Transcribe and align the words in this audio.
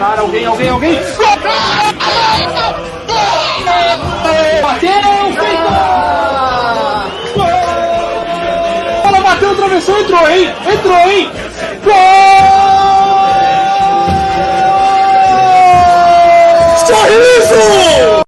alguém, 0.00 0.46
alguém, 0.46 0.68
alguém. 0.68 0.94
Bateu, 4.62 4.90
feito! 5.34 5.70
Bola 9.02 9.20
bateu, 9.20 9.50
atravessou, 9.50 10.00
entrou, 10.00 10.28
hein? 10.30 10.48
Entrou, 10.72 10.96
hein? 10.96 11.30
Gol! 11.84 12.20
Sorriso! 16.86 18.24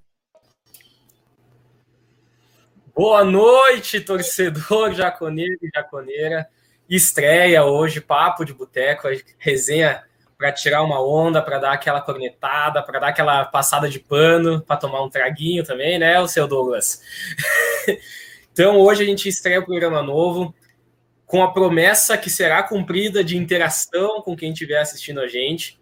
Boa 2.95 3.23
noite, 3.23 3.99
torcedor 3.99 4.93
jaconeiro 4.93 5.57
e 5.61 5.69
jaconeira. 5.73 6.47
Estreia 6.87 7.65
hoje, 7.65 7.99
papo 7.99 8.45
de 8.45 8.53
boteco, 8.53 9.07
resenha 9.39 10.03
para 10.43 10.51
tirar 10.51 10.83
uma 10.83 11.01
onda, 11.01 11.41
para 11.41 11.57
dar 11.57 11.71
aquela 11.71 12.01
cornetada, 12.01 12.83
para 12.83 12.99
dar 12.99 13.07
aquela 13.07 13.45
passada 13.45 13.87
de 13.87 13.97
pano, 13.97 14.59
para 14.59 14.75
tomar 14.75 15.01
um 15.01 15.09
traguinho 15.09 15.63
também, 15.63 15.97
né, 15.97 16.19
o 16.19 16.27
seu 16.27 16.45
Douglas? 16.45 17.01
então 18.51 18.77
hoje 18.77 19.03
a 19.03 19.05
gente 19.05 19.29
estreia 19.29 19.61
o 19.61 19.65
programa 19.65 20.01
novo 20.01 20.53
com 21.25 21.41
a 21.41 21.53
promessa 21.53 22.17
que 22.17 22.29
será 22.29 22.61
cumprida 22.61 23.23
de 23.23 23.37
interação 23.37 24.21
com 24.21 24.35
quem 24.35 24.51
estiver 24.51 24.81
assistindo 24.81 25.21
a 25.21 25.29
gente. 25.29 25.79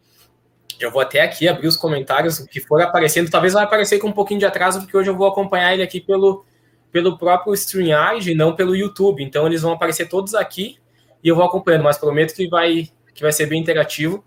Eu 0.80 0.92
vou 0.92 1.02
até 1.02 1.22
aqui 1.22 1.48
abrir 1.48 1.68
os 1.68 1.76
comentários 1.76 2.38
que 2.38 2.60
for 2.60 2.80
aparecendo. 2.84 3.32
Talvez 3.32 3.54
vai 3.54 3.64
aparecer 3.64 3.98
com 3.98 4.10
um 4.10 4.14
pouquinho 4.14 4.42
de 4.42 4.46
atraso, 4.46 4.82
porque 4.82 4.96
hoje 4.96 5.10
eu 5.10 5.18
vou 5.18 5.28
acompanhar 5.28 5.74
ele 5.74 5.82
aqui 5.82 6.00
pelo, 6.00 6.46
pelo 6.92 7.18
próprio 7.18 7.56
StreamYard, 7.56 8.36
não 8.36 8.56
pelo 8.56 8.76
YouTube. 8.76 9.24
Então 9.24 9.48
eles 9.48 9.64
vão 9.64 9.74
aparecer 9.74 10.08
todos 10.08 10.36
aqui 10.36 10.78
e 11.24 11.30
eu 11.30 11.36
vou 11.36 11.46
acompanhando, 11.46 11.84
mas 11.84 11.98
prometo 11.98 12.36
que 12.36 12.48
vai, 12.48 12.88
que 13.12 13.24
vai 13.24 13.32
ser 13.32 13.48
bem 13.48 13.60
interativo. 13.60 14.24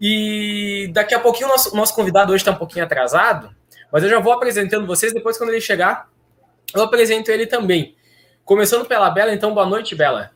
E 0.00 0.90
daqui 0.92 1.14
a 1.14 1.20
pouquinho 1.20 1.48
o 1.48 1.52
nosso, 1.52 1.74
nosso 1.74 1.94
convidado 1.94 2.32
hoje 2.32 2.42
está 2.42 2.50
um 2.50 2.56
pouquinho 2.56 2.84
atrasado, 2.84 3.50
mas 3.90 4.02
eu 4.02 4.10
já 4.10 4.20
vou 4.20 4.32
apresentando 4.32 4.86
vocês, 4.86 5.12
depois 5.12 5.38
quando 5.38 5.50
ele 5.50 5.60
chegar, 5.60 6.08
eu 6.74 6.82
apresento 6.82 7.30
ele 7.30 7.46
também. 7.46 7.96
Começando 8.44 8.86
pela 8.86 9.10
Bela, 9.10 9.32
então, 9.32 9.54
boa 9.54 9.66
noite, 9.66 9.94
Bela. 9.94 10.30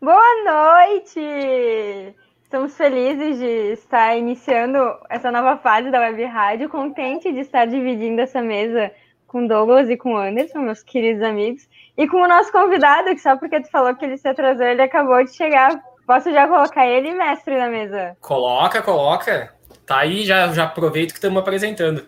Boa 0.00 0.44
noite! 0.44 2.14
Estamos 2.42 2.76
felizes 2.76 3.38
de 3.38 3.72
estar 3.72 4.16
iniciando 4.16 4.78
essa 5.08 5.32
nova 5.32 5.56
fase 5.56 5.90
da 5.90 5.98
Web 5.98 6.22
Rádio, 6.24 6.68
contente 6.68 7.32
de 7.32 7.40
estar 7.40 7.64
dividindo 7.64 8.20
essa 8.20 8.40
mesa 8.40 8.92
com 9.26 9.46
Douglas 9.46 9.90
e 9.90 9.96
com 9.96 10.16
Anderson, 10.16 10.60
meus 10.60 10.82
queridos 10.82 11.22
amigos, 11.22 11.68
e 11.96 12.06
com 12.06 12.18
o 12.18 12.28
nosso 12.28 12.52
convidado, 12.52 13.08
que 13.08 13.18
só 13.18 13.36
porque 13.36 13.60
tu 13.60 13.68
falou 13.70 13.96
que 13.96 14.04
ele 14.04 14.16
se 14.16 14.28
atrasou, 14.28 14.64
ele 14.66 14.82
acabou 14.82 15.24
de 15.24 15.34
chegar. 15.34 15.82
Posso 16.06 16.30
já 16.32 16.46
colocar 16.46 16.86
ele, 16.86 17.12
mestre, 17.12 17.56
na 17.56 17.68
mesa? 17.68 18.16
Coloca, 18.20 18.82
coloca. 18.82 19.54
Tá 19.86 19.98
aí, 19.98 20.24
já, 20.24 20.52
já 20.52 20.64
aproveito 20.64 21.12
que 21.12 21.18
estamos 21.18 21.40
apresentando. 21.40 22.06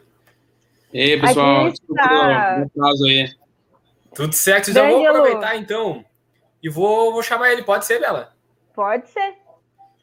E 0.93 1.01
aí, 1.01 1.21
pessoal, 1.21 1.71
desculpa 1.71 2.03
caso 2.79 3.05
aí. 3.07 3.31
Tudo 4.15 4.33
certo, 4.33 4.73
já 4.73 4.89
vou 4.89 5.07
aproveitar 5.07 5.57
então. 5.57 6.05
E 6.63 6.69
vou, 6.69 7.13
vou 7.13 7.23
chamar 7.23 7.53
ele, 7.53 7.63
pode 7.63 7.85
ser, 7.85 8.01
Bela? 8.01 8.35
Pode 8.75 9.09
ser. 9.09 9.35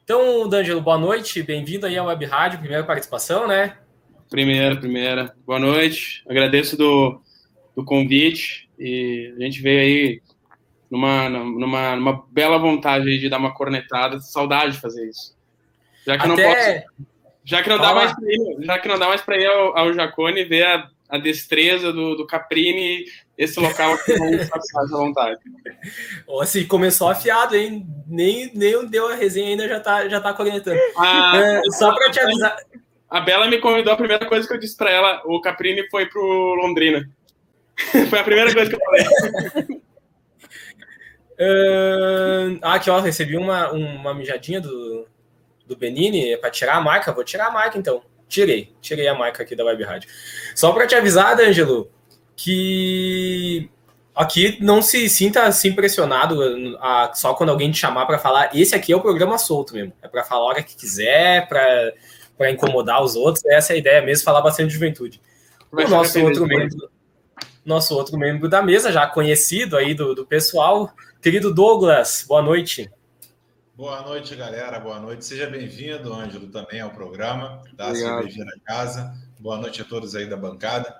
Então, 0.03 0.47
D'Angelo, 0.47 0.81
boa 0.81 0.97
noite, 0.97 1.41
bem-vindo 1.41 1.86
aí 1.86 1.97
à 1.97 2.03
Web 2.03 2.25
Rádio, 2.25 2.59
primeira 2.59 2.83
participação, 2.83 3.47
né? 3.47 3.77
Primeira, 4.30 4.75
primeira. 4.75 5.36
Boa 5.45 5.59
noite, 5.59 6.23
agradeço 6.27 6.75
do, 6.75 7.21
do 7.75 7.86
convite 7.86 8.69
e 8.77 9.33
a 9.38 9.44
gente 9.44 9.61
veio 9.61 9.80
aí 9.80 10.21
numa, 10.94 11.27
numa, 11.27 11.95
numa 11.95 12.23
bela 12.30 12.59
vontade 12.59 13.17
de 13.17 13.27
dar 13.27 13.39
uma 13.39 13.52
cornetada, 13.52 14.19
saudade 14.19 14.73
de 14.73 14.80
fazer 14.80 15.09
isso. 15.09 15.36
Já 16.05 16.19
que 16.19 16.27
Até... 16.27 16.27
não 16.27 16.53
posso, 16.53 17.08
já 17.44 17.63
que 17.63 17.69
não 17.69 17.80
dá 17.80 17.95
mais 17.95 18.13
para 18.13 18.31
ir, 18.31 18.58
já 18.59 18.80
que 18.80 18.88
não 18.88 18.99
dá 18.99 19.08
mais 19.08 19.21
para 19.21 19.38
ir 19.38 19.47
ao, 19.47 19.75
ao 19.75 19.94
Jacone 19.94 20.44
ver 20.44 20.64
a, 20.67 20.88
a 21.09 21.17
destreza 21.17 21.92
do, 21.92 22.15
do 22.15 22.27
Caprini, 22.27 23.05
esse 23.36 23.59
local 23.59 23.93
aqui 23.93 24.14
não 24.20 24.27
à 24.36 24.86
vontade. 24.86 25.39
Assim, 26.39 26.67
começou 26.67 27.09
afiado, 27.09 27.55
hein? 27.55 27.87
Nem, 28.05 28.52
nem 28.53 28.86
deu 28.86 29.08
a 29.08 29.15
resenha 29.15 29.49
ainda, 29.49 29.67
já 29.67 29.80
tá, 29.80 30.08
já 30.08 30.21
tá 30.21 30.32
cornetando. 30.32 30.80
Ah, 30.95 31.33
é, 31.36 31.61
só 31.71 31.92
para 31.92 32.11
te 32.11 32.20
avisar. 32.20 32.55
A 33.09 33.20
Bela 33.20 33.48
me 33.48 33.58
convidou, 33.58 33.93
a 33.93 33.98
primeira 33.98 34.27
coisa 34.27 34.48
que 34.48 34.53
eu 34.53 34.59
disse 34.59 34.77
para 34.77 34.92
ela, 34.92 35.23
o 35.26 35.42
Caprini 35.42 35.89
foi 35.89 36.05
pro 36.05 36.21
Londrina. 36.61 37.09
foi 38.11 38.20
a 38.20 38.23
primeira 38.23 38.53
coisa 38.53 38.70
que 38.70 38.76
eu 38.76 38.80
falei. 38.80 39.83
Uh, 41.43 42.59
ah, 42.61 42.76
aqui, 42.76 42.89
ó, 42.89 42.99
recebi 42.99 43.36
uma, 43.36 43.71
uma 43.71 44.14
mijadinha 44.14 44.61
do, 44.61 45.05
do 45.67 45.76
Benini 45.76 46.31
é 46.31 46.37
para 46.37 46.49
tirar 46.49 46.76
a 46.76 46.81
marca. 46.81 47.11
Vou 47.11 47.23
tirar 47.23 47.48
a 47.48 47.52
marca 47.52 47.77
então. 47.77 48.02
Tirei, 48.27 48.73
tirei 48.81 49.08
a 49.08 49.14
marca 49.14 49.43
aqui 49.43 49.55
da 49.55 49.65
Web 49.65 49.83
Rádio. 49.83 50.09
Só 50.55 50.71
para 50.71 50.87
te 50.87 50.95
avisar, 50.95 51.36
D'Angelo, 51.36 51.92
que 52.36 53.70
aqui 54.15 54.58
não 54.61 54.82
se 54.82 55.09
sinta 55.09 55.43
assim 55.43 55.70
impressionado 55.70 56.42
a, 56.80 57.11
só 57.14 57.33
quando 57.33 57.49
alguém 57.49 57.71
te 57.71 57.77
chamar 57.77 58.05
para 58.05 58.17
falar. 58.17 58.55
Esse 58.55 58.76
aqui 58.76 58.93
é 58.93 58.95
o 58.95 59.02
programa 59.02 59.37
solto 59.37 59.73
mesmo. 59.73 59.93
É 60.02 60.08
para 60.08 60.23
falar 60.23 60.42
a 60.42 60.45
hora 60.45 60.64
que 60.64 60.76
quiser, 60.76 61.48
para 61.48 62.52
incomodar 62.52 63.03
os 63.03 63.15
outros. 63.15 63.45
Essa 63.45 63.73
é 63.73 63.76
a 63.76 63.80
ideia 63.80 64.02
mesmo, 64.02 64.23
falar 64.23 64.42
bastante 64.42 64.70
de 64.70 64.73
juventude. 64.73 65.21
O 65.71 65.87
nosso 65.87 66.20
outro 66.21 66.45
membro, 66.45 66.89
nosso 67.65 67.95
outro 67.95 68.17
membro 68.17 68.48
da 68.48 68.61
mesa, 68.61 68.92
já 68.92 69.08
conhecido 69.08 69.76
aí 69.76 69.93
do, 69.93 70.14
do 70.14 70.26
pessoal, 70.26 70.92
Querido 71.23 71.54
Douglas, 71.54 72.26
boa 72.28 72.42
noite. 72.42 72.92
Boa 73.78 74.02
noite, 74.02 74.36
galera. 74.36 74.78
Boa 74.78 75.00
noite. 75.00 75.23
Seja 75.23 75.50
bem-vindo, 75.50 76.14
Ângelo, 76.14 76.50
também 76.50 76.82
ao 76.82 76.89
programa 76.89 77.61
da 77.78 77.95
Cerveja 77.95 78.44
da 78.44 78.60
Casa. 78.66 79.16
Boa 79.39 79.58
noite 79.58 79.82
a 79.82 79.86
todos 79.86 80.16
aí 80.16 80.30
da 80.30 80.36
bancada. 80.36 80.94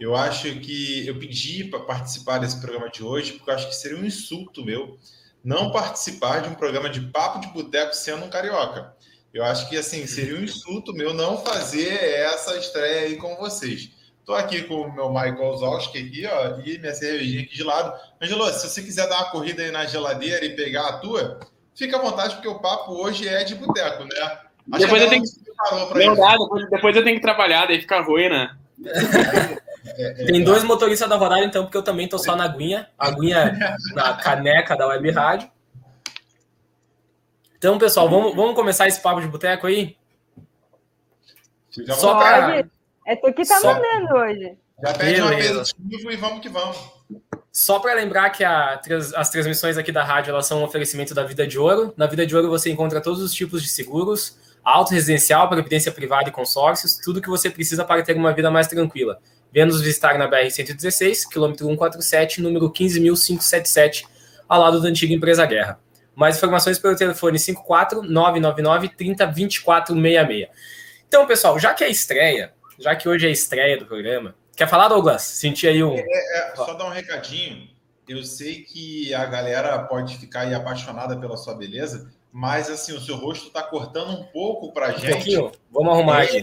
Eu 0.00 0.16
acho 0.16 0.52
que 0.58 1.06
eu 1.06 1.16
pedi 1.16 1.62
para 1.62 1.78
participar 1.78 2.38
desse 2.38 2.60
programa 2.60 2.90
de 2.90 3.04
hoje, 3.04 3.34
porque 3.34 3.48
eu 3.48 3.54
acho 3.54 3.68
que 3.68 3.76
seria 3.76 3.96
um 3.96 4.04
insulto 4.04 4.64
meu 4.64 4.98
não 5.44 5.70
participar 5.70 6.40
de 6.40 6.48
um 6.48 6.56
programa 6.56 6.90
de 6.90 7.00
papo 7.00 7.38
de 7.38 7.46
boteco 7.46 7.94
sendo 7.94 8.24
um 8.24 8.30
carioca. 8.30 8.96
Eu 9.32 9.44
acho 9.44 9.68
que 9.68 9.76
assim 9.76 10.08
seria 10.08 10.34
um 10.34 10.42
insulto 10.42 10.92
meu 10.92 11.14
não 11.14 11.38
fazer 11.38 11.92
essa 12.02 12.56
estreia 12.56 13.02
aí 13.02 13.16
com 13.16 13.36
vocês. 13.36 13.90
Estou 14.28 14.36
aqui 14.36 14.62
com 14.64 14.82
o 14.82 14.92
meu 14.92 15.08
Michael 15.08 15.56
Zowski 15.56 16.00
aqui, 16.00 16.26
ó, 16.26 16.60
e 16.62 16.78
minha 16.78 16.92
cervejinha 16.92 17.44
aqui 17.44 17.54
de 17.54 17.64
lado. 17.64 17.98
Angelo, 18.20 18.44
se 18.52 18.68
você 18.68 18.82
quiser 18.82 19.08
dar 19.08 19.22
uma 19.22 19.30
corrida 19.30 19.62
aí 19.62 19.70
na 19.70 19.86
geladeira 19.86 20.44
e 20.44 20.54
pegar 20.54 20.86
a 20.86 20.98
tua, 20.98 21.40
fica 21.74 21.96
à 21.96 22.02
vontade, 22.02 22.34
porque 22.34 22.46
o 22.46 22.58
papo 22.58 22.92
hoje 22.92 23.26
é 23.26 23.42
de 23.42 23.54
boteco, 23.54 24.04
né? 24.04 24.10
Acho 24.20 24.84
depois 24.84 25.02
eu 25.02 25.08
tenho 25.08 25.22
que. 25.22 25.30
Dá, 25.56 26.36
depois, 26.36 26.68
depois, 26.68 26.96
eu 26.96 27.04
tenho 27.04 27.16
que 27.16 27.22
trabalhar, 27.22 27.64
daí 27.64 27.80
fica 27.80 28.02
ruim, 28.02 28.28
né? 28.28 28.54
É, 29.96 30.22
é, 30.22 30.26
Tem 30.26 30.44
dois 30.44 30.62
motoristas 30.62 31.08
da 31.08 31.16
rodada, 31.16 31.46
então, 31.46 31.64
porque 31.64 31.78
eu 31.78 31.82
também 31.82 32.06
tô 32.06 32.18
só 32.18 32.36
na 32.36 32.44
aguinha, 32.44 32.86
aguinha 32.98 33.58
na 33.94 34.12
caneca 34.12 34.76
da 34.76 34.88
Web 34.88 35.10
Rádio. 35.10 35.50
Então, 37.56 37.78
pessoal, 37.78 38.10
vamos, 38.10 38.36
vamos 38.36 38.54
começar 38.54 38.86
esse 38.86 39.00
papo 39.00 39.22
de 39.22 39.26
boteco 39.26 39.66
aí? 39.66 39.96
Só 41.70 42.18
para 42.18 42.66
é 43.08 43.16
tu 43.16 43.32
que 43.32 43.42
tá 43.42 43.58
Só... 43.58 43.72
mandando 43.72 44.14
hoje. 44.14 44.58
Já 44.84 44.92
pede 44.92 45.22
um 45.22 45.26
aperitivo 45.26 46.12
e 46.12 46.16
vamos 46.16 46.40
que 46.40 46.48
vamos. 46.50 46.76
Só 47.50 47.80
para 47.80 47.94
lembrar 47.94 48.30
que 48.30 48.44
a, 48.44 48.80
as 49.16 49.30
transmissões 49.30 49.78
aqui 49.78 49.90
da 49.90 50.04
rádio 50.04 50.30
elas 50.30 50.46
são 50.46 50.60
um 50.60 50.64
oferecimento 50.64 51.14
da 51.14 51.24
Vida 51.24 51.46
de 51.46 51.58
Ouro. 51.58 51.92
Na 51.96 52.06
Vida 52.06 52.26
de 52.26 52.36
Ouro 52.36 52.48
você 52.48 52.70
encontra 52.70 53.00
todos 53.00 53.20
os 53.20 53.32
tipos 53.32 53.62
de 53.62 53.68
seguros, 53.68 54.38
auto 54.62 54.92
residencial, 54.92 55.48
previdência 55.48 55.90
privada 55.90 56.28
e 56.28 56.32
consórcios, 56.32 56.96
tudo 57.02 57.20
que 57.20 57.30
você 57.30 57.48
precisa 57.48 57.84
para 57.84 58.02
ter 58.02 58.14
uma 58.14 58.32
vida 58.32 58.50
mais 58.50 58.68
tranquila. 58.68 59.18
Venha 59.50 59.66
nos 59.66 59.80
visitar 59.80 60.18
na 60.18 60.30
BR-116, 60.30 61.26
quilômetro 61.28 61.66
147, 61.66 62.42
número 62.42 62.70
15.577, 62.70 64.04
ao 64.46 64.60
lado 64.60 64.80
da 64.80 64.88
antiga 64.88 65.14
empresa 65.14 65.46
Guerra. 65.46 65.80
Mais 66.14 66.36
informações 66.36 66.78
pelo 66.78 66.94
telefone 66.94 67.38
54 67.38 68.02
999 68.02 68.90
30 68.90 69.26
24 69.26 69.94
66. 69.94 70.48
Então, 71.08 71.26
pessoal, 71.26 71.58
já 71.58 71.72
que 71.72 71.82
é 71.82 71.88
estreia, 71.88 72.52
já 72.78 72.94
que 72.94 73.08
hoje 73.08 73.26
é 73.26 73.28
a 73.28 73.32
estreia 73.32 73.78
do 73.78 73.86
programa. 73.86 74.34
Quer 74.56 74.68
falar, 74.68 74.88
Douglas? 74.88 75.22
Senti 75.22 75.66
aí 75.66 75.82
um. 75.82 75.94
É, 75.94 76.00
é, 76.02 76.52
só 76.56 76.74
dar 76.74 76.86
um 76.86 76.90
recadinho. 76.90 77.68
Eu 78.08 78.22
sei 78.24 78.62
que 78.62 79.12
a 79.14 79.24
galera 79.26 79.78
pode 79.80 80.16
ficar 80.16 80.40
aí 80.40 80.54
apaixonada 80.54 81.16
pela 81.16 81.36
sua 81.36 81.54
beleza, 81.54 82.10
mas 82.32 82.70
assim, 82.70 82.92
o 82.92 83.00
seu 83.00 83.16
rosto 83.16 83.48
está 83.48 83.62
cortando 83.62 84.10
um 84.10 84.24
pouco 84.24 84.72
pra 84.72 84.88
um 84.88 84.98
gente. 84.98 85.12
Pouquinho. 85.12 85.52
Vamos 85.70 85.92
arrumar 85.92 86.22
aqui. 86.22 86.42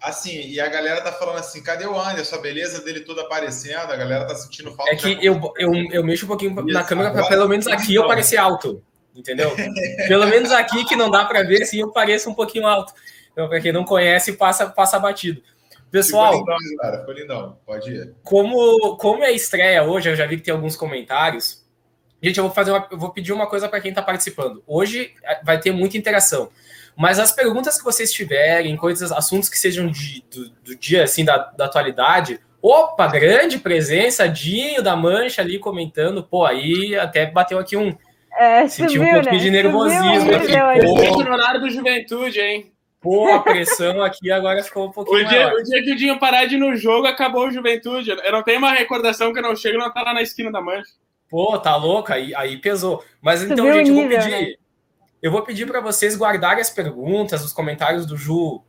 Assim, 0.00 0.48
e 0.48 0.60
a 0.60 0.68
galera 0.68 1.00
tá 1.00 1.12
falando 1.12 1.38
assim: 1.38 1.62
cadê 1.62 1.86
o 1.86 1.98
Anderson? 1.98 2.36
A 2.36 2.40
beleza 2.40 2.82
dele 2.82 3.00
toda 3.00 3.22
aparecendo, 3.22 3.92
a 3.92 3.96
galera 3.96 4.26
tá 4.26 4.34
sentindo 4.34 4.72
falta. 4.72 4.92
É 4.92 4.96
que 4.96 5.18
eu, 5.24 5.40
eu, 5.56 5.72
eu 5.92 6.04
mexo 6.04 6.24
um 6.24 6.28
pouquinho 6.28 6.54
na 6.66 6.84
câmera 6.84 7.10
para 7.12 7.26
pelo 7.26 7.48
menos 7.48 7.66
aqui 7.66 7.94
eu 7.94 8.06
parecer 8.06 8.36
alto, 8.36 8.82
entendeu? 9.14 9.54
pelo 10.06 10.26
menos 10.26 10.52
aqui 10.52 10.84
que 10.84 10.96
não 10.96 11.10
dá 11.10 11.24
para 11.24 11.42
ver, 11.42 11.62
assim, 11.62 11.80
eu 11.80 11.90
pareço 11.92 12.28
um 12.30 12.34
pouquinho 12.34 12.66
alto. 12.66 12.92
Então, 13.32 13.48
para 13.48 13.60
quem 13.60 13.72
não 13.72 13.84
conhece, 13.84 14.32
passa, 14.32 14.68
passa 14.68 14.98
batido. 14.98 15.40
Pessoal, 15.90 16.38
ficou 16.38 16.54
lindão, 16.56 16.76
cara. 16.78 16.98
Ficou 16.98 17.14
lindão. 17.14 17.58
Pode 17.64 17.90
ir. 17.90 18.14
Como, 18.22 18.96
como 18.96 19.22
é 19.24 19.28
a 19.28 19.32
estreia 19.32 19.82
hoje, 19.82 20.10
eu 20.10 20.16
já 20.16 20.26
vi 20.26 20.36
que 20.36 20.42
tem 20.42 20.54
alguns 20.54 20.76
comentários. 20.76 21.66
Gente, 22.22 22.38
eu 22.38 22.44
vou 22.44 22.52
fazer 22.52 22.72
uma, 22.72 22.86
eu 22.90 22.98
vou 22.98 23.10
pedir 23.10 23.32
uma 23.32 23.46
coisa 23.46 23.68
para 23.68 23.80
quem 23.80 23.90
está 23.90 24.02
participando. 24.02 24.62
Hoje 24.66 25.12
é, 25.24 25.42
vai 25.44 25.58
ter 25.58 25.72
muita 25.72 25.96
interação. 25.96 26.50
Mas 26.96 27.18
as 27.18 27.30
perguntas 27.30 27.78
que 27.78 27.84
vocês 27.84 28.12
tiverem, 28.12 28.76
coisas, 28.76 29.12
assuntos 29.12 29.48
que 29.48 29.58
sejam 29.58 29.88
de, 29.88 30.24
do, 30.28 30.50
do, 30.64 30.76
dia, 30.76 31.04
assim, 31.04 31.24
da, 31.24 31.38
da 31.56 31.66
atualidade, 31.66 32.40
opa, 32.60 33.06
grande 33.06 33.56
presença, 33.58 34.28
Dinho 34.28 34.82
da 34.82 34.96
Mancha 34.96 35.40
ali 35.40 35.60
comentando, 35.60 36.24
pô, 36.24 36.44
aí 36.44 36.96
até 36.96 37.26
bateu 37.30 37.58
aqui 37.58 37.76
um. 37.76 37.96
É, 38.36 38.66
senti 38.66 38.94
subiu, 38.94 39.10
um 39.10 39.14
pouquinho 39.14 39.34
né? 39.34 39.38
de 39.38 39.50
nervosismo 39.50 40.20
Subiu, 40.20 40.36
aqui. 40.36 40.86
subiu, 40.86 41.12
Pô, 41.12 41.22
no 41.22 41.32
horário 41.32 41.60
do 41.60 41.70
juventude, 41.70 42.40
hein? 42.40 42.72
Pô, 43.00 43.28
a 43.32 43.40
pressão 43.40 44.02
aqui 44.02 44.30
agora 44.30 44.62
ficou 44.62 44.88
um 44.88 44.92
pouquinho 44.92 45.24
O 45.24 45.28
dia, 45.28 45.46
maior. 45.46 45.60
o 45.60 45.62
dia 45.62 45.82
que 45.82 45.92
o 45.92 45.96
Dinho 45.96 46.18
parar 46.18 46.46
de 46.46 46.56
ir 46.56 46.58
no 46.58 46.74
jogo, 46.76 47.06
acabou 47.06 47.46
o 47.46 47.50
juventude. 47.50 48.10
Eu 48.10 48.32
não 48.32 48.42
tenho 48.42 48.58
uma 48.58 48.72
recordação 48.72 49.32
que 49.32 49.38
eu 49.38 49.42
não 49.42 49.54
chego 49.56 49.76
e 49.76 49.78
não 49.78 49.92
tá 49.92 50.02
lá 50.02 50.14
na 50.14 50.22
esquina 50.22 50.50
da 50.50 50.60
mancha. 50.60 50.90
Pô, 51.28 51.58
tá 51.58 51.76
louco? 51.76 52.12
Aí, 52.12 52.34
aí 52.34 52.56
pesou. 52.56 53.04
Mas 53.20 53.42
então, 53.42 53.68
o 53.68 53.72
gente, 53.72 53.88
eu 53.90 53.94
vou 53.94 54.08
pedir. 54.08 54.30
né? 54.30 54.54
Eu 55.20 55.32
vou 55.32 55.42
pedir 55.42 55.66
para 55.66 55.80
vocês 55.80 56.16
guardarem 56.16 56.60
as 56.60 56.70
perguntas, 56.70 57.44
os 57.44 57.52
comentários 57.52 58.06
do 58.06 58.16
Ju 58.16 58.62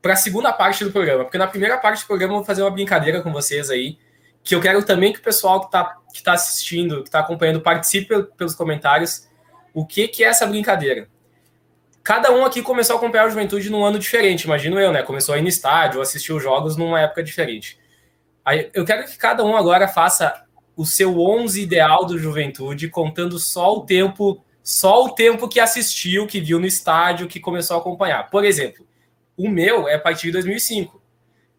para 0.00 0.12
a 0.14 0.16
segunda 0.16 0.52
parte 0.52 0.84
do 0.84 0.92
programa, 0.92 1.24
porque 1.24 1.36
na 1.36 1.46
primeira 1.48 1.76
parte 1.78 2.02
do 2.02 2.06
programa 2.06 2.32
eu 2.34 2.36
vou 2.38 2.44
fazer 2.44 2.62
uma 2.62 2.70
brincadeira 2.70 3.20
com 3.22 3.32
vocês 3.32 3.70
aí, 3.70 3.98
que 4.44 4.54
eu 4.54 4.60
quero 4.60 4.84
também 4.84 5.12
que 5.12 5.18
o 5.18 5.22
pessoal 5.22 5.58
que 5.60 5.66
está 5.66 5.96
que 6.14 6.22
tá 6.22 6.32
assistindo, 6.32 7.02
que 7.02 7.08
está 7.08 7.18
acompanhando, 7.20 7.60
participe 7.60 8.22
pelos 8.38 8.54
comentários. 8.54 9.28
O 9.74 9.84
que, 9.84 10.08
que 10.08 10.24
é 10.24 10.28
essa 10.28 10.46
brincadeira? 10.46 11.08
Cada 12.06 12.30
um 12.30 12.44
aqui 12.44 12.62
começou 12.62 12.94
a 12.94 12.98
acompanhar 13.00 13.26
o 13.26 13.30
Juventude 13.30 13.68
num 13.68 13.84
ano 13.84 13.98
diferente, 13.98 14.44
imagino 14.44 14.78
eu, 14.78 14.92
né? 14.92 15.02
Começou 15.02 15.34
a 15.34 15.38
ir 15.38 15.42
no 15.42 15.48
estádio, 15.48 16.00
assistiu 16.00 16.36
os 16.36 16.42
jogos 16.42 16.76
numa 16.76 17.00
época 17.00 17.20
diferente. 17.20 17.80
Aí, 18.44 18.70
eu 18.72 18.84
quero 18.84 19.04
que 19.06 19.18
cada 19.18 19.44
um 19.44 19.56
agora 19.56 19.88
faça 19.88 20.44
o 20.76 20.86
seu 20.86 21.20
11 21.20 21.60
ideal 21.60 22.04
do 22.04 22.16
Juventude, 22.16 22.88
contando 22.88 23.40
só 23.40 23.74
o 23.74 23.80
tempo, 23.80 24.40
só 24.62 25.04
o 25.04 25.14
tempo 25.16 25.48
que 25.48 25.58
assistiu, 25.58 26.28
que 26.28 26.40
viu 26.40 26.60
no 26.60 26.66
estádio, 26.66 27.26
que 27.26 27.40
começou 27.40 27.76
a 27.76 27.80
acompanhar. 27.80 28.30
Por 28.30 28.44
exemplo, 28.44 28.86
o 29.36 29.48
meu 29.48 29.88
é 29.88 29.96
a 29.96 30.00
partir 30.00 30.28
de 30.28 30.34
2005. 30.34 31.02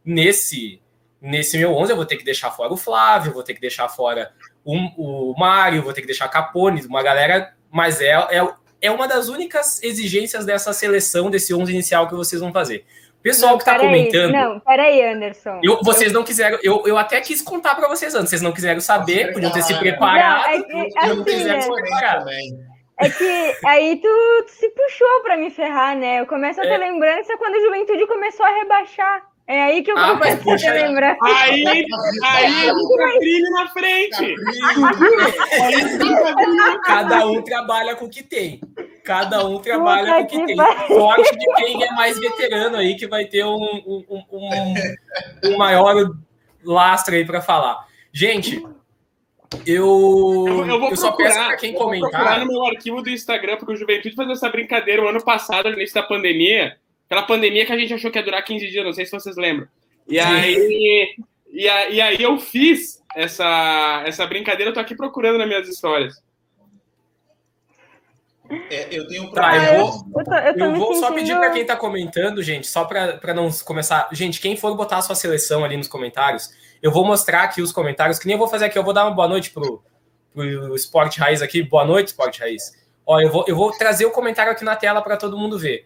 Nesse 0.06 0.82
nesse 1.20 1.58
meu 1.58 1.76
11 1.76 1.92
eu 1.92 1.98
vou 1.98 2.06
ter 2.06 2.16
que 2.16 2.24
deixar 2.24 2.52
fora 2.52 2.72
o 2.72 2.78
Flávio, 2.78 3.34
vou 3.34 3.44
ter 3.44 3.54
que 3.54 3.60
deixar 3.60 3.90
fora 3.90 4.32
o, 4.64 5.32
o 5.32 5.38
Mário, 5.38 5.84
vou 5.84 5.92
ter 5.92 6.00
que 6.00 6.08
deixar 6.08 6.30
Capone, 6.30 6.86
uma 6.86 7.04
galera, 7.04 7.54
mas 7.70 8.00
é, 8.00 8.12
é, 8.12 8.48
é 8.82 8.92
uma 8.92 9.08
das 9.08 9.30
únicas 9.30 9.82
exigências 9.84 10.46
dessa 10.46 10.74
seleção, 10.74 11.30
desse 11.30 11.54
11 11.54 11.72
inicial 11.74 12.08
que 12.08 12.16
vocês 12.16 12.42
vão 12.42 12.52
fazer. 12.54 12.86
O 13.20 13.24
pessoal 13.24 13.54
Não, 13.54 13.58
que 13.58 13.64
está 13.64 13.80
comentando. 13.80 14.32
Não, 14.32 14.60
peraí, 14.60 15.04
Anderson. 15.04 15.60
Eu, 15.64 15.82
vocês 15.84 16.14
não 16.14 16.24
quiseram, 16.24 16.60
eu, 16.62 16.84
eu 16.86 16.98
até 16.98 17.20
quis 17.20 17.42
contar 17.42 17.76
para 17.76 17.88
vocês 17.88 18.14
antes, 18.16 18.30
vocês 18.30 18.42
não 18.42 18.52
quiseram 18.54 18.80
saber, 18.80 19.34
podiam 19.34 19.52
ter 19.52 19.64
se 19.64 19.74
Não, 19.74 19.80
preparado, 19.80 20.50
é 20.50 20.62
que, 20.62 20.72
e 20.72 20.76
não 20.76 21.12
assim, 21.14 21.24
quiseram 21.24 21.62
se 21.62 21.72
preparar. 21.74 22.26
É 23.00 23.10
que 23.10 23.56
aí 23.66 23.98
tu, 23.98 24.44
tu 24.46 24.52
se 24.54 24.70
puxou 24.70 25.22
pra 25.24 25.36
me 25.38 25.50
ferrar, 25.50 25.96
né? 25.96 26.20
Eu 26.22 26.26
começo 26.28 26.60
a 26.60 26.64
ter 26.64 26.70
É. 26.70 26.78
lembrança 26.78 27.36
quando 27.38 27.56
a 27.56 27.60
juventude 27.60 28.08
começou 28.08 28.46
a 28.46 28.50
rebaixar. 28.56 29.24
É 29.50 29.64
aí 29.64 29.82
que 29.82 29.90
eu 29.92 29.98
Ah, 29.98 30.14
mas 30.16 30.36
começo 30.40 30.42
a 30.42 30.44
puxa 30.44 30.72
ter 30.74 30.84
aí. 30.84 30.96
Aí, 31.24 31.64
aí 32.24 32.68
entra 32.68 33.20
trilho 33.20 33.52
na 33.52 33.68
frente. 33.70 34.36
Cada 36.86 37.26
um 37.28 37.42
trabalha 37.42 37.96
com 37.96 38.06
o 38.06 38.10
que 38.10 38.24
tem. 38.24 38.60
Cada 39.04 39.46
um 39.48 39.60
trabalha 39.60 40.26
Puta 40.26 40.28
com 40.28 40.44
o 40.44 40.46
que 40.46 40.54
que 40.54 40.58
tem. 40.58 40.88
Sorte 40.98 41.38
de 41.38 41.54
quem 41.56 41.84
é 41.84 41.92
mais 41.94 42.20
veterano 42.20 42.78
aí, 42.78 42.96
que 42.96 43.08
vai 43.08 43.26
ter 43.26 43.46
um, 43.46 43.56
um, 43.56 44.06
um- 44.32 44.74
um- 45.46 45.58
maior 45.58 45.96
lastro 46.64 47.16
aí 47.16 47.26
para 47.26 47.42
falar. 47.42 47.86
Gente, 48.12 48.62
eu, 49.66 50.46
Eu, 50.46 50.66
eu 50.68 50.80
vou 50.80 50.90
eu 50.90 50.96
só 50.98 51.12
peço 51.14 51.30
procurar, 51.34 51.48
para 51.48 51.58
quem 51.58 51.74
eu 51.74 51.80
vou 51.80 51.90
procurar 51.90 52.20
comentar. 52.20 52.40
no 52.42 52.48
meu 52.48 52.66
arquivo 52.66 53.02
do 53.02 53.10
Instagram, 53.10 53.56
porque 53.58 53.74
o 53.74 53.78
Juventude 53.78 54.14
fez 54.16 54.30
essa 54.30 54.50
brincadeira 54.50 55.02
o 55.04 55.08
ano 55.08 55.24
passado, 55.24 55.70
no 55.70 55.76
início 55.78 55.96
da 55.96 56.04
pandemia. 56.04 56.76
Aquela 57.08 57.24
pandemia 57.24 57.66
que 57.66 57.72
a 57.72 57.78
gente 57.78 57.94
achou 57.94 58.12
que 58.12 58.20
ia 58.20 58.24
durar 58.24 58.44
15 58.44 58.68
dias, 58.70 58.86
não 58.86 58.94
sei 58.94 59.06
se 59.06 59.12
vocês 59.12 59.36
lembram. 59.36 59.68
E 60.08 60.20
aí, 60.20 61.16
e, 61.52 61.68
a- 61.70 61.90
e 61.90 62.02
aí 62.02 62.22
eu 62.22 62.38
fiz 62.38 63.02
essa, 63.16 64.04
essa 64.06 64.26
brincadeira, 64.28 64.70
eu 64.70 64.74
tô 64.74 64.80
aqui 64.80 64.96
procurando 64.96 65.38
nas 65.38 65.48
minhas 65.48 65.68
histórias. 65.68 66.22
É, 68.70 68.88
eu 68.98 69.06
tenho 69.08 69.24
um 69.24 69.32
Tá, 69.32 69.42
problema. 69.52 69.66
eu 69.78 69.86
vou- 69.86 70.06
Eu 70.20 70.24
tô, 70.26 70.34
eu 70.34 70.58
tô 70.58 70.66
Eu 70.66 70.76
vou 70.76 70.96
só 70.96 71.12
pedir 71.12 71.36
para 71.36 71.50
quem 71.52 71.64
está 71.64 71.76
comentando, 71.76 72.42
gente, 72.42 72.66
só 72.68 72.86
para 72.86 73.34
não 73.34 73.50
começar. 73.66 74.08
Gente, 74.14 74.40
quem 74.40 74.56
for 74.56 74.74
botar 74.76 74.98
a 74.98 75.02
sua 75.02 75.16
seleção 75.16 75.66
ali 75.66 75.76
nos 75.76 75.88
comentários, 75.90 76.50
eu 76.82 76.90
vou 76.92 77.04
mostrar 77.06 77.44
aqui 77.44 77.62
os 77.62 77.74
comentários, 77.74 78.18
que 78.18 78.26
nem 78.26 78.36
eu 78.36 78.40
vou 78.40 78.48
fazer 78.48 78.66
aqui. 78.66 78.78
Eu 78.80 78.84
vou 78.84 78.94
dar 78.94 79.04
uma 79.06 79.12
boa 79.12 79.28
noite 79.28 79.50
pro, 79.52 79.84
pro 80.34 80.74
Esporte 80.76 81.20
Raiz 81.20 81.42
aqui. 81.42 81.62
Boa 81.62 81.84
noite, 81.84 82.08
Esporte 82.08 82.40
Raiz. 82.40 82.72
Ó, 83.06 83.20
eu 83.20 83.30
vou, 83.30 83.44
eu 83.50 83.56
vou 83.56 83.72
trazer 83.72 84.06
o 84.06 84.12
comentário 84.12 84.52
aqui 84.52 84.64
na 84.64 84.76
tela 84.78 85.02
para 85.02 85.18
todo 85.18 85.38
mundo 85.38 85.60
ver. 85.60 85.86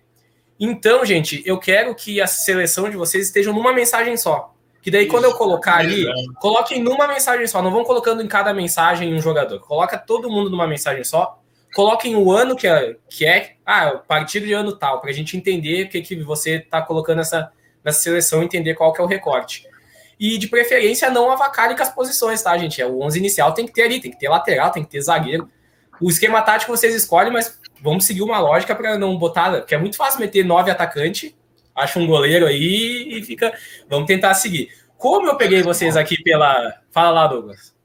Então, 0.63 1.03
gente, 1.03 1.41
eu 1.43 1.57
quero 1.57 1.95
que 1.95 2.21
a 2.21 2.27
seleção 2.27 2.87
de 2.87 2.95
vocês 2.95 3.25
estejam 3.25 3.51
numa 3.51 3.73
mensagem 3.73 4.15
só. 4.15 4.53
Que 4.79 4.91
daí, 4.91 5.07
quando 5.07 5.23
eu 5.23 5.33
colocar 5.33 5.77
ali, 5.77 6.05
coloquem 6.39 6.79
numa 6.83 7.07
mensagem 7.07 7.47
só. 7.47 7.63
Não 7.63 7.71
vão 7.71 7.83
colocando 7.83 8.21
em 8.21 8.27
cada 8.27 8.53
mensagem 8.53 9.11
um 9.11 9.19
jogador. 9.19 9.59
Coloca 9.59 9.97
todo 9.97 10.29
mundo 10.29 10.51
numa 10.51 10.67
mensagem 10.67 11.03
só. 11.03 11.39
Coloquem 11.73 12.15
o 12.15 12.31
ano 12.31 12.55
que 12.55 12.67
é, 12.67 12.95
que 13.09 13.25
é 13.25 13.55
ah, 13.65 13.87
a 13.87 13.97
partir 13.97 14.41
de 14.41 14.53
ano 14.53 14.75
tal, 14.75 15.01
para 15.01 15.09
a 15.09 15.13
gente 15.13 15.35
entender 15.35 15.85
o 15.85 15.89
que, 15.89 16.01
que 16.01 16.21
você 16.21 16.57
está 16.57 16.79
colocando 16.79 17.17
nessa, 17.17 17.51
nessa 17.83 18.03
seleção, 18.03 18.43
entender 18.43 18.75
qual 18.75 18.93
que 18.93 19.01
é 19.01 19.03
o 19.03 19.07
recorte. 19.07 19.65
E 20.19 20.37
de 20.37 20.47
preferência, 20.47 21.09
não 21.09 21.31
avacalhe 21.31 21.75
com 21.75 21.81
as 21.81 21.89
posições, 21.89 22.43
tá, 22.43 22.55
gente? 22.55 22.79
É, 22.79 22.85
o 22.85 23.01
11 23.01 23.17
inicial 23.17 23.51
tem 23.53 23.65
que 23.65 23.73
ter 23.73 23.81
ali, 23.81 23.99
tem 23.99 24.11
que 24.11 24.19
ter 24.19 24.29
lateral, 24.29 24.69
tem 24.71 24.83
que 24.83 24.91
ter 24.91 25.01
zagueiro. 25.01 25.49
O 25.99 26.09
esquema 26.09 26.41
tático 26.41 26.75
vocês 26.75 26.93
escolhem, 26.93 27.31
mas 27.31 27.59
vamos 27.81 28.05
seguir 28.05 28.21
uma 28.21 28.39
lógica 28.39 28.75
para 28.75 28.97
não 28.97 29.17
botar, 29.17 29.51
porque 29.57 29.75
é 29.75 29.77
muito 29.77 29.97
fácil 29.97 30.19
meter 30.19 30.45
nove 30.45 30.69
atacante, 30.71 31.35
acha 31.75 31.99
um 31.99 32.07
goleiro 32.07 32.45
aí 32.45 33.17
e 33.17 33.23
fica. 33.23 33.53
Vamos 33.89 34.07
tentar 34.07 34.33
seguir. 34.33 34.69
Como 34.97 35.27
eu 35.27 35.35
peguei 35.35 35.63
vocês 35.63 35.97
aqui 35.97 36.21
pela. 36.23 36.79
Fala 36.91 37.09
lá, 37.09 37.27
Douglas. 37.27 37.75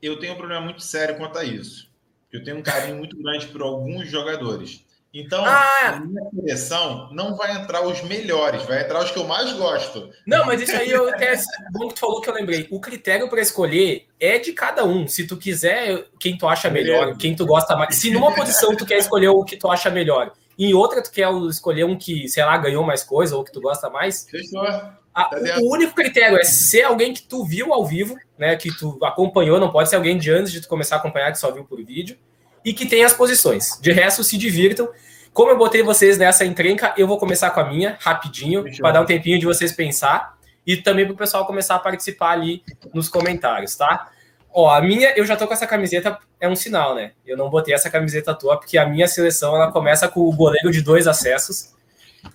Eu 0.00 0.18
tenho 0.18 0.34
um 0.34 0.36
problema 0.36 0.62
muito 0.62 0.82
sério 0.82 1.16
quanto 1.16 1.38
a 1.38 1.44
isso. 1.44 1.90
Eu 2.32 2.42
tenho 2.42 2.58
um 2.58 2.62
carinho 2.62 2.96
muito 2.96 3.16
grande 3.16 3.46
por 3.46 3.62
alguns 3.62 4.10
jogadores. 4.10 4.83
Então, 5.14 5.44
Ah! 5.46 5.92
na 6.00 6.06
minha 6.06 6.30
seleção 6.34 7.08
não 7.12 7.36
vai 7.36 7.56
entrar 7.56 7.86
os 7.86 8.02
melhores, 8.02 8.64
vai 8.64 8.82
entrar 8.82 8.98
os 9.04 9.12
que 9.12 9.18
eu 9.18 9.24
mais 9.28 9.52
gosto. 9.52 10.10
Não, 10.26 10.44
mas 10.44 10.60
isso 10.60 10.74
aí 10.74 10.90
eu 10.90 11.08
até. 11.08 11.34
Bom 11.72 11.86
que 11.88 11.94
tu 11.94 12.00
falou 12.00 12.20
que 12.20 12.28
eu 12.28 12.34
lembrei. 12.34 12.66
O 12.70 12.80
critério 12.80 13.28
para 13.28 13.40
escolher 13.40 14.06
é 14.18 14.38
de 14.40 14.52
cada 14.52 14.84
um. 14.84 15.06
Se 15.06 15.24
tu 15.26 15.36
quiser 15.36 16.06
quem 16.18 16.36
tu 16.36 16.48
acha 16.48 16.68
melhor, 16.68 17.16
quem 17.16 17.36
tu 17.36 17.46
gosta 17.46 17.76
mais. 17.76 17.94
Se 17.94 18.10
numa 18.10 18.34
posição 18.34 18.74
tu 18.76 18.84
quer 18.84 18.98
escolher 18.98 19.28
o 19.28 19.44
que 19.44 19.56
tu 19.56 19.70
acha 19.70 19.88
melhor, 19.88 20.32
em 20.58 20.74
outra 20.74 21.00
tu 21.00 21.12
quer 21.12 21.28
escolher 21.48 21.84
um 21.84 21.96
que, 21.96 22.26
sei 22.28 22.44
lá, 22.44 22.56
ganhou 22.58 22.82
mais 22.84 23.04
coisa 23.04 23.36
ou 23.36 23.44
que 23.44 23.52
tu 23.52 23.60
gosta 23.60 23.88
mais, 23.88 24.26
Fechou? 24.28 24.62
a- 24.62 24.98
Tá 25.14 25.30
o 25.60 25.70
único 25.72 25.94
critério 25.94 26.36
é 26.36 26.42
ser 26.42 26.82
alguém 26.82 27.14
que 27.14 27.22
tu 27.22 27.44
viu 27.44 27.72
ao 27.72 27.86
vivo, 27.86 28.16
né? 28.36 28.56
Que 28.56 28.76
tu 28.76 28.98
acompanhou, 29.04 29.60
não 29.60 29.70
pode 29.70 29.88
ser 29.88 29.94
alguém 29.94 30.18
de 30.18 30.28
antes 30.32 30.50
de 30.50 30.60
tu 30.60 30.66
começar 30.66 30.96
a 30.96 30.98
acompanhar, 30.98 31.30
que 31.30 31.38
só 31.38 31.52
viu 31.52 31.64
por 31.64 31.80
vídeo, 31.84 32.18
e 32.64 32.72
que 32.72 32.86
tem 32.86 33.04
as 33.04 33.12
posições. 33.12 33.78
De 33.80 33.92
resto, 33.92 34.24
se 34.24 34.38
divirtam. 34.38 34.88
Como 35.32 35.50
eu 35.50 35.58
botei 35.58 35.82
vocês 35.82 36.16
nessa 36.16 36.44
encrenca, 36.44 36.94
eu 36.96 37.06
vou 37.06 37.18
começar 37.18 37.50
com 37.50 37.60
a 37.60 37.64
minha, 37.64 37.96
rapidinho, 38.00 38.64
para 38.78 38.92
dar 38.92 39.02
um 39.02 39.04
tempinho 39.06 39.38
de 39.38 39.46
vocês 39.46 39.72
pensar, 39.72 40.38
e 40.66 40.76
também 40.76 41.04
para 41.04 41.14
o 41.14 41.16
pessoal 41.16 41.44
começar 41.46 41.74
a 41.74 41.78
participar 41.78 42.30
ali 42.30 42.62
nos 42.94 43.08
comentários, 43.08 43.74
tá? 43.74 44.08
Ó, 44.56 44.70
a 44.70 44.80
minha, 44.80 45.10
eu 45.16 45.26
já 45.26 45.36
tô 45.36 45.48
com 45.48 45.52
essa 45.52 45.66
camiseta, 45.66 46.16
é 46.40 46.48
um 46.48 46.54
sinal, 46.54 46.94
né? 46.94 47.10
Eu 47.26 47.36
não 47.36 47.50
botei 47.50 47.74
essa 47.74 47.90
camiseta 47.90 48.30
à 48.30 48.34
toa, 48.34 48.56
porque 48.56 48.78
a 48.78 48.86
minha 48.86 49.08
seleção, 49.08 49.56
ela 49.56 49.72
começa 49.72 50.06
com 50.06 50.20
o 50.20 50.32
goleiro 50.32 50.70
de 50.70 50.80
dois 50.80 51.08
acessos. 51.08 51.74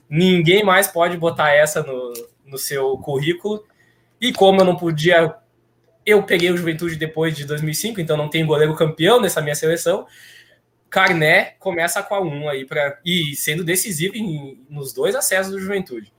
Ninguém 0.09 0.61
mais 0.61 0.87
pode 0.87 1.15
botar 1.15 1.51
essa 1.51 1.81
no, 1.81 2.11
no 2.45 2.57
seu 2.57 2.97
currículo. 2.97 3.63
E 4.19 4.33
como 4.33 4.59
eu 4.59 4.65
não 4.65 4.75
podia. 4.75 5.33
Eu 6.09 6.23
peguei 6.23 6.49
o 6.49 6.57
Juventude 6.57 6.95
depois 6.95 7.35
de 7.35 7.45
2005, 7.45 8.01
então 8.01 8.17
não 8.17 8.29
tem 8.29 8.43
goleiro 8.43 8.75
campeão 8.75 9.21
nessa 9.21 9.41
minha 9.41 9.53
seleção. 9.53 10.07
Carné 10.89 11.53
começa 11.59 12.01
com 12.01 12.15
a 12.15 12.19
1 12.21 12.49
aí, 12.49 12.65
pra, 12.65 12.97
e 13.05 13.35
sendo 13.35 13.63
decisivo 13.63 14.15
em- 14.15 14.65
nos 14.67 14.91
dois 14.91 15.13
acessos 15.15 15.51
do 15.51 15.59
Juventude. 15.59 16.11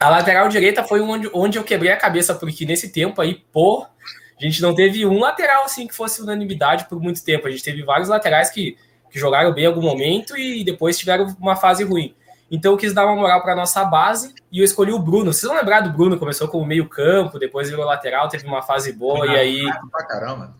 A 0.00 0.08
lateral 0.08 0.48
direita 0.48 0.82
foi 0.82 1.00
onde, 1.00 1.30
onde 1.32 1.58
eu 1.58 1.62
quebrei 1.64 1.92
a 1.92 1.96
cabeça, 1.96 2.34
porque 2.34 2.64
nesse 2.66 2.90
tempo 2.90 3.20
aí, 3.20 3.40
pô, 3.52 3.84
a 3.84 4.44
gente 4.44 4.60
não 4.60 4.74
teve 4.74 5.06
um 5.06 5.20
lateral 5.20 5.64
assim 5.64 5.86
que 5.86 5.94
fosse 5.94 6.20
unanimidade 6.20 6.88
por 6.88 7.00
muito 7.00 7.24
tempo. 7.24 7.46
A 7.46 7.50
gente 7.50 7.62
teve 7.62 7.82
vários 7.84 8.08
laterais 8.08 8.50
que, 8.50 8.76
que 9.10 9.18
jogaram 9.18 9.52
bem 9.52 9.64
em 9.64 9.66
algum 9.68 9.82
momento 9.82 10.36
e 10.36 10.64
depois 10.64 10.98
tiveram 10.98 11.36
uma 11.40 11.54
fase 11.54 11.84
ruim. 11.84 12.14
Então 12.50 12.72
eu 12.72 12.78
quis 12.78 12.92
dar 12.94 13.04
uma 13.04 13.14
moral 13.16 13.42
para 13.42 13.54
nossa 13.54 13.84
base 13.84 14.34
e 14.50 14.60
eu 14.60 14.64
escolhi 14.64 14.92
o 14.92 14.98
Bruno. 14.98 15.32
Vocês 15.32 15.50
vão 15.50 15.56
lembrar 15.58 15.80
do 15.80 15.90
Bruno? 15.90 16.18
Começou 16.18 16.48
como 16.48 16.64
meio 16.64 16.88
campo, 16.88 17.38
depois 17.38 17.68
virou 17.68 17.84
lateral, 17.84 18.28
teve 18.28 18.46
uma 18.46 18.62
fase 18.62 18.92
boa 18.92 19.26
e 19.26 19.36
aí. 19.36 19.64
Pra 19.90 20.06
caramba. 20.06 20.56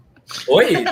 Oi? 0.47 0.85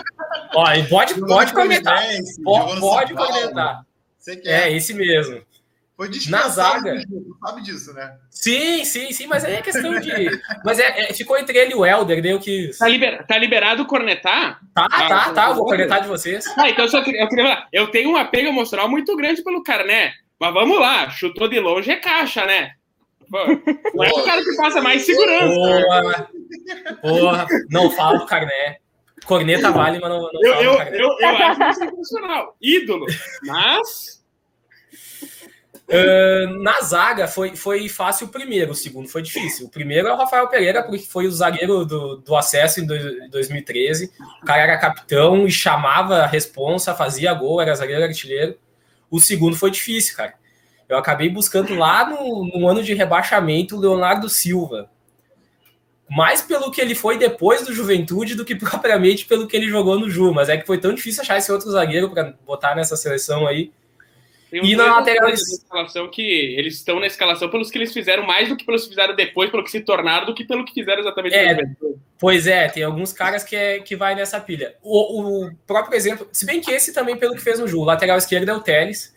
Ó, 0.55 0.73
e 0.73 0.89
pode, 0.89 1.21
pode 1.21 1.53
comentar. 1.53 2.03
Pode, 2.43 2.81
pode 2.81 3.15
comentar. 3.15 3.83
Você 4.19 4.37
quer. 4.37 4.69
É, 4.69 4.73
esse 4.73 4.95
mesmo. 4.95 5.43
Foi 5.97 6.11
na 6.29 6.49
zaga. 6.49 6.99
jogo, 6.99 7.39
sabe 7.43 7.63
disso, 7.63 7.95
né? 7.95 8.17
Sim, 8.31 8.85
sim, 8.85 9.13
sim, 9.13 9.27
mas 9.27 9.45
aí 9.47 9.55
é 9.55 9.63
questão 9.63 9.99
de. 9.99 10.11
Mas 10.63 10.79
é, 10.79 11.09
é- 11.09 11.15
ficou 11.15 11.39
entre 11.39 11.57
ele 11.57 11.73
e 11.73 11.75
o 11.75 11.87
Helder, 11.87 12.21
daí 12.21 12.33
eu 12.33 12.39
quis. 12.39 12.77
Tá, 12.77 12.87
liber- 12.87 13.27
tá 13.27 13.39
liberado 13.39 13.87
cornetar? 13.87 14.61
Tá, 14.75 14.87
tá, 14.91 15.33
tá, 15.33 15.49
eu 15.49 15.55
vou 15.55 15.65
comentar 15.65 16.03
de 16.03 16.09
vocês. 16.09 16.45
Ah, 16.59 16.69
então 16.69 16.85
eu 16.85 16.91
só 16.91 17.03
queria, 17.03 17.23
eu 17.23 17.29
queria 17.29 17.45
falar, 17.45 17.69
eu 17.73 17.91
tenho 17.91 18.11
um 18.11 18.17
apego 18.17 18.49
emocional 18.49 18.91
muito 18.91 19.17
grande 19.17 19.43
pelo 19.43 19.63
Carné. 19.63 20.13
Mas 20.39 20.53
vamos 20.55 20.79
lá, 20.79 21.09
chutou 21.11 21.49
de 21.49 21.59
longe 21.59 21.91
é 21.91 21.97
caixa, 21.97 22.45
né? 22.45 22.73
Não 23.95 24.05
é 24.05 24.11
o 24.11 24.25
cara 24.25 24.43
que 24.43 24.57
passa 24.57 24.81
mais 24.81 25.03
segurança. 25.03 25.55
Porra, 25.55 26.29
porra. 27.03 27.47
Não 27.71 27.91
fala 27.91 28.19
do 28.19 28.27
Carné. 28.27 28.79
Corneta 29.25 29.73
vale, 29.73 29.99
mas 29.99 30.11
não, 30.11 30.21
não 30.21 30.43
Eu, 30.43 30.55
fala 30.55 30.91
eu, 30.91 31.03
eu, 31.03 31.19
eu 31.21 31.29
acho 31.29 31.79
sensacional. 31.81 32.57
Ídolo. 32.61 33.07
Mas. 33.43 34.17
Ah, 35.89 36.47
na 36.61 36.81
zaga 36.81 37.29
foi, 37.29 37.55
foi 37.55 37.89
fácil 37.89 38.27
o 38.27 38.31
primeiro, 38.31 38.73
o 38.73 38.75
segundo 38.75 39.09
foi 39.09 39.23
difícil. 39.23 39.67
O 39.67 39.71
primeiro 39.71 40.09
é 40.09 40.13
o 40.13 40.17
Rafael 40.17 40.49
Pereira, 40.49 40.83
porque 40.83 40.99
foi 41.07 41.27
o 41.27 41.31
zagueiro 41.31 41.85
do, 41.85 42.17
do 42.17 42.37
acesso 42.37 42.81
em 42.81 42.87
dois- 42.87 43.31
2013. 43.31 44.13
O 44.43 44.47
cara 44.47 44.63
era 44.63 44.79
capitão 44.79 45.47
e 45.47 45.51
chamava 45.51 46.19
a 46.23 46.27
responsa, 46.27 46.95
fazia 46.95 47.33
gol, 47.35 47.61
era 47.61 47.75
zagueiro 47.75 48.03
artilheiro. 48.05 48.59
O 49.11 49.21
segundo 49.21 49.57
foi 49.57 49.71
difícil, 49.71 50.17
cara. 50.17 50.35
Eu 50.89 50.99
acabei 50.99 51.29
buscando 51.29 51.75
lá 51.75 52.09
no, 52.09 52.47
no 52.47 52.69
ano 52.69 52.83
de 52.83 52.95
rebaixamento 52.95 53.77
o 53.77 53.81
Leonardo 53.81 54.29
Silva. 54.29 54.89
Mais 56.09 56.41
pelo 56.41 56.71
que 56.71 56.81
ele 56.81 56.95
foi 56.95 57.19
depois 57.19 57.67
do 57.67 57.73
Juventude 57.75 58.37
do 58.37 58.45
que 58.45 58.55
propriamente 58.57 59.27
pelo 59.27 59.49
que 59.49 59.57
ele 59.57 59.69
jogou 59.69 59.99
no 59.99 60.09
Ju. 60.09 60.33
Mas 60.33 60.49
é 60.49 60.57
que 60.57 60.67
foi 60.67 60.79
tão 60.79 60.95
difícil 60.95 61.23
achar 61.23 61.39
esse 61.39 61.51
outro 61.51 61.71
zagueiro 61.71 62.11
para 62.11 62.35
botar 62.47 62.75
nessa 62.75 62.97
seleção 62.97 63.47
aí. 63.47 63.73
Tem 64.51 64.65
E 64.65 64.77
na 64.77 64.97
lateral 64.97 65.29
escalação 65.29 66.09
que 66.09 66.23
eles 66.57 66.75
estão 66.75 67.01
na 67.01 67.07
escalação 67.07 67.49
pelos 67.51 67.71
que 67.71 67.79
eles 67.79 67.93
fizeram 67.93 68.25
mais 68.25 68.49
do 68.49 68.57
que 68.57 68.65
pelos 68.65 68.85
que 68.85 68.91
fizeram 68.91 69.15
depois, 69.15 69.51
pelo 69.51 69.65
que 69.65 69.71
se 69.71 69.81
tornaram, 69.81 70.27
do 70.27 70.35
que 70.35 70.45
pelo 70.45 70.65
que 70.65 70.73
fizeram 70.73 71.01
exatamente 71.01 71.35
É. 71.35 71.59
Pois 72.19 72.47
é, 72.47 72.69
tem 72.69 72.83
alguns 72.83 73.13
caras 73.13 73.45
que, 73.45 73.55
é, 73.55 73.81
que 73.81 73.97
vai 73.97 74.15
nessa 74.15 74.41
pilha. 74.41 74.75
O, 74.83 75.47
o 75.47 75.55
próprio 75.67 75.97
exemplo, 75.97 76.29
se 76.33 76.47
bem 76.47 76.61
que 76.61 76.71
esse 76.71 76.93
também 76.93 77.17
pelo 77.17 77.35
que 77.35 77.43
fez 77.43 77.59
no 77.59 77.69
Ju, 77.69 77.81
o 77.81 77.85
lateral 77.85 78.17
esquerdo 78.17 78.49
é 78.49 78.55
o 78.55 78.61
Teles, 78.61 79.15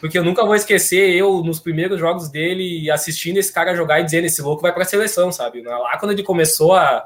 porque 0.00 0.18
eu 0.18 0.24
nunca 0.24 0.44
vou 0.44 0.54
esquecer 0.54 1.14
eu 1.14 1.42
nos 1.42 1.60
primeiros 1.60 1.98
jogos 1.98 2.28
dele 2.28 2.90
assistindo 2.90 3.38
esse 3.38 3.52
cara 3.52 3.74
jogar 3.74 4.00
e 4.00 4.04
dizendo 4.04 4.26
esse 4.26 4.40
louco 4.40 4.62
vai 4.62 4.72
para 4.72 4.82
a 4.82 4.86
seleção, 4.86 5.32
sabe? 5.32 5.62
Lá 5.62 5.98
quando 5.98 6.12
ele 6.12 6.22
começou 6.22 6.74
a, 6.74 7.04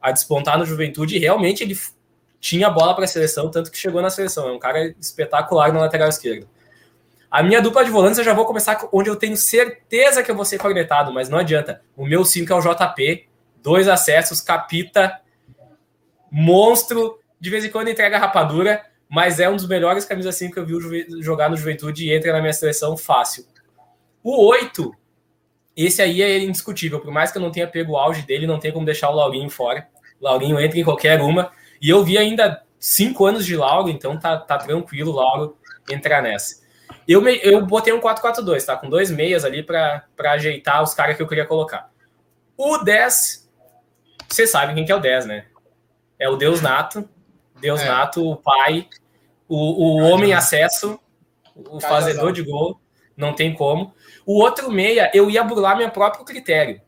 a 0.00 0.12
despontar 0.12 0.58
no 0.58 0.66
Juventude, 0.66 1.18
realmente 1.18 1.62
ele 1.62 1.76
tinha 2.40 2.68
bola 2.68 2.94
para 2.94 3.04
a 3.04 3.08
seleção, 3.08 3.50
tanto 3.50 3.70
que 3.70 3.78
chegou 3.78 4.02
na 4.02 4.10
seleção. 4.10 4.48
É 4.48 4.52
um 4.52 4.58
cara 4.58 4.94
espetacular 5.00 5.72
no 5.72 5.80
lateral 5.80 6.08
esquerdo. 6.08 6.48
A 7.32 7.42
minha 7.42 7.62
dupla 7.62 7.82
de 7.82 7.90
volantes 7.90 8.18
eu 8.18 8.24
já 8.24 8.34
vou 8.34 8.44
começar 8.44 8.76
com- 8.76 8.90
onde 8.92 9.08
eu 9.08 9.16
tenho 9.16 9.36
certeza 9.38 10.22
que 10.22 10.30
eu 10.30 10.36
vou 10.36 10.44
ser 10.44 10.58
cornetado, 10.58 11.10
mas 11.12 11.30
não 11.30 11.38
adianta. 11.38 11.82
O 11.96 12.04
meu 12.04 12.26
5 12.26 12.52
é 12.52 12.56
o 12.56 12.60
JP, 12.60 13.26
dois 13.62 13.88
acessos, 13.88 14.42
capita, 14.42 15.18
monstro, 16.30 17.18
de 17.40 17.50
vez 17.50 17.64
em 17.64 17.70
quando 17.70 17.88
entrega 17.88 18.18
rapadura, 18.18 18.84
mas 19.08 19.40
é 19.40 19.48
um 19.48 19.56
dos 19.56 19.66
melhores 19.66 20.04
camisas 20.04 20.34
5 20.36 20.54
que 20.54 20.60
eu 20.60 20.66
vi 20.66 21.06
jogar 21.22 21.48
no 21.48 21.56
Juventude 21.56 22.06
e 22.06 22.14
entra 22.14 22.32
na 22.32 22.40
minha 22.40 22.52
seleção 22.52 22.96
fácil. 22.96 23.46
O 24.22 24.46
8, 24.46 24.94
esse 25.76 26.00
aí 26.02 26.22
é 26.22 26.38
indiscutível, 26.38 27.00
por 27.00 27.10
mais 27.10 27.32
que 27.32 27.38
eu 27.38 27.42
não 27.42 27.50
tenha 27.50 27.66
pego 27.66 27.92
o 27.92 27.96
auge 27.96 28.22
dele, 28.22 28.46
não 28.46 28.58
tem 28.58 28.72
como 28.72 28.86
deixar 28.86 29.10
o 29.10 29.14
Laurinho 29.14 29.50
fora. 29.50 29.88
O 30.20 30.24
Laurinho 30.24 30.60
entra 30.60 30.78
em 30.78 30.84
qualquer 30.84 31.20
uma, 31.20 31.50
e 31.80 31.88
eu 31.88 32.04
vi 32.04 32.16
ainda 32.16 32.62
cinco 32.78 33.24
anos 33.26 33.44
de 33.46 33.56
Lauro, 33.56 33.88
então 33.88 34.18
tá, 34.18 34.36
tá 34.36 34.58
tranquilo 34.58 35.12
Lauro 35.12 35.56
entrar 35.90 36.22
nessa. 36.22 36.61
Eu, 37.06 37.20
me- 37.20 37.40
eu 37.42 37.64
botei 37.66 37.92
um 37.92 38.00
4-4-2, 38.00 38.64
tá? 38.64 38.76
Com 38.76 38.88
dois 38.88 39.10
meias 39.10 39.44
ali 39.44 39.62
para 39.62 40.04
ajeitar 40.18 40.82
os 40.82 40.94
caras 40.94 41.16
que 41.16 41.22
eu 41.22 41.26
queria 41.28 41.46
colocar. 41.46 41.90
O 42.56 42.78
10, 42.78 43.50
vocês 44.28 44.50
sabem 44.50 44.74
quem 44.74 44.84
que 44.84 44.92
é 44.92 44.96
o 44.96 45.00
10, 45.00 45.26
né? 45.26 45.46
É 46.18 46.28
o 46.28 46.36
Deus 46.36 46.60
Nato. 46.60 47.08
Deus 47.60 47.80
É. 47.80 47.86
Nato, 47.88 48.28
o 48.28 48.36
pai, 48.36 48.88
o, 49.48 49.56
o 49.56 49.96
homem 50.10 50.32
acesso, 50.32 50.98
o 51.54 51.62
Cajazão. 51.78 51.80
fazedor 51.88 52.32
de 52.32 52.42
gol, 52.42 52.80
não 53.16 53.34
tem 53.34 53.54
como. 53.54 53.94
O 54.24 54.40
outro 54.40 54.70
meia, 54.70 55.10
eu 55.14 55.30
ia 55.30 55.42
burlar 55.44 55.76
meu 55.76 55.90
próprio 55.90 56.24
critério. 56.24 56.80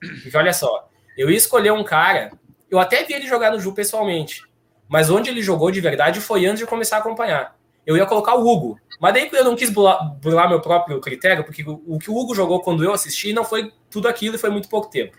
Porque 0.00 0.36
olha 0.36 0.52
só, 0.52 0.88
eu 1.16 1.30
ia 1.30 1.36
escolher 1.36 1.72
um 1.72 1.82
cara, 1.82 2.30
eu 2.70 2.78
até 2.78 3.02
vi 3.04 3.14
ele 3.14 3.26
jogar 3.26 3.50
no 3.50 3.58
Ju 3.60 3.72
pessoalmente, 3.74 4.42
mas 4.88 5.08
onde 5.10 5.30
ele 5.30 5.42
jogou 5.42 5.70
de 5.70 5.80
verdade 5.80 6.20
foi 6.20 6.44
antes 6.46 6.60
de 6.60 6.66
começar 6.66 6.96
a 6.96 7.00
acompanhar. 7.00 7.55
Eu 7.86 7.96
ia 7.96 8.04
colocar 8.04 8.34
o 8.34 8.46
Hugo, 8.46 8.78
mas 9.00 9.14
daí 9.14 9.30
eu 9.32 9.44
não 9.44 9.54
quis 9.54 9.70
burlar, 9.70 10.16
burlar 10.16 10.48
meu 10.48 10.60
próprio 10.60 11.00
critério, 11.00 11.44
porque 11.44 11.62
o, 11.62 11.80
o 11.86 11.98
que 11.98 12.10
o 12.10 12.16
Hugo 12.16 12.34
jogou 12.34 12.60
quando 12.60 12.82
eu 12.82 12.92
assisti 12.92 13.32
não 13.32 13.44
foi 13.44 13.72
tudo 13.88 14.08
aquilo 14.08 14.34
e 14.34 14.38
foi 14.38 14.50
muito 14.50 14.68
pouco 14.68 14.90
tempo. 14.90 15.16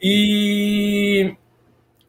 E, 0.00 1.36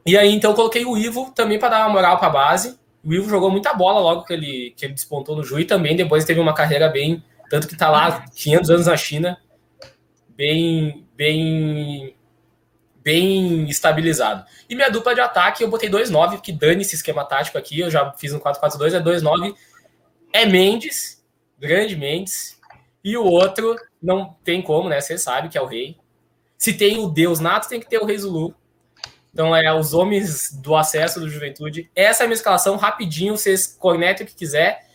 e 0.06 0.18
aí 0.18 0.34
então 0.34 0.52
eu 0.52 0.56
coloquei 0.56 0.84
o 0.86 0.98
Ivo 0.98 1.32
também 1.36 1.60
para 1.60 1.70
dar 1.70 1.86
uma 1.86 1.94
moral 1.94 2.18
para 2.18 2.28
a 2.28 2.32
base. 2.32 2.80
O 3.06 3.14
Ivo 3.14 3.30
jogou 3.30 3.52
muita 3.52 3.74
bola 3.74 4.00
logo 4.00 4.24
que 4.24 4.34
ele, 4.34 4.74
que 4.76 4.86
ele 4.86 4.94
despontou 4.94 5.36
no 5.36 5.44
Ju 5.44 5.60
e 5.60 5.66
também 5.66 5.96
depois 5.96 6.26
teve 6.26 6.40
uma 6.40 6.54
carreira 6.54 6.90
bem. 6.90 7.24
Tanto 7.50 7.68
que 7.68 7.78
tá 7.78 7.90
lá 7.90 8.26
500 8.34 8.70
anos 8.72 8.88
na 8.88 8.98
China, 8.98 9.38
bem, 10.30 11.06
bem, 11.16 12.16
bem 13.04 13.70
estabilizado. 13.70 14.46
E 14.70 14.76
minha 14.76 14.90
dupla 14.90 15.14
de 15.14 15.22
ataque, 15.22 15.64
eu 15.64 15.70
botei 15.70 15.90
2-9, 15.90 16.42
que 16.42 16.52
dane 16.52 16.82
esse 16.82 16.96
esquema 16.96 17.26
tático 17.26 17.58
aqui, 17.58 17.80
eu 17.80 17.92
já 17.92 18.12
fiz 18.14 18.34
um 18.34 18.40
4-4-2, 18.40 18.94
é 18.94 19.02
2-9. 19.02 19.56
É 20.32 20.46
Mendes, 20.46 21.24
grande 21.60 21.96
Mendes. 21.96 22.60
E 23.04 23.18
o 23.18 23.26
outro, 23.26 23.76
não 24.02 24.36
tem 24.44 24.62
como, 24.62 24.90
né? 24.90 25.02
Você 25.02 25.18
sabe 25.18 25.50
que 25.50 25.58
é 25.58 25.62
o 25.62 25.66
rei. 25.66 25.98
Se 26.58 26.74
tem 26.74 27.00
o 27.00 27.10
Deus 27.10 27.40
nato, 27.40 27.68
tem 27.68 27.80
que 27.80 27.90
ter 27.90 27.98
o 27.98 28.06
Rei 28.06 28.18
Zulu. 28.18 28.56
Então 29.34 29.54
é 29.56 29.74
os 29.74 29.94
homens 29.94 30.54
do 30.54 30.76
acesso 30.76 31.20
do 31.20 31.30
Juventude. 31.30 31.90
Essa 31.96 32.24
é 32.24 32.26
a 32.26 32.28
minha 32.28 32.36
escalação, 32.36 32.78
rapidinho, 32.78 33.36
vocês 33.36 33.68
cornetem 33.68 34.26
o 34.26 34.30
que 34.30 34.36
quiser. 34.36 34.88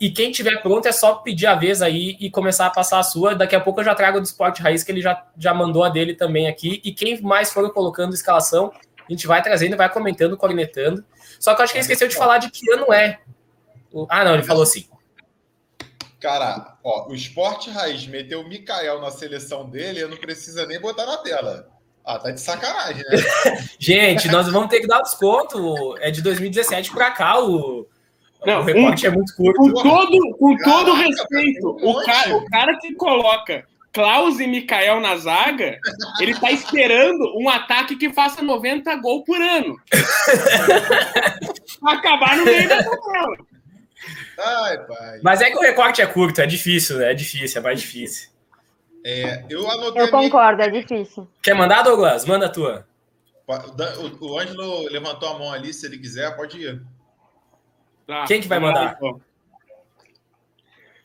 E 0.00 0.10
quem 0.10 0.32
tiver 0.32 0.60
pronto 0.60 0.86
é 0.86 0.92
só 0.92 1.16
pedir 1.16 1.46
a 1.46 1.54
vez 1.54 1.80
aí 1.80 2.16
e 2.20 2.30
começar 2.30 2.66
a 2.66 2.70
passar 2.70 2.98
a 2.98 3.02
sua. 3.02 3.34
Daqui 3.34 3.54
a 3.54 3.60
pouco 3.60 3.80
eu 3.80 3.84
já 3.84 3.94
trago 3.94 4.20
do 4.20 4.24
Esporte 4.24 4.60
Raiz, 4.60 4.82
que 4.82 4.90
ele 4.90 5.00
já, 5.00 5.24
já 5.38 5.54
mandou 5.54 5.84
a 5.84 5.88
dele 5.88 6.14
também 6.14 6.48
aqui. 6.48 6.80
E 6.84 6.92
quem 6.92 7.20
mais 7.22 7.52
for 7.52 7.72
colocando 7.72 8.14
escalação, 8.14 8.72
a 9.08 9.12
gente 9.12 9.26
vai 9.26 9.42
trazendo, 9.42 9.76
vai 9.76 9.88
comentando, 9.88 10.36
cornetando. 10.36 11.04
Só 11.38 11.54
que 11.54 11.60
eu 11.60 11.64
acho 11.64 11.72
que 11.72 11.78
ele 11.78 11.82
esqueceu 11.82 12.08
de 12.08 12.16
falar 12.16 12.38
de 12.38 12.50
que 12.50 12.70
ano 12.72 12.92
é. 12.92 13.20
Ah, 14.08 14.24
não, 14.24 14.34
ele 14.34 14.42
falou 14.42 14.64
assim. 14.64 14.88
Cara, 16.20 16.78
ó, 16.82 17.08
o 17.08 17.14
Esporte 17.14 17.70
Raiz 17.70 18.06
meteu 18.06 18.40
o 18.40 18.48
Mikael 18.48 19.00
na 19.00 19.10
seleção 19.10 19.68
dele, 19.68 20.00
eu 20.00 20.08
não 20.08 20.16
precisa 20.16 20.66
nem 20.66 20.80
botar 20.80 21.04
na 21.06 21.18
tela. 21.18 21.68
Ah, 22.04 22.18
tá 22.18 22.30
de 22.30 22.40
sacanagem, 22.40 23.02
né? 23.08 23.18
Gente, 23.78 24.28
nós 24.28 24.50
vamos 24.50 24.68
ter 24.68 24.80
que 24.80 24.86
dar 24.86 25.00
desconto. 25.02 25.96
É 25.98 26.10
de 26.10 26.20
2017 26.20 26.92
pra 26.92 27.10
cá, 27.10 27.42
o, 27.42 27.86
Não, 28.46 28.60
o 28.60 28.64
recorte 28.64 29.06
é 29.06 29.10
muito 29.10 29.34
curto. 29.36 29.58
Com 29.58 29.72
todo, 29.82 30.36
com 30.38 30.56
todo 30.58 30.92
Caraca, 30.92 31.06
respeito, 31.08 31.76
um 31.82 31.90
o 31.90 32.04
cara, 32.04 32.36
o 32.36 32.44
cara 32.50 32.78
que 32.78 32.94
coloca 32.94 33.64
Klaus 33.92 34.40
e 34.40 34.46
Mikael 34.46 35.00
na 35.00 35.16
zaga, 35.16 35.78
ele 36.20 36.34
tá 36.38 36.50
esperando 36.50 37.32
um 37.38 37.48
ataque 37.48 37.96
que 37.96 38.12
faça 38.12 38.42
90 38.42 38.94
gols 38.96 39.24
por 39.24 39.40
ano. 39.40 39.76
Pra 41.80 41.92
acabar 41.92 42.36
no 42.36 42.44
meio 42.44 42.68
da 42.68 42.82
tabela. 42.82 43.36
Ai, 44.38 44.78
pai. 44.86 45.20
Mas 45.22 45.40
é 45.40 45.50
que 45.50 45.56
o 45.56 45.60
recorte 45.60 46.02
é 46.02 46.06
curto, 46.06 46.40
é 46.40 46.46
difícil, 46.46 46.98
né? 46.98 47.12
É 47.12 47.14
difícil, 47.14 47.60
é 47.60 47.62
mais 47.62 47.80
difícil. 47.80 48.28
É, 49.06 49.44
eu 49.50 49.70
anotei 49.70 50.02
Eu 50.02 50.06
a 50.06 50.10
minha- 50.10 50.22
concordo, 50.30 50.62
é 50.62 50.68
difícil. 50.70 51.28
Quer 51.42 51.54
mandar, 51.54 51.82
Douglas? 51.82 52.24
Manda 52.24 52.46
a 52.46 52.48
tua. 52.48 52.86
O, 53.46 54.26
o 54.26 54.38
Ângelo 54.38 54.88
levantou 54.90 55.28
a 55.28 55.38
mão 55.38 55.52
ali, 55.52 55.72
se 55.72 55.86
ele 55.86 55.98
quiser, 55.98 56.34
pode 56.34 56.58
ir. 56.58 56.82
Tá, 58.06 58.24
Quem 58.26 58.40
que 58.40 58.48
vai 58.48 58.58
mandar? 58.58 58.94
então. 58.96 59.20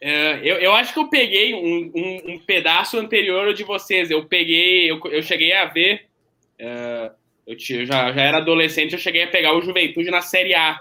É, 0.01 0.39
eu, 0.43 0.57
eu 0.57 0.73
acho 0.73 0.93
que 0.93 0.99
eu 0.99 1.09
peguei 1.09 1.53
um, 1.53 1.91
um- 1.93 2.33
um 2.33 2.39
pedaço 2.39 2.97
anterior 2.97 3.53
de 3.53 3.63
vocês. 3.63 4.09
Eu 4.09 4.25
peguei, 4.25 4.89
eu, 4.89 4.99
eu 5.05 5.21
cheguei 5.21 5.53
a 5.53 5.65
ver. 5.65 6.05
é, 6.57 7.11
eu, 7.45 7.55
eu 7.55 7.85
já, 7.85 8.11
já 8.11 8.21
era 8.21 8.37
adolescente, 8.37 8.93
eu 8.93 8.99
cheguei 8.99 9.23
a 9.23 9.27
pegar 9.27 9.55
o 9.57 9.61
Juventude 9.61 10.09
na 10.11 10.21
Série 10.21 10.53
A. 10.53 10.79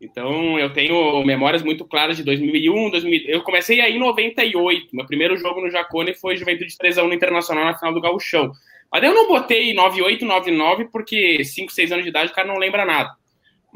Então 0.00 0.58
eu 0.58 0.72
tenho 0.72 1.24
memórias 1.24 1.62
muito 1.62 1.84
claras 1.84 2.16
de 2.16 2.24
2001, 2.24 2.90
2000. 2.90 3.22
Eu 3.28 3.42
comecei 3.42 3.80
aí 3.80 3.96
em 3.96 4.00
98. 4.00 4.94
Meu 4.94 5.06
primeiro 5.06 5.36
jogo 5.36 5.60
no 5.60 5.70
Jacone 5.70 6.14
foi 6.14 6.36
Juventude 6.36 6.74
3x1 6.76 7.06
no 7.06 7.14
Internacional 7.14 7.64
na 7.66 7.78
final 7.78 7.94
do 7.94 8.00
Gauchão. 8.00 8.50
Mas 8.92 9.02
eu 9.02 9.14
não 9.14 9.26
botei 9.28 9.72
98, 9.74 10.24
99, 10.24 10.86
porque 10.92 11.42
5, 11.44 11.72
6 11.72 11.92
anos 11.92 12.04
de 12.04 12.10
idade 12.10 12.30
o 12.30 12.34
cara 12.34 12.46
não 12.48 12.58
lembra 12.58 12.84
nada. 12.84 13.10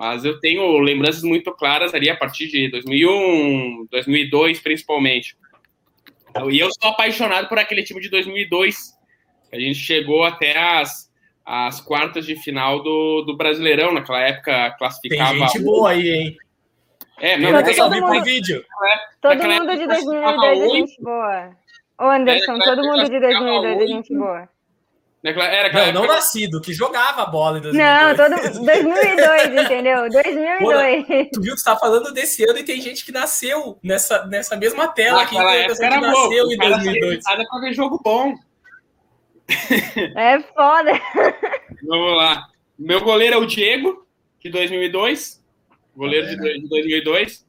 Mas 0.00 0.24
eu 0.24 0.40
tenho 0.40 0.78
lembranças 0.78 1.22
muito 1.22 1.52
claras 1.52 1.92
ali 1.92 2.08
a 2.08 2.16
partir 2.16 2.48
de 2.48 2.70
2001, 2.70 3.86
2002, 3.90 4.58
principalmente. 4.58 5.36
E 6.50 6.58
eu 6.58 6.70
sou 6.80 6.90
apaixonado 6.90 7.50
por 7.50 7.58
aquele 7.58 7.82
time 7.82 8.00
de 8.00 8.08
2002. 8.08 8.94
A 9.52 9.60
gente 9.60 9.74
chegou 9.78 10.24
até 10.24 10.56
as, 10.58 11.12
as 11.44 11.82
quartas 11.82 12.24
de 12.24 12.34
final 12.34 12.82
do, 12.82 13.20
do 13.26 13.36
Brasileirão. 13.36 13.92
Naquela 13.92 14.22
época 14.22 14.70
Tem 14.70 14.78
classificava. 14.78 15.34
gente 15.38 15.58
boa 15.58 15.90
aí, 15.90 16.08
hein? 16.08 16.36
É, 17.20 17.36
Não, 17.36 17.52
não, 17.52 17.60
eu 17.60 17.74
só 17.74 17.82
todo 17.84 17.92
vi 17.92 18.00
mundo- 18.00 18.12
por 18.14 18.24
vídeo. 18.24 18.64
Todo 19.20 19.36
mundo 19.36 19.76
de 19.76 19.82
época, 19.82 19.86
2002 19.88 20.60
é 20.60 20.68
gente 20.70 21.02
boa. 21.02 21.50
Ô, 21.98 22.04
Anderson, 22.04 22.52
naquela 22.56 22.76
todo 22.76 22.86
mundo 22.88 23.04
de 23.10 23.16
época, 23.16 23.20
2002 23.20 23.80
é 23.82 23.86
gente 23.86 24.14
boa. 24.16 24.48
Né, 25.22 25.34
era 25.36 25.92
não, 25.92 26.02
não 26.02 26.08
nascido, 26.08 26.62
que 26.62 26.72
jogava 26.72 27.26
bola 27.26 27.58
em 27.58 27.60
2002. 27.60 27.78
Não, 27.78 28.16
todo 28.16 28.64
2002, 28.64 29.52
entendeu? 29.64 30.10
2002. 30.10 31.06
Pô, 31.06 31.30
tu 31.34 31.42
viu 31.42 31.54
que 31.54 31.60
você 31.60 31.64
tá 31.64 31.76
falando 31.76 32.10
desse 32.12 32.42
ano 32.44 32.58
e 32.58 32.64
tem 32.64 32.80
gente 32.80 33.04
que 33.04 33.12
nasceu 33.12 33.78
nessa, 33.82 34.26
nessa 34.26 34.56
mesma 34.56 34.88
tela 34.88 35.26
que, 35.26 35.36
que 35.36 35.42
nasceu 35.42 36.46
bom, 36.46 36.52
em 36.52 36.56
2002. 36.56 37.24
Nada 37.24 37.44
pra 37.46 37.60
ver 37.60 37.74
jogo 37.74 38.00
bom. 38.02 38.34
É 40.16 40.40
foda. 40.54 40.92
Vamos 41.86 42.16
lá. 42.16 42.46
Meu 42.78 43.02
goleiro 43.02 43.34
é 43.34 43.38
o 43.38 43.46
Diego, 43.46 44.06
de 44.42 44.48
2002. 44.48 45.44
Goleiro 45.94 46.28
é, 46.28 46.34
de 46.34 46.68
2002. 46.68 47.44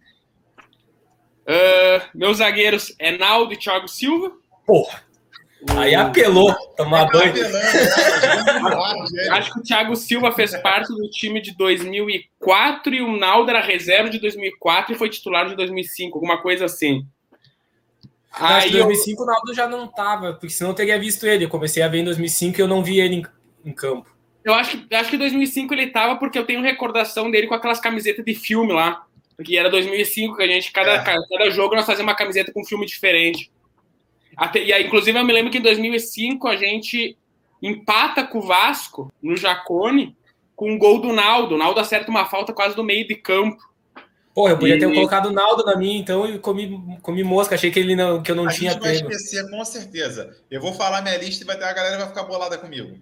Uh, 1.41 2.07
meus 2.13 2.37
zagueiros 2.37 2.93
é 2.99 3.17
Naldo 3.17 3.53
e 3.53 3.57
Thiago 3.57 3.87
Silva. 3.87 4.33
Porra. 4.65 5.03
Aí 5.69 5.93
apelou, 5.93 6.53
tomar 6.75 7.05
banho. 7.05 7.33
Acho 9.31 9.53
que 9.53 9.59
o 9.59 9.63
Thiago 9.63 9.95
Silva 9.95 10.31
fez 10.31 10.55
parte 10.61 10.87
do 10.87 11.07
time 11.09 11.39
de 11.39 11.55
2004 11.55 12.93
e 12.93 13.01
o 13.01 13.15
Naldo 13.15 13.51
era 13.51 13.61
reserva 13.61 14.09
de 14.09 14.19
2004 14.19 14.93
e 14.93 14.97
foi 14.97 15.09
titular 15.09 15.47
de 15.47 15.55
2005, 15.55 16.17
alguma 16.17 16.41
coisa 16.41 16.65
assim. 16.65 17.05
Aí 18.31 18.69
em 18.69 18.71
2005 18.71 19.21
eu... 19.21 19.23
o 19.23 19.27
Naldo 19.27 19.53
já 19.53 19.67
não 19.67 19.87
tava, 19.87 20.33
porque 20.33 20.49
senão 20.49 20.71
eu 20.71 20.75
teria 20.75 20.99
visto 20.99 21.27
ele. 21.27 21.45
Eu 21.45 21.49
comecei 21.49 21.83
a 21.83 21.87
ver 21.87 21.99
em 21.99 22.05
2005 22.05 22.57
e 22.57 22.61
eu 22.61 22.67
não 22.67 22.83
vi 22.83 22.99
ele 22.99 23.15
em, 23.17 23.25
em 23.65 23.71
campo. 23.71 24.09
Eu 24.43 24.55
acho 24.55 24.77
que 24.79 24.95
acho 24.95 25.09
que 25.09 25.15
em 25.15 25.19
2005 25.19 25.73
ele 25.73 25.91
tava 25.91 26.15
porque 26.15 26.39
eu 26.39 26.45
tenho 26.45 26.63
recordação 26.63 27.29
dele 27.29 27.45
com 27.45 27.53
aquelas 27.53 27.79
camisetas 27.79 28.25
de 28.25 28.33
filme 28.33 28.73
lá. 28.73 29.05
Porque 29.35 29.55
era 29.55 29.69
2005 29.69 30.37
que 30.37 30.43
a 30.43 30.47
gente, 30.47 30.71
cada, 30.71 30.95
é. 30.95 31.03
cada 31.03 31.49
jogo, 31.51 31.75
nós 31.75 31.85
fazíamos 31.85 32.11
uma 32.11 32.17
camiseta 32.17 32.51
com 32.51 32.61
um 32.61 32.65
filme 32.65 32.85
diferente. 32.85 33.51
Até, 34.35 34.63
e 34.63 34.73
aí, 34.73 34.85
inclusive, 34.85 35.17
eu 35.17 35.25
me 35.25 35.33
lembro 35.33 35.51
que 35.51 35.57
em 35.57 35.61
2005 35.61 36.47
a 36.47 36.55
gente 36.55 37.17
empata 37.61 38.23
com 38.23 38.39
o 38.39 38.41
Vasco 38.41 39.11
no 39.21 39.35
Jacone 39.35 40.15
com 40.55 40.71
um 40.71 40.77
gol 40.77 40.99
do 40.99 41.11
Naldo. 41.11 41.55
O 41.55 41.57
Naldo 41.57 41.79
acerta 41.79 42.09
uma 42.09 42.25
falta 42.25 42.53
quase 42.53 42.75
do 42.75 42.83
meio 42.83 43.07
de 43.07 43.15
campo. 43.15 43.57
Pô, 44.33 44.47
eu 44.47 44.57
podia 44.57 44.75
e... 44.75 44.79
ter 44.79 44.93
colocado 44.93 45.27
o 45.27 45.31
Naldo 45.31 45.65
na 45.65 45.75
minha, 45.75 45.99
então, 45.99 46.25
e 46.25 46.39
comi, 46.39 46.97
comi 47.01 47.23
mosca. 47.23 47.55
Achei 47.55 47.69
que, 47.69 47.79
ele 47.79 47.95
não, 47.95 48.21
que 48.23 48.31
eu 48.31 48.35
não 48.35 48.47
a 48.47 48.51
tinha 48.51 48.71
gente 48.71 48.81
vai 48.81 48.93
esquecer, 48.93 49.49
com 49.49 49.63
certeza. 49.65 50.37
Eu 50.49 50.61
vou 50.61 50.73
falar 50.73 51.01
minha 51.01 51.17
lista 51.17 51.43
e 51.43 51.47
vai 51.47 51.57
ter 51.57 51.65
a 51.65 51.73
galera 51.73 51.97
vai 51.97 52.07
ficar 52.07 52.23
bolada 52.23 52.57
comigo. 52.57 52.97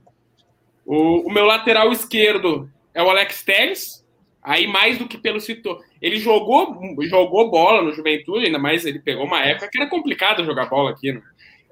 O, 0.86 1.28
o 1.28 1.32
meu 1.32 1.46
lateral 1.46 1.92
esquerdo 1.92 2.70
é 2.94 3.04
o 3.04 3.10
Alex 3.10 3.44
Telles. 3.44 4.06
Aí, 4.42 4.66
mais 4.66 4.98
do 4.98 5.08
que 5.08 5.18
pelo 5.18 5.40
setor. 5.40 5.84
Ele 6.02 6.18
jogou, 6.18 6.80
jogou 7.02 7.52
bola 7.52 7.82
no 7.82 7.94
Juventude, 7.94 8.46
ainda 8.46 8.60
mais 8.60 8.86
ele 8.86 9.00
pegou 9.00 9.26
uma 9.26 9.44
época 9.44 9.70
que 9.70 9.80
era 9.80 9.90
complicado 9.90 10.46
jogar 10.46 10.70
bola 10.70 10.92
aqui, 10.92 11.12
né? 11.12 11.22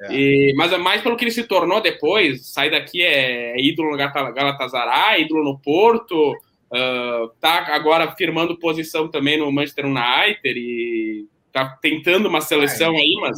É. 0.01 0.13
E, 0.13 0.53
mas 0.55 0.72
é 0.72 0.77
mais 0.77 1.01
pelo 1.01 1.15
que 1.15 1.24
ele 1.24 1.31
se 1.31 1.43
tornou 1.43 1.81
depois. 1.81 2.48
Sai 2.48 2.69
daqui 2.69 3.01
é, 3.01 3.57
é 3.57 3.62
ídolo 3.62 3.91
no 3.91 3.98
Galatasaray, 3.98 5.24
ídolo 5.24 5.43
no 5.43 5.60
Porto, 5.60 6.31
uh, 6.31 7.29
tá 7.39 7.74
agora 7.74 8.12
firmando 8.15 8.60
posição 8.60 9.07
também 9.07 9.38
no 9.38 9.51
Manchester 9.51 9.86
United 9.86 10.60
e 10.60 11.25
tá 11.51 11.77
tentando 11.81 12.27
uma 12.27 12.41
seleção 12.41 12.93
é, 12.93 13.00
aí, 13.00 13.15
mas, 13.19 13.38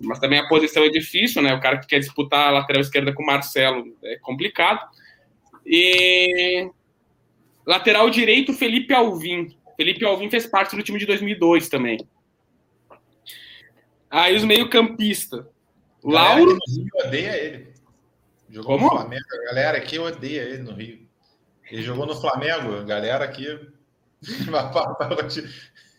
mas 0.00 0.18
também 0.18 0.38
a 0.38 0.48
posição 0.48 0.82
é 0.84 0.88
difícil, 0.88 1.40
né? 1.40 1.54
O 1.54 1.60
cara 1.60 1.78
que 1.78 1.86
quer 1.86 2.00
disputar 2.00 2.48
a 2.48 2.52
lateral 2.52 2.82
esquerda 2.82 3.12
com 3.12 3.22
o 3.22 3.26
Marcelo 3.26 3.96
é 4.04 4.18
complicado. 4.18 4.86
E 5.64 6.68
lateral 7.66 8.10
direito, 8.10 8.52
Felipe 8.52 8.92
Alvim. 8.92 9.54
Felipe 9.78 10.04
Alvim 10.04 10.28
fez 10.28 10.44
parte 10.44 10.74
do 10.74 10.82
time 10.82 10.98
de 10.98 11.06
2002 11.06 11.68
também. 11.68 11.98
Aí 14.10 14.34
os 14.34 14.42
meio-campistas. 14.42 15.46
Lauro. 16.02 16.58
Rio 16.68 16.88
odeia 17.06 17.36
ele. 17.36 17.68
Jogou 18.50 18.76
Como? 18.76 18.90
no 18.90 18.96
Flamengo. 18.96 19.24
A 19.32 19.44
galera 19.46 19.78
aqui 19.78 19.96
odeia 19.96 20.42
ele 20.42 20.64
no 20.64 20.72
Rio. 20.72 21.06
Ele 21.70 21.82
jogou 21.82 22.06
no 22.06 22.20
Flamengo, 22.20 22.74
a 22.74 22.82
galera 22.82 23.24
aqui. 23.24 23.46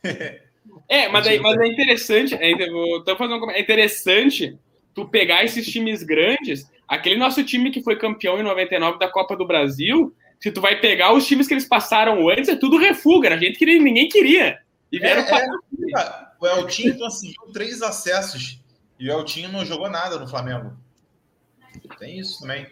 é, 0.90 1.08
mas, 1.08 1.26
aí, 1.26 1.40
mas 1.40 1.58
é 1.58 1.68
interessante. 1.68 2.36
É, 2.36 2.52
fazendo 3.16 3.46
um, 3.46 3.52
é 3.52 3.62
interessante 3.62 4.60
tu 4.94 5.08
pegar 5.08 5.46
esses 5.46 5.66
times 5.66 6.04
grandes. 6.04 6.70
Aquele 6.86 7.16
nosso 7.16 7.42
time 7.46 7.72
que 7.72 7.82
foi 7.82 7.96
campeão 7.96 8.38
em 8.38 8.44
99 8.44 9.00
da 9.00 9.08
Copa 9.08 9.38
do 9.38 9.48
Brasil 9.48 10.14
se 10.40 10.52
tu 10.52 10.62
vai 10.62 10.80
pegar 10.80 11.14
os 11.14 11.28
times 11.28 11.48
que 11.48 11.54
eles 11.54 11.68
passaram 11.68 12.30
antes, 12.30 12.50
é 12.50 12.56
tudo 12.56 12.78
refuga, 12.78 13.34
a 13.34 13.38
gente 13.38 13.60
que 13.60 13.66
ninguém 13.66 14.08
queria. 14.08 14.60
E 14.92 14.98
é, 14.98 15.00
vieram 15.00 15.22
é, 15.22 15.46
é, 15.46 16.26
o 16.40 16.48
Eltinho 16.48 16.98
conseguiu 16.98 17.44
três 17.54 17.82
acessos 17.82 18.60
e 19.00 19.10
o 19.10 19.12
Eltinho 19.12 19.52
não 19.52 19.66
jogou 19.66 19.90
nada 19.90 20.18
no 20.18 20.28
Flamengo. 20.28 20.74
Tem 22.00 22.18
isso 22.18 22.40
também, 22.40 22.68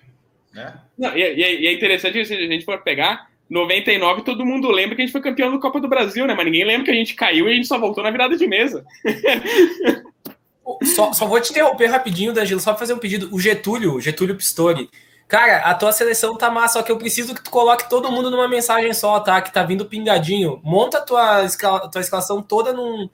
né? 0.54 0.80
Não, 0.98 1.16
e, 1.16 1.22
e, 1.22 1.68
é 1.68 1.74
interessante 1.74 2.26
se 2.26 2.34
a 2.34 2.48
gente 2.48 2.66
for 2.66 2.82
pegar 2.82 3.30
99, 3.50 4.24
todo 4.24 4.46
mundo 4.46 4.70
lembra 4.70 4.96
que 4.96 5.02
a 5.02 5.06
gente 5.06 5.12
foi 5.12 5.22
campeão 5.22 5.52
da 5.52 5.60
Copa 5.60 5.80
do 5.80 5.88
Brasil, 5.88 6.26
né? 6.26 6.34
Mas 6.34 6.46
ninguém 6.46 6.66
lembra 6.66 6.86
que 6.86 6.92
a 6.92 6.96
gente 6.96 7.16
caiu 7.16 7.48
e 7.48 7.52
a 7.52 7.56
gente 7.56 7.68
só 7.68 7.78
voltou 7.78 8.04
na 8.04 8.12
virada 8.12 8.38
de 8.38 8.48
mesa. 8.48 8.86
só, 10.96 11.14
só 11.14 11.26
vou 11.26 11.40
te 11.40 11.52
interromper 11.52 11.88
rapidinho, 11.88 12.34
Danilo, 12.34 12.60
só 12.60 12.72
pra 12.72 12.80
fazer 12.80 12.94
um 12.94 13.00
pedido. 13.00 13.30
O 13.34 13.40
Getúlio, 13.40 14.00
Getúlio 14.02 14.36
Pistori, 14.36 14.90
Cara, 15.28 15.58
a 15.58 15.74
tua 15.74 15.92
seleção 15.92 16.38
tá 16.38 16.50
massa, 16.50 16.80
só 16.80 16.84
que 16.84 16.92
eu 16.92 16.98
preciso 16.98 17.36
que 17.36 17.44
tu 17.44 17.52
coloque 17.52 17.90
todo 17.90 18.12
mundo 18.12 18.32
numa 18.32 18.48
mensagem 18.48 18.94
só, 18.94 19.20
tá? 19.20 19.42
Que 19.42 19.52
tá 19.52 19.62
vindo 19.62 19.86
pingadinho. 19.86 20.62
Monta 20.64 21.00
a 21.00 21.02
tua, 21.02 21.44
escala, 21.44 21.92
tua 21.92 22.00
escalação 22.00 22.42
toda 22.42 22.72
num, 22.72 23.10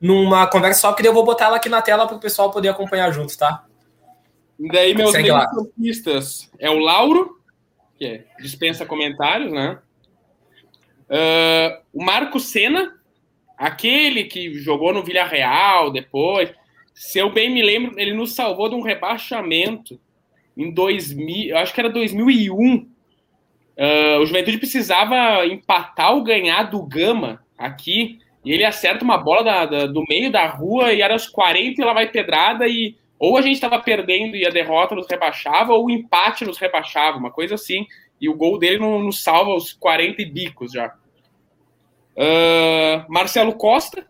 numa 0.00 0.46
conversa 0.48 0.80
só, 0.80 0.92
que 0.92 1.06
eu 1.06 1.14
vou 1.14 1.24
botar 1.24 1.44
ela 1.44 1.56
aqui 1.56 1.68
na 1.68 1.80
tela 1.80 2.06
para 2.06 2.16
o 2.16 2.20
pessoal 2.20 2.50
poder 2.50 2.68
acompanhar 2.68 3.12
junto, 3.12 3.38
tá? 3.38 3.64
Daí, 4.58 4.92
meus 4.92 5.12
meio-campistas 5.12 6.50
é 6.58 6.68
o 6.68 6.78
Lauro, 6.78 7.40
que 7.96 8.06
é, 8.06 8.24
dispensa 8.40 8.84
comentários, 8.84 9.52
né? 9.52 9.78
Uh, 11.08 11.80
o 11.92 12.04
Marco 12.04 12.40
Senna, 12.40 12.92
aquele 13.56 14.24
que 14.24 14.54
jogou 14.54 14.92
no 14.92 15.04
Villarreal 15.04 15.92
depois. 15.92 16.50
Se 16.92 17.18
eu 17.18 17.30
bem 17.30 17.50
me 17.50 17.62
lembro, 17.62 17.98
ele 17.98 18.14
nos 18.14 18.34
salvou 18.34 18.68
de 18.68 18.74
um 18.74 18.82
rebaixamento 18.82 20.00
em 20.56 20.70
2000, 20.70 21.50
eu 21.50 21.58
acho 21.58 21.72
que 21.72 21.80
era 21.80 21.90
2001. 21.90 22.76
Uh, 22.76 22.86
ah, 23.78 24.18
o 24.20 24.26
Juventude 24.26 24.58
precisava 24.58 25.46
empatar 25.46 26.12
ou 26.12 26.22
ganhar 26.22 26.64
do 26.64 26.82
Gama 26.82 27.42
aqui, 27.56 28.18
e 28.44 28.52
ele 28.52 28.64
acerta 28.64 29.04
uma 29.04 29.16
bola 29.16 29.44
da, 29.44 29.66
da, 29.66 29.86
do 29.86 30.04
meio 30.08 30.30
da 30.30 30.46
rua 30.46 30.92
e 30.92 31.00
era 31.00 31.14
aos 31.14 31.28
40 31.28 31.80
e 31.80 31.84
lá 31.84 31.92
vai 31.92 32.10
pedrada 32.10 32.66
e 32.66 32.96
ou 33.18 33.38
a 33.38 33.42
gente 33.42 33.54
estava 33.54 33.78
perdendo 33.78 34.34
e 34.34 34.44
a 34.44 34.50
derrota 34.50 34.96
nos 34.96 35.06
rebaixava 35.08 35.72
ou 35.72 35.86
o 35.86 35.90
empate 35.90 36.44
nos 36.44 36.58
rebaixava, 36.58 37.18
uma 37.18 37.30
coisa 37.30 37.54
assim. 37.54 37.86
E 38.20 38.28
o 38.28 38.34
gol 38.34 38.58
dele 38.58 38.78
não 38.78 38.98
nos 38.98 39.22
salva 39.22 39.52
aos 39.52 39.72
40 39.72 40.20
e 40.20 40.24
bicos 40.24 40.72
já. 40.72 40.92
Uh, 42.16 43.06
Marcelo 43.08 43.54
Costa, 43.54 44.04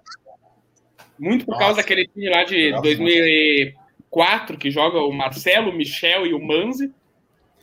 muito 1.19 1.45
por 1.45 1.53
Nossa. 1.53 1.65
causa 1.65 1.77
daquele 1.83 2.09
time 2.09 2.31
lá 2.31 2.43
de 2.45 2.71
Nossa. 2.71 2.83
2000 2.85 3.75
quatro 4.13 4.59
que 4.59 4.71
joga 4.71 4.99
o 5.01 5.11
Marcelo, 5.11 5.71
o 5.71 5.75
Michel 5.75 6.27
e 6.27 6.35
o 6.35 6.47
Manzi. 6.47 6.93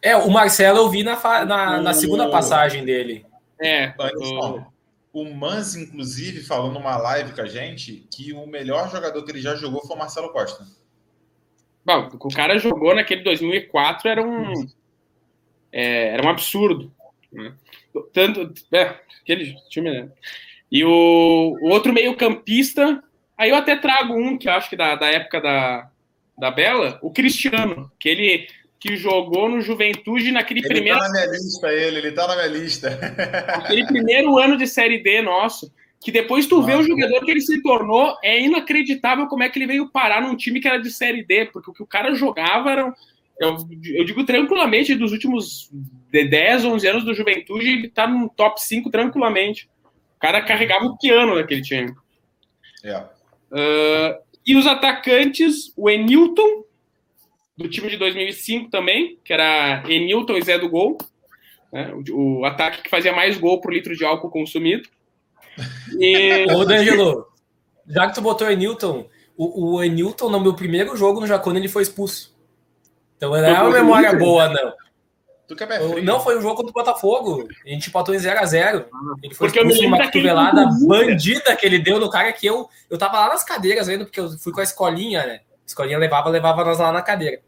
É, 0.02 0.16
o 0.16 0.32
Marcelo 0.32 0.80
eu 0.80 0.90
vi 0.90 1.04
na, 1.04 1.16
na, 1.46 1.80
na 1.80 1.94
segunda 1.94 2.28
passagem 2.28 2.84
dele. 2.84 3.24
É. 3.62 3.94
O, 5.14 5.22
o 5.22 5.36
Manzi, 5.36 5.84
inclusive, 5.84 6.42
falou 6.42 6.72
numa 6.72 6.98
live 6.98 7.34
com 7.34 7.42
a 7.42 7.46
gente 7.46 8.08
que 8.12 8.34
o 8.34 8.48
melhor 8.48 8.90
jogador 8.90 9.24
que 9.24 9.32
ele 9.32 9.42
já 9.42 9.56
jogou 9.56 9.86
foi 9.86 9.96
o 9.96 10.00
Marcelo 10.00 10.32
Costa. 10.32 10.66
Bom, 11.86 12.10
o 12.20 12.34
cara 12.34 12.58
jogou 12.58 12.96
naquele 12.96 13.24
2004 13.24 14.10
era 14.10 14.24
um 14.26 14.68
é, 15.72 16.14
era 16.14 16.26
um 16.26 16.30
absurdo. 16.30 16.92
Né? 17.32 17.54
Tanto 18.12 18.52
é, 18.72 19.00
aquele 19.22 19.56
time, 19.70 19.92
né? 19.92 20.10
E 20.72 20.84
o, 20.84 21.58
o 21.62 21.70
outro 21.70 21.94
meio 21.94 22.16
campista, 22.18 23.04
aí 23.38 23.52
eu 23.52 23.56
até 23.56 23.76
trago 23.76 24.14
um 24.14 24.36
que 24.36 24.48
eu 24.48 24.54
acho 24.54 24.68
que 24.68 24.76
da, 24.76 24.96
da 24.96 25.08
época 25.08 25.42
da, 25.42 25.92
da 26.40 26.52
Bela, 26.52 27.00
o 27.02 27.12
Cristiano, 27.12 27.92
que 28.00 28.10
ele 28.10 28.48
que 28.80 28.96
jogou 28.96 29.50
no 29.50 29.60
Juventude 29.60 30.32
naquele 30.32 30.62
ele 30.62 30.70
primeiro. 30.70 30.98
Ele 30.98 31.06
tá 31.06 31.12
na 31.12 31.20
minha 31.20 31.32
lista, 31.32 31.68
ele, 31.68 31.98
ele 31.98 32.12
tá 32.14 32.28
na 32.28 32.36
minha 32.36 32.48
lista. 32.48 33.00
Aquele 33.56 33.86
primeiro 33.86 34.38
ano 34.38 34.58
de 34.58 34.66
Série 34.66 35.04
D 35.04 35.22
nosso, 35.22 35.70
que 36.00 36.12
depois 36.12 36.48
tu 36.48 36.64
vê 36.64 36.76
o 36.76 36.84
jogador 36.84 37.26
que 37.26 37.32
ele 37.32 37.42
se 37.42 37.62
tornou, 37.62 38.16
é 38.24 38.40
inacreditável 38.42 39.28
como 39.28 39.44
é 39.44 39.50
que 39.50 39.60
ele 39.60 39.68
veio 39.68 39.90
parar 39.90 40.22
num 40.22 40.36
time 40.36 40.62
que 40.62 40.68
era 40.68 40.82
de 40.82 40.90
Série 40.90 41.26
D, 41.26 41.48
porque 41.48 41.70
o 41.70 41.74
que 41.74 41.84
o 41.84 41.88
cara 41.88 42.16
jogava 42.16 42.72
era. 42.72 42.94
Eu, 43.38 43.58
eu 43.96 44.06
digo 44.06 44.26
tranquilamente, 44.26 44.96
dos 44.96 45.12
últimos 45.12 45.70
10, 46.12 46.66
11 46.66 46.88
anos 46.88 47.04
do 47.06 47.14
Juventude, 47.14 47.68
ele 47.68 47.90
tá 47.90 48.08
no 48.08 48.30
top 48.30 48.62
5 48.62 48.90
tranquilamente. 48.90 49.70
O 50.16 50.20
cara 50.20 50.42
carregava 50.42 50.86
o 50.86 50.98
piano 50.98 51.36
naquele 51.36 51.62
time. 51.62 51.94
É. 52.84 52.98
Uh, 52.98 54.29
e 54.46 54.56
os 54.56 54.66
atacantes, 54.66 55.72
o 55.76 55.90
Enilton, 55.90 56.64
do 57.58 57.70
time 57.70 57.90
de 57.90 57.98
2005 57.98 58.70
também, 58.70 59.20
que 59.24 59.34
era 59.34 59.84
Enilton 59.88 60.38
e 60.38 60.42
Zé 60.42 60.58
do 60.58 60.70
Gol, 60.70 60.98
né? 61.72 61.92
o, 61.94 62.40
o, 62.40 62.46
ataque 62.46 62.84
que 62.84 62.90
fazia 62.90 63.14
mais 63.14 63.38
gol 63.38 63.60
por 63.60 63.74
litro 63.74 63.96
de 63.96 64.06
álcool 64.06 64.30
consumido. 64.30 64.88
E... 66.00 66.46
Ô, 66.56 66.64
D'Angelo, 66.66 67.28
já 67.88 68.08
que 68.08 68.16
tu 68.16 68.22
botou 68.22 68.50
Enilton, 68.50 69.08
o, 69.38 69.76
o 69.76 69.84
Enilton, 69.84 70.30
no 70.30 70.40
meu 70.40 70.54
primeiro 70.54 70.96
jogo 70.96 71.20
no 71.20 71.28
Jacone, 71.28 71.60
ele 71.60 71.68
foi 71.68 71.84
expulso. 71.84 72.38
Então 73.18 73.32
não 73.32 73.38
é 73.38 73.62
uma 73.62 73.70
memória 73.72 74.14
boa, 74.14 74.48
não. 74.48 74.74
Tu 75.50 75.56
que 75.56 75.64
é 75.64 75.66
pé 75.66 75.80
frio. 75.80 76.04
Não, 76.04 76.20
foi 76.20 76.38
um 76.38 76.42
jogo 76.42 76.58
contra 76.58 76.70
o 76.70 76.74
Botafogo. 76.74 77.50
A 77.66 77.70
gente 77.70 77.90
empatou 77.90 78.14
em 78.14 78.20
0x0. 78.20 78.86
Ele 79.24 79.34
foi 79.34 79.48
Porque 79.48 79.60
eu 79.60 79.66
me 79.66 79.74
lembro 79.74 79.88
uma 79.88 80.06
cotovelada 80.06 80.66
do 80.68 80.88
bandida 80.88 81.56
que 81.56 81.66
ele 81.66 81.80
deu 81.80 82.00
no 82.00 82.08
cara 82.08 82.32
que 82.32 82.46
eu, 82.46 82.70
eu 82.88 83.00
tava 83.00 83.18
lá 83.18 83.30
nas 83.30 83.44
cadeiras 83.44 83.88
vendo, 83.88 84.06
porque 84.06 84.20
eu 84.20 84.30
fui 84.38 84.54
com 84.54 84.60
a 84.60 84.64
escolinha, 84.64 85.26
né? 85.26 85.34
A 85.34 85.66
escolinha 85.66 85.98
levava, 85.98 86.30
levava 86.30 86.64
nós 86.64 86.78
lá 86.78 86.92
na 86.92 87.02
cadeira. 87.02 87.40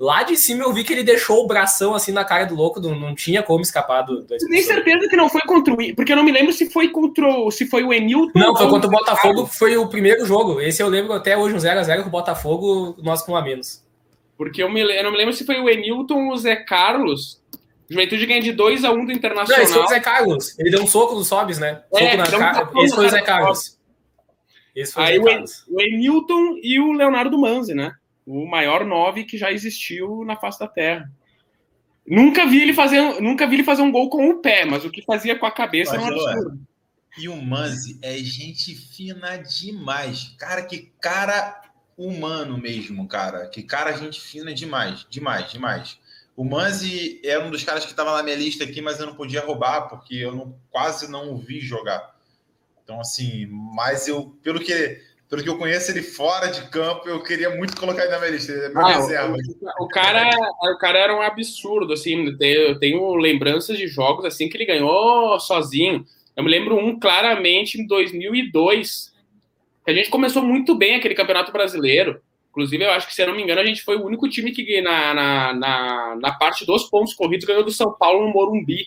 Lá 0.00 0.22
de 0.22 0.36
cima 0.36 0.62
eu 0.62 0.72
vi 0.72 0.84
que 0.84 0.92
ele 0.92 1.02
deixou 1.02 1.44
o 1.44 1.46
bração 1.46 1.94
assim 1.94 2.12
na 2.12 2.24
cara 2.24 2.46
do 2.46 2.54
louco, 2.54 2.80
não, 2.80 2.98
não 2.98 3.14
tinha 3.14 3.42
como 3.42 3.60
escapar 3.60 4.02
do, 4.02 4.22
da 4.22 4.36
Nem 4.48 4.62
certeza 4.62 5.06
que 5.06 5.16
não 5.16 5.28
foi 5.28 5.42
contra 5.42 5.74
o. 5.74 5.76
Porque 5.94 6.12
eu 6.12 6.16
não 6.16 6.24
me 6.24 6.32
lembro 6.32 6.52
se 6.52 6.70
foi 6.70 6.88
contra 6.88 7.28
o, 7.28 7.50
se 7.50 7.66
foi 7.66 7.82
o 7.82 7.92
Emilton. 7.92 8.38
Não, 8.38 8.56
foi 8.56 8.70
contra 8.70 8.88
o 8.88 8.90
Botafogo, 8.92 9.46
foi 9.46 9.76
o 9.76 9.86
primeiro 9.86 10.24
jogo. 10.24 10.62
Esse 10.62 10.82
eu 10.82 10.88
lembro 10.88 11.12
até 11.12 11.36
hoje, 11.36 11.54
um 11.54 11.58
0x0 11.58 12.02
com 12.02 12.08
o 12.08 12.12
Botafogo, 12.12 12.96
nós 13.02 13.20
com 13.20 13.32
um 13.32 13.36
a 13.36 13.42
menos. 13.42 13.86
Porque 14.38 14.62
eu, 14.62 14.70
me, 14.70 14.80
eu 14.80 15.02
não 15.02 15.10
me 15.10 15.16
lembro 15.18 15.34
se 15.34 15.44
foi 15.44 15.60
o 15.60 15.68
Emilton 15.68 16.28
ou 16.28 16.32
o 16.32 16.36
Zé 16.36 16.54
Carlos. 16.54 17.42
Juventude 17.90 18.24
ganha 18.24 18.40
de 18.40 18.52
2x1 18.52 18.80
do 18.80 18.96
Não, 18.96 19.10
Internacional. 19.12 19.62
esse 19.62 19.72
foi 19.72 19.82
o 19.82 19.88
Zé 19.88 19.98
Carlos. 19.98 20.56
Ele 20.58 20.70
deu 20.70 20.82
um 20.82 20.86
soco 20.86 21.16
no 21.16 21.24
Sobs, 21.24 21.58
né? 21.58 21.82
Soco 21.90 22.04
É, 22.04 22.16
na 22.16 22.24
um 22.24 22.30
cara. 22.30 22.54
tapão 22.54 22.84
Esse 22.84 22.94
foi 22.94 23.06
o 23.06 23.10
Zé 23.10 23.18
do 23.18 23.24
Carlos. 23.24 23.78
Esse 24.76 24.92
foi 24.92 25.02
o 25.02 25.06
Aí 25.06 25.14
Zé 25.14 25.20
o, 25.20 25.24
Carlos. 25.24 25.64
o 25.68 25.80
Emilton 25.80 26.56
e 26.62 26.78
o 26.78 26.92
Leonardo 26.92 27.36
Manzi, 27.36 27.74
né? 27.74 27.92
O 28.24 28.46
maior 28.46 28.84
nove 28.84 29.24
que 29.24 29.36
já 29.36 29.50
existiu 29.50 30.24
na 30.24 30.36
face 30.36 30.60
da 30.60 30.68
Terra. 30.68 31.10
Nunca 32.06 32.46
vi 32.46 32.62
ele 32.62 32.72
fazer, 32.72 33.20
nunca 33.20 33.46
vi 33.46 33.56
ele 33.56 33.64
fazer 33.64 33.82
um 33.82 33.90
gol 33.90 34.08
com 34.08 34.30
o 34.30 34.40
pé, 34.40 34.64
mas 34.64 34.84
o 34.84 34.90
que 34.90 35.02
fazia 35.02 35.36
com 35.36 35.46
a 35.46 35.50
cabeça 35.50 35.94
era 35.94 36.02
um 36.02 36.06
é. 36.06 36.08
absurdo. 36.10 36.60
E 37.18 37.28
o 37.28 37.36
Manzi 37.42 37.98
é 38.02 38.16
gente 38.18 38.74
fina 38.74 39.36
demais. 39.36 40.36
Cara, 40.38 40.62
que 40.62 40.92
cara 41.00 41.60
humano 41.98 42.56
mesmo, 42.56 43.06
cara. 43.08 43.46
Que 43.48 43.62
cara 43.62 43.92
gente 43.92 44.20
fina 44.20 44.54
demais. 44.54 45.04
Demais, 45.10 45.50
demais. 45.50 45.98
O 46.36 46.44
Manzi 46.44 47.20
é 47.24 47.36
um 47.38 47.50
dos 47.50 47.64
caras 47.64 47.84
que 47.84 47.90
estava 47.90 48.16
na 48.16 48.22
minha 48.22 48.36
lista 48.36 48.62
aqui, 48.62 48.80
mas 48.80 49.00
eu 49.00 49.06
não 49.06 49.14
podia 49.16 49.40
roubar, 49.44 49.88
porque 49.88 50.14
eu 50.14 50.32
não- 50.32 50.54
quase 50.70 51.10
não 51.10 51.32
o 51.32 51.36
vi 51.36 51.58
jogar. 51.60 52.14
Então, 52.84 53.00
assim, 53.00 53.46
mas 53.50 54.06
eu, 54.06 54.32
pelo 54.42 54.60
que, 54.60 55.00
pelo 55.28 55.42
que 55.42 55.48
eu 55.48 55.58
conheço 55.58 55.90
ele 55.90 56.00
fora 56.02 56.46
de 56.46 56.62
campo, 56.70 57.08
eu 57.08 57.20
queria 57.22 57.50
muito 57.56 57.76
colocar 57.76 58.02
ele 58.02 58.12
na 58.12 58.18
minha 58.20 58.30
lista. 58.30 58.52
Ele 58.52 58.64
é 58.66 58.68
meu 58.68 58.86
Ah, 58.86 58.96
reserva. 58.96 59.36
O 59.80 59.88
cara, 59.88 60.30
o 60.62 60.78
cara 60.78 60.98
era 61.00 61.16
um 61.16 61.20
absurdo, 61.20 61.92
assim. 61.92 62.24
Eu 62.26 62.38
tenho- 62.38 62.60
Eu 62.60 62.78
tenho 62.78 63.14
lembranças 63.16 63.76
de 63.76 63.88
jogos 63.88 64.24
assim 64.24 64.48
que 64.48 64.56
ele 64.56 64.64
ganhou 64.64 65.38
sozinho. 65.40 66.06
Eu 66.36 66.44
me 66.44 66.50
lembro 66.50 66.78
um 66.78 66.98
claramente 67.00 67.80
em 67.80 67.86
2002, 67.86 69.07
que 69.88 69.92
a 69.92 69.94
gente 69.94 70.10
começou 70.10 70.42
muito 70.42 70.74
bem 70.74 70.96
aquele 70.96 71.14
campeonato 71.14 71.50
brasileiro. 71.50 72.20
Inclusive, 72.50 72.84
eu 72.84 72.90
acho 72.90 73.06
que, 73.06 73.14
se 73.14 73.22
eu 73.22 73.28
não 73.28 73.34
me 73.34 73.42
engano, 73.42 73.62
a 73.62 73.64
gente 73.64 73.82
foi 73.82 73.96
o 73.96 74.04
único 74.04 74.28
time 74.28 74.52
que, 74.52 74.82
na, 74.82 75.14
na, 75.14 75.54
na, 75.54 76.16
na 76.20 76.32
parte 76.34 76.66
dos 76.66 76.84
pontos 76.90 77.14
corridos, 77.14 77.46
ganhou 77.46 77.64
do 77.64 77.70
São 77.70 77.96
Paulo 77.98 78.26
no 78.26 78.30
Morumbi. 78.30 78.82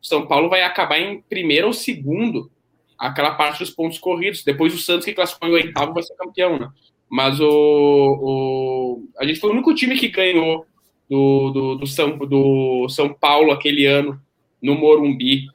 O 0.00 0.06
São 0.06 0.26
Paulo 0.26 0.48
vai 0.48 0.62
acabar 0.62 0.98
em 0.98 1.20
primeiro 1.20 1.66
ou 1.66 1.74
segundo, 1.74 2.50
aquela 2.98 3.32
parte 3.32 3.58
dos 3.58 3.68
pontos 3.68 3.98
corridos. 3.98 4.42
Depois 4.42 4.72
o 4.72 4.78
Santos, 4.78 5.04
que 5.04 5.12
classificou 5.12 5.50
em 5.50 5.52
oitavo, 5.52 5.92
vai 5.92 6.02
ser 6.02 6.14
campeão, 6.16 6.58
né? 6.58 6.70
Mas 7.10 7.38
o, 7.40 7.46
o, 7.46 9.04
a 9.18 9.26
gente 9.26 9.40
foi 9.40 9.50
o 9.50 9.52
único 9.52 9.74
time 9.74 9.98
que 9.98 10.08
ganhou 10.08 10.64
do, 11.10 11.50
do, 11.50 11.74
do, 11.74 11.86
São, 11.86 12.16
do 12.16 12.88
São 12.88 13.12
Paulo 13.12 13.52
aquele 13.52 13.84
ano 13.84 14.18
no 14.62 14.74
Morumbi. 14.74 15.46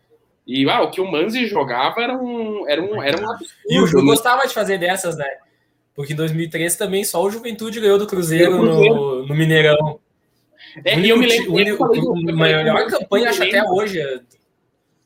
E 0.46 0.70
ah, 0.70 0.82
o 0.82 0.92
que 0.92 1.00
o 1.00 1.10
Manzi 1.10 1.46
jogava 1.48 2.02
era 2.02 2.18
um, 2.18 2.68
era 2.68 2.82
um, 2.82 3.02
era 3.02 3.22
um 3.22 3.32
absurdo. 3.32 3.54
E 3.70 3.80
o 3.80 3.88
Ju 3.88 4.04
gostava 4.04 4.46
de 4.46 4.54
fazer 4.54 4.78
dessas, 4.78 5.18
né? 5.18 5.26
Porque 5.96 6.14
em 6.14 6.16
2013 6.16 6.78
também 6.78 7.04
só 7.04 7.24
o 7.24 7.30
Juventude 7.30 7.80
ganhou 7.80 7.98
do 7.98 8.08
Cruzeiro 8.08 8.58
Cruzeiro. 8.58 8.96
no, 8.96 9.26
no 9.28 9.36
Mineirão. 9.36 10.00
É, 10.84 11.00
e 11.00 11.08
eu 11.10 11.18
me 11.18 11.26
lembro. 11.28 11.60
eu 11.60 11.84
a 11.84 12.84
do- 12.84 12.88
campanha, 12.90 13.30
acho 13.30 13.44
até 13.44 13.64
hoje. 13.64 14.00
é- 14.02 14.20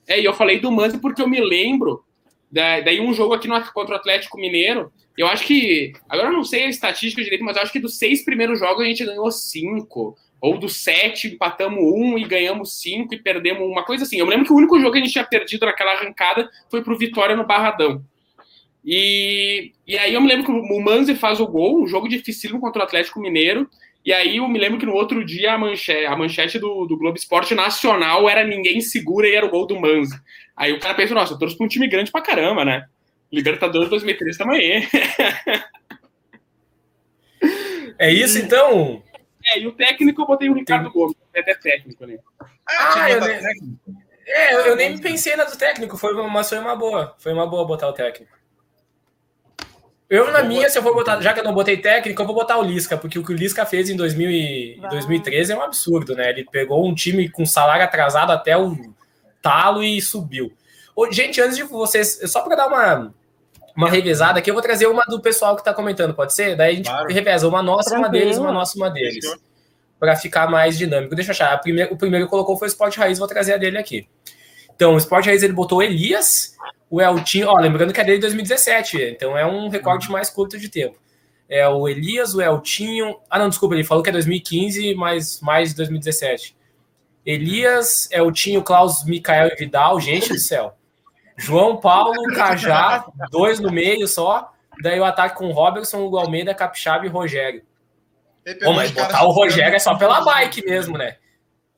É, 0.07 0.21
e 0.21 0.25
eu 0.25 0.33
falei 0.33 0.59
do 0.59 0.71
Manzi 0.71 0.97
porque 0.99 1.21
eu 1.21 1.27
me 1.27 1.41
lembro 1.41 2.03
da, 2.51 2.79
daí 2.79 2.99
um 3.01 3.13
jogo 3.13 3.33
aqui 3.33 3.47
no, 3.47 3.61
contra 3.73 3.95
o 3.95 3.97
Atlético 3.97 4.37
Mineiro. 4.39 4.91
Eu 5.17 5.27
acho 5.27 5.43
que. 5.45 5.91
Agora 6.07 6.29
eu 6.29 6.33
não 6.33 6.43
sei 6.43 6.63
a 6.65 6.69
estatística 6.69 7.21
direito, 7.23 7.43
mas 7.43 7.57
eu 7.57 7.63
acho 7.63 7.71
que 7.73 7.79
dos 7.79 7.97
seis 7.97 8.23
primeiros 8.23 8.57
jogos 8.59 8.83
a 8.83 8.87
gente 8.87 9.03
ganhou 9.05 9.29
cinco. 9.31 10.15
Ou 10.39 10.57
dos 10.57 10.83
sete, 10.83 11.27
empatamos 11.27 11.79
um 11.79 12.17
e 12.17 12.23
ganhamos 12.23 12.79
cinco 12.79 13.13
e 13.13 13.19
perdemos 13.19 13.67
uma 13.67 13.83
coisa 13.83 14.03
assim. 14.03 14.17
Eu 14.17 14.25
me 14.25 14.31
lembro 14.31 14.45
que 14.45 14.53
o 14.53 14.55
único 14.55 14.79
jogo 14.79 14.91
que 14.91 14.99
a 14.99 15.01
gente 15.01 15.13
tinha 15.13 15.25
perdido 15.25 15.65
naquela 15.65 15.93
arrancada 15.93 16.49
foi 16.69 16.83
pro 16.83 16.97
Vitória 16.97 17.35
no 17.35 17.45
Barradão. 17.45 18.03
E, 18.85 19.73
e 19.85 19.97
aí 19.97 20.13
eu 20.13 20.21
me 20.21 20.27
lembro 20.27 20.45
que 20.45 20.51
o 20.51 20.79
Manzi 20.79 21.15
faz 21.15 21.39
o 21.39 21.47
gol, 21.47 21.81
um 21.81 21.87
jogo 21.87 22.07
dificílimo 22.07 22.59
contra 22.59 22.81
o 22.81 22.85
Atlético 22.85 23.19
Mineiro. 23.19 23.69
E 24.05 24.13
aí 24.13 24.37
eu 24.37 24.47
me 24.47 24.57
lembro 24.57 24.79
que 24.79 24.85
no 24.85 24.93
outro 24.93 25.25
dia 25.25 25.53
a 25.53 25.57
manchete, 25.57 26.05
a 26.05 26.15
manchete 26.15 26.57
do, 26.57 26.85
do 26.85 26.97
Globo 26.97 27.17
Esporte 27.17 27.53
Nacional 27.53 28.29
era 28.29 28.45
ninguém 28.45 28.79
segura 28.79 29.27
e 29.27 29.35
era 29.35 29.45
o 29.45 29.49
gol 29.49 29.67
do 29.67 29.77
Manzi. 29.77 30.17
Aí 30.55 30.71
o 30.71 30.79
cara 30.79 30.93
pensa, 30.93 31.13
nossa, 31.13 31.33
eu 31.33 31.37
trouxe 31.37 31.57
pra 31.57 31.65
um 31.65 31.69
time 31.69 31.87
grande 31.87 32.11
pra 32.11 32.21
caramba, 32.21 32.63
né? 32.63 32.85
Libertadores 33.29 33.89
2013 33.89 34.37
também. 34.37 34.87
É 37.99 38.11
isso 38.11 38.37
então? 38.37 39.01
É, 39.47 39.59
e 39.59 39.67
o 39.67 39.71
técnico 39.71 40.21
eu 40.21 40.27
botei 40.27 40.49
o 40.49 40.53
Ricardo 40.53 40.91
Gomes, 40.91 41.15
é 41.33 41.39
até 41.39 41.55
técnico 41.55 42.03
ali. 42.03 42.19
Ah, 42.67 42.91
tinha 42.93 43.09
eu 43.11 43.21
nem-. 43.21 43.79
É, 44.25 44.53
eu, 44.53 44.59
eu 44.59 44.75
nem 44.75 44.97
pensei 44.97 45.35
na 45.37 45.45
do 45.45 45.57
técnico, 45.57 45.97
foi 45.97 46.13
uma, 46.13 46.27
mas 46.27 46.49
foi 46.49 46.59
uma 46.59 46.75
boa. 46.75 47.15
Foi 47.17 47.31
uma 47.31 47.47
boa 47.47 47.65
botar 47.65 47.87
o 47.87 47.93
técnico. 47.93 48.35
Eu, 50.09 50.31
na 50.31 50.41
minha, 50.43 50.69
se 50.69 50.77
eu 50.77 50.83
for 50.83 50.93
botar, 50.93 51.19
já 51.21 51.33
que 51.33 51.39
eu 51.39 51.43
não 51.43 51.53
botei 51.53 51.77
técnico, 51.77 52.21
eu 52.21 52.25
vou 52.25 52.35
botar 52.35 52.57
o 52.57 52.63
Lisca, 52.63 52.97
porque 52.97 53.19
o 53.19 53.23
que 53.25 53.31
o 53.31 53.35
Lisca 53.35 53.65
fez 53.65 53.89
em 53.89 53.95
2000 53.95 54.31
e- 54.31 54.77
Vai. 54.79 54.89
2013 54.91 55.51
é 55.51 55.55
um 55.55 55.61
absurdo, 55.61 56.15
né? 56.15 56.29
Ele 56.29 56.45
pegou 56.49 56.85
um 56.87 56.95
time 56.95 57.29
com 57.29 57.45
salário 57.45 57.83
atrasado 57.83 58.31
até 58.31 58.57
o 58.57 58.77
talo 59.41 59.83
e 59.83 60.01
subiu. 60.01 60.51
Ô, 60.95 61.11
gente, 61.11 61.41
antes 61.41 61.57
de 61.57 61.63
vocês, 61.63 62.21
só 62.25 62.41
para 62.41 62.55
dar 62.55 62.67
uma, 62.67 63.13
uma 63.77 63.89
revezada 63.89 64.39
aqui, 64.39 64.49
eu 64.49 64.53
vou 64.55 64.63
trazer 64.63 64.87
uma 64.87 65.03
do 65.05 65.21
pessoal 65.21 65.55
que 65.55 65.63
tá 65.63 65.73
comentando, 65.73 66.13
pode 66.13 66.33
ser? 66.33 66.55
Daí 66.55 66.73
a 66.73 66.75
gente 66.75 66.89
Claro. 66.89 67.07
reveza 67.13 67.47
uma 67.47 67.61
nossa, 67.61 67.91
uma 67.91 68.01
Tranquilo. 68.09 68.23
deles, 68.25 68.37
uma 68.39 68.51
nossa, 68.51 68.75
uma 68.77 68.89
deles 68.89 69.23
para 69.99 70.15
ficar 70.15 70.49
mais 70.49 70.77
dinâmico. 70.77 71.15
Deixa 71.15 71.29
eu 71.31 71.33
achar. 71.33 71.53
A 71.53 71.57
primeira- 71.57 71.93
o 71.93 71.97
primeiro 71.97 72.25
que 72.25 72.29
colocou 72.29 72.57
foi 72.57 72.67
o 72.67 72.69
Sport 72.69 72.97
Raiz, 72.97 73.17
vou 73.19 73.27
trazer 73.27 73.53
a 73.53 73.57
dele 73.57 73.77
aqui. 73.77 74.07
Então, 74.75 74.93
o 74.95 74.97
Sport 74.97 75.25
Raiz 75.27 75.41
ele 75.43 75.53
botou 75.53 75.81
Elias, 75.81 76.55
o 76.89 77.01
Eltinho, 77.01 77.47
ó, 77.49 77.57
lembrando 77.59 77.93
que 77.93 77.99
é 78.01 78.03
dele 78.03 78.17
de 78.17 78.21
2017, 78.21 78.97
então 79.01 79.37
é 79.37 79.45
um 79.45 79.69
recorte 79.69 80.11
mais 80.11 80.29
curto 80.29 80.57
de 80.57 80.69
tempo. 80.69 80.97
É 81.49 81.67
o 81.67 81.87
Elias, 81.87 82.35
o 82.35 82.41
Eltinho. 82.41 83.15
Ah, 83.29 83.39
não, 83.39 83.49
desculpa, 83.49 83.73
ele 83.75 83.83
falou 83.83 84.03
que 84.03 84.09
é 84.09 84.13
2015, 84.13 84.93
mas 84.95 85.39
mais 85.41 85.73
2017. 85.73 86.55
Elias, 87.25 88.09
Eltinho, 88.11 88.63
Klaus, 88.63 89.03
Mikael 89.05 89.49
e 89.51 89.55
Vidal, 89.55 89.99
gente 89.99 90.29
do 90.29 90.39
céu. 90.39 90.73
João 91.37 91.77
Paulo, 91.77 92.21
Cajá, 92.35 93.05
dois 93.31 93.59
no 93.59 93.71
meio 93.71 94.07
só. 94.07 94.51
Daí 94.81 94.99
o 94.99 95.05
ataque 95.05 95.37
com 95.37 95.51
Robertson, 95.51 96.03
Hugo 96.05 96.17
Almeida, 96.17 96.53
Capixaba 96.53 97.05
e 97.05 97.09
Rogério. 97.09 97.63
Pô, 98.63 98.73
mas 98.73 98.91
botar 98.91 99.23
o 99.25 99.31
Rogério 99.31 99.75
é 99.75 99.79
só 99.79 99.95
pela 99.95 100.21
bike 100.21 100.65
mesmo, 100.65 100.97
né? 100.97 101.17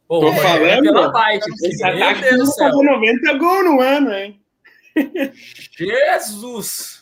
Pô, 0.07 0.19
Tô 0.19 0.27
o 0.27 0.31
Rogério 0.31 0.65
é 0.65 0.69
falando, 0.69 0.83
pela 0.83 1.09
bike. 1.11 1.45
Esse 1.63 1.83
Meu 1.83 1.95
ataque 1.95 2.21
Deus 2.21 2.33
do 2.33 2.37
não 2.39 2.45
céu. 2.51 2.69
fazer 2.69 2.83
90 2.83 3.33
gols 3.37 3.65
no 3.65 3.81
ano, 3.81 4.13
hein? 4.13 4.41
Jesus! 5.77 6.99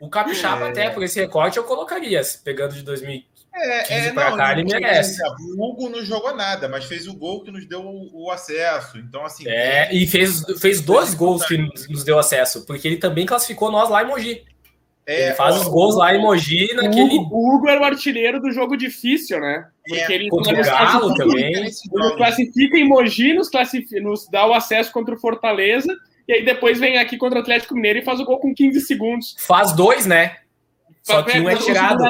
O 0.00 0.08
Capixaba 0.08 0.66
É. 0.66 0.70
até, 0.70 0.90
por 0.90 1.02
esse 1.02 1.20
recorte, 1.20 1.56
eu 1.58 1.64
colocaria. 1.64 2.20
Pegando 2.44 2.74
de 2.74 2.82
2000. 2.82 3.22
É, 3.54 3.82
15 3.82 3.92
é, 4.08 4.12
não, 4.12 4.36
cá, 4.36 4.52
ele 4.52 4.64
merece. 4.64 5.20
O 5.56 5.64
Hugo 5.64 5.88
não 5.90 6.04
jogou 6.04 6.34
nada, 6.34 6.68
mas 6.68 6.84
fez 6.86 7.06
o 7.06 7.14
gol 7.14 7.42
que 7.42 7.50
nos 7.50 7.66
deu 7.66 7.80
o, 7.84 8.24
o 8.26 8.30
acesso. 8.30 8.98
Então, 8.98 9.24
assim. 9.26 9.44
É, 9.46 9.94
e 9.94 10.06
fez, 10.06 10.42
fez 10.60 10.80
dois 10.80 11.12
gols 11.14 11.44
que 11.46 11.58
nos 11.58 11.88
nos 11.88 12.02
deu 12.04 12.18
acesso, 12.18 12.64
porque 12.66 12.88
ele 12.88 12.96
também 12.96 13.26
classificou 13.26 13.70
nós 13.70 13.90
lá 13.90 14.02
em 14.02 14.06
Mogi. 14.06 14.42
é, 15.06 15.26
ele 15.26 15.34
faz 15.34 15.56
ó, 15.56 15.60
os 15.60 15.68
gols 15.68 15.96
lá 15.96 16.14
em 16.14 16.20
Mogi 16.22 16.68
O 16.72 16.76
naquele. 16.76 17.14
Hugo, 17.18 17.36
o 17.36 17.54
Hugo 17.56 17.68
era 17.68 17.80
o 17.80 17.84
artilheiro 17.84 18.40
do 18.40 18.50
jogo 18.52 18.76
difícil, 18.76 19.38
né? 19.38 19.66
Porque 19.86 20.00
É, 20.00 20.12
ele 20.14 20.28
contra 20.30 20.54
o 20.54 20.56
nos 20.56 20.66
Galo 20.66 21.00
classifica- 21.14 21.24
também. 21.26 21.70
jogo. 21.98 22.16
classifica 22.16 22.76
em 22.78 22.88
Mogi, 22.88 23.34
nos, 23.34 23.48
classifica, 23.50 24.00
nos 24.00 24.28
dá 24.30 24.46
o 24.46 24.54
acesso 24.54 24.90
contra 24.92 25.14
o 25.14 25.18
Fortaleza, 25.20 25.94
e 26.26 26.32
aí 26.32 26.44
depois 26.44 26.78
vem 26.80 26.96
aqui 26.98 27.18
contra 27.18 27.38
o 27.38 27.42
Atlético 27.42 27.74
Mineiro 27.74 27.98
e 27.98 28.02
faz 28.02 28.18
o 28.20 28.24
gol 28.24 28.38
com 28.38 28.54
15 28.54 28.80
segundos. 28.80 29.34
Faz 29.40 29.72
dois, 29.72 30.06
né? 30.06 30.36
Só 31.02 31.22
que 31.22 31.38
um 31.38 31.48
é 31.48 31.56
tirado. 31.56 32.04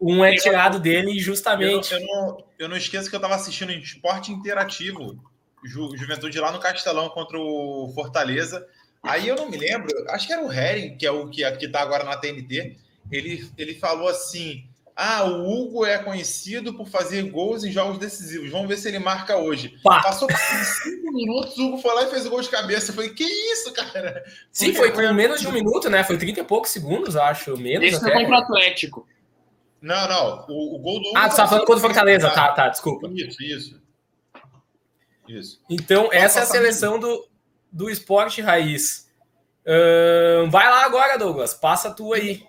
Um 0.00 0.24
é 0.24 0.34
tirado 0.34 0.80
dele 0.80 1.12
Eu, 1.12 1.20
justamente. 1.20 1.92
eu 1.92 2.00
não, 2.00 2.44
eu 2.58 2.68
não 2.68 2.76
esqueço 2.76 3.08
que 3.08 3.14
eu 3.14 3.18
estava 3.18 3.36
assistindo 3.36 3.70
em 3.70 3.78
esporte 3.78 4.32
interativo, 4.32 5.16
Ju, 5.64 5.96
Juventude 5.96 6.38
lá 6.40 6.50
no 6.50 6.58
Castelão 6.58 7.08
contra 7.08 7.38
o 7.38 7.92
Fortaleza. 7.94 8.66
Aí 9.02 9.28
eu 9.28 9.36
não 9.36 9.48
me 9.48 9.56
lembro, 9.56 9.88
acho 10.10 10.26
que 10.26 10.32
era 10.32 10.42
o 10.42 10.52
Hering, 10.52 10.96
que 10.96 11.06
é 11.06 11.10
o 11.10 11.28
que, 11.28 11.48
que 11.52 11.68
tá 11.68 11.80
agora 11.80 12.04
na 12.04 12.16
TNT. 12.16 12.76
Ele, 13.10 13.48
ele 13.56 13.74
falou 13.74 14.08
assim: 14.08 14.64
Ah, 14.96 15.24
o 15.24 15.50
Hugo 15.50 15.84
é 15.84 15.98
conhecido 15.98 16.72
por 16.74 16.86
fazer 16.86 17.22
gols 17.30 17.64
em 17.64 17.72
jogos 17.72 17.98
decisivos. 17.98 18.50
Vamos 18.50 18.68
ver 18.68 18.76
se 18.76 18.86
ele 18.86 19.00
marca 19.00 19.36
hoje. 19.36 19.76
Pá. 19.82 20.00
Passou 20.00 20.28
por 20.28 20.36
cinco 20.36 21.12
minutos, 21.12 21.58
o 21.58 21.66
Hugo 21.66 21.78
foi 21.78 21.94
lá 21.94 22.04
e 22.04 22.10
fez 22.10 22.24
o 22.24 22.30
gol 22.30 22.40
de 22.40 22.48
cabeça. 22.48 22.90
Eu 22.90 22.94
falei, 22.94 23.10
que 23.10 23.24
isso, 23.24 23.72
cara? 23.72 24.22
Sim, 24.52 24.72
foi 24.72 24.92
com 24.92 25.12
menos 25.12 25.40
de 25.40 25.48
um 25.48 25.52
minuto, 25.52 25.90
né? 25.90 26.04
Foi 26.04 26.16
30 26.16 26.40
e 26.40 26.44
poucos 26.44 26.70
segundos, 26.70 27.16
acho. 27.16 27.56
Menos 27.56 27.88
Esse 27.88 28.00
foi 28.00 28.10
até. 28.10 28.20
contra 28.20 28.36
o 28.36 28.42
Atlético. 28.42 29.08
Não, 29.82 30.08
não. 30.08 30.46
O, 30.48 30.76
o 30.76 30.78
gol 30.78 31.02
do. 31.02 31.10
Ah, 31.16 31.28
tu 31.28 31.36
tá 31.36 31.48
falando 31.48 31.66
contra 31.66 31.78
o 31.78 31.80
Fortaleza. 31.80 32.30
Tá, 32.30 32.52
tá, 32.52 32.68
desculpa. 32.68 33.10
Isso, 33.12 33.42
isso. 33.42 33.82
Isso. 35.26 35.60
Então, 35.68 36.08
essa 36.12 36.40
é 36.40 36.42
a 36.42 36.46
seleção 36.46 37.00
do, 37.00 37.28
do 37.72 37.90
esporte 37.90 38.40
raiz. 38.40 39.10
Uh, 39.66 40.48
vai 40.50 40.68
lá 40.70 40.84
agora, 40.84 41.18
Douglas. 41.18 41.52
Passa 41.52 41.90
tu 41.90 42.12
aí. 42.12 42.46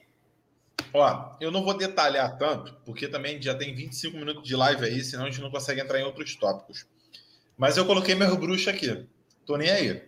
Ó, 0.98 1.36
eu 1.42 1.52
não 1.52 1.62
vou 1.62 1.74
detalhar 1.74 2.38
tanto, 2.38 2.74
porque 2.86 3.06
também 3.06 3.42
já 3.42 3.54
tem 3.54 3.76
25 3.76 4.16
minutos 4.16 4.48
de 4.48 4.56
live 4.56 4.86
aí, 4.86 5.04
senão 5.04 5.26
a 5.26 5.30
gente 5.30 5.42
não 5.42 5.52
consegue 5.52 5.82
entrar 5.82 6.00
em 6.00 6.06
outros 6.06 6.36
tópicos. 6.36 6.86
Mas 7.58 7.76
eu 7.76 7.86
coloquei 7.86 8.16
meu 8.16 8.38
bruxo 8.38 8.70
aqui. 8.70 9.06
Tô 9.46 9.58
nem 9.58 9.70
aí. 9.70 10.02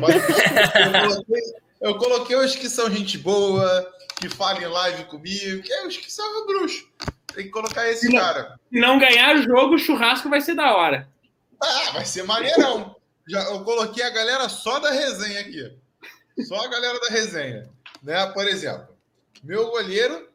Pode... 0.00 0.16
eu, 0.82 1.08
coloquei, 1.08 1.42
eu, 1.80 1.98
coloquei, 1.98 2.36
os 2.36 2.56
que 2.56 2.68
são 2.68 2.90
gente 2.90 3.16
boa, 3.16 3.88
que 4.20 4.28
falam 4.28 4.62
em 4.62 4.66
live 4.66 5.04
comigo, 5.04 5.62
que 5.62 5.72
é 5.72 5.86
os 5.86 5.96
que 5.96 6.12
são 6.12 6.28
meu 6.32 6.46
bruxo. 6.46 6.88
Tem 7.32 7.44
que 7.44 7.50
colocar 7.50 7.88
esse 7.88 8.08
se 8.08 8.12
não, 8.12 8.20
cara. 8.20 8.58
Se 8.68 8.80
não 8.80 8.98
ganhar 8.98 9.36
o 9.36 9.42
jogo, 9.44 9.76
o 9.76 9.78
churrasco 9.78 10.28
vai 10.28 10.40
ser 10.40 10.56
da 10.56 10.76
hora. 10.76 11.08
Ah, 11.62 11.92
vai 11.92 12.04
ser 12.04 12.24
maneirão. 12.24 12.96
Já, 13.28 13.44
eu 13.44 13.62
coloquei 13.62 14.02
a 14.02 14.10
galera 14.10 14.48
só 14.48 14.80
da 14.80 14.90
resenha 14.90 15.38
aqui. 15.38 15.72
Só 16.48 16.64
a 16.64 16.68
galera 16.68 16.98
da 16.98 17.10
resenha. 17.10 17.70
Né? 18.02 18.26
Por 18.26 18.46
exemplo, 18.48 18.95
meu 19.42 19.70
goleiro, 19.70 20.28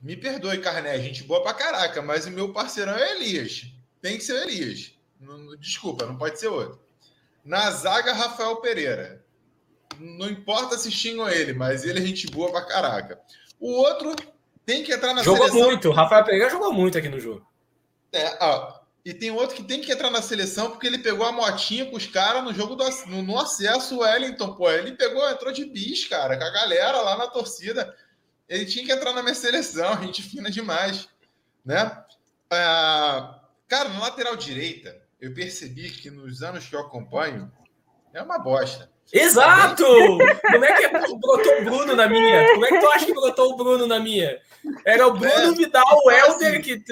me 0.00 0.16
perdoe, 0.16 0.58
Carné, 0.58 0.98
gente 0.98 1.22
boa 1.22 1.42
pra 1.42 1.54
caraca, 1.54 2.02
mas 2.02 2.26
o 2.26 2.30
meu 2.30 2.52
parceirão 2.52 2.94
é 2.94 3.16
Elias. 3.16 3.66
Tem 4.00 4.16
que 4.16 4.24
ser 4.24 4.34
o 4.34 4.42
Elias. 4.42 4.92
Desculpa, 5.60 6.06
não 6.06 6.16
pode 6.16 6.38
ser 6.38 6.48
outro. 6.48 6.80
Na 7.44 7.70
zaga, 7.70 8.12
Rafael 8.12 8.56
Pereira. 8.56 9.24
Não 9.98 10.28
importa 10.28 10.78
se 10.78 10.90
xingam 10.90 11.28
ele, 11.28 11.52
mas 11.52 11.84
ele 11.84 11.98
é 12.00 12.02
gente 12.02 12.26
boa 12.28 12.50
pra 12.50 12.66
caraca. 12.66 13.20
O 13.60 13.70
outro 13.72 14.14
tem 14.64 14.82
que 14.82 14.92
entrar 14.92 15.14
na 15.14 15.22
jogou 15.22 15.38
seleção. 15.38 15.58
Jogou 15.58 15.70
muito, 15.70 15.88
o 15.88 15.92
Rafael 15.92 16.24
Pereira 16.24 16.50
jogou 16.50 16.72
muito 16.72 16.98
aqui 16.98 17.08
no 17.08 17.20
jogo. 17.20 17.46
É, 18.12 18.38
ó, 18.44 18.82
e 19.04 19.12
tem 19.12 19.30
outro 19.32 19.56
que 19.56 19.64
tem 19.64 19.80
que 19.80 19.92
entrar 19.92 20.10
na 20.10 20.22
seleção 20.22 20.70
porque 20.70 20.86
ele 20.86 20.98
pegou 20.98 21.26
a 21.26 21.32
motinha 21.32 21.86
com 21.86 21.96
os 21.96 22.06
caras 22.06 22.44
no 22.44 22.54
jogo 22.54 22.76
do 22.76 22.84
no, 23.06 23.22
no, 23.22 23.38
acesso, 23.38 23.96
o 23.96 24.00
Wellington, 24.00 24.54
pô. 24.54 24.70
Ele 24.70 24.92
pegou, 24.92 25.28
entrou 25.28 25.52
de 25.52 25.64
bis, 25.64 26.06
cara, 26.06 26.36
com 26.36 26.44
a 26.44 26.50
galera 26.50 27.00
lá 27.00 27.16
na 27.16 27.26
torcida. 27.26 27.94
Ele 28.48 28.66
tinha 28.66 28.84
que 28.84 28.92
entrar 28.92 29.12
na 29.12 29.22
minha 29.22 29.34
seleção, 29.34 29.92
a 29.92 30.00
gente 30.02 30.22
fina 30.22 30.50
demais, 30.50 31.08
né? 31.64 32.04
Ah, 32.50 33.40
cara, 33.66 33.88
na 33.88 34.00
lateral 34.00 34.36
direita, 34.36 35.00
eu 35.20 35.32
percebi 35.32 35.90
que 35.90 36.10
nos 36.10 36.42
anos 36.42 36.66
que 36.66 36.74
eu 36.74 36.80
acompanho, 36.80 37.50
é 38.12 38.20
uma 38.20 38.38
bosta. 38.38 38.90
Exato! 39.12 39.84
Como 39.84 40.64
é 40.64 40.72
que 40.74 40.88
brotou 41.16 41.60
o 41.60 41.64
Bruno 41.64 41.96
na 41.96 42.08
minha? 42.08 42.46
Como 42.52 42.64
é 42.64 42.68
que 42.68 42.78
tu 42.80 42.88
acha 42.88 43.06
que 43.06 43.14
brotou 43.14 43.52
o 43.52 43.56
Bruno 43.56 43.86
na 43.86 44.00
minha? 44.00 44.40
Era 44.84 45.06
o 45.06 45.12
Bruno 45.12 45.52
é, 45.52 45.52
Vidal, 45.52 46.02
o 46.04 46.10
Helder 46.10 46.60
assim, 46.60 46.62
que. 46.62 46.84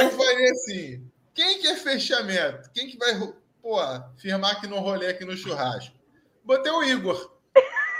Eu 0.00 0.10
falei 0.10 0.50
assim: 0.50 1.10
quem 1.34 1.58
que 1.58 1.66
é 1.68 1.76
fechamento? 1.76 2.70
Quem 2.72 2.88
que 2.88 2.96
vai, 2.96 3.14
pô, 3.60 3.78
firmar 4.16 4.52
aqui 4.52 4.66
no 4.66 4.78
rolê, 4.78 5.08
aqui 5.08 5.24
no 5.24 5.36
churrasco? 5.36 5.94
Botei 6.44 6.72
o 6.72 6.82
Igor, 6.82 7.32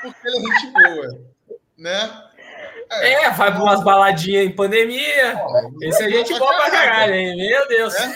porque 0.02 0.28
ele 0.28 0.36
é 0.36 0.40
gente 0.40 0.72
boa, 0.72 1.32
né? 1.76 2.30
É, 3.00 3.12
é 3.24 3.30
vai 3.30 3.52
para 3.52 3.62
umas 3.62 3.82
baladinhas 3.82 4.46
em 4.46 4.54
pandemia. 4.54 5.36
Pô, 5.36 5.78
Esse 5.82 6.04
é 6.04 6.10
gente 6.10 6.38
boa 6.38 6.54
pra 6.54 6.70
caralho, 6.70 7.14
hein? 7.14 7.36
Meu 7.36 7.68
Deus. 7.68 7.94
É? 7.94 8.08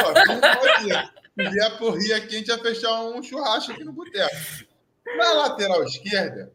Pô, 0.00 1.50
vier 1.50 1.78
por 1.78 1.98
Rio 1.98 2.16
aqui, 2.16 2.36
a 2.36 2.38
gente 2.38 2.48
ia 2.48 2.58
fechar 2.58 3.02
um 3.02 3.22
churrasco 3.22 3.72
aqui 3.72 3.84
no 3.84 3.92
boteco. 3.92 4.36
Na 5.16 5.32
lateral 5.32 5.82
esquerda, 5.84 6.52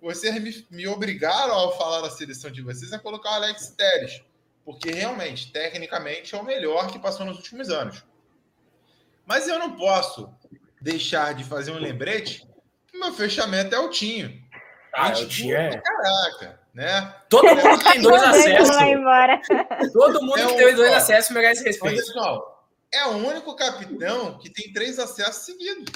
vocês 0.00 0.40
me, 0.40 0.66
me 0.70 0.86
obrigaram, 0.86 1.54
ao 1.54 1.76
falar 1.76 2.00
da 2.00 2.10
seleção 2.10 2.50
de 2.50 2.62
vocês, 2.62 2.92
a 2.92 2.98
colocar 2.98 3.30
o 3.30 3.34
Alex 3.34 3.70
Teres. 3.76 4.22
Porque 4.64 4.90
realmente, 4.90 5.52
tecnicamente, 5.52 6.34
é 6.34 6.38
o 6.38 6.44
melhor 6.44 6.90
que 6.90 6.98
passou 6.98 7.26
nos 7.26 7.38
últimos 7.38 7.70
anos. 7.70 8.04
Mas 9.26 9.48
eu 9.48 9.58
não 9.58 9.76
posso 9.76 10.32
deixar 10.80 11.34
de 11.34 11.44
fazer 11.44 11.72
um 11.72 11.78
lembrete 11.78 12.46
que 12.86 12.98
meu 12.98 13.12
fechamento 13.12 13.74
é 13.74 13.78
o 13.78 13.90
Tinho. 13.90 14.42
Ah, 14.92 15.10
o 15.10 15.26
Tinho 15.26 15.56
é. 15.56 15.80
Caraca, 15.80 16.59
né? 16.74 17.14
Todo 17.28 17.48
mundo 17.48 17.78
que 17.78 17.84
tem 17.92 18.02
dois 18.02 18.22
acessos. 18.22 18.76
Todo 19.92 20.22
mundo 20.22 20.38
é 20.38 20.46
que 20.46 20.54
tem 20.54 20.74
dois 20.74 20.92
acessos 20.92 21.34
merece 21.34 21.64
respeito. 21.64 21.96
Pessoal, 21.96 22.68
é 22.92 23.06
o 23.06 23.16
único 23.16 23.54
capitão 23.54 24.38
que 24.38 24.50
tem 24.50 24.72
três 24.72 24.98
acessos 24.98 25.44
seguidos. 25.44 25.92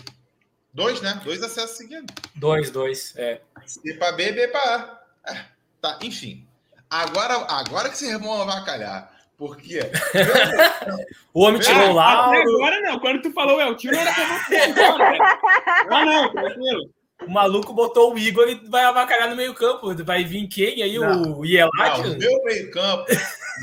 Dois, 0.72 1.00
né? 1.00 1.20
Dois 1.24 1.42
acessos 1.42 1.76
seguidos. 1.76 2.14
Dois, 2.34 2.70
dois, 2.70 3.14
é. 3.16 3.40
B 3.82 3.94
para 3.94 4.12
B, 4.12 4.32
B 4.32 4.48
para 4.48 5.00
A. 5.24 5.32
É, 5.32 5.44
tá, 5.80 5.98
enfim. 6.02 6.46
Agora, 6.90 7.34
agora 7.48 7.88
que 7.88 7.96
vocês 7.96 8.18
vão 8.20 8.42
avacalhar. 8.42 9.12
Porque. 9.36 9.80
o 11.34 11.42
homem 11.42 11.60
tirou 11.60 11.90
o 11.90 11.92
Lauro. 11.92 12.38
Agora 12.38 12.80
não, 12.80 13.00
quando 13.00 13.22
tu 13.22 13.32
falou 13.32 13.60
é, 13.60 13.66
o 13.66 13.76
tiro 13.76 13.96
era 13.96 14.12
pra 14.12 14.38
você 14.38 14.56
agora? 14.56 15.18
Ah, 15.90 16.04
não, 16.04 16.32
tranquilo. 16.32 16.93
O 17.22 17.30
maluco 17.30 17.72
botou 17.72 18.12
o 18.12 18.18
Igor 18.18 18.48
e 18.48 18.68
vai 18.68 18.84
avacalhar 18.84 19.30
no 19.30 19.36
meio-campo. 19.36 19.94
Vai 20.04 20.24
vir 20.24 20.46
quem 20.48 20.82
aí? 20.82 20.98
Não, 20.98 21.38
o 21.38 21.44
Ielat? 21.44 22.00
o 22.00 22.18
meu 22.18 22.44
meio-campo. 22.44 23.06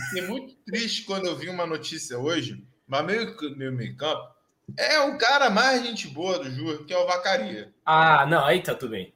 Fiquei 0.09 0.27
muito 0.27 0.55
triste 0.65 1.03
quando 1.03 1.25
eu 1.27 1.35
vi 1.35 1.49
uma 1.49 1.65
notícia 1.65 2.17
hoje, 2.17 2.63
mas 2.87 3.05
meu, 3.05 3.35
meu 3.55 3.71
meio-campo 3.71 4.31
é 4.77 4.99
o 4.99 5.17
cara 5.17 5.49
mais 5.49 5.83
gente 5.83 6.07
boa 6.07 6.39
do 6.39 6.49
Jur, 6.49 6.85
que 6.85 6.93
é 6.93 6.97
o 6.97 7.05
Vacaria. 7.05 7.73
Ah, 7.85 8.25
não, 8.25 8.45
aí 8.45 8.61
tá 8.61 8.73
tudo 8.73 8.91
bem. 8.91 9.13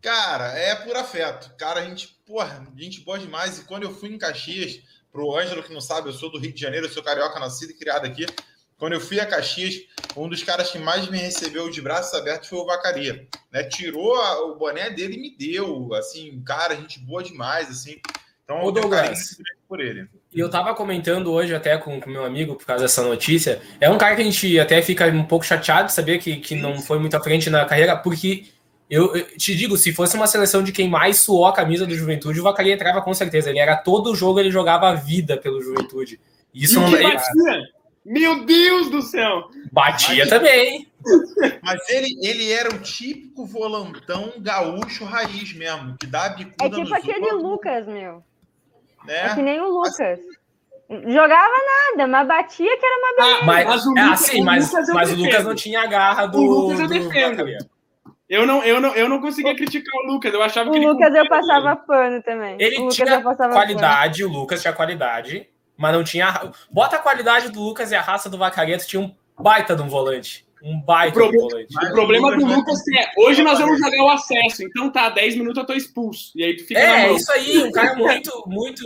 Cara, 0.00 0.48
é 0.58 0.74
por 0.74 0.96
afeto. 0.96 1.54
Cara, 1.56 1.80
a 1.80 1.84
gente, 1.84 2.18
porra, 2.26 2.66
gente 2.76 3.00
boa 3.00 3.18
demais. 3.18 3.58
E 3.58 3.64
quando 3.64 3.84
eu 3.84 3.94
fui 3.94 4.10
em 4.10 4.18
Caxias, 4.18 4.80
pro 5.10 5.36
Ângelo 5.36 5.62
que 5.62 5.72
não 5.72 5.80
sabe, 5.80 6.08
eu 6.08 6.12
sou 6.12 6.30
do 6.30 6.38
Rio 6.38 6.52
de 6.52 6.60
Janeiro, 6.60 6.86
eu 6.86 6.90
sou 6.90 7.02
carioca, 7.02 7.38
nascido 7.40 7.70
e 7.70 7.74
criado 7.74 8.04
aqui. 8.04 8.26
Quando 8.78 8.94
eu 8.94 9.00
fui 9.00 9.20
a 9.20 9.26
Caxias, 9.26 9.74
um 10.16 10.28
dos 10.28 10.42
caras 10.42 10.70
que 10.70 10.78
mais 10.78 11.08
me 11.08 11.18
recebeu 11.18 11.70
de 11.70 11.80
braços 11.80 12.12
abertos 12.14 12.48
foi 12.48 12.58
o 12.58 12.66
Vacaria. 12.66 13.26
Né? 13.52 13.64
Tirou 13.64 14.14
a, 14.16 14.44
o 14.46 14.56
boné 14.56 14.90
dele 14.90 15.14
e 15.14 15.20
me 15.20 15.36
deu. 15.36 15.94
Assim, 15.94 16.42
cara, 16.44 16.74
gente 16.76 16.98
boa 17.00 17.22
demais, 17.22 17.70
assim. 17.70 18.00
Então, 18.44 18.62
Ô, 18.62 18.70
Douglas, 18.70 19.38
por 19.66 19.80
ele. 19.80 20.06
E 20.32 20.38
eu 20.38 20.50
tava 20.50 20.74
comentando 20.74 21.32
hoje 21.32 21.54
até 21.54 21.78
com 21.78 21.98
o 21.98 22.08
meu 22.08 22.24
amigo, 22.24 22.56
por 22.56 22.66
causa 22.66 22.84
dessa 22.84 23.02
notícia. 23.02 23.62
É 23.80 23.88
um 23.88 23.96
cara 23.96 24.14
que 24.14 24.22
a 24.22 24.24
gente 24.24 24.58
até 24.58 24.82
fica 24.82 25.06
um 25.06 25.24
pouco 25.24 25.46
chateado 25.46 25.86
de 25.86 25.94
saber 25.94 26.18
que, 26.18 26.36
que 26.36 26.54
não 26.54 26.80
foi 26.80 26.98
muito 26.98 27.16
à 27.16 27.20
frente 27.20 27.48
na 27.48 27.64
carreira, 27.64 27.96
porque 27.96 28.44
eu, 28.90 29.16
eu, 29.16 29.24
te 29.36 29.56
digo, 29.56 29.78
se 29.78 29.92
fosse 29.92 30.14
uma 30.14 30.26
seleção 30.26 30.62
de 30.62 30.72
quem 30.72 30.88
mais 30.88 31.18
suou 31.18 31.46
a 31.46 31.54
camisa 31.54 31.86
do 31.86 31.94
Juventude, 31.94 32.38
o 32.38 32.42
Vacari 32.42 32.70
entrava 32.70 33.00
com 33.00 33.14
certeza. 33.14 33.48
Ele 33.48 33.58
era 33.58 33.76
todo 33.76 34.14
jogo, 34.14 34.38
ele 34.38 34.50
jogava 34.50 34.90
a 34.90 34.94
vida 34.94 35.36
pelo 35.38 35.62
Juventude. 35.62 36.20
Isso 36.52 36.78
e 36.78 36.80
não 36.80 36.90
que 36.90 37.02
batia? 37.02 37.62
Meu 38.04 38.44
Deus 38.44 38.90
do 38.90 39.00
céu! 39.00 39.48
Batia 39.72 40.28
também. 40.28 40.86
Mas 41.62 41.88
ele, 41.88 42.18
ele 42.22 42.52
era 42.52 42.68
o 42.68 42.78
típico 42.78 43.46
volantão 43.46 44.34
gaúcho 44.38 45.04
raiz 45.04 45.54
mesmo, 45.54 45.96
que 45.98 46.06
dá 46.06 46.30
bicuda 46.30 46.64
É 46.64 46.70
tipo 46.70 46.94
aquele 46.94 47.20
outros. 47.20 47.42
Lucas, 47.42 47.86
meu. 47.86 48.22
É. 49.08 49.26
é 49.26 49.34
que 49.34 49.42
nem 49.42 49.60
o 49.60 49.68
Lucas. 49.68 50.00
Assim, 50.00 50.44
Jogava 50.88 51.54
nada, 51.96 52.06
mas 52.06 52.28
batia 52.28 52.78
que 52.78 52.86
era 52.86 52.98
uma 52.98 53.16
beleza. 53.16 53.38
Ah, 53.40 53.46
mas, 53.46 53.66
mas, 53.66 53.86
o 53.86 53.88
Lucas, 53.88 54.04
é 54.04 54.12
assim, 54.12 54.42
mas, 54.42 54.72
mas 54.92 55.12
o 55.12 55.16
Lucas 55.16 55.44
não 55.44 55.54
tinha 55.54 55.80
a 55.82 55.86
garra 55.86 56.26
do. 56.26 56.38
O 56.38 56.44
Lucas 56.44 56.80
eu 56.80 56.88
defendo. 56.88 57.44
Eu 58.28 58.46
não, 58.46 58.62
eu, 58.64 58.80
não, 58.80 58.94
eu 58.94 59.08
não 59.08 59.20
conseguia 59.20 59.54
criticar 59.54 59.94
o 60.02 60.12
Lucas, 60.12 60.32
eu 60.32 60.42
achava 60.42 60.70
o 60.70 60.72
que. 60.72 60.78
O 60.78 60.92
Lucas 60.92 61.14
eu 61.14 61.26
passava 61.28 61.76
pano 61.76 62.22
também. 62.22 62.56
Ele 62.58 62.80
o 62.80 62.88
tinha 62.88 63.22
qualidade, 63.22 64.22
pano. 64.22 64.34
o 64.34 64.38
Lucas 64.40 64.60
tinha 64.60 64.72
qualidade, 64.72 65.48
mas 65.76 65.92
não 65.92 66.04
tinha. 66.04 66.52
Bota 66.70 66.96
a 66.96 67.00
qualidade 67.00 67.50
do 67.50 67.62
Lucas 67.62 67.90
e 67.90 67.94
a 67.94 68.00
raça 68.00 68.28
do 68.28 68.38
Vacareto 68.38 68.86
tinha 68.86 69.00
um 69.00 69.14
baita 69.38 69.74
de 69.74 69.82
um 69.82 69.88
volante. 69.88 70.46
Um 70.62 70.80
baita 70.80 71.18
o 71.18 71.22
problema, 71.22 71.48
volante. 71.48 71.76
O 71.76 71.92
problema 71.92 72.36
do 72.36 72.46
Lucas 72.46 72.80
é, 72.96 73.12
hoje 73.18 73.42
nós 73.42 73.58
vamos 73.58 73.78
jogar 73.78 74.02
o 74.02 74.10
acesso, 74.10 74.62
então 74.62 74.90
tá, 74.90 75.10
10 75.10 75.36
minutos 75.36 75.58
eu 75.58 75.66
tô 75.66 75.74
expulso. 75.74 76.32
E 76.34 76.42
aí 76.42 76.56
tu 76.56 76.66
fica. 76.66 76.80
É, 76.80 77.12
isso 77.12 77.30
aí, 77.32 77.62
um 77.62 77.70
cara 77.70 77.94
muito, 77.96 78.44
muito. 78.46 78.82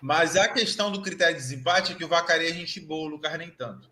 Mas 0.00 0.36
a 0.36 0.46
questão 0.46 0.92
do 0.92 1.02
critério 1.02 1.34
de 1.34 1.40
desempate 1.40 1.92
é 1.92 1.94
que 1.96 2.04
o 2.04 2.08
Vacaria 2.08 2.48
é 2.48 2.52
gente 2.52 2.78
boa, 2.80 3.06
o 3.06 3.10
Lucas 3.10 3.36
nem 3.36 3.50
tanto. 3.50 3.90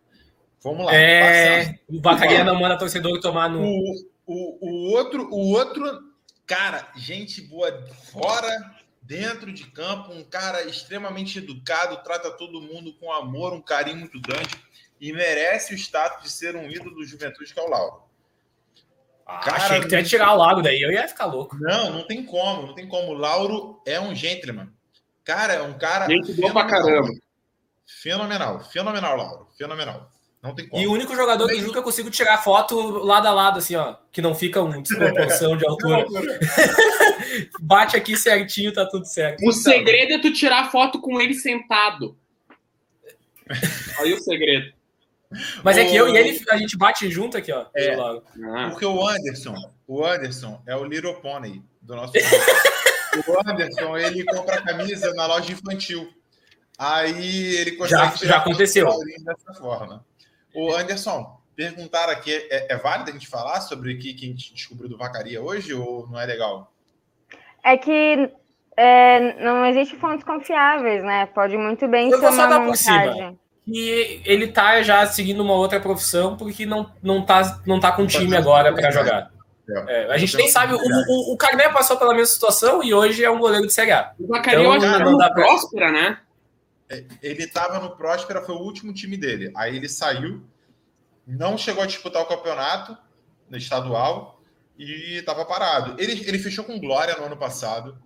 Vamos 0.62 0.86
lá. 0.86 0.94
É, 0.94 1.58
passando. 1.58 1.78
o 1.88 2.00
Vacaria 2.00 2.44
não 2.44 2.60
manda 2.60 2.78
torcedor 2.78 3.20
tomar 3.20 3.48
no. 3.48 3.60
O, 3.60 4.06
o, 4.24 4.58
o, 4.60 4.92
outro, 4.92 5.28
o 5.28 5.50
outro, 5.50 5.84
cara, 6.46 6.88
gente 6.94 7.40
boa 7.42 7.84
fora, 8.12 8.48
dentro 9.02 9.52
de 9.52 9.64
campo, 9.70 10.12
um 10.12 10.24
cara 10.24 10.62
extremamente 10.62 11.38
educado, 11.38 12.02
trata 12.02 12.30
todo 12.30 12.62
mundo 12.62 12.94
com 12.94 13.12
amor, 13.12 13.52
um 13.52 13.60
carinho 13.60 13.98
muito 13.98 14.20
grande 14.20 14.54
e 15.00 15.12
merece 15.12 15.74
o 15.74 15.76
status 15.76 16.22
de 16.22 16.30
ser 16.30 16.54
um 16.54 16.70
ídolo 16.70 16.94
do 16.94 17.04
Juventude, 17.04 17.52
que 17.52 17.58
é 17.58 17.62
o 17.62 17.68
Lauro. 17.68 18.02
Ah, 19.26 19.38
cara, 19.38 19.56
achei 19.56 19.80
que 19.80 19.88
tu 19.88 19.94
ia 19.94 20.04
tirar 20.04 20.32
o 20.32 20.36
Lago 20.36 20.62
daí, 20.62 20.80
eu 20.80 20.92
ia 20.92 21.08
ficar 21.08 21.26
louco. 21.26 21.56
Não, 21.56 21.90
não 21.90 22.06
tem 22.06 22.24
como, 22.24 22.68
não 22.68 22.74
tem 22.74 22.88
como. 22.88 23.12
O 23.12 23.14
Lauro 23.14 23.82
é 23.84 24.00
um 24.00 24.14
gentleman. 24.14 24.68
Cara, 25.24 25.54
é 25.54 25.62
um 25.62 25.76
cara. 25.78 26.06
Gente 26.06 26.32
boa 26.34 26.52
pra 26.52 26.66
caramba. 26.66 27.08
Fenomenal, 27.84 28.60
fenomenal, 28.60 29.16
Lauro, 29.16 29.48
fenomenal. 29.56 30.11
Não 30.42 30.54
tem 30.54 30.66
como. 30.68 30.82
E 30.82 30.86
o 30.88 30.92
único 30.92 31.14
jogador 31.14 31.48
que 31.48 31.60
nunca 31.60 31.80
consigo 31.80 32.10
tirar 32.10 32.38
foto 32.38 32.76
lado 32.98 33.26
a 33.28 33.32
lado, 33.32 33.58
assim, 33.58 33.76
ó. 33.76 33.94
Que 34.10 34.20
não 34.20 34.34
fica 34.34 34.60
um 34.60 34.82
desproporção 34.82 35.54
de 35.56 35.64
altura. 35.66 36.04
Bate 37.60 37.96
aqui 37.96 38.16
certinho, 38.16 38.72
tá 38.72 38.84
tudo 38.84 39.06
certo. 39.06 39.46
O 39.46 39.52
segredo 39.52 40.14
é 40.14 40.18
tu 40.18 40.32
tirar 40.32 40.70
foto 40.70 41.00
com 41.00 41.20
ele 41.20 41.34
sentado. 41.34 42.16
Aí 44.00 44.12
o 44.12 44.18
segredo. 44.20 44.72
Mas 45.62 45.78
é 45.78 45.84
que 45.86 45.96
eu 45.96 46.08
e 46.08 46.16
ele, 46.16 46.44
a 46.50 46.56
gente 46.58 46.76
bate 46.76 47.08
junto 47.10 47.38
aqui, 47.38 47.50
ó. 47.52 47.64
É. 47.74 47.96
Logo. 47.96 48.22
Ah, 48.54 48.68
Porque 48.70 48.84
o 48.84 49.06
Anderson, 49.06 49.54
o 49.86 50.04
Anderson 50.04 50.60
é 50.66 50.76
o 50.76 50.84
Little 50.84 51.14
Pony 51.14 51.64
do 51.80 51.96
nosso 51.96 52.12
O 53.26 53.48
Anderson, 53.50 53.96
ele 53.96 54.24
compra 54.24 54.60
camisa 54.60 55.14
na 55.14 55.26
loja 55.26 55.52
infantil. 55.52 56.06
Aí 56.78 57.56
ele 57.56 57.72
consegue 57.72 58.18
Já- 58.18 58.26
já 58.26 58.36
aconteceu. 58.38 58.88
o 58.88 58.98
dessa 59.24 59.54
forma. 59.58 60.04
O 60.54 60.74
Anderson, 60.74 61.38
perguntaram 61.56 62.12
aqui, 62.12 62.32
é, 62.50 62.72
é 62.72 62.76
válido 62.76 63.10
a 63.10 63.12
gente 63.12 63.28
falar 63.28 63.60
sobre 63.60 63.94
o 63.94 63.98
que, 63.98 64.14
que 64.14 64.24
a 64.26 64.28
gente 64.28 64.52
descobriu 64.54 64.88
do 64.88 64.96
Vacaria 64.98 65.40
hoje 65.42 65.72
ou 65.74 66.06
não 66.08 66.20
é 66.20 66.26
legal? 66.26 66.70
É 67.64 67.76
que 67.76 68.30
é, 68.76 69.42
não 69.44 69.64
existe 69.66 69.96
fontes 69.96 70.24
confiáveis, 70.24 71.02
né? 71.04 71.26
Pode 71.26 71.56
muito 71.56 71.86
bem 71.88 72.10
Eu 72.10 72.18
ser 72.18 72.22
vou 72.22 72.32
só 72.32 72.46
uma 72.46 72.58
dar 72.58 72.64
por 72.66 72.76
cima. 72.76 72.98
montagem. 72.98 73.38
E 73.66 74.20
ele 74.24 74.48
tá 74.48 74.82
já 74.82 75.06
seguindo 75.06 75.40
uma 75.42 75.54
outra 75.54 75.78
profissão 75.78 76.36
porque 76.36 76.66
não, 76.66 76.90
não, 77.02 77.24
tá, 77.24 77.60
não 77.64 77.78
tá 77.78 77.92
com 77.92 78.06
time 78.06 78.36
agora 78.36 78.72
para 78.74 78.90
jogar. 78.90 79.30
É, 79.88 80.12
a 80.12 80.18
gente 80.18 80.36
nem 80.36 80.48
sabe, 80.48 80.74
o, 80.74 80.78
o, 80.78 81.32
o 81.32 81.36
Carné 81.36 81.68
passou 81.68 81.96
pela 81.96 82.12
mesma 82.12 82.26
situação 82.26 82.82
e 82.82 82.92
hoje 82.92 83.24
é 83.24 83.30
um 83.30 83.38
goleiro 83.38 83.64
de 83.66 83.72
Série 83.72 83.92
A. 83.92 84.12
o 84.18 84.26
Vacaria 84.26 84.58
Então, 84.58 84.74
não 84.74 84.98
tá 84.98 84.98
no 85.04 85.16
dá 85.16 85.30
pra- 85.30 85.44
Próspera, 85.44 85.92
né? 85.92 86.18
Ele 87.22 87.44
estava 87.44 87.78
no 87.78 87.96
Próspera, 87.96 88.42
foi 88.42 88.54
o 88.54 88.60
último 88.60 88.92
time 88.92 89.16
dele. 89.16 89.52
Aí 89.54 89.76
ele 89.76 89.88
saiu, 89.88 90.42
não 91.26 91.56
chegou 91.56 91.82
a 91.82 91.86
disputar 91.86 92.22
o 92.22 92.26
campeonato 92.26 92.96
no 93.48 93.56
estadual 93.56 94.40
e 94.78 95.18
estava 95.18 95.44
parado. 95.44 96.00
Ele, 96.00 96.12
ele 96.26 96.38
fechou 96.38 96.64
com 96.64 96.78
Glória 96.78 97.16
no 97.16 97.24
ano 97.24 97.36
passado. 97.36 97.98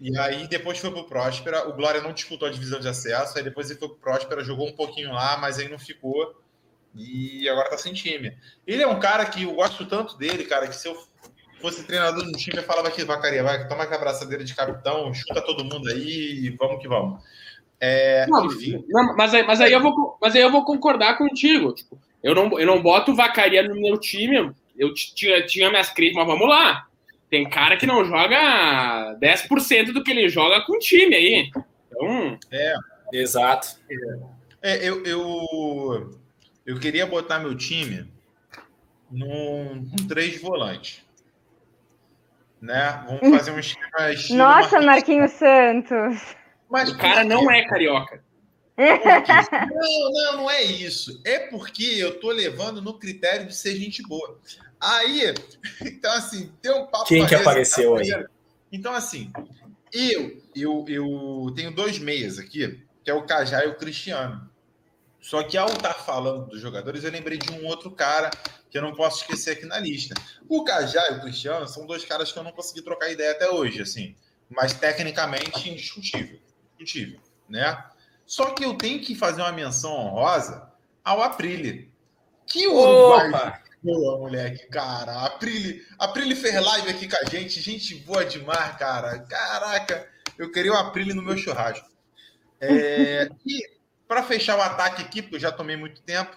E 0.00 0.16
aí 0.18 0.46
depois 0.48 0.78
foi 0.78 0.90
pro 0.90 1.04
Próspera. 1.04 1.68
O 1.68 1.72
Glória 1.72 2.00
não 2.00 2.12
disputou 2.12 2.48
a 2.48 2.50
divisão 2.50 2.80
de 2.80 2.88
acesso. 2.88 3.38
Aí 3.38 3.44
depois 3.44 3.70
ele 3.70 3.78
foi 3.78 3.88
pro 3.88 3.98
Próspera, 3.98 4.44
jogou 4.44 4.68
um 4.68 4.76
pouquinho 4.76 5.12
lá, 5.12 5.36
mas 5.36 5.58
aí 5.58 5.68
não 5.68 5.78
ficou. 5.78 6.40
E 6.94 7.48
agora 7.48 7.70
tá 7.70 7.78
sem 7.78 7.92
time. 7.92 8.36
Ele 8.66 8.82
é 8.82 8.86
um 8.86 8.98
cara 8.98 9.26
que 9.26 9.42
eu 9.42 9.54
gosto 9.54 9.84
tanto 9.86 10.16
dele, 10.16 10.44
cara, 10.44 10.66
que 10.66 10.74
se 10.74 10.88
eu 10.88 10.96
fosse 11.60 11.84
treinador 11.84 12.24
do 12.24 12.32
time, 12.32 12.58
eu 12.58 12.62
falava 12.62 12.88
aqui, 12.88 13.04
Vacaria, 13.04 13.42
vai, 13.42 13.66
toma 13.68 13.84
a 13.84 13.94
abraçadeira 13.94 14.44
de 14.44 14.54
capitão, 14.54 15.12
chuta 15.12 15.40
todo 15.42 15.64
mundo 15.64 15.88
aí 15.88 16.46
e 16.46 16.50
vamos 16.50 16.80
que 16.80 16.88
vamos. 16.88 17.22
É, 17.80 18.26
Não, 18.26 18.46
enfim. 18.46 18.84
não, 18.88 19.14
mas, 19.16 19.34
aí, 19.34 19.42
mas, 19.42 19.60
aí 19.60 19.72
eu 19.72 19.80
vou, 19.80 20.16
mas 20.20 20.34
aí 20.34 20.42
eu 20.42 20.50
vou 20.50 20.64
concordar 20.64 21.18
contigo. 21.18 21.74
Tipo, 21.74 21.98
eu, 22.22 22.34
não, 22.34 22.58
eu 22.58 22.66
não 22.66 22.82
boto 22.82 23.14
Vacaria 23.14 23.62
no 23.62 23.74
meu 23.74 23.98
time. 23.98 24.52
Eu 24.76 24.92
tinha, 24.94 25.44
tinha 25.46 25.70
minhas 25.70 25.90
críticas, 25.90 26.26
mas 26.26 26.38
vamos 26.38 26.48
lá. 26.48 26.86
Tem 27.28 27.48
cara 27.48 27.76
que 27.76 27.86
não 27.86 28.04
joga 28.04 29.16
10% 29.20 29.92
do 29.92 30.02
que 30.02 30.10
ele 30.10 30.28
joga 30.28 30.60
com 30.62 30.76
o 30.76 30.78
time 30.78 31.14
aí. 31.14 31.50
Então, 31.86 32.38
Exato. 33.12 33.78
É, 34.62 34.88
eu, 34.88 35.04
eu, 35.04 36.10
eu 36.64 36.78
queria 36.78 37.06
botar 37.06 37.38
meu 37.38 37.56
time 37.56 38.10
num, 39.10 39.74
num 39.74 40.06
três 40.08 40.40
volantes. 40.40 41.04
Né? 42.60 43.04
Vamos 43.06 43.36
fazer 43.36 43.50
um 43.52 43.58
esquema 43.58 43.88
Nossa. 44.30 44.80
Marquinhos 44.80 45.32
Santos. 45.32 46.36
Mas 46.70 46.90
o 46.90 46.98
cara 46.98 47.24
não 47.24 47.50
é 47.50 47.66
carioca. 47.66 48.24
Não, 48.76 50.12
não, 50.12 50.36
não 50.38 50.50
é 50.50 50.62
isso. 50.62 51.20
É 51.24 51.38
porque 51.38 51.84
eu 51.84 52.20
tô 52.20 52.30
levando 52.30 52.82
no 52.82 52.98
critério 52.98 53.46
de 53.46 53.56
ser 53.56 53.74
gente 53.76 54.02
boa. 54.02 54.38
Aí, 54.80 55.32
então 55.80 56.12
assim, 56.12 56.52
tem 56.60 56.72
um 56.72 56.86
papo. 56.86 57.06
Quem 57.06 57.26
que 57.26 57.34
apareceu 57.34 57.96
aí? 57.96 58.08
maneiro. 58.08 58.30
Então, 58.70 58.92
assim, 58.92 59.32
eu, 59.92 60.42
eu, 60.54 60.84
eu 60.88 61.52
tenho 61.54 61.70
dois 61.70 61.98
meias 61.98 62.38
aqui, 62.38 62.84
que 63.02 63.10
é 63.10 63.14
o 63.14 63.22
Cajá 63.22 63.64
e 63.64 63.68
o 63.68 63.76
Cristiano. 63.76 64.50
Só 65.20 65.42
que 65.42 65.56
ao 65.56 65.68
estar 65.68 65.94
falando 65.94 66.46
dos 66.46 66.60
jogadores, 66.60 67.02
eu 67.02 67.10
lembrei 67.10 67.38
de 67.38 67.50
um 67.50 67.66
outro 67.66 67.90
cara 67.90 68.30
que 68.70 68.76
eu 68.76 68.82
não 68.82 68.94
posso 68.94 69.22
esquecer 69.22 69.52
aqui 69.52 69.64
na 69.64 69.78
lista. 69.78 70.14
O 70.48 70.62
Cajá 70.64 71.10
e 71.10 71.14
o 71.14 71.20
Cristiano 71.20 71.66
são 71.66 71.86
dois 71.86 72.04
caras 72.04 72.30
que 72.30 72.38
eu 72.38 72.44
não 72.44 72.52
consegui 72.52 72.82
trocar 72.82 73.10
ideia 73.10 73.32
até 73.32 73.48
hoje, 73.50 73.80
assim. 73.80 74.14
Mas 74.48 74.74
tecnicamente 74.74 75.68
indiscutível. 75.68 76.38
Indiscutível, 76.78 77.20
né? 77.48 77.84
Só 78.24 78.50
que 78.50 78.64
eu 78.64 78.74
tenho 78.74 79.00
que 79.00 79.14
fazer 79.14 79.42
uma 79.42 79.52
menção 79.52 79.92
honrosa 79.92 80.70
ao 81.04 81.22
Aprile. 81.22 81.92
Que 82.46 82.66
Uruguai 82.66 83.28
Opa! 83.28 83.66
boa, 83.86 84.18
moleque, 84.18 84.66
cara. 84.66 85.24
Aprile, 85.24 85.86
Aprile 85.98 86.34
fez 86.34 86.54
live 86.54 86.90
aqui 86.90 87.08
com 87.08 87.16
a 87.16 87.24
gente, 87.30 87.60
gente 87.60 87.94
boa 87.94 88.24
demais, 88.24 88.76
cara. 88.76 89.20
Caraca, 89.20 90.08
eu 90.36 90.50
queria 90.50 90.72
o 90.72 90.76
Aprile 90.76 91.14
no 91.14 91.22
meu 91.22 91.36
churrasco. 91.36 91.88
É, 92.60 93.28
e 93.46 93.62
para 94.08 94.24
fechar 94.24 94.58
o 94.58 94.62
ataque 94.62 95.02
aqui, 95.02 95.22
porque 95.22 95.36
eu 95.36 95.40
já 95.40 95.52
tomei 95.52 95.76
muito 95.76 96.02
tempo, 96.02 96.36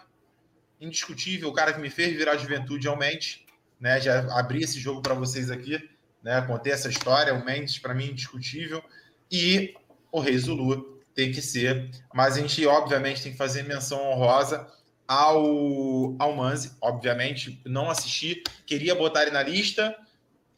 indiscutível, 0.79 1.49
o 1.49 1.53
cara 1.53 1.73
que 1.73 1.81
me 1.81 1.89
fez 1.89 2.15
virar 2.15 2.37
juventude 2.37 2.87
é 2.87 2.91
o 2.91 2.97
Mendes, 2.97 3.43
né? 3.79 3.99
Já 3.99 4.19
abri 4.37 4.63
esse 4.63 4.79
jogo 4.79 5.01
para 5.01 5.15
vocês 5.15 5.49
aqui, 5.49 5.89
né? 6.21 6.41
Contei 6.41 6.71
essa 6.71 6.89
história, 6.89 7.33
o 7.33 7.43
Mendes 7.43 7.79
para 7.79 7.95
mim 7.95 8.11
indiscutível 8.11 8.83
e 9.31 9.73
o 10.11 10.19
Rei 10.19 10.37
Zulu 10.37 11.01
tem 11.13 11.31
que 11.31 11.41
ser, 11.41 11.89
mas 12.13 12.37
a 12.37 12.41
gente 12.41 12.65
obviamente 12.65 13.21
tem 13.21 13.31
que 13.31 13.37
fazer 13.37 13.63
menção 13.63 14.01
honrosa 14.11 14.67
ao, 15.07 16.15
ao 16.19 16.35
Manzi, 16.35 16.71
obviamente, 16.81 17.61
não 17.65 17.89
assisti, 17.89 18.43
queria 18.65 18.93
botar 18.95 19.23
ele 19.23 19.31
na 19.31 19.41
lista, 19.41 19.95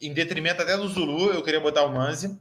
em 0.02 0.14
detrimento 0.14 0.62
até 0.62 0.76
do 0.76 0.88
Zulu, 0.88 1.32
eu 1.32 1.42
queria 1.42 1.60
botar 1.60 1.84
o 1.84 1.94
Manzi, 1.94 2.38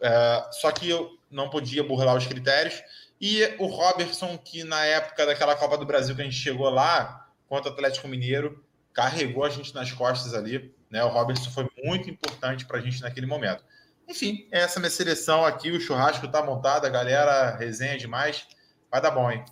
é, 0.00 0.46
só 0.52 0.70
que 0.70 0.88
eu 0.88 1.18
não 1.30 1.48
podia 1.48 1.82
burlar 1.82 2.16
os 2.16 2.26
critérios, 2.26 2.82
e 3.20 3.42
o 3.58 3.66
Robertson, 3.66 4.38
que 4.38 4.62
na 4.62 4.84
época 4.84 5.26
daquela 5.26 5.56
Copa 5.56 5.76
do 5.76 5.86
Brasil 5.86 6.14
que 6.14 6.20
a 6.20 6.24
gente 6.24 6.36
chegou 6.36 6.68
lá, 6.68 7.28
contra 7.48 7.70
o 7.70 7.74
Atlético 7.74 8.06
Mineiro, 8.06 8.62
carregou 8.92 9.44
a 9.44 9.48
gente 9.48 9.74
nas 9.74 9.90
costas 9.90 10.34
ali, 10.34 10.72
né? 10.90 11.02
O 11.02 11.08
Robertson 11.08 11.50
foi 11.50 11.68
muito 11.82 12.10
importante 12.10 12.66
para 12.66 12.78
a 12.78 12.80
gente 12.80 13.00
naquele 13.00 13.26
momento. 13.26 13.64
Enfim, 14.08 14.48
essa 14.50 14.76
é 14.76 14.78
a 14.78 14.80
minha 14.80 14.90
seleção 14.90 15.44
aqui, 15.44 15.70
o 15.70 15.80
churrasco 15.80 16.26
tá 16.28 16.42
montado, 16.42 16.86
a 16.86 16.90
galera 16.90 17.54
resenha 17.56 17.98
demais, 17.98 18.46
vai 18.90 19.00
dar 19.00 19.10
bom, 19.10 19.30
hein? 19.30 19.44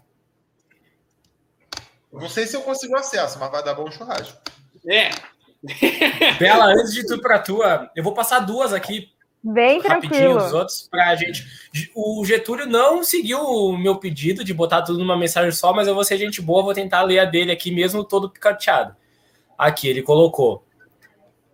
Não 2.12 2.28
sei 2.28 2.46
se 2.46 2.56
eu 2.56 2.62
consigo 2.62 2.96
acesso, 2.96 3.38
mas 3.38 3.50
vai 3.50 3.62
dar 3.62 3.74
bom 3.74 3.84
o 3.84 3.92
churrasco. 3.92 4.40
É, 4.88 5.10
Bela, 6.38 6.66
antes 6.66 6.92
de 6.92 7.06
tu 7.06 7.20
pra 7.20 7.38
tua, 7.38 7.90
eu 7.94 8.02
vou 8.02 8.14
passar 8.14 8.40
duas 8.40 8.72
aqui 8.72 9.10
Bem 9.42 9.80
rapidinho 9.80 10.10
tranquilo. 10.10 10.38
dos 10.42 10.52
outros 10.52 10.88
pra 10.90 11.14
gente. 11.14 11.46
O 11.94 12.24
Getúlio 12.24 12.66
não 12.66 13.04
seguiu 13.04 13.38
o 13.38 13.78
meu 13.78 13.96
pedido 13.96 14.42
de 14.42 14.52
botar 14.52 14.82
tudo 14.82 14.98
numa 14.98 15.16
mensagem 15.16 15.52
só, 15.52 15.72
mas 15.72 15.86
eu 15.86 15.94
vou 15.94 16.02
ser 16.02 16.18
gente 16.18 16.42
boa, 16.42 16.64
vou 16.64 16.74
tentar 16.74 17.02
ler 17.02 17.20
a 17.20 17.24
dele 17.24 17.52
aqui 17.52 17.70
mesmo 17.70 18.02
todo 18.02 18.30
picateado. 18.30 18.96
Aqui, 19.56 19.88
ele 19.88 20.02
colocou 20.02 20.65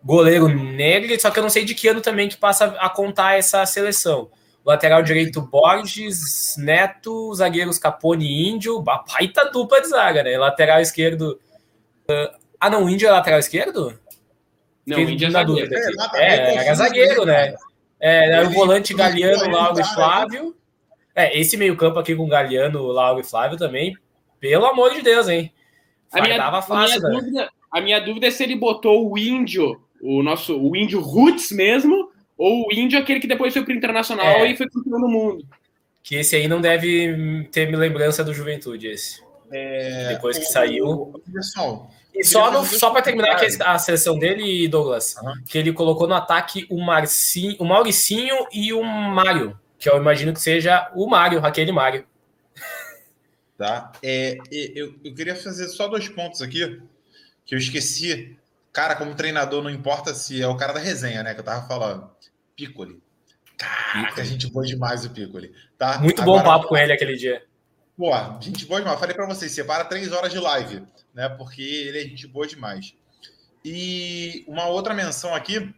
goleiro 0.05 0.49
negro, 0.49 1.19
só 1.21 1.31
que 1.31 1.39
eu 1.39 1.43
não 1.43 1.51
sei 1.51 1.65
de 1.65 1.75
que 1.75 1.89
ano 1.89 2.01
também 2.01 2.29
que 2.29 2.37
passa 2.37 2.67
a 2.79 2.89
contar 2.89 3.39
essa 3.39 3.65
seleção. 3.67 4.31
Lateral 4.65 5.03
direito 5.03 5.41
Borges, 5.43 6.55
Neto, 6.57 7.35
zagueiros 7.35 7.79
Capone 7.79 8.25
e 8.27 8.49
Índio, 8.49 8.81
baita 8.81 9.51
dupla 9.51 9.81
de 9.81 9.89
zaga, 9.89 10.23
né? 10.23 10.39
Lateral 10.39 10.81
esquerdo. 10.81 11.39
ah, 12.09 12.35
Ah, 12.61 12.71
não, 12.71 12.85
o 12.85 12.91
Índio 12.91 13.09
é 13.09 13.11
lateral 13.11 13.41
esquerdo? 13.41 13.99
não, 14.87 14.97
Fiquei 14.99 15.15
Índia 15.15 15.27
é 15.27 15.31
zagueiro. 15.31 15.75
exatamente, 15.75 16.17
É, 16.25 16.35
era 16.37 16.55
confuso 16.63 16.75
zagueiro, 16.77 17.25
né? 17.25 17.45
cara. 17.47 17.57
É, 18.01 18.27
era 18.33 18.47
o 18.49 18.51
volante 18.51 18.95
Galeano, 18.95 19.51
Lauro 19.51 19.79
e 19.79 19.81
ele- 19.83 19.89
Flávio. 19.95 20.57
É, 21.15 21.39
esse 21.39 21.57
meio-campo 21.57 21.99
aqui 21.99 22.15
com 22.17 22.27
Galeano, 22.29 22.87
Lauro 22.87 23.21
e 23.21 23.25
Flávio 23.25 23.59
também, 23.59 23.97
pelo 24.41 24.65
amor 24.67 24.93
de 24.95 25.03
Deus, 25.03 25.29
hein? 25.29 25.53
A 26.13 26.21
minha, 26.21 26.37
Fardava 26.37 26.59
a, 26.59 26.63
fácil, 26.63 27.01
minha 27.01 27.09
né? 27.11 27.21
dúvida, 27.21 27.51
a 27.71 27.81
minha 27.81 28.01
dúvida 28.01 28.27
é 28.29 28.31
se 28.31 28.43
ele 28.45 28.57
botou 28.57 29.11
o 29.11 29.19
índio, 29.19 29.81
o 30.03 30.23
nosso 30.23 30.59
o 30.61 30.75
índio 30.77 31.01
roots 31.01 31.51
mesmo, 31.53 32.11
ou 32.37 32.67
o 32.69 32.73
índio 32.73 32.99
aquele 32.99 33.21
que 33.21 33.27
depois 33.29 33.53
foi 33.55 33.63
pro 33.65 33.73
internacional 33.73 34.27
É. 34.27 34.51
e 34.51 34.57
foi 34.57 34.69
campeão 34.69 35.01
do 35.01 35.09
mundo. 35.09 35.47
Que 36.03 36.17
esse 36.17 36.35
aí 36.35 36.49
não 36.49 36.61
deve 36.61 37.49
ter 37.53 37.67
lembrança 37.75 38.25
do 38.25 38.35
Juventude, 38.35 38.89
esse. 38.89 39.23
Depois 40.09 40.37
que 40.39 40.45
É, 40.45 40.49
o- 40.49 40.53
saiu. 40.53 40.87
o- 40.87 41.21
Pessoal, 41.33 41.91
E 42.15 42.25
só, 42.25 42.51
no, 42.51 42.65
só 42.65 42.91
para 42.91 43.01
terminar 43.03 43.33
aqui 43.33 43.47
comentários. 43.47 43.75
a 43.75 43.79
seleção 43.79 44.19
dele, 44.19 44.67
Douglas, 44.69 45.17
Aham. 45.19 45.35
que 45.49 45.57
ele 45.57 45.73
colocou 45.73 46.09
no 46.09 46.15
ataque 46.15 46.67
o, 46.69 46.81
Marcinho, 46.85 47.57
o 47.59 47.65
Mauricinho 47.65 48.35
e 48.53 48.73
o 48.73 48.83
Mário, 48.83 49.59
que 49.79 49.89
eu 49.89 49.97
imagino 49.97 50.33
que 50.33 50.41
seja 50.41 50.91
o 50.95 51.07
Mário, 51.09 51.45
aquele 51.45 51.71
Mário. 51.73 52.05
Tá? 53.57 53.93
É, 54.03 54.37
eu, 54.51 54.95
eu 55.05 55.15
queria 55.15 55.37
fazer 55.37 55.69
só 55.69 55.87
dois 55.87 56.09
pontos 56.09 56.43
aqui 56.43 56.81
que 57.47 57.55
eu 57.55 57.59
esqueci. 57.59 58.37
Cara, 58.73 58.97
como 58.97 59.15
treinador, 59.15 59.63
não 59.63 59.71
importa 59.71 60.15
se 60.15 60.41
é 60.41 60.47
o 60.49 60.57
cara 60.57 60.73
da 60.73 60.81
resenha, 60.81 61.23
né? 61.23 61.35
Que 61.35 61.41
eu 61.41 61.45
tava 61.45 61.67
falando. 61.69 62.11
Piccoli. 62.57 63.03
Caraca, 63.59 64.09
Piccoli. 64.09 64.27
gente 64.27 64.51
boa 64.51 64.65
demais 64.65 65.05
o 65.05 65.11
Piccoli. 65.11 65.53
Tá? 65.77 65.99
Muito 65.99 66.23
bom 66.23 66.39
Agora, 66.39 66.59
papo 66.59 66.69
com 66.69 66.77
ele 66.77 66.93
aquele 66.93 67.17
dia. 67.17 67.43
Pô, 67.97 68.11
gente 68.41 68.65
boa 68.65 68.81
demais. 68.81 68.99
Falei 68.99 69.15
para 69.15 69.27
vocês, 69.27 69.53
separa 69.53 69.85
três 69.85 70.11
horas 70.11 70.33
de 70.33 70.39
live, 70.39 70.83
né? 71.15 71.29
Porque 71.29 71.63
ele 71.63 72.01
é 72.01 72.03
gente 72.03 72.27
boa 72.27 72.47
demais. 72.47 72.95
E 73.65 74.45
uma 74.49 74.67
outra 74.67 74.95
menção 74.95 75.35
aqui, 75.35 75.73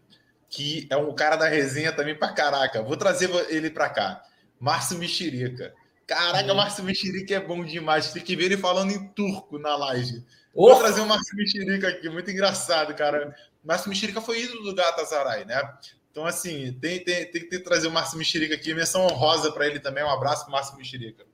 que 0.49 0.87
é 0.89 0.97
um 0.97 1.13
cara 1.15 1.37
da 1.37 1.49
resenha 1.49 1.93
também 1.93 2.15
pra 2.17 2.33
caraca. 2.33 2.83
Vou 2.83 2.97
trazer 2.97 3.29
ele 3.49 3.71
pra 3.71 3.91
cá. 3.91 4.23
Márcio 4.61 4.99
Mexerica. 4.99 5.75
Caraca, 6.07 6.51
uhum. 6.51 6.57
Márcio 6.57 6.85
Mexerica 6.85 7.35
é 7.35 7.41
bom 7.41 7.65
demais. 7.65 8.13
Tem 8.13 8.23
que 8.23 8.37
ver 8.37 8.45
ele 8.45 8.57
falando 8.57 8.93
em 8.93 9.09
turco 9.09 9.59
na 9.59 9.75
live. 9.77 10.25
Oh. 10.55 10.71
Vou 10.71 10.79
trazer 10.79 11.01
o 11.01 11.07
Márcio 11.07 11.37
Mexerica 11.37 11.89
aqui, 11.89 12.09
muito 12.09 12.31
engraçado, 12.31 12.95
cara. 12.95 13.35
Márcio 13.65 13.89
Mexerica 13.89 14.21
foi 14.21 14.43
ídolo 14.43 14.65
do 14.65 14.75
Galatasaray, 14.75 15.45
né? 15.45 15.63
Então, 16.11 16.27
assim, 16.27 16.73
tem, 16.81 17.03
tem, 17.03 17.27
tem 17.31 17.49
que 17.49 17.59
trazer 17.59 17.89
o 17.89 17.91
Márcio 17.91 18.19
Mexerica 18.19 18.55
aqui. 18.55 18.73
Menção 18.73 19.07
honrosa 19.07 19.51
para 19.51 19.67
ele 19.67 19.81
também. 19.81 20.05
Um 20.05 20.11
abraço 20.11 20.45
pro 20.45 20.53
Márcio 20.53 20.77
Mexerica. 20.77 21.25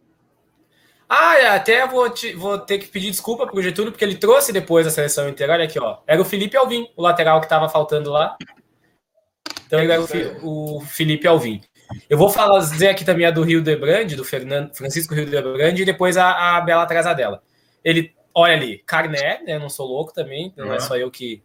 Ah, 1.13 1.37
é, 1.37 1.49
até 1.49 1.87
vou, 1.87 2.09
te, 2.09 2.33
vou 2.35 2.57
ter 2.57 2.79
que 2.79 2.87
pedir 2.87 3.11
desculpa 3.11 3.45
pro 3.45 3.61
Getúlio, 3.61 3.91
porque 3.91 4.05
ele 4.05 4.15
trouxe 4.15 4.53
depois 4.53 4.87
a 4.87 4.91
seleção 4.91 5.29
inteira. 5.29 5.55
Olha 5.55 5.65
aqui, 5.65 5.79
ó. 5.79 5.99
Era 6.07 6.23
o 6.23 6.25
Felipe 6.25 6.57
Alvim, 6.57 6.89
o 6.97 7.03
lateral 7.03 7.41
que 7.41 7.47
estava 7.47 7.69
faltando 7.69 8.11
lá. 8.11 8.39
Então 9.67 9.81
ele 9.81 9.93
era 9.93 10.01
o, 10.01 10.77
o 10.77 10.81
Felipe 10.81 11.27
Alvim. 11.27 11.61
Eu 12.09 12.19
vou 12.19 12.29
falar, 12.29 12.59
dizer 12.61 12.89
aqui 12.89 13.05
também 13.05 13.27
a 13.27 13.31
do 13.31 13.43
Rio 13.43 13.63
de 13.63 13.77
Brande, 13.77 14.17
do 14.17 14.25
Fernando, 14.25 14.75
Francisco 14.75 15.15
Rio 15.15 15.27
de 15.27 15.41
Brande, 15.41 15.83
e 15.83 15.85
depois 15.85 16.17
a, 16.17 16.57
a 16.57 16.61
Bela 16.61 16.85
dela. 17.15 17.43
Ele, 17.85 18.15
olha 18.35 18.55
ali, 18.55 18.79
Carné, 18.87 19.43
né? 19.45 19.59
Não 19.59 19.69
sou 19.69 19.87
louco 19.87 20.13
também, 20.13 20.53
não 20.57 20.67
uhum. 20.67 20.75
é 20.75 20.81
só 20.81 20.97
eu 20.97 21.11
que, 21.11 21.43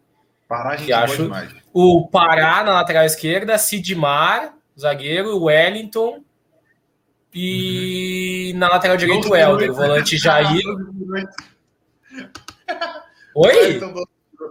que 0.85 0.93
acho. 0.93 1.29
O 1.73 2.07
Pará 2.07 2.63
na 2.63 2.73
lateral 2.73 3.05
esquerda, 3.05 3.57
Sidmar, 3.57 4.53
zagueiro, 4.77 5.43
Wellington, 5.43 6.23
e 7.33 8.51
uhum. 8.53 8.59
na 8.59 8.69
lateral 8.69 8.97
direito, 8.97 9.29
o 9.29 9.35
Helder, 9.35 9.71
o 9.71 9.75
volante 9.75 10.17
Jair. 10.17 10.63
Oi? 13.35 13.81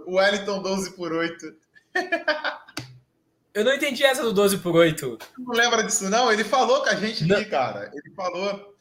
O 0.05 0.17
Wellington 0.17 0.61
12 0.61 0.91
por 0.91 1.11
8. 1.11 1.35
Eu 3.55 3.63
não 3.63 3.73
entendi 3.73 4.03
essa 4.03 4.21
do 4.21 4.33
12 4.33 4.57
por 4.57 4.75
8. 4.75 5.17
Não 5.39 5.53
lembra 5.53 5.81
disso, 5.81 6.09
não? 6.09 6.29
Ele 6.29 6.43
falou 6.43 6.83
com 6.83 6.89
a 6.89 6.95
gente 6.95 7.31
aqui, 7.31 7.45
cara. 7.45 7.89
Ele 7.93 8.13
falou. 8.13 8.75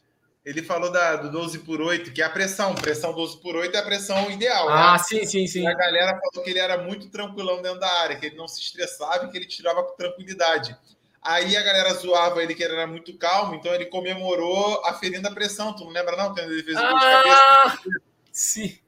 Ele 0.44 0.62
falou 0.62 0.92
da, 0.92 1.16
do 1.16 1.30
12 1.30 1.60
por 1.60 1.80
8, 1.80 2.12
que 2.12 2.20
é 2.20 2.24
a 2.24 2.28
pressão. 2.28 2.74
Pressão 2.74 3.14
12 3.14 3.40
por 3.40 3.54
8 3.54 3.74
é 3.74 3.78
a 3.78 3.84
pressão 3.84 4.30
ideal. 4.30 4.68
Ah, 4.68 4.92
né? 4.92 4.98
sim, 4.98 5.24
sim, 5.24 5.46
sim. 5.46 5.62
E 5.62 5.66
a 5.66 5.72
galera 5.72 6.18
falou 6.18 6.44
que 6.44 6.50
ele 6.50 6.58
era 6.58 6.76
muito 6.76 7.08
tranquilão 7.08 7.62
dentro 7.62 7.78
da 7.78 7.90
área, 8.00 8.16
que 8.16 8.26
ele 8.26 8.36
não 8.36 8.48
se 8.48 8.60
estressava 8.60 9.24
e 9.24 9.30
que 9.30 9.38
ele 9.38 9.46
tirava 9.46 9.82
com 9.84 9.96
tranquilidade. 9.96 10.76
Aí 11.22 11.56
a 11.56 11.62
galera 11.62 11.94
zoava 11.94 12.42
ele 12.42 12.54
que 12.54 12.62
ele 12.62 12.74
era 12.74 12.86
muito 12.86 13.16
calmo, 13.16 13.54
então 13.54 13.72
ele 13.72 13.86
comemorou 13.86 14.84
aferindo 14.84 15.26
a 15.26 15.32
pressão. 15.32 15.74
Tu 15.74 15.84
não 15.84 15.92
lembra, 15.92 16.16
não? 16.16 16.34
Quando 16.34 16.52
ele 16.52 16.62
fez 16.62 16.76
o 16.76 16.80
gol 16.80 16.98
de 16.98 17.04
ah, 17.06 17.22
cabeça? 17.22 18.00
Sim. 18.30 18.78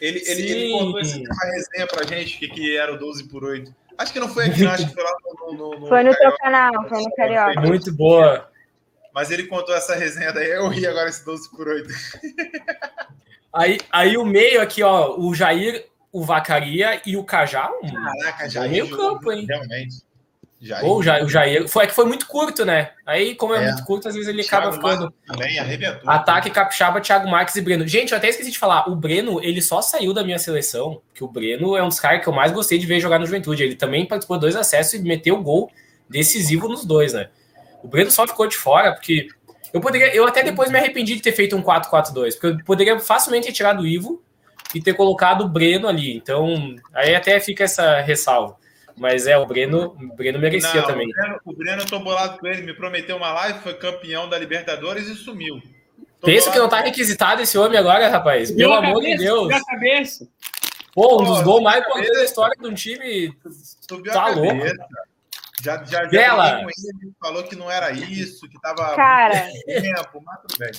Ele, 0.00 0.18
ele, 0.18 0.24
sim. 0.24 0.42
ele 0.42 0.72
contou 0.72 1.00
uma 1.00 1.52
resenha 1.52 1.86
pra 1.86 2.04
gente, 2.04 2.38
que, 2.38 2.48
que 2.48 2.76
era 2.76 2.92
o 2.92 2.98
12 2.98 3.28
por 3.28 3.44
8. 3.44 3.74
Acho 3.98 4.12
que 4.12 4.20
não 4.20 4.28
foi 4.28 4.46
aqui, 4.46 4.62
não, 4.62 4.70
acho 4.70 4.86
que 4.86 4.94
foi 4.94 5.02
lá 5.02 5.12
no. 5.24 5.52
no, 5.52 5.80
no 5.80 5.88
foi 5.88 6.02
no 6.04 6.14
teu 6.14 6.36
canal, 6.36 6.88
foi 6.88 7.02
no 7.02 7.14
Carioca. 7.16 7.60
Muito 7.60 7.92
boa. 7.92 8.48
Mas 9.12 9.32
ele 9.32 9.48
contou 9.48 9.74
essa 9.74 9.96
resenha 9.96 10.32
daí, 10.32 10.50
eu 10.50 10.68
ri 10.68 10.86
agora 10.86 11.08
esse 11.08 11.24
12 11.24 11.50
por 11.50 11.66
8. 11.66 11.88
aí, 13.52 13.78
aí 13.90 14.16
o 14.16 14.24
meio 14.24 14.62
aqui, 14.62 14.82
ó, 14.84 15.18
o 15.18 15.34
Jair, 15.34 15.88
o 16.12 16.22
Vacaria 16.22 17.02
e 17.04 17.16
o 17.16 17.24
Cajá. 17.24 17.68
Caraca, 17.92 18.48
Jair. 18.48 18.70
Meio 18.70 18.96
campo, 18.96 19.32
hein? 19.32 19.44
Realmente. 19.48 20.07
Jair. 20.60 20.84
Ou 20.84 21.02
já, 21.02 21.22
o 21.22 21.28
Jair. 21.28 21.68
Foi, 21.68 21.84
é 21.84 21.86
que 21.86 21.94
foi 21.94 22.04
muito 22.04 22.26
curto, 22.26 22.64
né? 22.64 22.90
Aí, 23.06 23.36
como 23.36 23.54
é, 23.54 23.62
é. 23.62 23.66
muito 23.68 23.84
curto, 23.84 24.08
às 24.08 24.14
vezes 24.14 24.28
ele 24.28 24.42
Thiago 24.42 24.68
acaba 24.68 24.76
ficando. 24.76 25.14
Também 25.26 25.58
arrebentou. 25.58 26.10
Ataque 26.10 26.50
Capixaba, 26.50 27.00
Thiago 27.00 27.28
Marques 27.28 27.54
e 27.54 27.60
Breno. 27.60 27.86
Gente, 27.86 28.10
eu 28.10 28.18
até 28.18 28.28
esqueci 28.28 28.50
de 28.50 28.58
falar. 28.58 28.88
O 28.88 28.96
Breno, 28.96 29.40
ele 29.42 29.62
só 29.62 29.80
saiu 29.80 30.12
da 30.12 30.24
minha 30.24 30.38
seleção, 30.38 31.00
que 31.14 31.22
o 31.22 31.28
Breno 31.28 31.76
é 31.76 31.82
um 31.82 31.88
dos 31.88 32.00
caras 32.00 32.22
que 32.22 32.28
eu 32.28 32.32
mais 32.32 32.50
gostei 32.50 32.76
de 32.78 32.86
ver 32.86 32.98
jogar 32.98 33.20
no 33.20 33.26
Juventude. 33.26 33.62
Ele 33.62 33.76
também 33.76 34.04
participou 34.04 34.36
de 34.36 34.42
dois 34.42 34.56
acessos 34.56 34.94
e 34.94 34.98
meteu 35.02 35.36
o 35.36 35.42
gol 35.42 35.70
decisivo 36.10 36.68
nos 36.68 36.84
dois, 36.84 37.12
né? 37.12 37.28
O 37.82 37.86
Breno 37.86 38.10
só 38.10 38.26
ficou 38.26 38.48
de 38.48 38.56
fora, 38.56 38.92
porque 38.92 39.28
eu 39.72 39.80
poderia. 39.80 40.12
Eu 40.12 40.26
até 40.26 40.42
depois 40.42 40.70
me 40.72 40.78
arrependi 40.78 41.14
de 41.14 41.22
ter 41.22 41.32
feito 41.32 41.54
um 41.56 41.62
4-4-2, 41.62 42.32
porque 42.32 42.46
eu 42.46 42.64
poderia 42.64 42.98
facilmente 42.98 43.46
ter 43.46 43.52
tirado 43.52 43.82
o 43.82 43.86
Ivo 43.86 44.20
e 44.74 44.82
ter 44.82 44.94
colocado 44.94 45.42
o 45.42 45.48
Breno 45.48 45.86
ali. 45.86 46.16
Então, 46.16 46.74
aí 46.92 47.14
até 47.14 47.38
fica 47.38 47.64
essa 47.64 48.00
ressalva. 48.00 48.56
Mas 48.98 49.26
é, 49.26 49.36
o 49.38 49.46
Breno, 49.46 49.96
o 49.98 50.16
Breno 50.16 50.38
merecia 50.38 50.80
não, 50.80 50.86
também. 50.86 51.08
O 51.08 51.12
Breno, 51.12 51.40
o 51.44 51.52
Breno, 51.52 51.82
eu 51.82 51.86
tô 51.86 51.98
bolado 52.00 52.38
com 52.38 52.46
ele, 52.46 52.62
me 52.62 52.74
prometeu 52.74 53.16
uma 53.16 53.32
live, 53.32 53.60
foi 53.60 53.74
campeão 53.74 54.28
da 54.28 54.38
Libertadores 54.38 55.08
e 55.08 55.14
sumiu. 55.14 55.60
Tô 56.20 56.26
Pensa 56.26 56.50
que 56.50 56.58
não 56.58 56.68
tá 56.68 56.80
requisitado 56.80 57.42
esse 57.42 57.56
homem 57.56 57.78
agora, 57.78 58.08
rapaz. 58.08 58.50
Pelo 58.50 58.74
amor 58.74 58.94
cabeça, 58.94 59.16
de 59.16 59.24
Deus. 59.24 59.52
a 59.52 59.64
cabeça. 59.64 60.28
Pô, 60.92 61.22
um 61.22 61.24
dos 61.24 61.42
gols 61.42 61.62
mais 61.62 61.80
importantes 61.80 62.12
da 62.12 62.24
história 62.24 62.56
de 62.60 62.66
um 62.66 62.74
time. 62.74 63.32
Subiu 63.88 64.12
tá 64.12 64.28
louco. 64.30 64.66
Já, 65.62 65.84
já, 65.84 66.04
já 66.04 66.08
Bela. 66.08 66.60
ele, 66.60 67.12
falou 67.20 67.44
que 67.44 67.54
não 67.54 67.70
era 67.70 67.92
isso, 67.92 68.48
que 68.48 68.60
tava 68.60 68.94
Cara. 68.94 69.48
tempo, 69.66 70.22
mas 70.24 70.40
tudo 70.40 70.58
bem. 70.58 70.70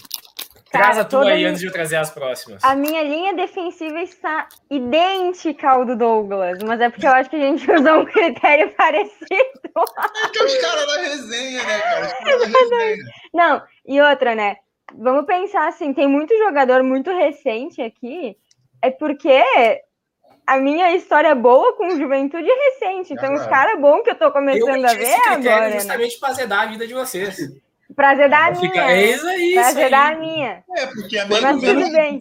Traz 0.72 0.98
a 1.00 1.04
tua 1.04 1.30
aí 1.30 1.38
minha... 1.38 1.50
antes 1.50 1.62
de 1.62 1.68
eu 1.68 1.72
trazer 1.72 1.96
as 1.96 2.12
próximas. 2.12 2.64
A 2.64 2.76
minha 2.76 3.02
linha 3.04 3.34
defensiva 3.34 4.02
está 4.02 4.48
idêntica 4.70 5.70
ao 5.70 5.86
do 5.86 5.96
Douglas, 5.96 6.60
mas 6.64 6.80
é 6.80 6.90
porque 6.90 7.08
eu 7.08 7.12
acho 7.12 7.30
que 7.30 7.36
a 7.36 7.40
gente 7.40 7.70
usou 7.72 8.02
um 8.02 8.06
critério 8.06 8.72
parecido. 8.78 9.20
É 9.26 10.30
que 10.30 10.44
os 10.44 10.58
caras 10.58 10.88
da 10.88 11.02
resenha, 11.02 11.64
né, 11.64 11.80
cara? 11.80 12.06
Os 12.06 12.14
caras 12.14 12.40
da 12.40 12.60
resenha. 12.60 13.06
Não, 13.34 13.62
e 13.88 14.02
outra, 14.02 14.36
né? 14.36 14.58
Vamos 14.96 15.26
pensar 15.26 15.68
assim, 15.68 15.94
tem 15.94 16.08
muito 16.08 16.36
jogador 16.38 16.84
muito 16.84 17.12
recente 17.12 17.82
aqui, 17.82 18.36
é 18.82 18.90
porque 18.90 19.44
a 20.50 20.58
minha 20.58 20.96
história 20.96 21.36
boa 21.36 21.74
com 21.74 21.92
juventude 21.92 22.50
é 22.50 22.70
recente. 22.72 23.14
Então, 23.14 23.34
os 23.36 23.46
caras 23.46 23.80
bons 23.80 24.02
que 24.02 24.10
eu 24.10 24.16
tô 24.16 24.32
começando 24.32 24.78
eu 24.78 24.88
a 24.88 24.94
ver 24.94 25.16
agora. 25.28 25.70
Né? 25.70 25.74
justamente 25.74 26.14
né? 26.14 26.20
pra 26.20 26.30
azedar 26.30 26.62
a 26.62 26.66
vida 26.66 26.88
de 26.88 26.94
vocês. 26.96 27.38
Prazer 28.00 28.30
da 28.30 28.52
minha. 28.52 28.62
Fica... 28.62 28.92
É 28.92 29.12
isso 29.12 29.28
aí. 29.28 29.54
Prazer 29.56 29.82
isso 29.82 29.92
da 29.92 30.16
minha. 30.16 30.64
É, 30.78 30.86
porque 30.86 31.18
a 31.18 31.26
minha. 31.26 31.42
Mas 31.42 31.62
tudo 31.62 31.92
bem. 31.92 32.20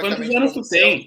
Quantos 0.00 0.36
anos 0.36 0.52
tu 0.52 0.60
tem? 0.68 1.04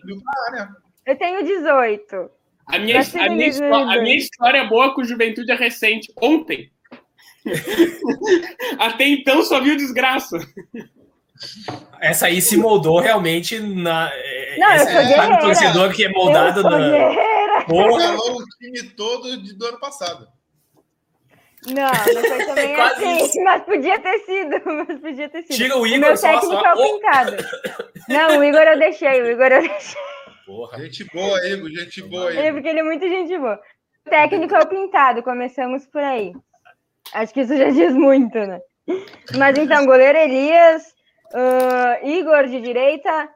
Eu 1.05 1.17
tenho 1.17 1.41
18. 1.45 2.29
A 2.67 2.79
minha, 2.79 2.99
a, 2.99 3.29
minha 3.29 3.75
a 3.75 4.01
minha 4.01 4.17
história 4.17 4.65
boa 4.65 4.93
com 4.93 5.05
juventude 5.05 5.49
é 5.49 5.55
recente. 5.55 6.11
Ontem. 6.21 6.69
Até 8.77 9.07
então 9.07 9.41
só 9.41 9.61
viu 9.61 9.77
desgraça. 9.77 10.37
Essa 12.01 12.25
aí 12.25 12.41
se 12.41 12.57
moldou 12.57 12.99
realmente 12.99 13.57
na. 13.57 14.11
É, 14.13 14.57
Não, 14.57 14.73
eu 14.73 14.79
sou 14.79 14.99
é, 14.99 15.37
torcedor 15.39 15.93
que 15.93 16.03
é 16.03 16.09
moldado 16.09 16.59
eu 16.59 16.61
sou 16.63 16.71
na. 16.71 17.63
Porra. 17.63 18.17
o 18.17 18.43
time 18.59 18.83
todo 18.97 19.41
de, 19.41 19.53
do 19.57 19.65
ano 19.65 19.79
passado. 19.79 20.27
Não, 21.67 22.13
não 22.13 22.21
foi 22.21 22.45
também 22.45 22.75
assim, 22.75 23.23
isso. 23.23 23.43
mas 23.43 23.63
podia 23.63 23.99
ter 23.99 24.19
sido, 24.19 24.61
mas 24.65 24.99
podia 24.99 25.29
ter 25.29 25.43
sido. 25.43 25.55
Tira 25.55 25.77
o 25.77 25.87
Igor, 25.87 25.97
o 25.97 26.01
meu 26.01 26.19
técnico 26.19 26.45
só, 26.47 26.65
é 26.65 26.73
o 26.73 26.77
pintado. 26.77 27.37
Não, 28.09 28.39
o 28.39 28.43
Igor 28.43 28.61
eu 28.61 28.79
deixei, 28.79 29.21
o 29.21 29.31
Igor 29.31 29.51
eu 29.51 29.61
deixei. 29.69 30.01
Porra. 30.45 30.79
Gente 30.79 31.05
boa, 31.05 31.47
Igor, 31.47 31.69
gente 31.69 32.01
boa. 32.01 32.31
Igor. 32.31 32.43
É 32.43 32.51
porque 32.51 32.67
ele 32.67 32.79
é 32.79 32.83
muito 32.83 33.07
gente 33.07 33.37
boa. 33.37 33.59
O 34.05 34.09
técnico 34.09 34.55
é 34.55 34.59
o 34.59 34.67
pintado, 34.67 35.23
começamos 35.23 35.87
por 35.87 36.03
aí. 36.03 36.33
Acho 37.13 37.33
que 37.33 37.41
isso 37.41 37.55
já 37.55 37.69
diz 37.69 37.93
muito, 37.93 38.37
né? 38.37 38.59
Mas 39.37 39.57
então, 39.57 39.85
goleiro 39.85 40.17
Elias, 40.17 40.93
uh, 41.33 42.05
Igor 42.05 42.47
de 42.47 42.59
direita, 42.59 43.29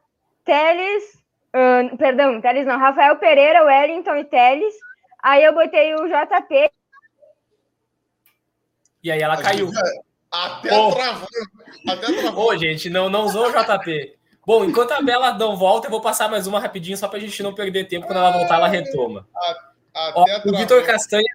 Teles, 0.44 1.04
uh, 1.56 1.96
perdão, 1.98 2.42
Teles 2.42 2.66
não, 2.66 2.78
Rafael 2.78 3.16
Pereira, 3.16 3.64
Wellington 3.64 4.18
e 4.18 4.26
Teles. 4.26 4.74
Aí 5.24 5.44
eu 5.44 5.54
botei 5.54 5.96
o 5.96 6.08
JP 6.08 6.70
e 9.04 9.12
aí 9.12 9.22
ela 9.22 9.36
a 9.36 9.42
caiu. 9.42 9.72
Até 10.32 10.78
oh. 10.78 10.92
travou. 10.92 11.28
Até 11.88 12.14
travou. 12.14 12.48
Ô, 12.48 12.58
gente, 12.58 12.90
não, 12.90 13.10
não 13.10 13.26
usou 13.26 13.48
o 13.48 13.52
JP. 13.52 14.18
Bom, 14.46 14.64
enquanto 14.64 14.92
a 14.92 15.02
Bela 15.02 15.34
não 15.34 15.58
volta, 15.58 15.88
eu 15.88 15.92
vou 15.92 16.02
passar 16.02 16.30
mais 16.30 16.48
uma 16.48 16.60
rapidinho 16.60 16.98
só 16.98 17.08
para 17.08 17.18
a 17.18 17.22
gente 17.22 17.44
não 17.44 17.54
perder 17.54 17.86
tempo. 17.86 18.08
Quando 18.08 18.20
ela 18.20 18.32
voltar, 18.32 18.56
ela 18.56 18.68
retoma. 18.68 19.28
Ó, 19.94 20.26
o 20.46 20.58
Vitor 20.58 20.86
Castanha, 20.86 21.28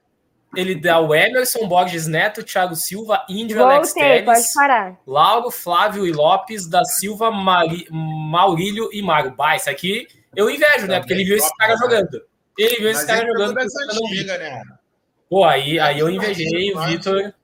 ele 0.57 0.75
dá 0.75 0.99
o 0.99 1.15
Emerson, 1.15 1.67
Borges 1.67 2.07
Neto, 2.07 2.43
Thiago 2.43 2.75
Silva, 2.75 3.25
Índio, 3.29 3.59
Voltei, 3.59 3.77
Alex 3.77 3.93
Teles, 3.93 4.25
pode 4.25 4.55
parar. 4.55 4.99
Lauro, 5.07 5.51
Flávio 5.51 6.07
e 6.07 6.13
Lopes, 6.13 6.67
da 6.67 6.85
Silva, 6.85 7.31
Mari, 7.31 7.87
Maurílio 7.91 8.89
e 8.93 9.03
Mário. 9.03 9.35
Bah, 9.35 9.57
isso 9.57 9.69
aqui 9.69 10.07
eu 10.35 10.49
invejo, 10.49 10.87
né? 10.87 10.99
Porque 10.99 11.13
ele 11.13 11.25
viu 11.25 11.37
esse 11.37 11.55
cara 11.57 11.77
jogando. 11.77 12.23
Ele 12.59 12.77
viu 12.77 12.91
esse 12.91 13.07
cara 13.07 13.27
jogando. 13.27 13.55
Né? 13.55 14.63
Pô, 15.29 15.45
aí, 15.45 15.79
aí 15.79 15.99
eu 15.99 16.09
invejei 16.09 16.73
o 16.75 16.81
Vitor. 16.87 17.35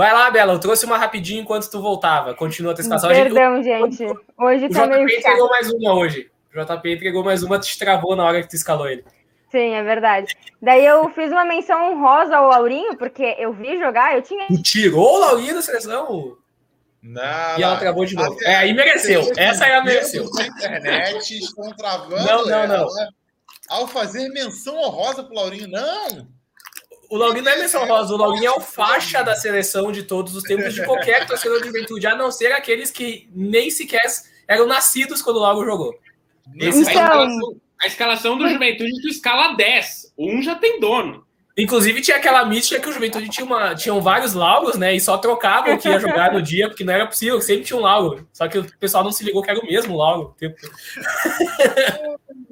Vai 0.00 0.14
lá, 0.14 0.30
Bela, 0.30 0.54
eu 0.54 0.58
trouxe 0.58 0.86
uma 0.86 0.96
rapidinho 0.96 1.42
enquanto 1.42 1.70
tu 1.70 1.78
voltava. 1.78 2.32
Continua 2.32 2.72
a 2.72 2.74
testação. 2.74 3.10
Perdão, 3.10 3.62
gente. 3.62 3.98
gente. 3.98 4.18
Hoje 4.34 4.64
o 4.64 4.70
tá 4.70 4.86
JP 4.86 4.94
meio 4.94 5.04
entregou 5.04 5.46
chato. 5.46 5.50
mais 5.50 5.70
uma 5.74 5.94
hoje. 5.94 6.30
O 6.56 6.64
JP 6.64 6.94
entregou 6.94 7.22
mais 7.22 7.42
uma, 7.42 7.58
te 7.58 7.78
travou 7.78 8.16
na 8.16 8.24
hora 8.24 8.40
que 8.40 8.48
tu 8.48 8.56
escalou 8.56 8.88
ele. 8.88 9.04
Sim, 9.50 9.74
é 9.74 9.82
verdade. 9.82 10.34
Daí 10.62 10.86
eu 10.86 11.06
fiz 11.10 11.30
uma 11.30 11.44
menção 11.44 11.92
honrosa 11.92 12.34
ao 12.34 12.48
Laurinho, 12.48 12.96
porque 12.96 13.36
eu 13.38 13.52
vi 13.52 13.78
jogar, 13.78 14.16
eu 14.16 14.22
tinha. 14.22 14.46
Tu 14.46 14.62
tirou 14.62 15.16
o 15.16 15.18
Laurinho 15.18 15.56
da 15.56 15.60
seleção? 15.60 16.38
Não, 17.02 17.58
e 17.58 17.62
ela 17.62 17.76
travou 17.76 18.06
de 18.06 18.14
novo. 18.14 18.38
É, 18.42 18.56
aí 18.56 18.72
mereceu. 18.72 19.30
Essa 19.36 19.66
aí 19.66 19.72
ela 19.72 19.84
mereceu. 19.84 20.24
Internet 20.24 21.28
estão 21.36 21.76
travando. 21.76 22.24
Não, 22.24 22.46
não, 22.46 22.66
não. 22.66 22.88
Ao 23.68 23.86
fazer 23.86 24.30
menção 24.30 24.78
honrosa 24.78 25.22
pro 25.22 25.34
Laurinho. 25.34 25.68
Não! 25.68 26.39
O 27.10 27.16
Laurinho 27.16 27.44
não 27.44 27.50
é 27.50 27.58
menção 27.58 27.82
honrosa, 27.82 28.14
o 28.14 28.16
Laurinho 28.16 28.46
é 28.46 28.50
o 28.52 28.60
faixa 28.60 29.20
da 29.22 29.34
seleção 29.34 29.90
de 29.90 30.04
todos 30.04 30.36
os 30.36 30.44
tempos 30.44 30.72
de 30.72 30.86
qualquer 30.86 31.26
torcedor 31.26 31.60
de 31.60 31.66
juventude, 31.66 32.06
a 32.06 32.14
não 32.14 32.30
ser 32.30 32.52
aqueles 32.52 32.92
que 32.92 33.28
nem 33.34 33.68
sequer 33.68 34.04
eram 34.46 34.64
nascidos 34.64 35.20
quando 35.20 35.38
o 35.38 35.40
Lauro 35.40 35.64
jogou. 35.64 35.92
Esse 36.56 36.82
então... 36.82 36.92
a, 36.92 37.02
escalação, 37.02 37.56
a 37.82 37.86
escalação 37.86 38.38
do 38.38 38.48
Juventude 38.48 39.02
tu 39.02 39.08
escala 39.08 39.56
10. 39.56 40.14
Um 40.16 40.40
já 40.40 40.54
tem 40.54 40.78
dono. 40.78 41.26
Inclusive 41.56 42.00
tinha 42.00 42.16
aquela 42.16 42.44
mística 42.44 42.80
que 42.80 42.88
o 42.88 42.92
Juventude 42.92 43.28
tinha 43.28 43.44
uma, 43.44 43.74
tinham 43.74 44.00
vários 44.00 44.32
Lauros, 44.32 44.76
né? 44.76 44.94
E 44.94 45.00
só 45.00 45.18
trocavam 45.18 45.74
o 45.74 45.78
que 45.78 45.88
ia 45.88 45.98
jogar 45.98 46.32
no 46.32 46.40
dia, 46.40 46.68
porque 46.68 46.84
não 46.84 46.94
era 46.94 47.06
possível, 47.06 47.40
sempre 47.40 47.64
tinha 47.64 47.76
um 47.76 47.82
Lauro. 47.82 48.26
Só 48.32 48.48
que 48.48 48.58
o 48.58 48.78
pessoal 48.78 49.02
não 49.02 49.12
se 49.12 49.24
ligou 49.24 49.42
que 49.42 49.50
era 49.50 49.58
o 49.58 49.66
mesmo 49.66 49.96
Lauro. 49.96 50.34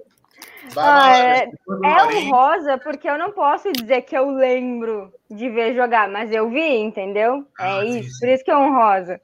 Ah, 0.77 1.19
é, 1.19 1.51
é 1.85 2.05
um 2.05 2.31
rosa 2.31 2.79
porque 2.79 3.09
eu 3.09 3.19
não 3.19 3.33
posso 3.33 3.73
dizer 3.73 4.03
que 4.03 4.17
eu 4.17 4.31
lembro 4.31 5.13
de 5.31 5.49
ver 5.49 5.75
jogar, 5.75 6.09
mas 6.09 6.33
eu 6.33 6.49
vi, 6.51 6.77
entendeu? 6.77 7.47
Ah, 7.59 7.85
é 7.85 7.87
isso, 7.87 8.11
sim. 8.11 8.21
por 8.21 8.29
isso 8.29 8.45
que 8.45 8.51
é 8.51 8.57
um 8.57 8.75
rosa. 8.75 9.21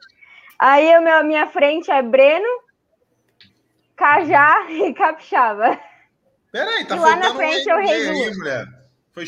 Aí 0.59 0.92
a 0.92 1.22
minha 1.22 1.47
frente 1.49 1.90
é 1.90 2.03
Breno, 2.03 2.49
Cajá 3.97 4.66
e 4.70 4.92
Capixaba. 4.95 5.78
Peraí, 6.53 6.84
tá 6.86 6.97
e 6.97 6.99
lá 7.01 7.16
na 7.16 7.34
frente 7.34 7.68
é 7.68 7.74
o 7.74 7.80
Rei 7.80 8.34
mulher. 8.34 8.66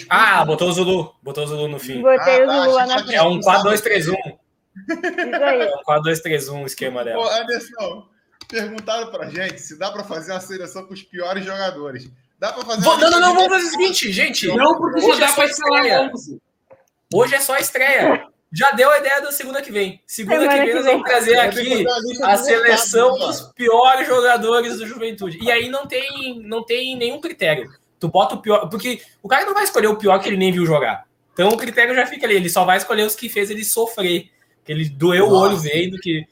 ah, 0.08 0.44
botou 0.44 0.68
o 0.68 0.72
Zulu. 0.72 1.14
Botou 1.22 1.44
o 1.44 1.46
Zulu 1.46 1.68
no 1.68 1.78
fim. 1.78 2.00
Botei 2.00 2.42
ah, 2.42 2.46
o 2.46 2.50
Zulu 2.50 2.64
tá, 2.64 2.72
lá 2.72 2.86
na 2.86 2.98
frente. 3.00 3.14
É 3.14 3.22
um 3.22 3.40
4-2-3-1. 3.40 3.98
Isso 4.06 5.44
aí. 5.44 5.62
É 5.62 5.74
um 5.74 5.82
4-2-3-1 5.82 6.62
o 6.62 6.66
esquema 6.66 7.04
dela. 7.04 7.24
Ô, 7.24 7.28
Anderson, 7.28 8.08
perguntaram 8.49 9.11
pra 9.11 9.28
gente 9.28 9.61
se 9.61 9.78
dá 9.78 9.90
pra 9.90 10.05
fazer 10.05 10.32
uma 10.32 10.40
seleção 10.40 10.86
com 10.86 10.94
os 10.94 11.03
piores 11.03 11.44
jogadores. 11.44 12.11
Dá 12.38 12.53
pra 12.53 12.64
fazer 12.64 12.84
Não, 12.84 12.99
não, 12.99 13.20
não, 13.20 13.34
vamos 13.34 13.49
fazer 13.49 13.66
o 13.66 13.70
seguinte, 13.70 14.12
gente. 14.12 14.47
Não, 14.49 14.76
porque 14.76 15.01
hoje 15.01 15.20
já 15.20 15.26
dá 15.26 15.32
é 15.32 15.34
pra 15.34 15.44
estreia. 15.47 16.12
Hoje 17.12 17.34
é 17.34 17.40
só 17.40 17.55
a 17.55 17.61
estreia. 17.61 18.26
Já 18.53 18.70
deu 18.72 18.90
a 18.90 18.99
ideia 18.99 19.20
da 19.20 19.32
segunda 19.32 19.61
que 19.61 19.72
vem. 19.72 20.01
Segunda, 20.07 20.49
que 20.49 20.64
vem, 20.64 20.74
nós 20.74 20.84
vamos 20.84 21.09
trazer 21.09 21.36
aqui 21.38 21.84
a 22.22 22.36
seleção 22.36 23.18
dos 23.18 23.40
piores 23.55 24.07
jogadores 24.07 24.78
do 24.78 24.86
Juventude. 24.86 25.38
E 25.42 25.51
aí 25.51 25.68
não 25.68 25.86
tem, 25.86 26.40
não 26.42 26.64
tem 26.64 26.97
nenhum 26.97 27.20
critério. 27.20 27.70
Tu 27.99 28.09
bota 28.09 28.34
o 28.34 28.42
pior. 28.42 28.68
Porque 28.68 29.01
o 29.22 29.28
cara 29.28 29.44
não 29.44 29.55
vai 29.55 29.64
escolher 29.64 29.88
o 29.88 29.97
pior 29.97 30.18
que 30.20 30.28
ele 30.28 30.36
nem 30.36 30.53
viu 30.53 30.64
jogar. 30.64 31.07
Então 31.32 31.49
o 31.49 31.57
critério 31.57 31.94
já 31.94 32.07
fica 32.07 32.26
ali. 32.26 32.36
Ele 32.36 32.49
só 32.49 32.64
vai 32.64 32.76
escolher 32.76 33.03
os 33.03 33.14
que 33.14 33.28
fez 33.28 33.51
ele 33.51 33.64
sofrer. 33.64 34.30
Que 34.64 34.72
ele 34.72 34.88
doeu 34.88 35.28
Nossa. 35.28 35.34
o 35.34 35.38
olho 35.40 35.57
vendo 35.57 35.99
que 35.99 36.26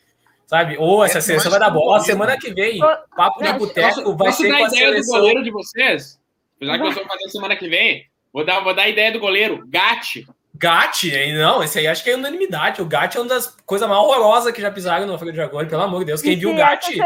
Sabe? 0.47 0.76
Ou 0.78 1.05
essa 1.05 1.20
seleção 1.20 1.51
vai 1.51 1.61
dar 1.61 1.70
bola. 1.70 2.01
Semana 2.01 2.36
que 2.38 2.53
vem, 2.53 2.78
papo 3.16 3.42
de 3.42 3.53
boteco 3.55 4.16
vai 4.16 4.32
ser 4.32 4.49
com 4.49 4.55
a 4.55 4.61
ideia 4.62 4.70
seleção. 4.70 5.14
do 5.14 5.20
goleiro 5.20 5.42
de 5.42 5.51
vocês? 5.51 6.20
Apesar 6.57 6.78
que 6.78 6.84
nós 6.84 6.95
vamos 6.95 7.09
fazer 7.09 7.28
semana 7.30 7.57
que 7.57 7.68
vem, 7.68 8.07
vou 8.32 8.45
dar, 8.45 8.61
vou 8.61 8.74
dar 8.74 8.82
a 8.82 8.88
ideia 8.88 9.12
do 9.12 9.18
goleiro. 9.18 9.64
Gatti. 9.66 10.26
Gatti? 10.55 11.32
Não, 11.32 11.62
esse 11.62 11.78
aí 11.78 11.86
acho 11.86 12.05
que 12.05 12.11
é 12.11 12.14
unanimidade. 12.14 12.80
O 12.80 12.86
Gatti 12.86 13.16
é 13.16 13.20
uma 13.20 13.28
das 13.28 13.47
coisas 13.66 13.88
mais 13.88 14.01
horrorosas 14.01 14.53
que 14.53 14.61
já 14.61 14.70
pisaram 14.70 15.07
no 15.07 15.12
Alfredo 15.12 15.36
Dragões, 15.36 15.68
pelo 15.68 15.82
amor 15.82 16.01
de 16.01 16.07
Deus. 16.07 16.22
Quem 16.22 16.38
viu 16.38 16.53
o 16.53 16.57
Gatti 16.57 16.99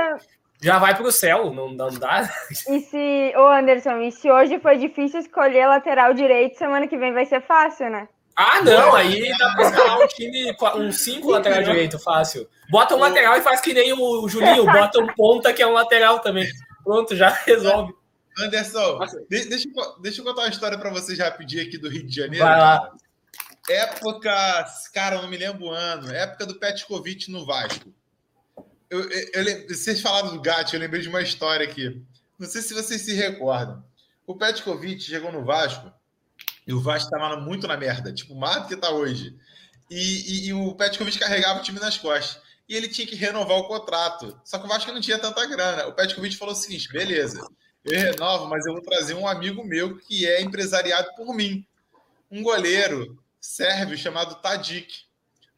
já 0.61 0.79
vai 0.79 0.95
pro 0.97 1.11
céu, 1.13 1.55
não, 1.55 1.71
não 1.71 1.89
dá. 1.91 2.29
E 2.51 2.81
se, 2.81 3.33
ô 3.37 3.47
Anderson, 3.47 4.01
e 4.01 4.11
se 4.11 4.31
hoje 4.31 4.59
foi 4.59 4.77
difícil 4.77 5.21
escolher 5.21 5.67
lateral 5.67 6.13
direito, 6.13 6.59
semana 6.59 6.89
que 6.89 6.99
vem 6.99 7.13
vai 7.13 7.25
ser 7.25 7.41
fácil, 7.41 7.89
né? 7.91 8.09
Ah, 8.41 8.63
não, 8.63 8.95
aí 8.95 9.37
dá 9.37 9.51
pra 9.51 9.69
escalar 9.69 10.01
um 10.01 10.07
time, 10.07 10.57
um 10.77 10.93
5 10.93 11.29
lateral 11.29 11.61
direito, 11.61 11.99
fácil. 11.99 12.49
Bota 12.71 12.95
um 12.95 13.01
lateral 13.01 13.37
e 13.37 13.43
faz 13.43 13.61
que 13.61 13.75
nem 13.75 13.93
o 13.93 14.29
Julinho, 14.29 14.65
bota 14.65 15.01
um 15.01 15.09
ponta 15.09 15.53
que 15.53 15.61
é 15.61 15.67
um 15.67 15.73
lateral 15.73 16.21
também. 16.21 16.49
Pronto, 16.85 17.17
já 17.17 17.31
resolve. 17.45 17.93
Anderson, 18.39 19.01
deixa, 19.29 19.69
eu, 19.69 20.01
deixa 20.01 20.21
eu 20.21 20.25
contar 20.25 20.43
uma 20.43 20.51
história 20.51 20.79
para 20.79 20.89
vocês 20.89 21.19
rapidinho 21.19 21.65
aqui 21.65 21.77
do 21.77 21.89
Rio 21.89 22.07
de 22.07 22.15
Janeiro. 22.15 22.45
Vai 22.45 22.61
lá. 22.61 22.93
Época, 23.69 24.33
cara, 24.95 25.17
eu 25.17 25.23
não 25.23 25.29
me 25.29 25.37
lembro 25.37 25.65
o 25.65 25.73
ano, 25.73 26.09
época 26.13 26.47
do 26.47 26.61
Petkovic 26.61 27.33
no 27.33 27.45
Vasco. 27.45 27.93
Eu, 28.89 29.01
eu, 29.11 29.29
eu, 29.33 29.69
vocês 29.69 30.01
falaram 30.01 30.33
do 30.33 30.41
Gatti, 30.41 30.75
eu 30.75 30.81
lembrei 30.81 31.03
de 31.03 31.09
uma 31.09 31.23
história 31.23 31.67
aqui. 31.67 32.01
Não 32.39 32.47
sei 32.47 32.63
se 32.63 32.73
vocês 32.73 33.01
se 33.01 33.15
recordam. 33.15 33.85
O 34.25 34.37
Petkovic 34.37 35.03
chegou 35.03 35.33
no 35.33 35.45
Vasco 35.45 35.93
e 36.69 36.75
o 36.75 36.81
Vasco 36.83 37.11
estava 37.13 37.41
muito 37.41 37.67
na 37.67 37.79
merda, 37.79 38.13
tipo, 38.13 38.35
mais 38.35 38.61
do 38.61 38.69
que 38.69 38.75
está 38.75 38.91
hoje. 38.91 39.35
E, 39.91 39.97
e, 39.97 40.49
e 40.49 40.53
o 40.53 40.75
Petkovic 40.75 41.19
carregava 41.19 41.61
o 41.61 41.63
time 41.63 41.81
nas 41.81 41.97
costas. 41.97 42.43
E 42.69 42.77
ele 42.77 42.89
tinha 42.89 43.07
que 43.07 43.17
renovar 43.17 43.57
o 43.57 43.67
contrato. 43.67 44.39
Só 44.45 44.59
que 44.59 44.67
o 44.67 44.69
Vasco 44.69 44.93
não 44.93 45.01
tinha 45.01 45.19
tanta 45.19 45.47
grana. 45.47 45.87
O 45.87 45.95
Petkovic 45.95 46.37
falou 46.37 46.53
o 46.53 46.57
seguinte: 46.57 46.93
beleza, 46.93 47.41
eu 47.83 47.99
renovo, 47.99 48.47
mas 48.49 48.67
eu 48.67 48.75
vou 48.75 48.83
trazer 48.83 49.15
um 49.15 49.27
amigo 49.27 49.65
meu 49.65 49.97
que 49.97 50.27
é 50.27 50.43
empresariado 50.43 51.09
por 51.17 51.35
mim. 51.35 51.67
Um 52.31 52.43
goleiro 52.43 53.19
sérvio 53.41 53.97
chamado 53.97 54.35
Tadic. 54.43 54.93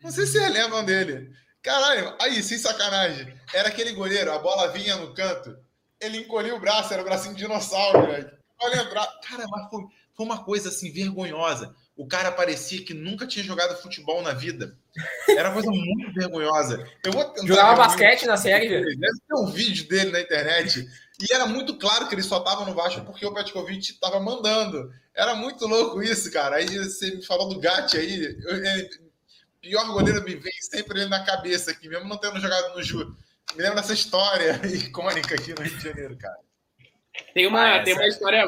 Não 0.00 0.12
sei 0.12 0.26
se 0.26 0.38
vocês 0.38 0.52
lembram 0.52 0.84
dele. 0.84 1.32
Caralho, 1.61 2.16
aí, 2.20 2.40
sem 2.40 2.56
sacanagem. 2.56 3.34
Era 3.52 3.68
aquele 3.68 3.92
goleiro, 3.94 4.32
a 4.32 4.38
bola 4.38 4.68
vinha 4.68 4.94
no 4.94 5.12
canto, 5.12 5.58
ele 6.00 6.18
encolhia 6.18 6.54
o 6.54 6.61
braço, 6.61 6.92
era 6.92 7.02
o 7.02 7.04
bracinho 7.04 7.34
de 7.34 7.42
dinossauro, 7.42 8.06
velho. 8.06 8.30
Olha 8.62 8.82
lembrar. 8.82 9.06
Cara, 9.28 9.44
mas 9.48 9.68
foi 9.68 9.82
foi 10.20 10.26
uma 10.26 10.44
coisa 10.44 10.68
assim 10.68 10.92
vergonhosa. 10.92 11.74
O 11.96 12.06
cara 12.06 12.30
parecia 12.30 12.84
que 12.84 12.92
nunca 12.92 13.26
tinha 13.26 13.42
jogado 13.42 13.80
futebol 13.80 14.20
na 14.20 14.34
vida. 14.34 14.76
Era 15.26 15.48
uma 15.48 15.54
coisa 15.54 15.70
muito 15.70 16.12
vergonhosa. 16.12 16.86
Eu 17.02 17.12
vou 17.12 17.34
Jogava 17.46 17.76
basquete 17.76 18.26
na 18.26 18.36
série. 18.36 18.68
Deve 18.68 19.18
ter 19.26 19.34
um 19.34 19.46
vídeo 19.46 19.88
dele 19.88 20.10
na 20.10 20.20
internet. 20.20 20.86
E 21.18 21.32
era 21.34 21.46
muito 21.46 21.78
claro 21.78 22.06
que 22.06 22.14
ele 22.14 22.22
só 22.22 22.36
estava 22.38 22.66
no 22.66 22.74
Vasco 22.74 23.00
porque 23.02 23.24
o 23.24 23.32
Petkovic 23.32 23.92
estava 23.92 24.20
mandando. 24.20 24.92
Era 25.14 25.34
muito 25.34 25.66
louco 25.66 26.02
isso, 26.02 26.30
cara. 26.30 26.56
Aí 26.56 26.66
você 26.66 27.14
me 27.14 27.24
falou 27.24 27.48
do 27.48 27.58
Gatti 27.58 27.96
aí. 27.96 28.36
Eu, 28.42 28.56
é, 28.62 28.88
pior 29.58 29.86
goleiro 29.86 30.22
me 30.22 30.36
vem 30.36 30.52
sempre 30.60 31.00
ele 31.00 31.08
na 31.08 31.24
cabeça 31.24 31.70
aqui, 31.70 31.88
mesmo 31.88 32.06
não 32.06 32.18
tendo 32.18 32.38
jogado 32.40 32.74
no 32.76 32.82
Ju. 32.82 33.16
Me 33.56 33.62
lembra 33.62 33.80
dessa 33.80 33.94
história 33.94 34.60
icônica 34.68 35.34
aqui 35.34 35.54
no 35.54 35.62
Rio 35.62 35.78
de 35.78 35.82
Janeiro, 35.82 36.18
cara. 36.18 36.36
Tem 37.32 37.46
uma, 37.46 37.76
ah, 37.76 37.82
tem 37.82 37.94
uma 37.94 38.06
história 38.06 38.44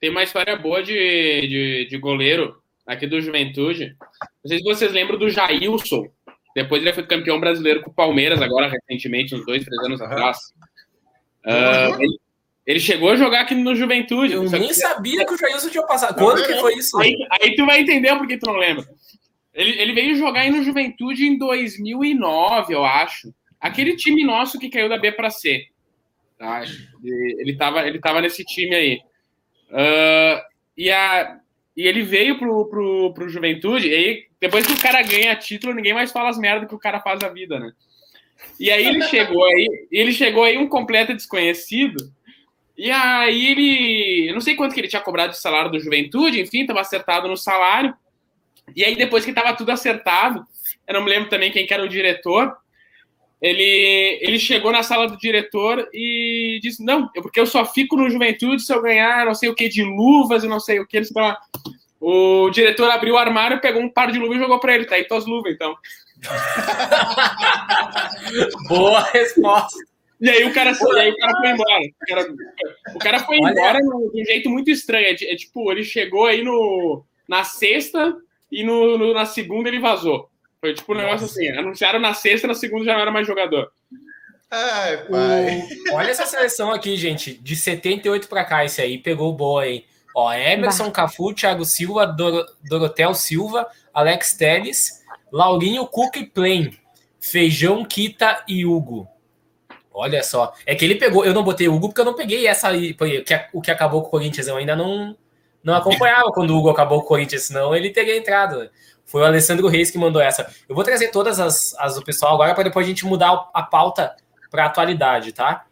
tem 0.00 0.10
uma 0.10 0.22
história 0.22 0.56
boa 0.56 0.82
de, 0.82 0.92
de, 0.92 1.86
de, 1.88 1.98
goleiro 1.98 2.56
aqui 2.86 3.06
do 3.06 3.20
Juventude. 3.20 3.96
Não 4.20 4.48
sei 4.48 4.58
se 4.58 4.64
vocês 4.64 4.92
lembram 4.92 5.18
do 5.18 5.30
Jailson. 5.30 6.06
Depois 6.54 6.80
ele 6.80 6.92
foi 6.92 7.06
campeão 7.06 7.38
brasileiro 7.38 7.82
com 7.82 7.90
o 7.90 7.94
Palmeiras, 7.94 8.40
agora 8.40 8.68
recentemente, 8.68 9.34
uns 9.34 9.44
dois, 9.44 9.64
três 9.64 9.78
anos 9.84 10.00
atrás. 10.00 10.38
Uh, 11.44 12.02
ele, 12.02 12.18
ele, 12.66 12.80
chegou 12.80 13.10
a 13.10 13.16
jogar 13.16 13.42
aqui 13.42 13.54
no 13.54 13.74
Juventude. 13.74 14.32
Eu 14.32 14.50
nem 14.50 14.72
sabia 14.72 15.24
que 15.24 15.34
o 15.34 15.38
Jailson 15.38 15.68
tinha 15.68 15.86
passado. 15.86 16.18
Quando 16.18 16.46
que 16.46 16.54
foi 16.56 16.74
isso? 16.74 16.98
Aí, 16.98 17.14
aí 17.30 17.54
tu 17.54 17.66
vai 17.66 17.80
entender 17.80 18.16
porque 18.16 18.38
tu 18.38 18.46
não 18.46 18.56
lembra. 18.56 18.86
Ele, 19.52 19.80
ele 19.80 19.92
veio 19.92 20.16
jogar 20.16 20.40
aí 20.40 20.50
no 20.50 20.62
Juventude 20.62 21.26
em 21.26 21.38
2009, 21.38 22.74
eu 22.74 22.84
acho. 22.84 23.32
Aquele 23.58 23.96
time 23.96 24.22
nosso 24.22 24.58
que 24.58 24.68
caiu 24.68 24.88
da 24.88 24.98
B 24.98 25.12
para 25.12 25.30
C. 25.30 25.66
Tá? 26.38 26.62
Ele, 27.02 27.52
estava 27.52 27.86
ele 27.86 27.98
tava 27.98 28.20
nesse 28.20 28.44
time 28.44 28.74
aí. 28.74 29.00
Uh, 29.70 30.40
e, 30.76 30.90
a, 30.90 31.38
e 31.76 31.86
ele 31.86 32.02
veio 32.02 32.38
pro, 32.38 32.66
pro, 32.66 33.14
pro 33.14 33.28
Juventude, 33.28 33.88
e 33.88 33.94
aí, 33.94 34.24
depois 34.40 34.66
que 34.66 34.72
o 34.72 34.80
cara 34.80 35.02
ganha 35.02 35.34
título, 35.36 35.74
ninguém 35.74 35.94
mais 35.94 36.12
fala 36.12 36.28
as 36.28 36.38
merdas 36.38 36.68
que 36.68 36.74
o 36.74 36.78
cara 36.78 37.00
faz 37.00 37.22
a 37.22 37.28
vida, 37.28 37.58
né? 37.58 37.72
E 38.60 38.70
aí 38.70 38.86
ele 38.86 39.02
chegou 39.02 39.44
aí, 39.44 39.88
ele 39.90 40.12
chegou 40.12 40.44
aí 40.44 40.56
um 40.56 40.68
completo 40.68 41.14
desconhecido, 41.14 42.12
e 42.76 42.90
aí 42.90 43.46
ele. 43.46 44.28
Eu 44.28 44.34
não 44.34 44.40
sei 44.40 44.54
quanto 44.54 44.74
que 44.74 44.80
ele 44.80 44.88
tinha 44.88 45.00
cobrado 45.00 45.32
de 45.32 45.38
salário 45.38 45.70
do 45.70 45.80
Juventude, 45.80 46.40
enfim, 46.40 46.60
estava 46.60 46.80
acertado 46.80 47.26
no 47.26 47.36
salário. 47.36 47.94
E 48.74 48.84
aí, 48.84 48.94
depois 48.96 49.24
que 49.24 49.30
estava 49.30 49.56
tudo 49.56 49.70
acertado, 49.70 50.44
eu 50.86 50.94
não 50.94 51.04
me 51.04 51.10
lembro 51.10 51.30
também 51.30 51.50
quem 51.50 51.66
que 51.66 51.72
era 51.72 51.82
o 51.82 51.88
diretor, 51.88 52.56
ele, 53.40 54.18
ele 54.22 54.38
chegou 54.38 54.72
na 54.72 54.82
sala 54.82 55.06
do 55.06 55.18
diretor 55.18 55.88
e 55.92 56.58
disse: 56.62 56.84
Não, 56.84 57.08
porque 57.08 57.40
eu 57.40 57.46
só 57.46 57.64
fico 57.64 57.96
no 57.96 58.08
juventude 58.08 58.62
se 58.62 58.72
eu 58.72 58.80
ganhar 58.80 59.26
não 59.26 59.34
sei 59.34 59.48
o 59.48 59.54
que 59.54 59.68
de 59.68 59.84
luvas 59.84 60.42
e 60.42 60.48
não 60.48 60.60
sei 60.60 60.80
o 60.80 60.86
que. 60.86 60.96
Eles 60.96 61.10
falaram, 61.10 61.36
o 62.00 62.48
diretor 62.50 62.90
abriu 62.90 63.14
o 63.14 63.18
armário, 63.18 63.60
pegou 63.60 63.82
um 63.82 63.90
par 63.90 64.10
de 64.10 64.18
luvas 64.18 64.36
e 64.36 64.40
jogou 64.40 64.58
para 64.58 64.74
ele. 64.74 64.86
Tá 64.86 64.94
aí 64.94 65.04
tuas 65.04 65.26
luvas, 65.26 65.52
então. 65.52 65.76
Boa 68.68 69.02
resposta. 69.10 69.78
E 70.18 70.30
aí 70.30 70.44
o 70.44 70.54
cara, 70.54 70.70
e 70.70 70.98
aí 70.98 71.10
o 71.10 71.16
cara 71.16 71.38
foi 71.38 71.50
embora. 71.50 71.82
O 71.82 72.06
cara, 72.06 72.34
o 72.94 72.98
cara 72.98 73.18
foi 73.20 73.38
Olha. 73.38 73.52
embora 73.52 73.78
de 73.80 74.22
um 74.22 74.24
jeito 74.24 74.48
muito 74.48 74.70
estranho. 74.70 75.06
É, 75.06 75.10
é, 75.10 75.36
tipo, 75.36 75.70
ele 75.70 75.84
chegou 75.84 76.24
aí 76.24 76.42
no, 76.42 77.04
na 77.28 77.44
sexta 77.44 78.16
e 78.50 78.64
no, 78.64 78.96
no, 78.96 79.12
na 79.12 79.26
segunda 79.26 79.68
ele 79.68 79.78
vazou. 79.78 80.30
Foi 80.60 80.74
tipo 80.74 80.92
um 80.92 80.96
negócio 80.96 81.26
assim, 81.26 81.48
anunciaram 81.48 81.98
na 81.98 82.14
sexta, 82.14 82.46
na 82.46 82.54
segunda 82.54 82.84
já 82.84 82.94
não 82.94 83.00
era 83.00 83.10
mais 83.10 83.26
jogador. 83.26 83.70
Ai, 84.50 84.96
pai. 85.08 85.62
O... 85.90 85.94
Olha 85.94 86.10
essa 86.10 86.26
seleção 86.26 86.72
aqui, 86.72 86.96
gente. 86.96 87.34
De 87.34 87.56
78 87.56 88.28
para 88.28 88.44
cá, 88.44 88.64
esse 88.64 88.80
aí 88.80 88.98
pegou 88.98 89.32
boa, 89.32 89.66
hein? 89.66 89.84
Ó, 90.14 90.32
Emerson, 90.32 90.86
bah. 90.86 90.92
Cafu, 90.92 91.34
Thiago 91.34 91.64
Silva, 91.64 92.06
Dor 92.06 92.46
Dorotel 92.68 93.14
Silva, 93.14 93.66
Alex 93.92 94.34
Teles, 94.34 95.04
Laurinho, 95.30 95.86
Cook 95.86 96.16
e 96.16 96.24
Plain. 96.24 96.76
Feijão, 97.20 97.84
Kita 97.84 98.44
e 98.46 98.64
Hugo. 98.64 99.08
Olha 99.92 100.22
só. 100.22 100.54
É 100.64 100.74
que 100.74 100.84
ele 100.84 100.94
pegou. 100.94 101.24
Eu 101.24 101.34
não 101.34 101.42
botei 101.42 101.68
o 101.68 101.74
Hugo 101.74 101.88
porque 101.88 102.00
eu 102.00 102.04
não 102.04 102.14
peguei 102.14 102.46
essa 102.46 102.68
aí. 102.68 102.96
O 103.52 103.60
que 103.60 103.70
acabou 103.70 104.02
com 104.02 104.08
o 104.08 104.10
Corinthians. 104.10 104.46
Eu 104.46 104.56
ainda 104.56 104.76
não, 104.76 105.16
não 105.66 105.74
acompanhava 105.74 106.30
quando 106.30 106.50
o 106.50 106.58
Hugo 106.58 106.70
acabou 106.70 107.00
com 107.00 107.06
o 107.06 107.08
Corinthians, 107.08 107.42
senão 107.42 107.74
ele 107.74 107.90
teria 107.90 108.16
entrado. 108.16 108.70
Foi 109.04 109.20
o 109.20 109.24
Alessandro 109.24 109.66
Reis 109.66 109.90
que 109.90 109.98
mandou 109.98 110.22
essa. 110.22 110.48
Eu 110.68 110.76
vou 110.76 110.84
trazer 110.84 111.08
todas 111.08 111.40
as, 111.40 111.74
as 111.76 111.96
do 111.96 112.04
pessoal 112.04 112.34
agora 112.34 112.54
para 112.54 112.62
depois 112.62 112.86
a 112.86 112.88
gente 112.88 113.04
mudar 113.04 113.50
a 113.52 113.62
pauta 113.64 114.14
para 114.48 114.62
a 114.62 114.66
atualidade, 114.66 115.32
tá? 115.32 115.64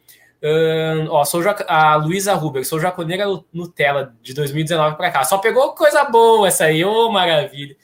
Uh, 0.43 1.07
ó, 1.11 1.25
sou 1.25 1.41
a 1.69 1.95
Luísa 1.95 2.35
Ruber, 2.35 2.67
sou 2.67 2.81
jaconeira 2.81 3.25
Nutella 3.53 4.13
de 4.21 4.35
2019 4.35 4.97
para 4.97 5.13
cá. 5.13 5.23
Só 5.23 5.39
pegou 5.39 5.77
coisa 5.77 6.03
boa 6.03 6.49
essa 6.49 6.65
aí, 6.65 6.85
ô 6.85 7.07
oh, 7.07 7.13
maravilha. 7.13 7.77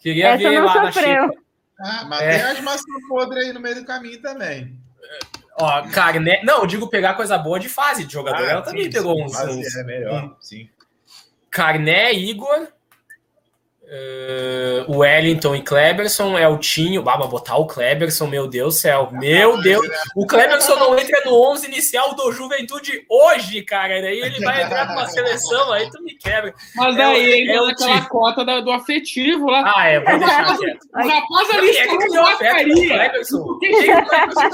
Queria 0.00 0.28
essa 0.28 0.36
ver 0.36 0.60
lá 0.60 0.92
sofreu. 0.92 1.26
na 1.28 1.34
Ah, 1.80 2.04
mas 2.04 2.20
é. 2.20 2.38
tem 2.38 2.42
as 2.42 2.60
maçãs 2.60 3.08
podres 3.08 3.46
aí 3.46 3.52
no 3.54 3.60
meio 3.60 3.76
do 3.76 3.86
caminho 3.86 4.20
também. 4.20 4.78
Ó, 5.58 5.82
carne. 5.88 6.40
Não, 6.44 6.60
eu 6.60 6.66
digo 6.66 6.88
pegar 6.88 7.14
coisa 7.14 7.38
boa 7.38 7.58
de 7.58 7.70
fase 7.70 8.04
de 8.04 8.12
jogador. 8.12 8.44
Ah, 8.44 8.50
Ela 8.50 8.64
sim, 8.64 8.70
também 8.70 8.90
pegou 8.90 9.24
uns. 9.24 9.32
uns 9.34 9.76
é 9.76 9.84
melhor, 9.84 10.24
um... 10.24 10.36
sim. 10.40 10.68
Carné, 11.54 12.12
Igor, 12.12 12.66
Uh, 13.86 14.90
Wellington 14.98 15.54
e 15.54 15.62
Kleberson. 15.62 16.38
É 16.38 16.48
Baba, 17.02 17.26
botar 17.26 17.56
o 17.56 17.66
Kleberson, 17.66 18.26
meu 18.26 18.48
Deus 18.48 18.74
do 18.74 18.80
céu. 18.80 19.10
Meu 19.12 19.60
Deus. 19.60 19.86
O 20.16 20.26
Kleberson 20.26 20.74
não 20.76 20.98
entra 20.98 21.20
no 21.24 21.34
11 21.52 21.66
inicial 21.66 22.14
do 22.14 22.32
Juventude 22.32 23.04
hoje, 23.08 23.62
cara. 23.62 24.00
Daí 24.00 24.20
ele 24.20 24.40
vai 24.40 24.62
entrar 24.62 24.88
numa 24.88 25.06
seleção, 25.06 25.70
aí 25.70 25.88
tu 25.90 26.02
me 26.02 26.14
quebra. 26.14 26.54
Mas 26.74 26.96
daí 26.96 27.30
é, 27.30 27.38
ele 27.40 27.52
é 27.52 27.58
aquela 27.58 27.74
tipo... 27.74 28.08
cota 28.08 28.44
da, 28.44 28.60
do 28.60 28.72
afetivo 28.72 29.50
lá. 29.50 29.74
Ah, 29.76 29.86
é, 29.86 30.00
vou 30.00 30.18
deixar 30.18 30.56
quieto. 30.56 30.88
O 30.92 31.06
rapaz 31.06 31.50
ali 31.50 31.76
é 31.76 31.86
que 31.86 31.98
criou 31.98 32.24
a 32.24 32.36
faria. 32.36 33.12
Por 33.30 33.58
que 33.60 33.68
que 33.68 33.90
o 33.90 34.06
Kleberson 34.06 34.48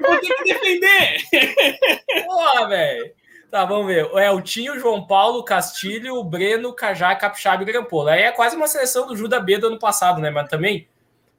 Vou 0.00 0.20
ter 0.20 0.34
que 0.36 0.44
defender. 0.44 2.24
Porra, 2.24 2.68
velho. 2.68 3.23
Tá, 3.54 3.64
vamos 3.64 3.86
ver. 3.86 4.10
É 4.16 4.32
o 4.32 4.40
Tinho, 4.40 4.80
João 4.80 5.06
Paulo, 5.06 5.44
Castilho, 5.44 6.24
Breno, 6.24 6.72
Cajá, 6.72 7.14
Capixaba 7.14 7.62
e 7.62 7.66
Grampola. 7.66 8.10
Aí 8.10 8.22
é 8.22 8.32
quase 8.32 8.56
uma 8.56 8.66
seleção 8.66 9.06
do 9.06 9.16
Juda 9.16 9.38
B 9.38 9.58
do 9.58 9.68
ano 9.68 9.78
passado, 9.78 10.20
né? 10.20 10.28
Mas 10.28 10.48
também, 10.48 10.88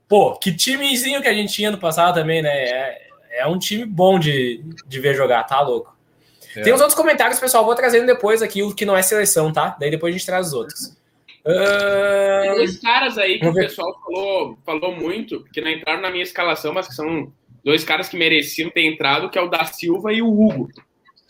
pô, 0.07 0.33
que 0.39 0.55
timezinho 0.55 1.21
que 1.21 1.27
a 1.27 1.33
gente 1.33 1.51
tinha 1.51 1.69
no 1.69 1.77
passado 1.77 2.15
também, 2.15 2.41
né? 2.41 2.49
É, 2.49 3.09
é 3.39 3.47
um 3.47 3.59
time 3.59 3.83
bom 3.83 4.17
de, 4.17 4.63
de 4.87 4.99
ver 5.01 5.13
jogar, 5.13 5.43
tá 5.43 5.59
louco. 5.59 5.93
É. 6.55 6.61
Tem 6.61 6.73
uns 6.73 6.79
outros 6.79 6.97
comentários, 6.97 7.37
pessoal, 7.37 7.65
vou 7.65 7.75
trazendo 7.75 8.05
depois 8.05 8.41
aqui 8.41 8.63
o 8.63 8.73
que 8.73 8.85
não 8.85 8.95
é 8.95 9.01
seleção, 9.01 9.51
tá? 9.51 9.75
Daí 9.77 9.91
depois 9.91 10.15
a 10.15 10.17
gente 10.17 10.25
traz 10.25 10.47
os 10.47 10.53
outros. 10.53 10.97
Uh... 11.45 12.43
Tem 12.43 12.55
dois 12.55 12.79
caras 12.79 13.17
aí 13.17 13.41
que 13.41 13.45
o 13.45 13.53
pessoal 13.53 13.93
falou, 14.05 14.57
falou 14.65 14.95
muito, 14.95 15.43
que 15.51 15.59
não 15.59 15.69
entraram 15.69 15.99
na 15.99 16.09
minha 16.09 16.23
escalação, 16.23 16.73
mas 16.73 16.87
que 16.87 16.95
são 16.95 17.29
dois 17.61 17.83
caras 17.83 18.07
que 18.07 18.15
mereciam 18.15 18.69
ter 18.69 18.85
entrado, 18.85 19.29
que 19.29 19.37
é 19.37 19.41
o 19.41 19.49
da 19.49 19.65
Silva 19.65 20.13
e 20.13 20.21
o 20.21 20.29
Hugo 20.29 20.69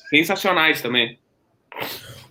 sensacionais 0.10 0.82
também. 0.82 1.20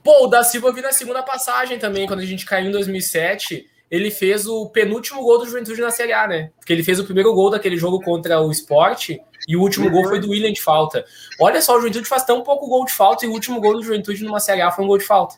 Pô, 0.03 0.25
o 0.25 0.27
da 0.27 0.43
Silva 0.43 0.71
vi 0.71 0.83
na 0.83 0.93
segunda 0.93 1.23
passagem 1.23 1.79
também, 1.79 2.07
quando 2.07 2.21
a 2.21 2.27
gente 2.27 2.45
caiu 2.45 2.69
em 2.69 2.73
2007. 2.73 3.67
Ele 3.91 4.11
fez 4.11 4.47
o 4.47 4.69
penúltimo 4.71 5.23
gol 5.23 5.39
do 5.39 5.47
Juventude 5.47 5.81
na 5.81 5.91
Série 5.91 6.13
A, 6.13 6.27
né? 6.27 6.51
Porque 6.59 6.73
ele 6.73 6.83
fez 6.83 6.99
o 6.99 7.05
primeiro 7.05 7.33
gol 7.33 7.51
daquele 7.51 7.77
jogo 7.77 8.01
contra 8.01 8.41
o 8.41 8.51
Sport 8.51 9.11
e 9.47 9.57
o 9.57 9.61
último 9.61 9.91
gol 9.91 10.05
foi 10.05 10.19
do 10.19 10.31
William 10.31 10.53
de 10.53 10.61
falta. 10.61 11.05
Olha 11.41 11.61
só, 11.63 11.77
o 11.77 11.81
Juventude 11.81 12.09
faz 12.09 12.25
tão 12.25 12.43
pouco 12.43 12.67
gol 12.67 12.85
de 12.85 12.93
falta 12.93 13.25
e 13.25 13.29
o 13.29 13.33
último 13.33 13.61
gol 13.61 13.75
do 13.75 13.83
Juventude 13.83 14.25
numa 14.25 14.41
Série 14.41 14.63
A 14.63 14.71
foi 14.71 14.85
um 14.85 14.89
gol 14.89 14.99
de 14.99 15.05
falta. 15.05 15.37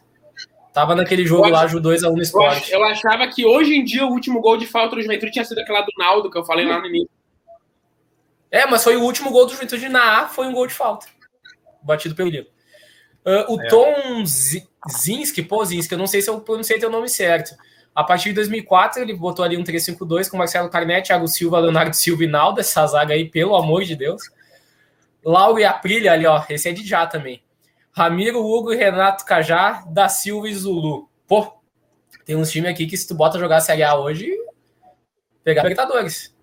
Tava 0.73 0.95
naquele 0.95 1.27
jogo 1.27 1.49
lá, 1.49 1.65
o 1.65 1.69
2x1 1.69 2.13
no 2.13 2.23
Sport. 2.23 2.71
Eu 2.71 2.83
achava 2.85 3.27
que 3.29 3.45
hoje 3.45 3.75
em 3.75 3.85
dia 3.85 4.07
o 4.07 4.11
último 4.11 4.41
gol 4.41 4.57
de 4.57 4.67
falta 4.67 4.97
do 4.97 5.03
Juventude 5.03 5.33
tinha 5.33 5.45
sido 5.45 5.59
aquela 5.61 5.83
do 5.83 5.93
Naldo 5.99 6.31
que 6.31 6.39
eu 6.39 6.45
falei 6.45 6.67
lá 6.67 6.81
no 6.81 6.87
início. 6.87 7.11
É, 8.51 8.67
mas 8.67 8.83
foi 8.85 8.97
o 8.97 9.03
último 9.03 9.31
gol 9.31 9.47
do 9.47 9.53
Juventude 9.53 9.89
na 9.89 10.21
A, 10.21 10.29
foi 10.29 10.47
um 10.47 10.53
gol 10.53 10.67
de 10.67 10.75
falta 10.75 11.07
batido 11.87 12.15
pelo 12.15 12.29
William. 12.29 12.47
Uh, 13.25 13.55
o 13.55 13.61
é. 13.61 13.69
Tom 13.69 14.25
Zinski, 14.25 15.43
pô, 15.43 15.65
Zinski, 15.65 15.95
eu 15.95 15.99
não 15.99 16.07
sei 16.07 16.23
se 16.23 16.31
eu 16.31 16.41
pronunciei 16.41 16.79
teu 16.79 16.91
nome 16.91 17.09
certo. 17.09 17.57
A 17.95 18.05
partir 18.05 18.29
de 18.29 18.35
2004, 18.35 19.01
ele 19.01 19.15
botou 19.15 19.45
ali 19.45 19.57
um 19.57 19.65
3-5-2 19.65 20.31
com 20.31 20.37
Marcelo 20.37 20.69
Carnetti, 20.69 21.09
Thiago 21.09 21.27
Silva, 21.27 21.59
Leonardo 21.59 21.97
Silva 21.97 22.25
e 22.25 22.27
Naldo, 22.27 22.61
essa 22.61 22.87
zaga 22.87 23.15
aí, 23.15 23.29
pelo 23.29 23.57
amor 23.57 23.85
de 23.85 23.97
Deus. 23.97 24.23
Lauro 25.25 25.59
e 25.59 25.65
Aprilha 25.65 26.13
ali, 26.13 26.27
ó, 26.27 26.45
esse 26.49 26.69
é 26.69 26.73
de 26.73 26.87
já 26.87 27.07
também. 27.07 27.43
Ramiro, 27.91 28.45
Hugo 28.45 28.73
e 28.73 28.77
Renato 28.77 29.25
Cajá, 29.25 29.83
da 29.89 30.09
Silva 30.09 30.49
e 30.49 30.55
Zulu. 30.55 31.09
Pô, 31.27 31.57
tem 32.27 32.37
uns 32.37 32.51
times 32.51 32.71
aqui 32.71 32.87
que 32.87 32.97
se 32.97 33.09
tu 33.09 33.15
bota 33.15 33.39
jogar 33.39 33.61
Série 33.61 33.83
A 33.83 33.97
hoje, 33.97 34.31
pegar 35.43 35.63
Libertadores. 35.63 36.36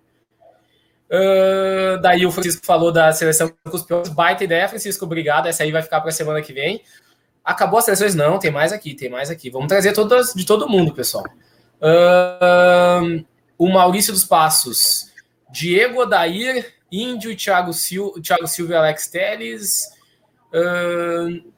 Uh, 1.10 2.00
daí 2.00 2.24
o 2.24 2.30
Francisco 2.30 2.64
falou 2.64 2.90
da 2.90 3.12
seleção 3.12 3.52
com 3.64 3.76
os 3.76 3.82
piores. 3.82 4.08
Baita 4.08 4.44
ideia, 4.44 4.68
Francisco. 4.68 5.04
Obrigado. 5.04 5.46
Essa 5.46 5.62
aí 5.62 5.70
vai 5.70 5.82
ficar 5.82 6.00
para 6.00 6.10
a 6.10 6.12
semana 6.12 6.42
que 6.42 6.52
vem. 6.52 6.82
Acabou 7.44 7.78
as 7.78 7.84
seleções? 7.84 8.14
Não, 8.14 8.38
tem 8.38 8.50
mais 8.50 8.72
aqui, 8.72 8.94
tem 8.94 9.10
mais 9.10 9.30
aqui. 9.30 9.50
Vamos 9.50 9.68
trazer 9.68 9.92
todas 9.92 10.32
de 10.32 10.46
todo 10.46 10.68
mundo, 10.68 10.94
pessoal. 10.94 11.24
Uh, 11.80 13.24
o 13.58 13.70
Maurício 13.70 14.12
dos 14.12 14.24
Passos. 14.24 15.12
Diego 15.52 16.00
Odair, 16.00 16.74
Índio 16.90 17.36
Thiago, 17.36 17.72
Sil 17.76 18.16
Thiago 18.20 18.46
Silva 18.48 18.72
e 18.72 18.76
Alex 18.76 19.08
Teles. 19.08 19.88
Uh, 20.52 21.52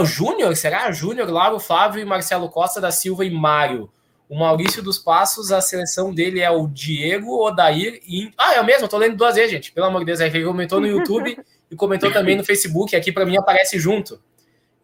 o 0.00 0.04
Júnior? 0.04 0.56
Será? 0.56 0.90
Júnior, 0.92 1.30
Lauro, 1.30 1.60
Flávio 1.60 2.00
e 2.00 2.04
Marcelo 2.04 2.48
Costa 2.48 2.80
da 2.80 2.90
Silva 2.90 3.24
e 3.24 3.30
Mário. 3.30 3.90
O 4.28 4.36
Maurício 4.36 4.82
dos 4.82 4.98
Passos, 4.98 5.52
a 5.52 5.60
seleção 5.60 6.12
dele 6.12 6.40
é 6.40 6.50
o 6.50 6.66
Diego 6.66 7.44
Odair. 7.44 8.00
E... 8.06 8.32
Ah, 8.36 8.54
é 8.54 8.60
o 8.60 8.64
mesmo, 8.64 8.84
eu 8.84 8.88
tô 8.88 8.98
lendo 8.98 9.16
duas 9.16 9.36
vezes, 9.36 9.50
gente. 9.50 9.72
Pelo 9.72 9.86
amor 9.86 10.00
de 10.00 10.06
Deus, 10.06 10.20
ele 10.20 10.44
comentou 10.44 10.80
no 10.80 10.86
YouTube 10.86 11.38
e 11.70 11.76
comentou 11.76 12.12
também 12.12 12.36
no 12.36 12.44
Facebook. 12.44 12.96
Aqui 12.96 13.12
para 13.12 13.24
mim 13.24 13.36
aparece 13.36 13.78
junto. 13.78 14.20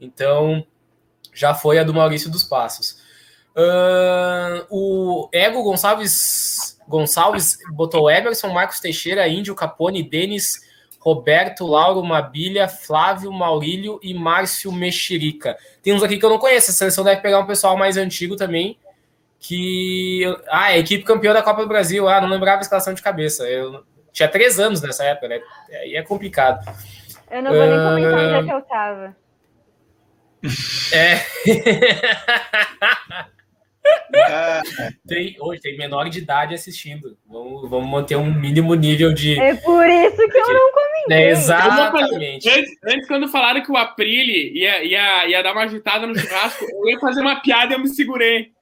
Então, 0.00 0.64
já 1.34 1.54
foi 1.54 1.78
a 1.78 1.84
do 1.84 1.92
Maurício 1.92 2.30
dos 2.30 2.44
Passos. 2.44 3.02
Uh, 3.54 4.64
o 4.70 5.28
Ego 5.32 5.62
Gonçalves, 5.62 6.78
Gonçalves 6.88 7.58
botou 7.72 8.10
Emerson, 8.10 8.48
Marcos 8.48 8.80
Teixeira, 8.80 9.28
Índio, 9.28 9.54
Capone, 9.56 10.02
Denis, 10.02 10.62
Roberto, 11.00 11.66
Lauro, 11.66 12.02
Mabilha, 12.04 12.68
Flávio, 12.68 13.32
Maurílio 13.32 13.98
e 14.04 14.14
Márcio 14.14 14.70
Mexerica. 14.70 15.58
Tem 15.82 15.92
uns 15.92 16.02
aqui 16.02 16.16
que 16.16 16.24
eu 16.24 16.30
não 16.30 16.38
conheço. 16.38 16.70
A 16.70 16.74
seleção 16.74 17.02
deve 17.02 17.20
pegar 17.20 17.40
um 17.40 17.46
pessoal 17.46 17.76
mais 17.76 17.96
antigo 17.96 18.36
também 18.36 18.78
que. 19.42 20.22
Ah, 20.48 20.66
a 20.66 20.78
equipe 20.78 21.04
campeã 21.04 21.34
da 21.34 21.42
Copa 21.42 21.62
do 21.62 21.68
Brasil. 21.68 22.08
Ah, 22.08 22.20
não 22.20 22.28
lembrava 22.28 22.58
a 22.58 22.62
escalação 22.62 22.94
de 22.94 23.02
cabeça. 23.02 23.42
Eu 23.48 23.84
tinha 24.12 24.28
três 24.28 24.60
anos 24.60 24.80
nessa 24.80 25.04
época, 25.04 25.28
né? 25.28 25.40
Aí 25.70 25.96
é 25.96 26.02
complicado. 26.02 26.64
Eu 27.30 27.42
não 27.42 27.50
vou 27.52 27.66
nem 27.66 27.78
comentar 27.78 28.24
onde 28.24 28.34
é 28.34 28.42
que 28.44 28.52
eu 28.52 28.62
tava. 28.62 29.16
É. 30.92 31.18
tem, 35.06 35.36
hoje 35.40 35.60
tem 35.60 35.76
menor 35.76 36.08
de 36.08 36.18
idade 36.18 36.54
assistindo. 36.54 37.16
Vamos, 37.26 37.68
vamos 37.68 37.90
manter 37.90 38.16
um 38.16 38.32
mínimo 38.32 38.74
nível 38.74 39.12
de. 39.12 39.38
É 39.38 39.54
por 39.54 39.88
isso 39.88 40.16
que 40.16 40.38
eu 40.38 40.52
não 40.52 40.72
comentei. 40.72 41.16
É, 41.16 41.30
exatamente. 41.30 42.48
Antes, 42.48 42.70
antes, 42.84 43.08
quando 43.08 43.28
falaram 43.28 43.62
que 43.62 43.72
o 43.72 43.76
Aprile 43.76 44.52
ia, 44.56 44.84
ia, 44.84 45.28
ia 45.28 45.42
dar 45.42 45.52
uma 45.52 45.64
agitada 45.64 46.06
no 46.06 46.16
churrasco, 46.16 46.64
eu 46.64 46.88
ia 46.90 47.00
fazer 47.00 47.20
uma 47.20 47.40
piada 47.40 47.72
e 47.72 47.76
eu 47.76 47.80
me 47.80 47.88
segurei. 47.88 48.52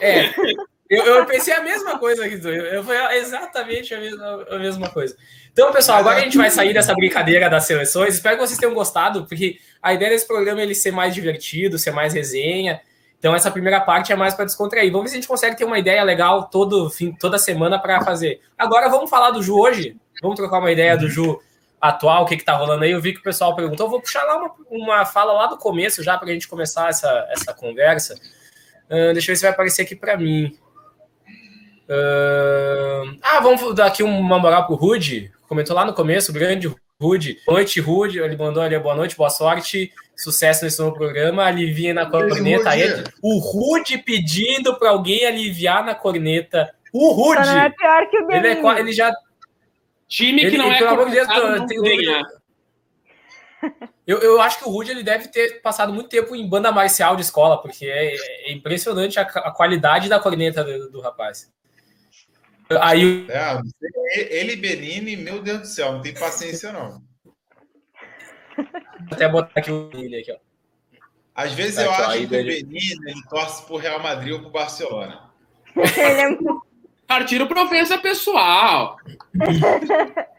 É, 0.00 0.30
eu, 0.88 1.04
eu, 1.04 1.26
pensei 1.26 1.54
a 1.54 1.62
mesma 1.62 1.98
coisa 1.98 2.24
aqui, 2.24 2.40
eu, 2.44 2.82
foi 2.84 2.96
exatamente 3.16 3.94
a 3.94 4.00
mesma, 4.00 4.46
a 4.50 4.58
mesma 4.58 4.90
coisa. 4.90 5.16
Então, 5.52 5.72
pessoal, 5.72 5.98
agora 5.98 6.18
a 6.18 6.20
gente 6.20 6.36
vai 6.36 6.50
sair 6.50 6.72
dessa 6.72 6.94
brincadeira 6.94 7.50
das 7.50 7.64
seleções. 7.64 8.14
Espero 8.14 8.36
que 8.36 8.46
vocês 8.46 8.58
tenham 8.58 8.74
gostado, 8.74 9.26
porque 9.26 9.58
a 9.82 9.92
ideia 9.92 10.10
desse 10.10 10.26
programa 10.26 10.60
é 10.60 10.64
ele 10.64 10.74
ser 10.74 10.92
mais 10.92 11.14
divertido, 11.14 11.78
ser 11.78 11.90
mais 11.90 12.14
resenha. 12.14 12.80
Então, 13.18 13.34
essa 13.34 13.50
primeira 13.50 13.80
parte 13.80 14.12
é 14.12 14.16
mais 14.16 14.32
para 14.32 14.46
descontrair. 14.46 14.90
Vamos 14.90 15.04
ver 15.04 15.08
se 15.10 15.14
a 15.16 15.20
gente 15.20 15.28
consegue 15.28 15.56
ter 15.56 15.64
uma 15.64 15.78
ideia 15.78 16.02
legal 16.02 16.44
todo 16.44 16.88
fim, 16.88 17.12
toda 17.12 17.38
semana 17.38 17.78
para 17.78 18.00
fazer. 18.02 18.40
Agora, 18.56 18.88
vamos 18.88 19.10
falar 19.10 19.30
do 19.30 19.42
Ju 19.42 19.58
hoje? 19.58 19.96
Vamos 20.22 20.36
trocar 20.36 20.58
uma 20.58 20.72
ideia 20.72 20.96
do 20.96 21.08
Ju 21.08 21.38
atual, 21.80 22.22
o 22.22 22.26
que, 22.26 22.34
está 22.34 22.54
rolando 22.54 22.84
aí. 22.84 22.92
Eu 22.92 23.00
vi 23.00 23.12
que 23.12 23.20
o 23.20 23.22
pessoal 23.22 23.54
perguntou. 23.54 23.86
Eu 23.86 23.90
vou 23.90 24.00
puxar 24.00 24.22
lá 24.24 24.36
uma, 24.36 24.54
uma 24.70 25.04
fala 25.04 25.32
lá 25.32 25.46
do 25.46 25.58
começo 25.58 26.02
já 26.02 26.16
para 26.16 26.28
a 26.28 26.32
gente 26.32 26.48
começar 26.48 26.88
essa, 26.88 27.26
essa 27.30 27.52
conversa. 27.52 28.14
Uh, 28.90 29.12
deixa 29.12 29.30
eu 29.30 29.34
ver 29.34 29.36
se 29.36 29.42
vai 29.42 29.52
aparecer 29.52 29.82
aqui 29.82 29.94
para 29.94 30.16
mim. 30.16 30.52
Uh, 31.88 33.16
ah, 33.22 33.40
vamos 33.40 33.74
dar 33.74 33.86
aqui 33.86 34.02
uma 34.02 34.38
moral 34.38 34.66
pro 34.66 34.74
Rude. 34.74 35.30
Comentou 35.48 35.76
lá 35.76 35.84
no 35.84 35.94
começo, 35.94 36.32
grande 36.32 36.74
Rude. 37.00 37.38
Boa 37.46 37.58
noite, 37.58 37.80
Rude. 37.80 38.18
Ele 38.18 38.36
mandou 38.36 38.62
ali 38.62 38.78
boa 38.78 38.94
noite, 38.94 39.16
boa 39.16 39.30
sorte. 39.30 39.92
Sucesso 40.14 40.64
nesse 40.64 40.78
novo 40.78 40.94
programa. 40.94 41.44
Alivia 41.44 41.94
na 41.94 42.04
corneta. 42.04 42.70
Aí, 42.70 42.82
o 43.22 43.38
Rude 43.38 43.98
pedindo 43.98 44.78
para 44.78 44.90
alguém 44.90 45.24
aliviar 45.24 45.84
na 45.84 45.94
corneta. 45.94 46.70
O 46.92 47.10
Rude. 47.12 47.48
É 47.48 47.70
pior 47.70 48.10
que 48.10 48.18
o 48.18 48.30
ele, 48.30 48.48
é, 48.48 48.80
ele 48.80 48.92
já. 48.92 49.12
Time 50.06 50.40
que 50.40 50.46
ele, 50.48 50.58
não 50.58 50.70
é 50.70 50.78
pelo 50.78 50.90
amor 50.90 51.06
de 51.06 51.12
Deus, 51.12 51.28
tem, 51.68 52.22
eu, 54.06 54.18
eu 54.18 54.40
acho 54.40 54.58
que 54.58 54.64
o 54.64 54.70
Rudy 54.70 54.90
ele 54.90 55.02
deve 55.02 55.28
ter 55.28 55.60
passado 55.60 55.92
muito 55.92 56.08
tempo 56.08 56.34
em 56.34 56.48
banda 56.48 56.72
marcial 56.72 57.16
de 57.16 57.22
escola, 57.22 57.60
porque 57.60 57.86
é, 57.86 58.14
é 58.48 58.52
impressionante 58.52 59.18
a, 59.18 59.22
a, 59.22 59.50
qualidade 59.50 60.08
da 60.08 60.20
corneta 60.20 60.64
do, 60.64 60.90
do 60.90 61.00
rapaz. 61.00 61.52
Aí. 62.80 63.26
É, 63.28 64.40
ele 64.40 64.52
e 64.52 64.56
Benini, 64.56 65.16
meu 65.16 65.42
Deus 65.42 65.60
do 65.60 65.66
céu, 65.66 65.92
não 65.92 66.02
tem 66.02 66.14
paciência, 66.14 66.72
não. 66.72 67.02
Vou 68.56 68.66
até 69.12 69.28
botar 69.28 69.60
aqui 69.60 69.70
o 69.70 69.88
Benini 69.88 70.16
aqui, 70.16 70.32
ó. 70.32 70.36
Às 71.34 71.52
vezes 71.52 71.78
eu 71.78 71.90
acho 71.90 72.18
que 72.18 72.24
o 72.24 72.28
Benini 72.28 72.78
ele 73.06 73.22
torce 73.28 73.64
pro 73.66 73.76
Real 73.76 74.00
Madrid 74.02 74.34
ou 74.34 74.40
pro 74.40 74.50
Barcelona. 74.50 75.30
é 75.76 76.70
Partir 77.06 77.44
para 77.48 77.64
ofensa 77.64 77.98
pessoal. 77.98 78.96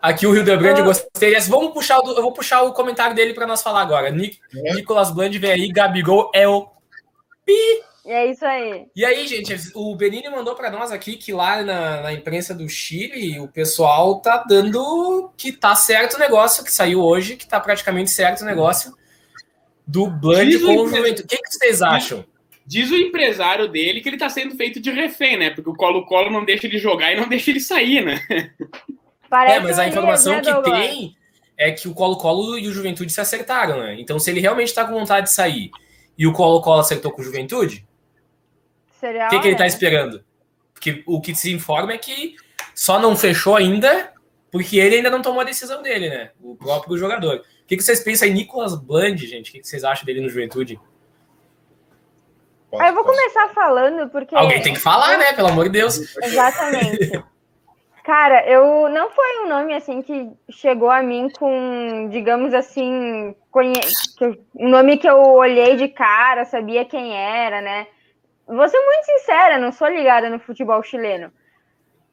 Aqui 0.00 0.26
o 0.26 0.32
Rio 0.32 0.44
de 0.44 0.56
Grande, 0.56 0.82
gostei. 0.82 1.38
Vamos 1.40 1.72
puxar 1.72 1.98
o, 2.00 2.10
eu 2.12 2.22
vou 2.22 2.32
puxar 2.32 2.62
o 2.62 2.72
comentário 2.72 3.14
dele 3.14 3.34
para 3.34 3.46
nós 3.46 3.62
falar 3.62 3.82
agora. 3.82 4.10
Nic, 4.10 4.38
é. 4.54 4.74
Nicolas 4.74 5.10
Bland 5.10 5.36
vem 5.38 5.50
aí, 5.50 5.68
Gabigol 5.68 6.30
é 6.34 6.46
o 6.48 6.66
pi. 7.44 7.82
É 8.06 8.30
isso 8.30 8.44
aí. 8.44 8.86
E 8.96 9.04
aí, 9.04 9.26
gente, 9.26 9.54
o 9.74 9.94
Benini 9.94 10.30
mandou 10.30 10.54
para 10.54 10.70
nós 10.70 10.90
aqui 10.90 11.16
que 11.16 11.30
lá 11.30 11.62
na, 11.62 12.00
na, 12.00 12.12
imprensa 12.12 12.54
do 12.54 12.66
Chile 12.66 13.38
o 13.38 13.48
pessoal 13.48 14.20
tá 14.20 14.44
dando 14.48 15.30
que 15.36 15.52
tá 15.52 15.74
certo 15.74 16.14
o 16.14 16.18
negócio, 16.18 16.64
que 16.64 16.72
saiu 16.72 17.02
hoje, 17.02 17.36
que 17.36 17.46
tá 17.46 17.60
praticamente 17.60 18.10
certo 18.10 18.40
o 18.40 18.46
negócio 18.46 18.94
do 19.86 20.06
Bland 20.06 20.58
com 20.60 20.76
o 20.76 20.88
Juventude. 20.88 21.22
O 21.22 21.26
que, 21.26 21.36
que 21.36 21.52
vocês 21.52 21.82
acham? 21.82 22.24
Diz 22.66 22.90
o 22.90 22.96
empresário 22.96 23.68
dele 23.68 24.00
que 24.00 24.08
ele 24.08 24.18
tá 24.18 24.28
sendo 24.30 24.54
feito 24.54 24.80
de 24.80 24.90
refém, 24.90 25.38
né? 25.38 25.50
Porque 25.50 25.68
o 25.68 25.74
Colo-Colo 25.74 26.30
não 26.30 26.44
deixa 26.44 26.66
ele 26.66 26.78
jogar 26.78 27.12
e 27.12 27.16
não 27.16 27.28
deixa 27.28 27.50
ele 27.50 27.60
sair, 27.60 28.02
né? 28.02 28.20
Parece 29.28 29.56
é, 29.56 29.60
mas 29.60 29.78
a 29.78 29.86
informação 29.86 30.34
né, 30.34 30.40
que 30.40 30.62
tem 30.62 31.16
é 31.56 31.72
que 31.72 31.88
o 31.88 31.94
Colo-Colo 31.94 32.58
e 32.58 32.68
o 32.68 32.72
Juventude 32.72 33.12
se 33.12 33.20
acertaram, 33.20 33.80
né? 33.80 33.96
Então, 33.98 34.18
se 34.18 34.30
ele 34.30 34.40
realmente 34.40 34.72
tá 34.72 34.84
com 34.84 34.92
vontade 34.92 35.26
de 35.26 35.32
sair 35.32 35.70
e 36.16 36.26
o 36.26 36.32
Colo-Colo 36.32 36.80
acertou 36.80 37.10
com 37.12 37.20
o 37.20 37.24
Juventude, 37.24 37.86
o 39.02 39.28
que, 39.30 39.40
que 39.40 39.48
ele 39.48 39.56
tá 39.56 39.66
esperando? 39.66 40.24
Porque 40.72 41.02
o 41.06 41.20
que 41.20 41.34
se 41.34 41.52
informa 41.52 41.92
é 41.92 41.98
que 41.98 42.36
só 42.74 42.98
não 42.98 43.16
fechou 43.16 43.56
ainda 43.56 44.12
porque 44.50 44.78
ele 44.78 44.96
ainda 44.96 45.10
não 45.10 45.20
tomou 45.20 45.40
a 45.40 45.44
decisão 45.44 45.82
dele, 45.82 46.08
né? 46.08 46.30
O 46.40 46.56
próprio 46.56 46.96
jogador. 46.96 47.36
O 47.36 47.66
que, 47.66 47.76
que 47.76 47.82
vocês 47.82 48.00
pensam 48.00 48.28
em 48.28 48.32
Nicolas 48.32 48.74
Bland, 48.74 49.26
gente? 49.26 49.50
O 49.50 49.52
que, 49.52 49.60
que 49.60 49.68
vocês 49.68 49.84
acham 49.84 50.04
dele 50.04 50.20
no 50.20 50.28
Juventude? 50.28 50.80
Posso, 52.70 52.82
eu 52.82 52.94
vou 52.94 53.04
posso. 53.04 53.16
começar 53.16 53.48
falando 53.48 54.08
porque. 54.10 54.34
Alguém 54.34 54.62
tem 54.62 54.72
que 54.72 54.80
falar, 54.80 55.18
né? 55.18 55.32
Pelo 55.32 55.48
amor 55.48 55.64
de 55.64 55.72
Deus. 55.72 56.16
Exatamente. 56.22 57.22
Cara, 58.08 58.48
eu 58.48 58.88
não 58.88 59.10
foi 59.10 59.44
um 59.44 59.50
nome 59.50 59.74
assim 59.74 60.00
que 60.00 60.30
chegou 60.48 60.90
a 60.90 61.02
mim 61.02 61.28
com, 61.28 62.08
digamos 62.10 62.54
assim, 62.54 63.36
conhe... 63.50 63.74
um 64.56 64.70
nome 64.70 64.96
que 64.96 65.06
eu 65.06 65.18
olhei 65.18 65.76
de 65.76 65.88
cara, 65.88 66.46
sabia 66.46 66.86
quem 66.86 67.14
era, 67.14 67.60
né? 67.60 67.86
Vou 68.46 68.66
ser 68.66 68.82
muito 68.82 69.04
sincera, 69.04 69.58
não 69.58 69.70
sou 69.70 69.88
ligada 69.88 70.30
no 70.30 70.38
futebol 70.38 70.82
chileno. 70.82 71.30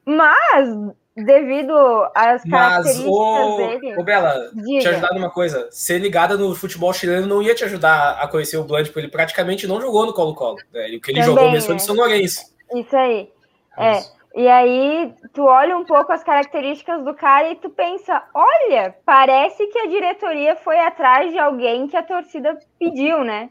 Mas 0.04 0.68
devido 1.16 1.72
às 2.14 2.42
características 2.42 2.98
Mas, 2.98 3.06
ô, 3.06 3.56
dele. 3.56 3.96
Ô, 3.98 4.04
Bela, 4.04 4.50
diga. 4.52 4.80
te 4.80 4.88
ajudar 4.88 5.14
numa 5.14 5.30
coisa. 5.30 5.66
Ser 5.70 5.98
ligada 5.98 6.36
no 6.36 6.54
futebol 6.54 6.92
chileno 6.92 7.26
não 7.26 7.40
ia 7.42 7.54
te 7.54 7.64
ajudar 7.64 8.18
a 8.20 8.28
conhecer 8.28 8.58
o 8.58 8.64
Blunt, 8.64 8.88
porque 8.88 8.98
ele 8.98 9.08
praticamente 9.08 9.66
não 9.66 9.80
jogou 9.80 10.04
no 10.04 10.12
Colo-Colo. 10.12 10.58
Né? 10.74 10.88
O 10.88 11.00
que 11.00 11.10
ele 11.10 11.20
Também 11.20 11.22
jogou 11.22 11.50
mesmo 11.50 11.64
foi 11.64 11.74
no 11.74 11.80
é. 11.80 11.84
São 11.84 11.96
Lourenço. 11.96 12.54
Isso 12.74 12.94
aí. 12.94 13.30
É. 13.78 14.15
E 14.36 14.46
aí, 14.46 15.14
tu 15.32 15.44
olha 15.44 15.78
um 15.78 15.84
pouco 15.84 16.12
as 16.12 16.22
características 16.22 17.02
do 17.02 17.14
cara 17.14 17.50
e 17.50 17.56
tu 17.56 17.70
pensa: 17.70 18.22
olha, 18.34 18.94
parece 19.06 19.66
que 19.68 19.78
a 19.78 19.86
diretoria 19.86 20.54
foi 20.56 20.78
atrás 20.78 21.32
de 21.32 21.38
alguém 21.38 21.88
que 21.88 21.96
a 21.96 22.02
torcida 22.02 22.58
pediu, 22.78 23.24
né? 23.24 23.48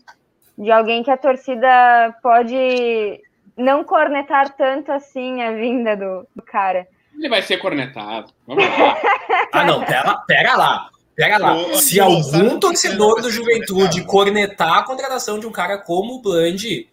De 0.56 0.72
alguém 0.72 1.02
que 1.02 1.10
a 1.10 1.18
torcida 1.18 2.16
pode 2.22 3.20
não 3.58 3.84
cornetar 3.84 4.56
tanto 4.56 4.92
assim 4.92 5.42
a 5.42 5.54
vinda 5.54 5.98
do, 5.98 6.28
do 6.36 6.44
cara. 6.44 6.88
Ele 7.18 7.30
vai 7.30 7.42
ser 7.42 7.58
cornetado. 7.58 8.32
Vamos 8.46 8.64
lá. 8.64 8.98
ah, 9.54 9.64
não, 9.64 9.84
pera, 9.84 10.18
pera 10.28 10.56
lá. 10.56 10.90
Pera 11.16 11.38
lá. 11.40 11.56
Se 11.76 12.00
algum 12.00 12.60
torcedor 12.60 13.22
do 13.22 13.32
Juventude 13.32 14.04
cornetar 14.04 14.80
a 14.80 14.84
contratação 14.84 15.40
de 15.40 15.48
um 15.48 15.52
cara 15.52 15.80
como 15.80 16.16
o 16.16 16.22
Bland, 16.22 16.88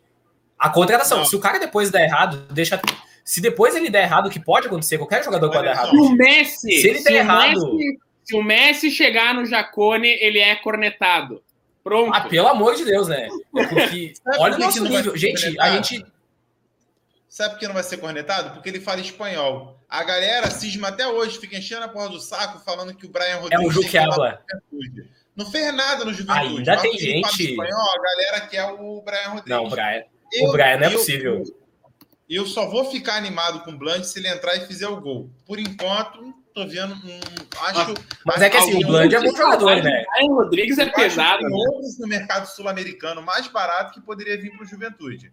a 0.59 0.71
contratação, 0.71 1.19
não. 1.19 1.25
se 1.27 1.37
o 1.37 1.41
cara 1.41 1.59
depois 1.59 1.91
der 1.91 2.05
errado, 2.05 2.47
deixa. 2.51 2.81
Se 3.25 3.41
depois 3.41 3.75
ele 3.75 3.91
der 3.91 4.03
errado, 4.03 4.27
o 4.27 4.31
que 4.31 4.41
pode 4.41 4.67
acontecer, 4.67 4.99
qualquer 4.99 5.25
jogador 5.25 5.51
pode 5.51 5.65
dar 5.65 5.73
errado. 5.73 5.91
Se 5.91 5.97
o 5.97 6.11
Messi, 6.11 6.61
se 6.61 6.89
ele 6.89 7.03
der 7.03 7.11
se 7.11 7.15
errado. 7.15 7.77
Messi, 7.77 8.01
se 8.25 8.37
o 8.37 8.43
Messi 8.43 8.91
chegar 8.91 9.35
no 9.35 9.45
Jacone, 9.45 10.09
ele 10.09 10.39
é 10.39 10.55
cornetado. 10.57 11.43
Pronto. 11.85 12.15
Ah, 12.15 12.21
pelo 12.23 12.49
amor 12.49 12.75
de 12.75 12.85
Deus, 12.85 13.09
né? 13.09 13.29
Porque, 13.51 14.15
olha 14.39 14.57
o 14.57 14.59
nosso 14.59 14.83
nível. 14.85 15.17
Gente, 15.17 15.59
a 15.61 15.71
gente 15.73 16.05
Sabe 17.33 17.55
por 17.55 17.61
que 17.61 17.67
não 17.67 17.73
vai 17.73 17.83
ser 17.83 17.97
cornetado? 17.97 18.51
Porque 18.51 18.69
ele 18.69 18.79
fala 18.79 19.01
espanhol. 19.01 19.81
A 19.89 20.05
galera 20.05 20.51
cisma 20.51 20.89
até 20.89 21.09
hoje, 21.09 21.39
fica 21.39 21.57
enchendo 21.57 21.83
a 21.83 21.89
porra 21.89 22.11
do 22.11 22.21
saco 22.21 22.63
falando 22.63 22.95
que 22.95 23.07
o 23.07 23.09
Brian 23.09 23.37
Rodrigues. 23.37 23.65
É 23.65 23.67
o 23.67 23.71
Juquiaba. 23.71 24.39
Não 25.35 25.51
fez 25.51 25.75
nada 25.75 26.05
no 26.05 26.13
Juventude. 26.13 26.59
Ainda 26.59 26.77
tem 26.77 26.99
gente. 26.99 27.53
Espanhol, 27.53 27.89
a 27.91 28.03
galera 28.03 28.41
quer 28.49 28.65
o 28.67 29.01
Brian 29.01 29.29
Rodrigues. 29.29 29.47
Não, 29.47 29.65
o 29.65 29.71
Brian, 29.71 30.05
eu, 30.31 30.49
o 30.51 30.53
Brian 30.53 30.77
não 30.77 30.85
é 30.85 30.89
eu, 30.89 30.93
possível. 30.93 31.39
Eu, 31.39 31.62
eu, 32.35 32.47
só 32.47 32.69
vou 32.69 32.91
ficar 32.91 33.17
animado 33.17 33.61
com 33.65 33.73
o 33.73 33.79
Blunt 33.79 34.05
se 34.05 34.19
ele 34.19 34.29
entrar 34.29 34.57
e 34.57 34.67
fizer 34.67 34.89
o 34.89 35.01
gol. 35.01 35.31
Por 35.47 35.59
enquanto, 35.59 36.35
tô 36.55 36.67
vendo. 36.67 36.95
Um, 36.95 37.21
acho. 37.63 37.95
Mas 38.25 38.43
é 38.43 38.51
que 38.51 38.57
assim, 38.57 38.85
o 38.85 38.87
Blunt 38.87 39.13
é 39.13 39.21
bom 39.21 39.37
jogador, 39.37 39.83
né? 39.83 40.05
O 40.23 40.35
Rodrigues 40.35 40.79
é 40.79 40.87
pesado. 40.87 41.41
Tem 41.41 41.53
outros 41.53 41.99
no 41.99 42.07
mercado 42.07 42.47
sul-americano 42.47 43.23
mais 43.23 43.49
barato 43.49 43.93
que 43.93 44.01
poderia 44.01 44.41
vir 44.41 44.51
para 44.53 44.65
o 44.65 44.67
Juventude. 44.67 45.33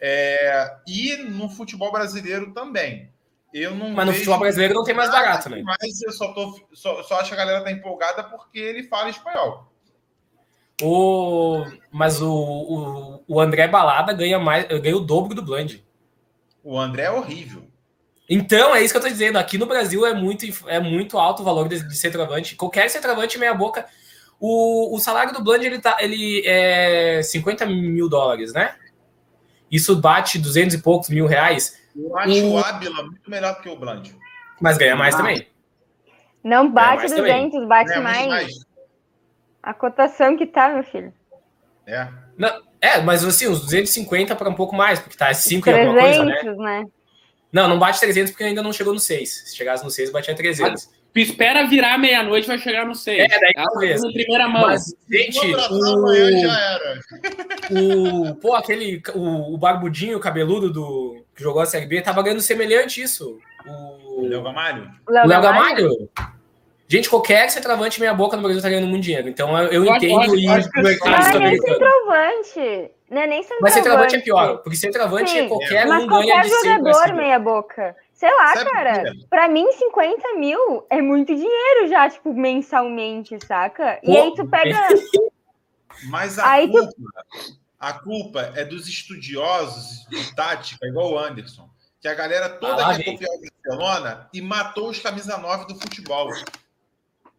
É, 0.00 0.76
e 0.86 1.16
no 1.16 1.48
futebol 1.48 1.92
brasileiro 1.92 2.52
também. 2.52 3.10
Eu 3.54 3.74
não 3.74 3.90
mas 3.90 4.06
no 4.06 4.14
futebol 4.14 4.38
brasileiro 4.38 4.74
não 4.74 4.84
tem 4.84 4.94
mais 4.94 5.10
barato, 5.10 5.50
né? 5.50 5.62
Mas 5.62 6.00
eu 6.02 6.10
só, 6.10 6.32
tô, 6.32 6.58
só, 6.72 7.02
só 7.02 7.20
acho 7.20 7.28
que 7.28 7.34
a 7.34 7.38
galera 7.38 7.62
tá 7.62 7.70
empolgada 7.70 8.24
porque 8.24 8.58
ele 8.58 8.84
fala 8.84 9.10
espanhol. 9.10 9.70
O, 10.80 11.64
mas 11.92 12.20
o, 12.20 12.32
o, 12.32 13.24
o 13.28 13.40
André 13.40 13.68
Balada 13.68 14.12
ganha 14.12 14.38
mais, 14.38 14.66
ganha 14.66 14.96
o 14.96 15.00
dobro 15.00 15.34
do 15.34 15.42
Bland. 15.42 15.84
O 16.62 16.78
André 16.78 17.04
é 17.04 17.10
horrível. 17.10 17.64
Então, 18.28 18.74
é 18.74 18.82
isso 18.82 18.94
que 18.94 18.98
eu 18.98 19.02
tô 19.02 19.08
dizendo. 19.08 19.38
Aqui 19.38 19.58
no 19.58 19.66
Brasil 19.66 20.06
é 20.06 20.14
muito, 20.14 20.46
é 20.68 20.80
muito 20.80 21.18
alto 21.18 21.42
o 21.42 21.44
valor 21.44 21.68
de, 21.68 21.86
de 21.86 21.96
centroavante. 21.96 22.56
Qualquer 22.56 22.88
centroavante 22.88 23.38
meia 23.38 23.52
boca. 23.52 23.86
O, 24.38 24.96
o 24.96 24.98
salário 24.98 25.32
do 25.32 25.42
Bland 25.42 25.64
ele, 25.64 25.80
tá, 25.80 25.98
ele 26.00 26.42
é 26.46 27.22
50 27.22 27.66
mil 27.66 28.08
dólares, 28.08 28.52
né? 28.52 28.74
Isso 29.70 30.00
bate 30.00 30.38
200 30.38 30.76
e 30.76 30.82
poucos 30.82 31.08
mil 31.08 31.26
reais. 31.26 31.80
Eu 31.94 32.16
acho 32.16 32.46
o 32.46 32.58
Ábila 32.58 33.02
muito 33.04 33.30
melhor 33.30 33.54
do 33.54 33.62
que 33.62 33.68
o 33.68 33.76
Bland. 33.76 34.14
Mas 34.60 34.78
ganha 34.78 34.96
mais 34.96 35.14
ah. 35.14 35.18
também. 35.18 35.46
Não 36.42 36.70
bate 36.70 37.02
200, 37.02 37.16
também. 37.16 37.68
bate 37.68 37.98
mais. 38.00 38.26
mais. 38.26 38.66
A 39.62 39.72
cotação 39.72 40.36
que 40.36 40.46
tá, 40.46 40.70
meu 40.70 40.82
filho. 40.84 41.12
É. 41.86 42.08
Não, 42.36 42.62
é, 42.82 43.00
mas 43.00 43.24
assim, 43.24 43.46
uns 43.46 43.60
250 43.60 44.34
para 44.34 44.50
um 44.50 44.54
pouco 44.54 44.74
mais, 44.74 44.98
porque 44.98 45.16
tá 45.16 45.32
5 45.32 45.68
e 45.68 45.72
alguma 45.72 46.00
coisa, 46.00 46.24
né? 46.24 46.42
né? 46.42 46.84
Não, 47.52 47.68
não 47.68 47.78
bate 47.78 48.00
300 48.00 48.32
porque 48.32 48.42
ainda 48.42 48.62
não 48.62 48.72
chegou 48.72 48.92
no 48.92 48.98
6. 48.98 49.50
Se 49.50 49.56
chegasse 49.56 49.84
no 49.84 49.90
6, 49.90 50.10
batia 50.10 50.34
300. 50.34 50.90
Tu 51.12 51.20
espera 51.20 51.66
virar 51.66 51.96
meia-noite 51.98 52.48
vai 52.48 52.58
chegar 52.58 52.84
no 52.84 52.94
6. 52.94 53.20
É, 53.20 53.28
daí 53.28 53.52
talvez. 53.54 54.02
Na 54.02 54.10
primeira 54.10 54.48
mão. 54.48 54.62
Mas, 54.62 54.82
gente, 55.08 55.38
o... 55.38 56.40
já 56.40 56.60
era. 56.60 57.00
o... 57.70 58.34
Pô, 58.36 58.54
aquele... 58.54 59.00
O, 59.14 59.54
o 59.54 59.58
barbudinho, 59.58 60.16
o 60.16 60.20
cabeludo 60.20 60.72
do... 60.72 61.24
que 61.36 61.42
jogou 61.42 61.60
a 61.60 61.66
Série 61.66 61.86
B, 61.86 62.00
tava 62.00 62.22
ganhando 62.22 62.40
semelhante 62.40 63.02
isso. 63.02 63.38
O 63.66 64.26
Léo 64.26 64.42
Gamalho? 64.42 64.90
O 65.06 65.12
Léo 65.12 65.42
Gamalho? 65.42 66.10
Gente, 66.92 67.08
qualquer 67.08 67.48
centroavante 67.48 67.98
meia 67.98 68.12
boca 68.12 68.36
no 68.36 68.42
Brasil 68.42 68.60
tá 68.60 68.68
ganhando 68.68 68.86
muito 68.86 69.02
dinheiro. 69.02 69.26
Então 69.26 69.58
eu, 69.58 69.82
eu 69.82 69.86
entendo 69.86 70.36
e 70.36 70.46
o 70.46 70.82
mercado 70.82 71.38
Não 71.38 71.46
é 71.46 71.56
centroavante. 71.56 72.90
Não 73.08 73.22
é 73.22 73.26
nem 73.26 73.42
centroavante. 73.42 73.62
Mas 73.62 73.72
centroavante 73.72 74.16
é 74.16 74.20
pior, 74.20 74.58
porque 74.58 74.76
centroavante 74.76 75.38
é 75.38 75.48
qualquer 75.48 75.86
Mas 75.86 76.04
um 76.04 76.06
qualquer 76.06 76.44
jogador 76.46 77.14
meia 77.14 77.38
boca. 77.38 77.96
Sei 78.12 78.30
lá, 78.30 78.54
Sabe 78.56 78.70
cara. 78.70 79.04
Pra 79.30 79.48
mim, 79.48 79.72
50 79.72 80.34
mil 80.34 80.86
é 80.90 81.00
muito 81.00 81.34
dinheiro 81.34 81.88
já, 81.88 82.10
tipo, 82.10 82.34
mensalmente, 82.34 83.38
saca? 83.46 83.98
E 84.02 84.12
Pô, 84.12 84.22
aí 84.22 84.34
tu 84.34 84.46
pega. 84.46 84.88
Mas 86.10 86.38
a 86.38 86.46
aí 86.46 86.68
culpa, 86.68 86.92
tu... 86.92 87.56
a 87.80 87.92
culpa 87.94 88.52
é 88.54 88.66
dos 88.66 88.86
estudiosos 88.86 90.06
de 90.10 90.34
tática, 90.34 90.86
igual 90.86 91.12
o 91.12 91.18
Anderson. 91.18 91.70
Que 92.02 92.08
a 92.08 92.14
galera 92.14 92.50
toda 92.50 92.86
ah, 92.86 92.94
quer 92.98 93.12
copiar 93.12 93.30
o 93.30 93.40
Barcelona 93.40 94.28
e 94.34 94.42
matou 94.42 94.90
os 94.90 94.98
camisa 94.98 95.38
9 95.38 95.68
do 95.68 95.80
futebol. 95.80 96.28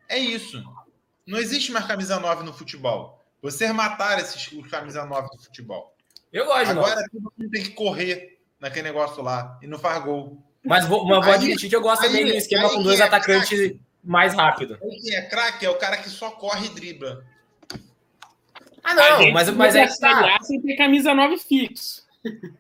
É 0.08 0.18
isso. 0.18 0.64
Não 1.26 1.40
existe 1.40 1.72
mais 1.72 1.86
camisa 1.86 2.20
9 2.20 2.44
no 2.44 2.54
futebol. 2.54 3.24
Vocês 3.42 3.72
mataram 3.74 4.22
esses 4.22 4.52
os 4.52 4.68
camisa 4.68 5.06
9 5.06 5.30
do 5.30 5.44
futebol. 5.44 5.94
Eu 6.32 6.46
gosto, 6.46 6.72
Agora 6.72 7.04
todo 7.12 7.22
mundo 7.38 7.52
tem 7.52 7.64
que 7.64 7.72
correr 7.72 8.40
naquele 8.60 8.84
negócio 8.84 9.22
lá 9.22 9.60
e 9.62 9.68
não 9.68 9.78
faz 9.78 10.04
gol. 10.04 10.42
Mas 10.64 10.88
vou, 10.88 11.06
mas 11.06 11.26
vou 11.26 11.34
admitir 11.34 11.70
que 11.70 11.76
eu 11.76 11.82
gosto 11.82 12.04
aí, 12.04 12.10
também 12.10 12.26
do 12.26 12.32
esquema 12.32 12.70
com 12.70 12.82
dois 12.82 13.00
é 13.00 13.04
atacantes 13.04 13.60
craque. 13.60 13.80
mais 14.04 14.34
rápido. 14.34 14.78
Quem 14.80 15.16
é 15.16 15.22
craque 15.24 15.66
é 15.66 15.70
o 15.70 15.78
cara 15.78 15.98
que 15.98 16.10
só 16.10 16.32
corre 16.32 16.68
e 16.68 16.70
dribla. 16.70 17.26
Ah, 18.84 18.94
não, 18.94 19.32
mas, 19.32 19.50
mas 19.52 19.76
é 19.76 19.88
que 19.88 20.00
tá. 20.00 20.40
sem 20.42 20.62
ter 20.62 20.76
camisa 20.76 21.14
9 21.14 21.38
fixo. 21.38 22.03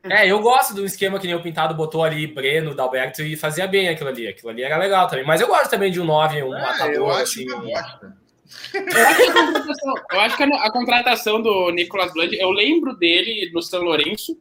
É, 0.03 0.30
eu 0.30 0.41
gosto 0.41 0.74
do 0.74 0.86
esquema 0.86 1.20
que 1.20 1.28
nem 1.28 1.36
o 1.36 1.41
Pintado 1.41 1.74
botou 1.74 2.03
ali, 2.03 2.28
Breno, 2.28 2.76
Dalberto, 2.76 3.22
e 3.22 3.38
fazia 3.38 3.66
bem 3.66 3.88
aquilo 3.88 4.09
ali. 4.09 4.28
Aquilo 4.28 4.49
ali 4.49 4.61
era 4.61 4.78
legal 4.78 5.07
também. 5.07 5.26
Mas 5.26 5.39
eu 5.39 5.47
gosto 5.47 5.70
também 5.70 5.91
de 5.91 6.01
um 6.01 6.05
9, 6.05 6.43
um 6.43 6.53
Ah, 6.53 6.59
matador, 6.59 6.93
eu 6.93 7.09
acho 7.11 7.24
assim. 7.24 7.47
Eu 7.47 7.78
acho, 7.78 9.18
que 9.18 9.24
a 9.24 9.34
contratação, 9.34 9.93
eu 10.11 10.20
acho 10.20 10.38
que 10.38 10.43
a, 10.43 10.47
a 10.47 10.72
contratação 10.72 11.41
do 11.41 11.72
Nicolas 11.72 12.14
Blood, 12.14 12.36
eu 12.36 12.51
lembro 12.51 12.95
dele 12.95 13.49
no 13.53 13.61
São 13.61 13.82
Lourenço, 13.82 14.38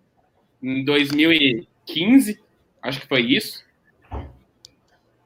em 0.63 0.85
2015, 0.85 2.41
acho 2.83 3.01
que 3.01 3.07
foi 3.07 3.23
isso. 3.23 3.65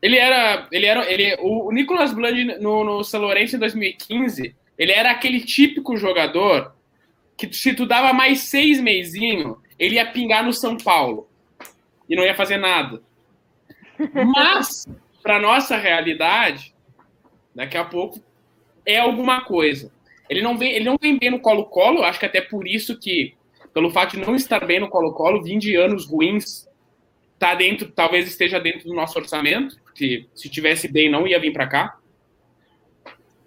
Ele 0.03 0.19
era. 0.19 0.69
Ele 0.71 0.87
era 0.87 1.11
ele, 1.11 1.37
o, 1.41 1.69
o 1.69 1.73
Nicolas 1.73 2.13
Blood 2.13 2.59
no, 2.61 2.85
no 2.85 3.03
São 3.03 3.21
Lourenço 3.21 3.57
em 3.57 3.59
2015, 3.59 4.55
ele 4.79 4.93
era 4.93 5.11
aquele 5.11 5.41
típico 5.41 5.97
jogador 5.97 6.75
que 7.37 7.53
se 7.53 7.75
tu 7.75 7.87
dava 7.87 8.13
mais 8.13 8.41
seis 8.41 8.81
meizinho, 8.81 9.59
ele 9.79 9.97
ia 9.97 10.11
pingar 10.11 10.45
no 10.45 10.53
São 10.53 10.77
Paulo 10.77 11.29
e 12.09 12.17
não 12.17 12.25
ia 12.25 12.35
fazer 12.35 12.57
nada. 12.57 13.03
Mas, 14.35 14.87
para 15.23 15.41
nossa 15.41 15.77
realidade, 15.77 16.75
daqui 17.55 17.77
a 17.77 17.85
pouco 17.85 18.21
é 18.85 18.99
alguma 18.99 19.43
coisa. 19.43 19.91
Ele 20.29 20.43
não 20.43 20.57
vem, 20.57 20.73
ele 20.73 20.85
não 20.85 20.97
vem 21.01 21.19
bem 21.19 21.31
no 21.31 21.41
Colo-Colo, 21.41 22.03
acho 22.03 22.19
que 22.19 22.27
até 22.27 22.41
por 22.41 22.67
isso 22.67 22.99
que, 22.99 23.35
pelo 23.73 23.91
fato 23.91 24.17
de 24.17 24.25
não 24.25 24.35
estar 24.35 24.65
bem 24.67 24.81
no 24.81 24.89
Colo-Colo, 24.89 25.43
vim 25.43 25.59
de 25.59 25.77
anos 25.77 26.07
ruins, 26.07 26.69
tá 27.39 27.55
dentro, 27.55 27.91
talvez 27.91 28.27
esteja 28.27 28.59
dentro 28.59 28.89
do 28.89 28.95
nosso 28.95 29.19
orçamento, 29.19 29.81
porque 29.83 30.27
se 30.35 30.49
tivesse 30.49 30.89
bem 30.89 31.11
não 31.11 31.27
ia 31.27 31.41
vir 31.41 31.53
para 31.53 31.67
cá. 31.67 31.99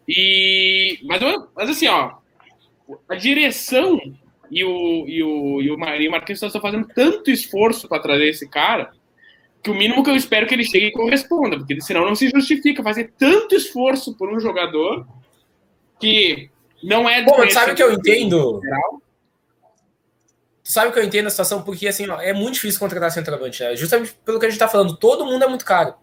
E 0.07 0.99
mas, 1.03 1.21
mas 1.55 1.69
assim, 1.69 1.87
ó, 1.87 2.17
a 3.07 3.15
direção 3.15 3.99
e 4.51 4.63
o 4.63 5.05
e 5.07 5.23
o, 5.23 5.61
e 5.61 5.71
o, 5.71 5.77
Mar- 5.77 5.99
e 5.99 6.07
o 6.07 6.11
Marquinhos 6.11 6.41
estão 6.41 6.61
fazendo 6.61 6.87
tanto 6.93 7.29
esforço 7.29 7.87
para 7.87 8.01
trazer 8.01 8.29
esse 8.29 8.47
cara 8.47 8.91
que 9.61 9.69
o 9.69 9.75
mínimo 9.75 10.03
que 10.03 10.09
eu 10.09 10.15
espero 10.15 10.47
que 10.47 10.53
ele 10.53 10.63
chegue 10.63 10.87
e 10.87 10.91
corresponda, 10.91 11.57
porque 11.57 11.81
senão 11.81 12.05
não 12.05 12.15
se 12.15 12.29
justifica 12.29 12.81
fazer 12.81 13.13
tanto 13.17 13.55
esforço 13.55 14.15
por 14.15 14.33
um 14.33 14.39
jogador 14.39 15.05
que 15.99 16.49
não 16.81 17.09
é 17.09 17.21
mas 17.23 17.53
sabe 17.53 17.73
o 17.73 17.75
que 17.75 17.83
eu 17.83 17.91
entendo? 17.91 18.61
Geral. 18.63 19.01
Sabe 20.63 20.89
o 20.89 20.93
que 20.93 20.99
eu 20.99 21.03
entendo 21.03 21.25
a 21.25 21.29
situação? 21.31 21.63
Porque, 21.63 21.87
assim, 21.87 22.07
ó, 22.07 22.21
é 22.21 22.31
muito 22.31 22.53
difícil 22.53 22.79
contratar 22.79 23.11
centroavante, 23.11 23.63
né? 23.63 23.75
Justamente 23.75 24.13
pelo 24.23 24.39
que 24.39 24.45
a 24.45 24.49
gente 24.49 24.59
tá 24.59 24.67
falando. 24.67 24.95
Todo 24.95 25.25
mundo 25.25 25.43
é 25.43 25.47
muito 25.47 25.65
caro. 25.65 25.95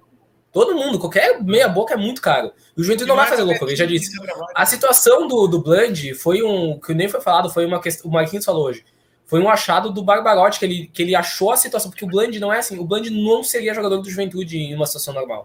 Todo 0.52 0.74
mundo, 0.74 0.98
qualquer 0.98 1.42
meia 1.42 1.68
boca 1.68 1.94
é 1.94 1.96
muito 1.96 2.22
caro. 2.22 2.50
E 2.76 2.80
o 2.80 2.84
Juventude 2.84 3.08
não 3.08 3.16
vai 3.16 3.26
fazer 3.26 3.42
loucura, 3.42 3.72
eu 3.72 3.76
já 3.76 3.84
disse. 3.84 4.10
A 4.54 4.64
situação 4.64 5.28
do, 5.28 5.46
do 5.46 5.60
Bland 5.60 6.14
foi 6.14 6.42
um. 6.42 6.78
que 6.80 6.94
nem 6.94 7.08
foi 7.08 7.20
falado, 7.20 7.50
foi 7.50 7.66
uma 7.66 7.80
questão. 7.80 8.10
O 8.10 8.12
Marquinhos 8.14 8.44
falou 8.44 8.64
hoje. 8.64 8.84
Foi 9.26 9.40
um 9.40 9.50
achado 9.50 9.90
do 9.92 10.02
Barbarotti, 10.02 10.58
que 10.58 10.64
ele, 10.64 10.86
que 10.92 11.02
ele 11.02 11.14
achou 11.14 11.50
a 11.50 11.56
situação, 11.56 11.90
porque 11.90 12.04
o 12.04 12.08
Bland 12.08 12.38
não 12.38 12.52
é 12.52 12.58
assim. 12.60 12.78
O 12.78 12.84
Bland 12.84 13.10
não 13.10 13.42
seria 13.42 13.74
jogador 13.74 13.98
do 13.98 14.08
Juventude 14.08 14.56
em 14.56 14.74
uma 14.74 14.86
situação 14.86 15.12
normal. 15.12 15.44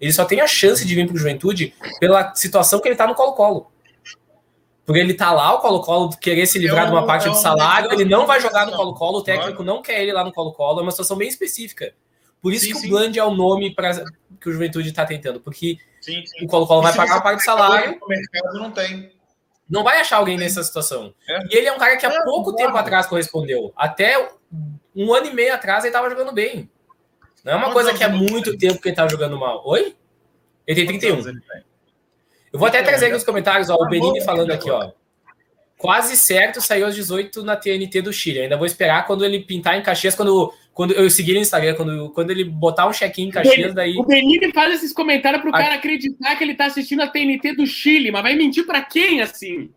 Ele 0.00 0.12
só 0.12 0.24
tem 0.24 0.40
a 0.40 0.46
chance 0.46 0.84
de 0.84 0.94
vir 0.94 1.06
pro 1.06 1.16
Juventude 1.16 1.74
pela 2.00 2.34
situação 2.34 2.80
que 2.80 2.88
ele 2.88 2.96
tá 2.96 3.06
no 3.06 3.14
Colo-Colo. 3.14 3.70
Porque 4.86 5.00
ele 5.00 5.12
tá 5.12 5.30
lá, 5.32 5.54
o 5.54 5.58
Colo-Colo 5.58 6.16
querer 6.16 6.46
se 6.46 6.58
livrar 6.58 6.84
É 6.84 6.86
de 6.86 6.92
uma 6.92 7.02
um- 7.02 7.06
parte 7.06 7.28
é 7.28 7.30
do 7.30 7.36
salário, 7.36 7.92
ele 7.92 8.06
não 8.06 8.26
vai 8.26 8.40
jogar 8.40 8.64
no 8.64 8.72
Colo-Colo, 8.72 9.18
o 9.18 9.22
técnico 9.22 9.62
não 9.62 9.82
quer 9.82 10.00
ele 10.00 10.12
lá 10.12 10.24
no 10.24 10.32
Colo-Colo, 10.32 10.80
é 10.80 10.82
uma 10.82 10.90
situação 10.90 11.16
bem 11.16 11.28
específica. 11.28 11.92
Por 12.40 12.52
isso 12.52 12.66
Sim, 12.66 12.72
que 12.72 12.78
sim. 12.80 12.86
o 12.86 12.90
Bland 12.90 13.18
é 13.18 13.24
o 13.24 13.34
nome 13.34 13.74
pra, 13.74 13.92
que 14.40 14.48
o 14.48 14.52
Juventude 14.52 14.92
tá 14.92 15.04
tentando, 15.04 15.40
porque 15.40 15.76
Sim, 16.00 16.22
o 16.42 16.46
Colo-Colo 16.46 16.82
vai 16.82 16.94
pagar 16.94 17.20
parte 17.20 17.40
do 17.40 17.44
salário, 17.44 17.98
O 18.00 18.08
mercado 18.08 18.54
não 18.58 18.70
tem. 18.70 19.12
não 19.68 19.82
vai 19.82 20.00
achar 20.00 20.18
alguém 20.18 20.36
nessa 20.38 20.62
situação. 20.62 21.12
É. 21.28 21.38
E 21.50 21.56
ele 21.56 21.66
é 21.66 21.72
um 21.72 21.78
cara 21.78 21.96
que 21.96 22.06
há 22.06 22.10
É, 22.10 22.22
pouco 22.24 22.50
concordo. 22.50 22.56
tempo 22.56 22.76
atrás 22.76 23.06
correspondeu. 23.06 23.72
Até 23.76 24.30
um 24.94 25.12
ano 25.12 25.26
e 25.26 25.34
meio 25.34 25.52
atrás 25.54 25.84
ele 25.84 25.92
tava 25.92 26.08
jogando 26.08 26.32
bem. 26.32 26.70
Não 27.44 27.52
é 27.52 27.56
uma 27.56 27.64
Quantos 27.66 27.74
coisa 27.82 27.98
que 27.98 28.04
há 28.04 28.08
ele 28.08 28.18
tem? 28.18 28.30
muito 28.30 28.56
tempo 28.56 28.80
que 28.80 28.88
ele 28.88 28.96
tava 28.96 29.08
jogando 29.08 29.38
mal. 29.38 29.62
Oi? 29.66 29.94
Ele 30.66 30.76
tem 30.76 30.86
Quantos 30.86 31.00
31. 31.00 31.14
anos 31.14 31.26
ele 31.26 31.40
tem? 31.40 31.62
Eu 32.52 32.58
vou 32.58 32.68
até 32.68 32.82
trazer 32.82 33.06
aqui 33.06 33.10
já- 33.12 33.16
nos 33.16 33.24
comentários, 33.24 33.68
ó, 33.70 33.74
o 33.74 33.78
Tá 33.78 33.88
Benini 33.88 34.20
falando 34.22 34.48
tá 34.48 34.54
aqui, 34.54 34.70
ó. 34.70 34.90
Quase 35.76 36.16
certo, 36.16 36.60
saiu 36.60 36.86
aos 36.86 36.94
18 36.94 37.42
na 37.44 37.54
TNT 37.56 38.02
do 38.02 38.12
Chile. 38.12 38.40
Ainda 38.40 38.56
vou 38.56 38.66
esperar 38.66 39.06
quando 39.06 39.24
ele 39.24 39.40
pintar 39.44 39.76
em 39.78 39.82
Caxias, 39.82 40.14
quando, 40.14 40.52
quando 40.78 40.92
eu 40.92 41.10
seguir 41.10 41.34
no 41.34 41.40
Instagram, 41.40 41.74
quando, 41.74 42.10
quando 42.10 42.30
ele 42.30 42.44
botar 42.44 42.86
um 42.86 42.92
check-in 42.92 43.24
em 43.26 43.30
Caxias, 43.32 43.74
daí. 43.74 43.96
O 43.98 44.04
Benini 44.04 44.52
faz 44.52 44.74
esses 44.76 44.92
comentários 44.92 45.42
pro 45.42 45.50
Ah. 45.52 45.58
cara 45.58 45.74
acreditar 45.74 46.36
que 46.36 46.44
ele 46.44 46.54
tá 46.54 46.66
assistindo 46.66 47.02
a 47.02 47.08
TNT 47.08 47.56
do 47.56 47.66
Chile, 47.66 48.12
mas 48.12 48.22
vai 48.22 48.36
mentir 48.36 48.64
pra 48.64 48.80
quem, 48.82 49.20
assim? 49.20 49.72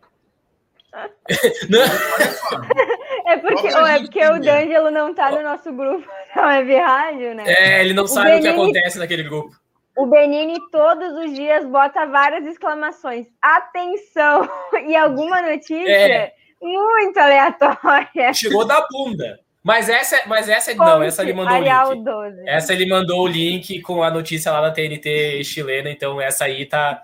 Não, 1.68 1.80
É 3.26 3.36
porque, 3.38 3.66
ou 3.74 3.84
é 3.86 3.98
porque 3.98 4.18
o 4.20 4.36
entender. 4.36 4.44
D'Angelo 4.66 4.90
não 4.92 5.12
tá 5.12 5.32
no 5.32 5.42
nosso 5.42 5.72
grupo 5.72 6.06
da 6.36 6.46
Web 6.46 6.72
Rádio, 6.76 7.34
né? 7.34 7.44
é, 7.48 7.80
ele 7.80 7.94
não 7.94 8.06
sabe 8.06 8.30
o 8.30 8.34
que 8.36 8.42
Benini- 8.42 8.62
acontece 8.62 8.98
naquele 9.00 9.24
grupo. 9.24 9.56
O 9.98 10.06
Benini 10.06 10.56
todos 10.70 11.12
os 11.24 11.34
dias 11.34 11.64
bota 11.66 12.06
várias 12.06 12.46
exclamações. 12.46 13.26
Atenção! 13.42 14.48
E 14.86 14.94
alguma 14.94 15.42
notícia 15.42 15.90
É. 15.90 16.32
muito 16.62 17.18
aleatória. 17.18 18.32
Chegou 18.34 18.64
da 18.64 18.86
bunda. 18.88 19.40
Mas 19.62 19.88
essa, 19.88 20.22
mas 20.26 20.48
essa 20.48 20.74
não, 20.74 21.02
essa 21.02 21.22
ele 21.22 21.32
mandou 21.32 21.52
o 21.52 21.56
Arial 21.56 21.92
link. 21.92 22.04
12. 22.04 22.48
Essa 22.48 22.72
ele 22.72 22.86
mandou 22.86 23.22
o 23.22 23.28
link 23.28 23.80
com 23.80 24.02
a 24.02 24.10
notícia 24.10 24.50
lá 24.50 24.60
da 24.60 24.72
TNT 24.72 25.44
chilena, 25.44 25.88
então 25.88 26.20
essa 26.20 26.44
aí 26.44 26.66
tá, 26.66 27.02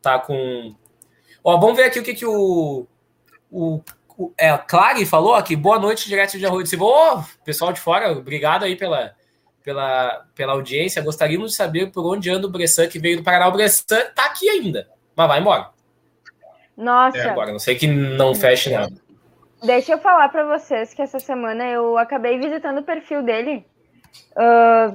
tá 0.00 0.18
com. 0.18 0.74
Ó, 1.44 1.56
vamos 1.58 1.76
ver 1.76 1.84
aqui 1.84 2.00
o 2.00 2.02
que, 2.02 2.14
que 2.14 2.26
o. 2.26 2.86
o, 3.50 3.80
o 4.18 4.32
é, 4.36 4.56
Clary 4.58 5.06
falou 5.06 5.34
aqui. 5.34 5.54
Boa 5.54 5.78
noite, 5.78 6.08
direto 6.08 6.36
de 6.36 6.44
Arroio 6.44 6.64
de 6.64 6.70
Silva. 6.70 6.84
Ô, 6.84 7.24
pessoal 7.44 7.72
de 7.72 7.80
fora, 7.80 8.10
obrigado 8.10 8.64
aí 8.64 8.74
pela, 8.74 9.14
pela, 9.62 10.24
pela 10.34 10.54
audiência. 10.54 11.02
Gostaríamos 11.02 11.52
de 11.52 11.56
saber 11.56 11.92
por 11.92 12.04
onde 12.04 12.30
anda 12.30 12.48
o 12.48 12.50
Bressan 12.50 12.88
que 12.88 12.98
veio 12.98 13.18
do 13.18 13.22
Paraná. 13.22 13.46
O 13.46 13.52
Bressan 13.52 14.00
tá 14.12 14.24
aqui 14.26 14.48
ainda, 14.48 14.88
mas 15.14 15.28
vai 15.28 15.40
embora. 15.40 15.70
Nossa, 16.76 17.18
É, 17.18 17.28
Agora, 17.28 17.52
não 17.52 17.60
sei 17.60 17.76
que 17.76 17.86
não 17.86 18.34
feche 18.34 18.70
nada. 18.70 18.92
Deixa 19.64 19.92
eu 19.92 19.98
falar 19.98 20.28
pra 20.28 20.44
vocês 20.44 20.92
que 20.94 21.02
essa 21.02 21.18
semana 21.18 21.66
eu 21.66 21.96
acabei 21.98 22.38
visitando 22.38 22.78
o 22.78 22.82
perfil 22.82 23.22
dele. 23.22 23.64
Ah, 24.36 24.94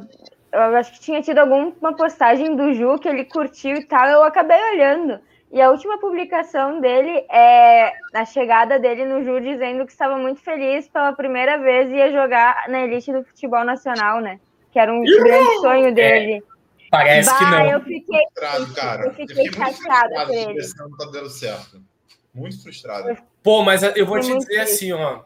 eu 0.52 0.76
acho 0.78 0.94
que 0.94 1.00
tinha 1.00 1.22
tido 1.22 1.40
alguma 1.40 1.96
postagem 1.96 2.56
do 2.56 2.74
Ju 2.74 2.98
que 3.00 3.08
ele 3.08 3.26
curtiu 3.26 3.76
e 3.76 3.84
tal. 3.86 4.08
Eu 4.08 4.24
acabei 4.24 4.58
olhando. 4.74 5.20
E 5.52 5.62
a 5.62 5.70
última 5.70 5.98
publicação 6.00 6.82
dele 6.82 7.26
é 7.32 7.94
a 8.14 8.26
chegada 8.26 8.78
dele 8.78 9.06
no 9.06 9.24
Ju 9.24 9.40
dizendo 9.40 9.86
que 9.86 9.92
estava 9.92 10.18
muito 10.18 10.42
feliz 10.42 10.88
pela 10.90 11.14
primeira 11.14 11.58
vez 11.58 11.90
ia 11.90 12.12
jogar 12.12 12.68
na 12.70 12.82
elite 12.82 13.14
do 13.14 13.24
futebol 13.24 13.64
nacional, 13.64 14.20
né? 14.20 14.40
Que 14.72 14.80
era 14.80 14.92
um 14.94 15.02
grande 15.04 15.60
sonho 15.62 15.94
dele. 15.94 16.44
Parece 16.92 17.34
que 17.38 17.44
Bah, 17.44 17.52
não. 17.52 17.72
eu 17.72 17.82
fiquei 17.82 18.22
Frustrado, 18.34 18.74
cara. 18.74 19.04
Eu 19.06 19.14
fiquei 19.14 19.36
muito 19.36 19.56
chateada 19.56 19.76
frustrado 19.76 20.26
por 20.26 20.32
de 20.32 20.38
ele. 20.38 20.68
não 20.78 20.98
tá 20.98 21.06
dando 21.12 21.30
certo. 21.30 21.82
Muito 22.34 22.64
frustrado. 22.64 23.18
Pô, 23.48 23.64
mas 23.64 23.82
eu 23.82 24.06
vou 24.06 24.22
Foi 24.22 24.30
te 24.30 24.38
dizer 24.38 24.46
triste. 24.46 24.60
assim, 24.60 24.92
ó. 24.92 25.22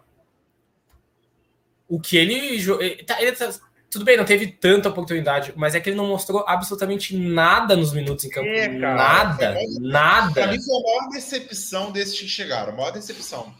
O 1.89 1.99
que 1.99 2.15
ele, 2.15 2.35
ele 2.79 3.03
tá- 3.03 3.19
ele 3.19 3.31
tá- 3.31 3.49
tudo 3.89 4.05
bem, 4.05 4.15
não 4.15 4.23
teve 4.25 4.45
tanta 4.45 4.89
oportunidade, 4.89 5.51
mas 5.55 5.73
é 5.73 5.79
que 5.79 5.89
ele 5.89 5.97
não 5.97 6.05
mostrou 6.05 6.45
absolutamente 6.47 7.17
nada 7.17 7.75
nos 7.75 7.91
minutos 7.91 8.23
em 8.23 8.29
campo. 8.29 8.45
É, 8.47 8.67
cara. 8.79 8.95
nada, 8.95 9.53
Pra 9.53 9.63
nada. 9.79 10.47
mim 10.51 10.61
foi 10.61 10.77
a 10.77 10.81
maior 10.83 11.09
decepção 11.09 11.91
desses 11.91 12.19
que 12.19 12.27
chegaram. 12.27 12.73
A 12.73 12.75
maior 12.75 12.91
decepção. 12.91 13.51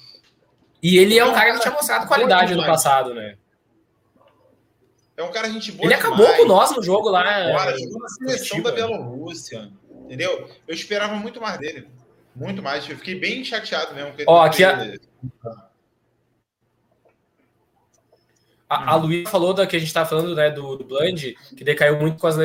E 0.79 0.95
ele 0.99 1.17
é 1.17 1.25
um 1.25 1.33
cara 1.33 1.45
que 1.45 1.51
cara, 1.53 1.61
tinha 1.61 1.73
mostrado 1.73 2.07
qualidade 2.07 2.53
no 2.53 2.63
passado, 2.63 3.15
né? 3.15 3.37
É 5.17 5.23
um 5.23 5.31
cara 5.31 5.49
gente 5.49 5.71
boa 5.71 5.87
Ele 5.91 5.95
demais. 5.95 6.13
acabou 6.21 6.35
com 6.37 6.45
nós 6.45 6.69
no 6.75 6.83
jogo 6.83 7.09
lá. 7.09 7.21
Agora, 7.21 7.71
é, 7.71 7.79
jogou 7.79 7.99
na 7.99 8.09
seleção 8.09 8.61
Curitiba. 8.61 8.69
da 8.69 8.75
Bielorrússia. 8.75 9.71
Entendeu? 10.05 10.47
Eu 10.67 10.75
esperava 10.75 11.15
muito 11.15 11.41
mais 11.41 11.57
dele. 11.57 11.87
Muito 12.35 12.61
mais. 12.61 12.87
Eu 12.89 12.97
fiquei 12.97 13.15
bem 13.15 13.43
chateado 13.43 13.93
mesmo. 13.93 14.13
Ó, 14.27 14.41
aqui 14.41 14.57
ter- 14.57 15.01
A, 18.69 18.93
a 18.93 18.95
Luísa 18.95 19.29
falou 19.29 19.53
da 19.53 19.67
que 19.67 19.75
a 19.75 19.79
gente 19.79 19.93
tá 19.93 20.05
falando, 20.05 20.33
né, 20.33 20.49
do, 20.49 20.77
do 20.77 20.85
Bland, 20.85 21.35
que 21.57 21.61
decaiu 21.63 21.99
muito 21.99 22.17
com 22.17 22.25
as 22.25 22.37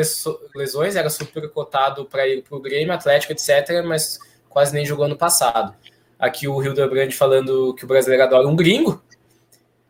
lesões, 0.56 0.96
era 0.96 1.08
super 1.08 1.48
cotado 1.50 2.04
para 2.04 2.26
ir 2.26 2.42
pro 2.42 2.58
Grêmio, 2.58 2.92
Atlético, 2.92 3.32
etc., 3.32 3.84
mas 3.86 4.18
quase 4.48 4.74
nem 4.74 4.84
jogou 4.84 5.06
no 5.06 5.16
passado. 5.16 5.72
Aqui 6.18 6.48
o 6.48 6.60
Hildebrand 6.60 7.12
falando 7.12 7.72
que 7.74 7.84
o 7.84 7.86
brasileiro 7.86 8.24
adora 8.24 8.48
um 8.48 8.56
gringo. 8.56 9.00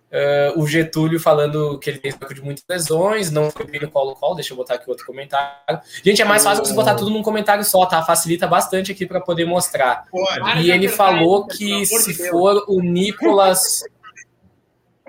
Eh, 0.09 0.53
o 0.57 0.67
Getúlio 0.67 1.19
falando 1.19 1.79
que 1.81 1.91
ele 1.91 1.99
tem 1.99 2.13
de 2.33 2.41
muitas 2.41 2.65
lesões, 2.69 3.31
não 3.31 3.51
foi 3.51 3.67
bem 3.67 3.81
no 3.81 3.91
colo-colo. 3.91 4.37
Deixa 4.37 4.53
eu 4.53 4.57
botar 4.57 4.75
aqui 4.75 4.89
outro 4.89 5.05
comentário. 5.05 5.81
Gente, 6.03 6.23
é 6.23 6.25
mais 6.25 6.45
fácil 6.45 6.65
você 6.65 6.73
botar 6.75 6.95
tudo 6.95 7.11
num 7.11 7.23
comentário 7.23 7.65
só, 7.65 7.85
tá? 7.87 8.03
Facilita 8.03 8.47
bastante 8.47 8.93
aqui 8.93 9.05
para 9.05 9.21
poder 9.21 9.45
mostrar. 9.45 10.05
Pode. 10.11 10.39
Para 10.39 10.61
E 10.61 10.71
ele 10.71 10.87
apertar 10.87 10.97
falou 10.97 11.47
que 11.47 11.85
se 11.87 12.15
for 12.29 12.65
o 12.69 12.81
Nicolas. 12.81 13.83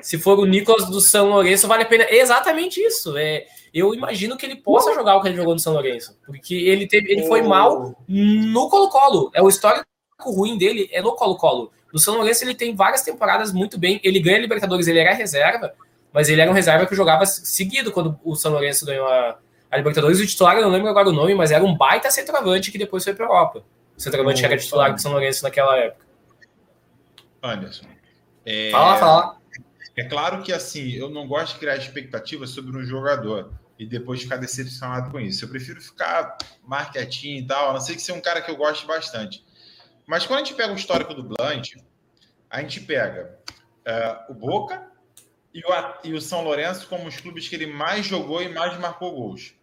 se 0.01 0.17
for 0.17 0.39
o 0.39 0.45
Nicolas 0.45 0.89
do 0.89 0.99
São 0.99 1.29
Lourenço, 1.29 1.67
vale 1.67 1.83
a 1.83 1.87
pena. 1.87 2.03
É 2.05 2.17
exatamente 2.17 2.81
isso. 2.81 3.15
É, 3.17 3.45
eu 3.71 3.93
imagino 3.93 4.35
que 4.35 4.45
ele 4.47 4.55
possa 4.55 4.95
jogar 4.95 5.15
o 5.15 5.21
que 5.21 5.27
ele 5.27 5.37
jogou 5.37 5.53
no 5.53 5.59
São 5.59 5.73
Lourenço. 5.73 6.17
Porque 6.25 6.55
ele, 6.55 6.87
teve, 6.87 7.11
ele 7.11 7.27
foi 7.27 7.43
mal 7.43 7.95
no 8.07 8.67
Colo-Colo. 8.67 9.29
É 9.35 9.43
o 9.43 9.47
histórico 9.47 9.85
ruim 10.19 10.57
dele 10.57 10.89
é 10.91 11.03
no 11.03 11.13
Colo-Colo. 11.15 11.71
No 11.93 11.99
São 11.99 12.15
Lourenço 12.15 12.43
ele 12.43 12.53
tem 12.53 12.75
várias 12.75 13.01
temporadas 13.01 13.51
muito 13.51 13.79
bem. 13.79 13.99
Ele 14.03 14.19
ganha 14.19 14.39
Libertadores, 14.39 14.87
ele 14.87 14.99
era 14.99 15.13
reserva, 15.13 15.73
mas 16.13 16.29
ele 16.29 16.41
era 16.41 16.49
um 16.49 16.53
reserva 16.53 16.85
que 16.85 16.95
jogava 16.95 17.25
seguido 17.25 17.91
quando 17.91 18.19
o 18.23 18.35
São 18.35 18.51
Lourenço 18.51 18.85
ganhou 18.85 19.07
a, 19.07 19.37
a 19.71 19.77
Libertadores. 19.77 20.19
O 20.19 20.25
titular, 20.25 20.55
eu 20.57 20.63
não 20.63 20.71
lembro 20.71 20.89
agora 20.89 21.09
o 21.09 21.13
nome, 21.13 21.33
mas 21.33 21.51
era 21.51 21.63
um 21.63 21.75
baita 21.75 22.11
centroavante 22.11 22.71
que 22.71 22.77
depois 22.77 23.03
foi 23.03 23.13
para 23.13 23.25
Europa. 23.25 23.63
O 23.95 24.01
centroavante 24.01 24.43
era 24.43 24.57
titular 24.57 24.93
do 24.93 25.01
São 25.01 25.11
Lourenço 25.11 25.43
naquela 25.43 25.77
época. 25.77 26.05
Anderson. 27.41 27.85
É... 28.45 28.71
Fala, 28.71 28.97
fala. 28.97 29.37
É 29.95 30.03
claro 30.03 30.43
que 30.43 30.53
assim, 30.53 30.91
eu 30.91 31.09
não 31.09 31.27
gosto 31.27 31.53
de 31.53 31.59
criar 31.59 31.75
expectativas 31.75 32.51
sobre 32.51 32.77
um 32.77 32.85
jogador 32.85 33.51
e 33.79 33.85
depois 33.85 34.21
ficar 34.21 34.37
decepcionado 34.37 35.09
com 35.09 35.19
isso. 35.19 35.43
Eu 35.43 35.49
prefiro 35.49 35.81
ficar 35.81 36.37
quietinho 36.91 37.39
e 37.39 37.47
tal, 37.47 37.71
a 37.71 37.73
não 37.73 37.79
ser 37.79 37.95
que 37.95 38.01
seja 38.01 38.17
um 38.17 38.21
cara 38.21 38.41
que 38.41 38.51
eu 38.51 38.55
goste 38.55 38.85
bastante. 38.85 39.43
Mas 40.07 40.25
quando 40.25 40.39
a 40.39 40.43
gente 40.43 40.55
pega 40.55 40.71
o 40.71 40.77
histórico 40.77 41.13
do 41.13 41.21
Blunt, 41.21 41.73
a 42.49 42.61
gente 42.61 42.79
pega 42.79 43.37
uh, 43.85 44.31
o 44.31 44.33
Boca 44.33 44.89
e 45.53 45.59
o, 45.59 45.67
e 46.05 46.13
o 46.13 46.21
São 46.21 46.43
Lourenço 46.43 46.87
como 46.87 47.07
os 47.07 47.17
clubes 47.17 47.49
que 47.49 47.55
ele 47.55 47.67
mais 47.67 48.05
jogou 48.05 48.41
e 48.41 48.47
mais 48.47 48.79
marcou 48.79 49.11
gols. 49.11 49.53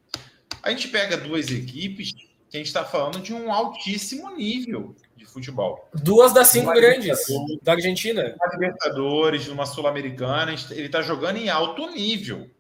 A 0.62 0.68
gente 0.70 0.88
pega 0.88 1.16
duas 1.16 1.50
equipes 1.50 2.12
que 2.12 2.56
a 2.56 2.58
gente 2.58 2.66
está 2.66 2.84
falando 2.84 3.20
de 3.20 3.32
um 3.32 3.50
altíssimo 3.50 4.30
nível 4.36 4.94
de 5.16 5.24
futebol. 5.24 5.88
Duas 5.94 6.34
das 6.34 6.48
cinco 6.48 6.66
uma 6.66 6.74
grandes 6.74 7.18
da 7.62 7.72
Argentina. 7.72 8.34
Uma 8.36 8.52
Libertadores, 8.52 9.48
numa 9.48 9.64
Sul-Americana, 9.64 10.54
ele 10.70 10.86
está 10.86 11.00
jogando 11.00 11.38
em 11.38 11.48
alto 11.48 11.86
nível. 11.90 12.50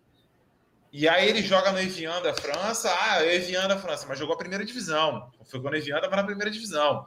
E 0.90 1.06
aí 1.08 1.28
ele 1.28 1.42
joga 1.42 1.72
no 1.72 1.80
Evian 1.80 2.22
da 2.22 2.32
França, 2.32 2.88
ah, 2.88 3.26
Evian 3.26 3.68
da 3.68 3.76
França, 3.76 4.06
mas 4.08 4.18
jogou 4.18 4.34
a 4.34 4.38
primeira 4.38 4.64
divisão. 4.64 5.30
Foi 5.44 5.60
quando 5.60 5.74
Evian 5.74 5.96
estava 5.96 6.16
na 6.16 6.24
primeira 6.24 6.50
divisão. 6.50 7.06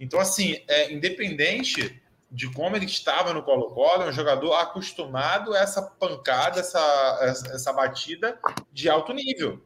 Então, 0.00 0.20
assim, 0.20 0.62
é, 0.68 0.92
independente 0.92 2.00
de 2.30 2.50
como 2.52 2.76
ele 2.76 2.84
estava 2.84 3.32
no 3.32 3.42
Colo-Colo, 3.42 4.02
é 4.02 4.08
um 4.08 4.12
jogador 4.12 4.54
acostumado 4.54 5.54
a 5.54 5.60
essa 5.60 5.82
pancada, 5.82 6.60
essa, 6.60 7.18
essa 7.52 7.72
batida 7.72 8.38
de 8.72 8.88
alto 8.88 9.12
nível 9.12 9.62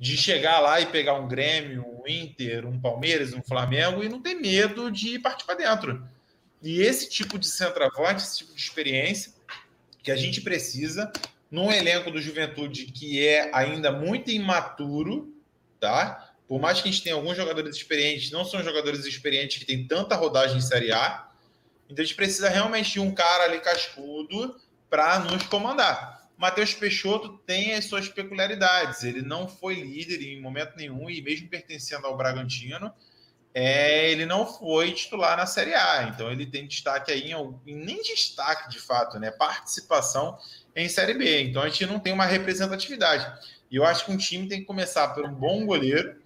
de 0.00 0.16
chegar 0.16 0.60
lá 0.60 0.80
e 0.80 0.86
pegar 0.86 1.12
um 1.12 1.28
Grêmio, 1.28 1.84
um 1.86 2.08
Inter, 2.08 2.66
um 2.66 2.80
Palmeiras, 2.80 3.34
um 3.34 3.42
Flamengo 3.42 4.02
e 4.02 4.08
não 4.08 4.22
ter 4.22 4.34
medo 4.34 4.90
de 4.90 5.18
partir 5.18 5.44
para 5.44 5.56
dentro. 5.56 6.02
E 6.62 6.80
esse 6.80 7.08
tipo 7.10 7.38
de 7.38 7.46
centroavante, 7.46 8.22
esse 8.22 8.38
tipo 8.38 8.54
de 8.54 8.60
experiência 8.62 9.34
que 10.02 10.10
a 10.10 10.16
gente 10.16 10.40
precisa 10.40 11.12
num 11.50 11.70
elenco 11.70 12.10
do 12.10 12.20
Juventude 12.20 12.86
que 12.86 13.26
é 13.26 13.50
ainda 13.54 13.92
muito 13.92 14.30
imaturo, 14.30 15.34
tá? 15.78 16.29
Por 16.50 16.60
mais 16.60 16.82
que 16.82 16.88
a 16.88 16.90
gente 16.90 17.04
tenha 17.04 17.14
alguns 17.14 17.36
jogadores 17.36 17.76
experientes, 17.76 18.32
não 18.32 18.44
são 18.44 18.60
jogadores 18.60 19.06
experientes 19.06 19.58
que 19.58 19.64
têm 19.64 19.86
tanta 19.86 20.16
rodagem 20.16 20.56
em 20.56 20.60
Série 20.60 20.90
A. 20.90 21.30
Então 21.88 22.02
a 22.02 22.04
gente 22.04 22.16
precisa 22.16 22.48
realmente 22.48 22.94
de 22.94 22.98
um 22.98 23.14
cara 23.14 23.44
ali 23.44 23.60
cascudo 23.60 24.60
para 24.90 25.20
nos 25.20 25.44
comandar. 25.44 26.28
Matheus 26.36 26.74
Peixoto 26.74 27.38
tem 27.46 27.74
as 27.74 27.84
suas 27.84 28.08
peculiaridades. 28.08 29.04
Ele 29.04 29.22
não 29.22 29.46
foi 29.46 29.76
líder 29.76 30.20
em 30.22 30.40
momento 30.40 30.74
nenhum 30.76 31.08
e 31.08 31.22
mesmo 31.22 31.48
pertencendo 31.48 32.04
ao 32.08 32.16
Bragantino, 32.16 32.92
é, 33.54 34.10
ele 34.10 34.26
não 34.26 34.44
foi 34.44 34.90
titular 34.90 35.36
na 35.36 35.46
Série 35.46 35.74
A. 35.74 36.10
Então 36.12 36.32
ele 36.32 36.46
tem 36.46 36.66
destaque 36.66 37.12
aí, 37.12 37.30
em, 37.30 37.62
nem 37.64 38.02
destaque 38.02 38.68
de 38.68 38.80
fato, 38.80 39.20
né? 39.20 39.30
Participação 39.30 40.36
em 40.74 40.88
Série 40.88 41.14
B. 41.14 41.42
Então 41.42 41.62
a 41.62 41.68
gente 41.68 41.86
não 41.86 42.00
tem 42.00 42.12
uma 42.12 42.26
representatividade. 42.26 43.24
E 43.70 43.76
eu 43.76 43.84
acho 43.84 44.04
que 44.04 44.10
um 44.10 44.16
time 44.16 44.48
tem 44.48 44.58
que 44.58 44.66
começar 44.66 45.14
por 45.14 45.24
um 45.24 45.32
bom 45.32 45.64
goleiro 45.64 46.19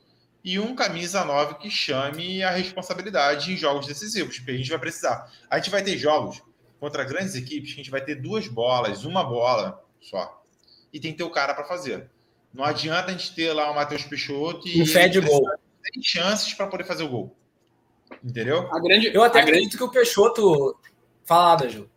e 0.45 0.59
um 0.59 0.75
camisa 0.75 1.25
9 1.25 1.55
que 1.55 1.71
chame 1.71 2.43
a 2.43 2.51
responsabilidade 2.51 3.53
em 3.53 3.57
jogos 3.57 3.87
decisivos, 3.87 4.37
porque 4.39 4.51
a 4.51 4.57
gente 4.57 4.69
vai 4.69 4.79
precisar. 4.79 5.33
A 5.49 5.57
gente 5.57 5.71
vai 5.71 5.83
ter 5.83 5.97
jogos 5.97 6.43
contra 6.79 7.03
grandes 7.03 7.35
equipes, 7.35 7.73
a 7.73 7.77
gente 7.77 7.91
vai 7.91 8.05
ter 8.05 8.17
duas 8.17 8.47
bolas, 8.47 9.07
uma 9.07 9.25
bola 9.25 9.83
só. 10.01 10.43
E 10.93 11.01
tem 11.01 11.13
que 11.13 11.19
ter 11.19 11.25
o 11.25 11.31
cara 11.31 11.55
para 11.55 11.65
fazer. 11.65 12.11
Não 12.53 12.63
adianta 12.63 13.09
a 13.09 13.13
gente 13.13 13.35
ter 13.35 13.53
lá 13.53 13.71
o 13.71 13.75
Matheus 13.75 14.05
Peixoto 14.05 14.69
e. 14.69 14.83
Um 14.83 14.87
fé 14.87 15.09
de 15.09 15.21
gol. 15.21 15.43
Tem 15.83 16.03
chances 16.03 16.53
para 16.53 16.67
poder 16.67 16.85
fazer 16.85 17.05
o 17.05 17.09
gol. 17.09 17.37
Entendeu? 18.23 18.69
A 18.73 18.79
grande, 18.81 19.15
Eu 19.15 19.23
até 19.23 19.41
acredito 19.41 19.63
grande... 19.63 19.77
que 19.79 19.83
o 19.83 19.91
Peixoto. 19.91 20.77
Fala, 21.25 21.69
Ju. 21.69 21.89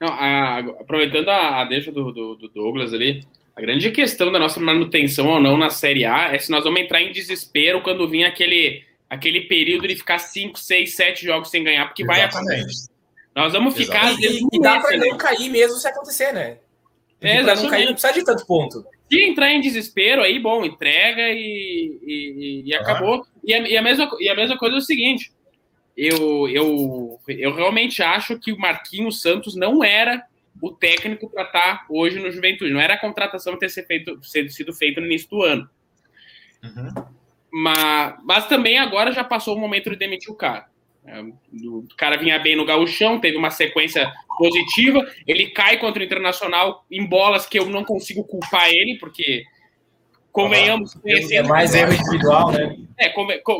Não, 0.00 0.08
a, 0.08 0.58
aproveitando 0.58 1.28
a, 1.28 1.62
a 1.62 1.64
deixa 1.64 1.92
do, 1.92 2.10
do, 2.10 2.34
do, 2.34 2.48
Douglas 2.48 2.92
ali, 2.92 3.24
a 3.54 3.60
grande 3.60 3.90
questão 3.90 4.32
da 4.32 4.38
nossa 4.38 4.58
manutenção 4.58 5.26
ou 5.28 5.40
não 5.40 5.56
na 5.56 5.70
Série 5.70 6.04
A 6.04 6.34
é 6.34 6.38
se 6.38 6.50
nós 6.50 6.64
vamos 6.64 6.80
entrar 6.80 7.02
em 7.02 7.12
desespero 7.12 7.82
quando 7.82 8.08
vir 8.08 8.24
aquele, 8.24 8.82
aquele 9.08 9.42
período 9.42 9.86
de 9.86 9.94
ficar 9.94 10.18
5, 10.18 10.58
6, 10.58 10.94
7 10.94 11.24
jogos 11.26 11.50
sem 11.50 11.62
ganhar, 11.62 11.86
porque 11.86 12.02
Exatamente. 12.02 12.34
vai 12.34 12.60
acontecer. 12.60 12.92
Nós 13.34 13.52
vamos 13.52 13.74
ficar. 13.74 14.12
E, 14.20 14.60
dá 14.60 14.80
para 14.80 14.96
não 14.96 15.16
cair 15.16 15.48
mesmo 15.48 15.76
se 15.76 15.88
acontecer, 15.88 16.32
né? 16.32 16.58
É, 17.20 17.42
pra 17.42 17.54
não 17.54 17.68
cair, 17.68 17.86
não 17.86 17.92
precisa 17.92 18.12
de 18.12 18.24
tanto 18.24 18.46
ponto. 18.46 18.84
Se 19.10 19.22
entrar 19.22 19.50
em 19.50 19.60
desespero, 19.60 20.22
aí, 20.22 20.38
bom, 20.38 20.64
entrega 20.64 21.30
e, 21.30 21.98
e, 22.02 22.62
e 22.66 22.74
acabou. 22.74 23.24
E, 23.44 23.54
a, 23.54 23.58
e, 23.60 23.76
a 23.76 23.82
mesma, 23.82 24.10
e 24.18 24.28
a 24.28 24.34
mesma 24.34 24.58
coisa 24.58 24.76
é 24.76 24.78
o 24.78 24.82
seguinte: 24.82 25.32
eu, 25.96 26.48
eu, 26.48 27.20
eu 27.28 27.54
realmente 27.54 28.02
acho 28.02 28.38
que 28.38 28.52
o 28.52 28.58
Marquinhos 28.58 29.20
Santos 29.20 29.54
não 29.54 29.84
era 29.84 30.22
o 30.60 30.70
técnico 30.70 31.30
para 31.30 31.44
estar 31.44 31.78
tá 31.78 31.86
hoje 31.88 32.18
no 32.18 32.30
Juventude. 32.30 32.72
Não 32.72 32.80
era 32.80 32.94
a 32.94 33.00
contratação 33.00 33.58
ter 33.58 33.68
sido, 33.68 33.86
feito, 33.86 34.20
ter 34.32 34.48
sido 34.50 34.72
feita 34.72 35.00
no 35.00 35.06
início 35.06 35.28
do 35.28 35.42
ano. 35.42 35.68
Uhum. 36.62 37.04
Mas, 37.52 38.14
mas 38.24 38.46
também 38.46 38.78
agora 38.78 39.12
já 39.12 39.22
passou 39.22 39.56
o 39.56 39.60
momento 39.60 39.90
de 39.90 39.96
demitir 39.96 40.30
o 40.30 40.36
cara. 40.36 40.66
É, 41.04 41.20
o 41.20 41.84
cara 41.96 42.16
vinha 42.16 42.38
bem 42.38 42.54
no 42.54 42.64
gauchão, 42.64 43.20
teve 43.20 43.36
uma 43.36 43.50
sequência 43.50 44.12
positiva. 44.38 45.04
Ele 45.26 45.50
cai 45.50 45.78
contra 45.78 46.00
o 46.00 46.04
Internacional 46.04 46.84
em 46.90 47.04
bolas 47.04 47.46
que 47.46 47.58
eu 47.58 47.66
não 47.66 47.84
consigo 47.84 48.24
culpar 48.24 48.68
ele, 48.70 48.98
porque 48.98 49.44
convenhamos, 50.30 50.94
conhecendo. 50.94 51.46
É 51.46 51.48
mais 51.48 51.74
erro 51.74 51.92
individual, 51.92 52.52
né? 52.52 52.76
É, 52.98 53.08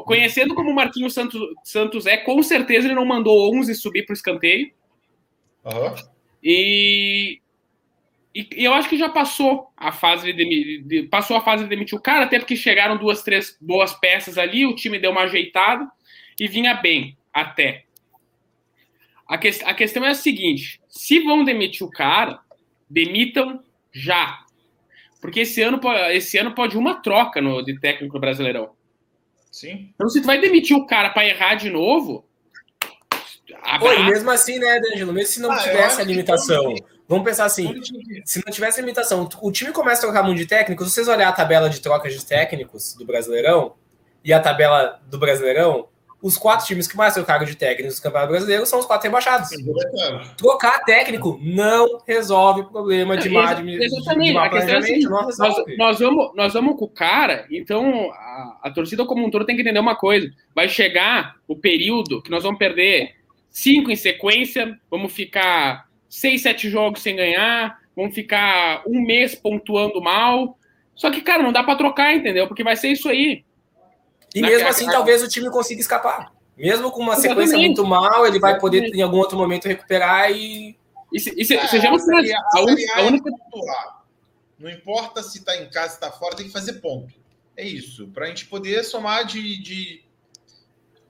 conhecendo 0.07 0.55
como 0.55 0.71
o 0.71 0.75
Marquinhos 0.75 1.13
Santos, 1.13 1.41
Santos 1.65 2.07
é, 2.07 2.17
com 2.17 2.43
certeza 2.43 2.87
ele 2.87 2.95
não 2.95 3.05
mandou 3.05 3.53
11 3.55 3.75
subir 3.75 4.07
para 4.07 4.13
o 4.13 4.17
escanteio. 4.17 4.71
Uhum. 5.65 6.12
E, 6.43 7.41
e, 8.35 8.49
e, 8.57 8.65
eu 8.65 8.75
acho 8.75 8.89
que 8.89 8.99
já 8.99 9.09
passou 9.09 9.71
a 9.77 9.93
fase 9.93 10.33
de, 10.33 10.83
de, 10.83 11.03
passou 11.05 11.37
a 11.37 11.41
fase 11.41 11.65
de 11.65 11.71
demitir 11.71 11.97
o 11.97 12.03
cara, 12.03 12.25
até 12.25 12.39
porque 12.39 12.57
chegaram 12.57 12.97
duas, 12.97 13.23
três 13.23 13.57
boas 13.61 13.93
peças 13.95 14.39
ali, 14.39 14.67
o 14.67 14.75
time 14.75 14.99
deu 14.99 15.11
uma 15.11 15.23
ajeitada 15.23 15.87
e 16.39 16.49
vinha 16.49 16.75
bem 16.75 17.17
até. 17.33 17.85
A, 19.27 19.39
que, 19.39 19.49
a 19.65 19.75
questão 19.75 20.05
é 20.05 20.11
a 20.11 20.15
seguinte: 20.15 20.81
se 20.89 21.21
vão 21.21 21.45
demitir 21.45 21.87
o 21.87 21.91
cara, 21.91 22.41
demitam 22.89 23.63
já. 23.93 24.45
Porque 25.21 25.41
esse 25.41 25.63
ano, 25.63 25.81
esse 26.11 26.37
ano 26.37 26.53
pode 26.53 26.77
uma 26.77 26.97
troca 26.97 27.41
no, 27.41 27.63
de 27.63 27.79
técnico 27.79 28.19
brasileirão. 28.19 28.75
Sim. 29.51 29.91
Então, 29.95 30.09
se 30.09 30.21
tu 30.21 30.27
vai 30.27 30.41
demitir 30.41 30.77
o 30.77 30.87
cara 30.87 31.11
para 31.11 31.27
errar 31.27 31.55
de 31.55 31.71
novo. 31.71 32.27
Pô, 33.79 34.05
mesmo 34.05 34.31
assim, 34.31 34.59
né, 34.59 34.81
D'Angelo? 34.81 35.13
Mesmo 35.13 35.33
se 35.33 35.41
não 35.41 35.51
ah, 35.53 35.59
tivesse 35.59 36.01
a 36.01 36.05
limitação. 36.05 36.75
Vamos 37.09 37.25
pensar 37.25 37.45
assim: 37.45 37.81
se 38.25 38.43
não 38.45 38.53
tivesse 38.53 38.79
a 38.79 38.83
limitação, 38.83 39.29
o 39.41 39.53
time 39.53 39.73
começa 39.73 40.03
a 40.03 40.11
trocar 40.11 40.23
muito 40.23 40.39
de 40.39 40.47
técnicos. 40.47 40.89
Se 40.89 40.95
vocês 40.95 41.09
olhar 41.09 41.29
a 41.29 41.33
tabela 41.33 41.69
de 41.69 41.81
trocas 41.81 42.13
de 42.13 42.25
técnicos 42.25 42.95
do 42.95 43.05
Brasileirão 43.05 43.75
e 44.25 44.33
a 44.33 44.41
tabela 44.41 45.01
do 45.09 45.19
Brasileirão, 45.19 45.89
os 46.23 46.39
quatro 46.39 46.65
times 46.65 46.87
que 46.87 46.97
mais 46.97 47.15
trocaram 47.15 47.45
de 47.45 47.57
técnicos 47.57 47.97
do 47.97 48.03
Campeonato 48.03 48.31
Brasileiro 48.31 48.65
são 48.65 48.79
os 48.79 48.87
quatro 48.87 49.09
rebaixados. 49.09 49.51
Trocar 50.37 50.85
técnico 50.85 51.39
não 51.43 51.99
resolve 52.07 52.61
o 52.61 52.71
problema 52.71 53.17
de 53.17 53.29
má 53.29 53.61
Exatamente. 53.61 54.39
A 54.39 54.49
questão 54.49 54.75
é 54.75 54.79
assim, 54.79 55.01
nós, 55.01 55.37
nós, 55.77 55.99
vamos, 55.99 56.33
nós 56.37 56.53
vamos 56.53 56.79
com 56.79 56.85
o 56.85 56.89
cara, 56.89 57.45
então 57.51 58.13
a, 58.13 58.61
a, 58.63 58.71
torcida 58.71 59.05
como 59.05 59.27
um 59.27 59.31
todo 59.31 59.45
tem 59.45 59.57
que 59.57 59.63
entender 59.63 59.81
uma 59.81 59.97
coisa. 59.97 60.31
Vai 60.55 60.69
chegar 60.69 61.35
o 61.49 61.57
período 61.57 62.23
que 62.23 62.31
nós 62.31 62.45
vamos 62.45 62.59
perder 62.59 63.17
cinco 63.53 63.91
em 63.91 63.97
sequência, 63.97 64.77
vamos 64.91 65.13
ficar 65.13 65.87
seis, 66.09 66.43
sete 66.43 66.69
jogos 66.69 67.03
sem 67.03 67.15
ganhar, 67.15 67.79
vamos 67.95 68.15
ficar 68.15 68.83
um 68.87 69.01
mês 69.01 69.35
pontuando 69.35 70.01
mal. 70.01 70.59
Só 70.95 71.11
que, 71.11 71.21
cara, 71.21 71.43
não 71.43 71.53
dá 71.53 71.63
para 71.63 71.77
trocar, 71.77 72.15
entendeu? 72.15 72.49
Porque 72.49 72.65
vai 72.65 72.77
ser 72.77 72.89
isso 72.89 73.09
aí. 73.09 73.45
E 74.35 74.41
Na 74.41 74.49
mesmo 74.49 74.69
assim, 74.69 74.87
talvez 74.87 75.23
o 75.23 75.29
time 75.29 75.51
consiga 75.51 75.81
escapar. 75.81 76.33
Mesmo 76.57 76.91
com 76.91 77.01
uma 77.01 77.15
Exatamente. 77.15 77.49
sequência 77.49 77.59
muito 77.59 77.87
mal, 77.87 78.27
ele 78.27 78.39
vai 78.39 78.59
poder 78.59 78.85
em 78.95 79.03
algum 79.03 79.19
outro 79.19 79.37
momento 79.39 79.69
recuperar 79.69 80.31
e. 80.31 80.77
E, 81.13 81.21
se, 81.21 81.45
se, 81.45 81.55
é, 81.55 81.67
sejamos 81.69 82.09
a, 82.09 82.17
a, 82.17 82.21
a, 82.21 83.01
a 83.01 83.03
única. 83.03 83.31
Não 84.59 84.71
importa 84.71 85.23
se 85.23 85.39
está 85.39 85.57
em 85.57 85.69
casa, 85.69 85.89
se 85.89 85.95
está 85.95 86.11
fora, 86.11 86.37
tem 86.37 86.47
que 86.47 86.53
fazer 86.53 86.75
ponto. 86.75 87.13
É 87.57 87.65
isso. 87.65 88.09
Para 88.09 88.27
a 88.27 88.29
gente 88.29 88.47
poder 88.47 88.83
somar 88.85 89.27
de, 89.27 89.61
de 89.61 90.05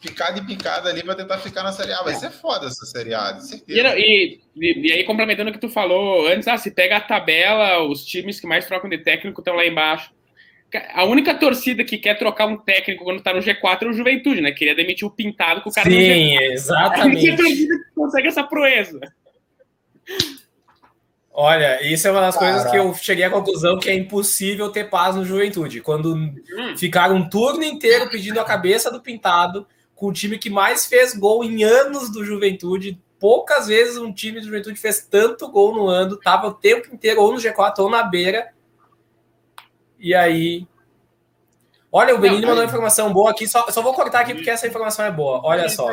picada 0.03 0.39
e 0.39 0.45
picada 0.45 0.91
ali 0.91 1.03
para 1.03 1.15
tentar 1.15 1.39
ficar 1.39 1.63
na 1.63 1.73
Série 1.73 1.93
A. 1.93 2.03
Vai 2.03 2.15
é. 2.15 2.17
ser 2.17 2.31
foda 2.31 2.67
essa 2.67 2.85
Série 2.85 3.15
A, 3.15 3.33
de 3.33 3.47
certeza. 3.47 3.97
E, 3.97 4.41
e, 4.57 4.89
e, 4.89 4.93
aí, 4.93 5.05
complementando 5.05 5.51
o 5.51 5.53
que 5.53 5.61
tu 5.61 5.69
falou 5.69 6.27
antes, 6.27 6.49
ah, 6.49 6.59
se 6.59 6.73
pega 6.73 6.97
a 6.97 7.01
tabela, 7.01 7.83
os 7.85 8.05
times 8.05 8.41
que 8.41 8.47
mais 8.47 8.67
trocam 8.67 8.91
de 8.91 8.99
técnico 8.99 9.41
estão 9.41 9.55
lá 9.55 9.65
embaixo. 9.65 10.11
A 10.95 11.05
única 11.05 11.35
torcida 11.35 11.85
que 11.85 11.99
quer 11.99 12.19
trocar 12.19 12.47
um 12.47 12.57
técnico 12.57 13.05
quando 13.05 13.23
tá 13.23 13.33
no 13.33 13.41
G4 13.41 13.83
é 13.83 13.87
o 13.87 13.93
Juventude, 13.93 14.41
né? 14.41 14.53
Queria 14.53 14.75
demitir 14.75 15.07
o 15.07 15.11
Pintado 15.11 15.61
com 15.61 15.71
o 15.71 15.73
cara 15.73 15.89
Sim, 15.89 15.97
no 15.97 16.41
G4. 16.41 16.53
exatamente. 16.53 17.31
A 17.31 17.37
torcida 17.37 17.75
que 17.77 17.95
consegue 17.95 18.29
essa 18.29 18.43
proeza. 18.43 19.01
Olha, 21.35 21.83
isso 21.87 22.07
é 22.07 22.11
uma 22.11 22.21
das 22.21 22.37
Caraca. 22.37 22.55
coisas 22.55 22.71
que 22.71 22.79
eu 22.79 22.95
cheguei 22.95 23.25
à 23.25 23.31
conclusão 23.31 23.79
que 23.79 23.89
é 23.89 23.95
impossível 23.95 24.71
ter 24.71 24.91
paz 24.91 25.15
no 25.15 25.25
Juventude. 25.25 25.81
Quando 25.81 26.15
hum. 26.15 26.35
ficaram 26.77 27.17
um 27.17 27.29
turno 27.29 27.65
inteiro 27.65 28.11
pedindo 28.11 28.41
a 28.41 28.45
cabeça 28.45 28.91
do 28.91 29.01
Pintado, 29.01 29.67
com 30.03 30.09
o 30.09 30.13
time 30.13 30.37
que 30.37 30.51
mais 30.51 30.85
fez 30.87 31.15
gol 31.15 31.45
em 31.45 31.63
anos 31.63 32.11
do 32.11 32.25
Juventude. 32.25 33.01
Poucas 33.21 33.69
vezes 33.69 33.97
um 33.99 34.13
time 34.13 34.41
do 34.41 34.47
Juventude 34.47 34.77
fez 34.77 35.07
tanto 35.09 35.49
gol 35.49 35.73
no 35.73 35.87
ano, 35.87 36.17
tava 36.17 36.49
o 36.49 36.55
tempo 36.55 36.93
inteiro 36.93 37.23
ou 37.23 37.33
no 37.33 37.39
G4 37.39 37.79
ou 37.79 37.89
na 37.89 38.03
beira. 38.03 38.53
E 40.01 40.13
aí. 40.13 40.67
Olha, 41.93 42.17
o 42.17 42.19
Benini 42.19 42.45
mandou 42.45 42.65
uma 42.65 42.65
informação 42.65 43.13
boa 43.13 43.31
aqui, 43.31 43.47
só, 43.47 43.71
só 43.71 43.81
vou 43.81 43.95
cortar 43.95 44.19
aqui 44.19 44.35
porque 44.35 44.51
essa 44.51 44.67
informação 44.67 45.05
é 45.05 45.11
boa. 45.13 45.41
Olha 45.45 45.69
só. 45.69 45.89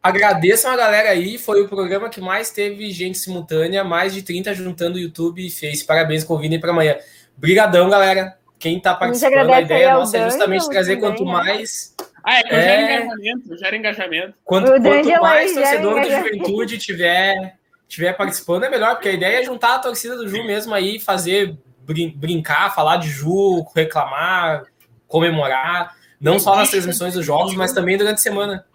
Agradeçam 0.00 0.70
a 0.70 0.76
galera 0.76 1.08
aí, 1.08 1.36
foi 1.38 1.60
o 1.60 1.68
programa 1.68 2.08
que 2.08 2.20
mais 2.20 2.52
teve 2.52 2.88
gente 2.92 3.18
simultânea, 3.18 3.82
mais 3.82 4.14
de 4.14 4.22
30 4.22 4.54
juntando 4.54 4.96
YouTube 4.96 5.44
e 5.44 5.50
Face. 5.50 5.84
Parabéns, 5.84 6.22
convidem 6.22 6.60
para 6.60 6.70
amanhã. 6.70 6.98
Brigadão, 7.36 7.90
galera. 7.90 8.38
Quem 8.60 8.78
está 8.78 8.94
participando, 8.94 9.50
a 9.50 9.60
ideia 9.60 9.94
nossa 9.94 10.16
é 10.16 10.30
justamente 10.30 10.68
trazer 10.70 10.94
também, 10.96 11.10
quanto 11.10 11.24
né? 11.24 11.32
mais. 11.32 11.93
Ah, 12.24 12.38
é 12.38 12.42
que 12.42 12.54
eu 12.54 12.56
é... 12.56 12.62
gero 12.62 12.82
engajamento, 12.82 13.58
gera 13.58 13.76
engajamento. 13.76 14.34
Quanto, 14.44 14.66
quanto 14.66 15.20
mais 15.20 15.52
torcedor 15.52 15.94
da 15.96 16.22
juventude 16.22 16.78
tiver, 16.78 17.58
tiver 17.86 18.14
participando, 18.14 18.64
é 18.64 18.70
melhor, 18.70 18.94
porque 18.94 19.10
a 19.10 19.12
ideia 19.12 19.42
é 19.42 19.44
juntar 19.44 19.74
a 19.74 19.78
torcida 19.78 20.16
do 20.16 20.26
Ju 20.26 20.42
mesmo 20.42 20.72
aí, 20.72 20.98
fazer 20.98 21.54
brin 21.80 22.10
brincar, 22.16 22.74
falar 22.74 22.96
de 22.96 23.10
Ju, 23.10 23.62
reclamar, 23.76 24.64
comemorar, 25.06 25.94
não 26.18 26.38
só 26.38 26.56
nas 26.56 26.70
transmissões 26.70 27.12
dos 27.12 27.26
jogos, 27.26 27.54
mas 27.54 27.74
também 27.74 27.98
durante 27.98 28.16
a 28.16 28.22
semana. 28.22 28.66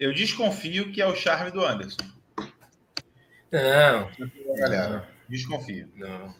Eu 0.00 0.14
desconfio 0.14 0.90
que 0.90 1.02
é 1.02 1.06
o 1.06 1.14
charme 1.14 1.50
do 1.50 1.64
Anderson. 1.64 1.98
Não. 3.52 4.08
Galera, 4.56 5.06
desconfio. 5.28 5.88
Não. 5.96 6.34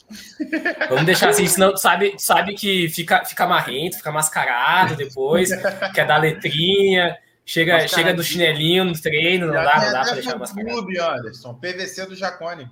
Vamos 0.89 1.05
deixar 1.05 1.31
assim, 1.31 1.47
senão 1.47 1.73
tu 1.73 1.79
sabe, 1.79 2.15
sabe 2.19 2.55
que 2.55 2.89
fica, 2.89 3.25
fica 3.25 3.47
marrento, 3.47 3.97
fica 3.97 4.13
mascarado 4.13 4.97
depois, 4.97 5.51
quer 5.95 6.07
dar 6.07 6.19
letrinha, 6.19 7.17
chega, 7.45 7.87
chega 7.89 8.15
do 8.15 8.23
chinelinho 8.23 8.85
no 8.85 9.01
treino, 9.01 9.47
não 9.47 9.55
dá, 9.55 9.85
não 9.85 9.93
dá 9.93 10.03
pra 10.03 10.13
deixar 10.13 10.39
mascarado. 10.39 10.73
clube, 10.73 10.99
Anderson, 10.99 11.55
PVC 11.55 12.07
do 12.07 12.17
Jacone. 12.17 12.71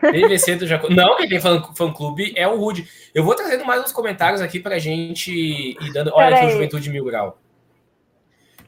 PVC 0.00 0.56
do 0.56 0.66
Jacone. 0.66 0.94
Não, 0.94 1.16
quem 1.16 1.28
tem 1.28 1.40
fã-clube 1.40 2.32
é 2.36 2.46
o 2.46 2.56
Rude. 2.56 2.88
Eu 3.14 3.24
vou 3.24 3.34
trazendo 3.34 3.64
mais 3.64 3.82
uns 3.82 3.92
comentários 3.92 4.40
aqui 4.40 4.60
pra 4.60 4.78
gente 4.78 5.32
ir 5.32 5.92
dando. 5.92 6.12
Olha 6.14 6.36
aqui 6.36 6.46
o 6.46 6.50
Juventude 6.50 6.90
Mil 6.90 7.04
Grau. 7.04 7.40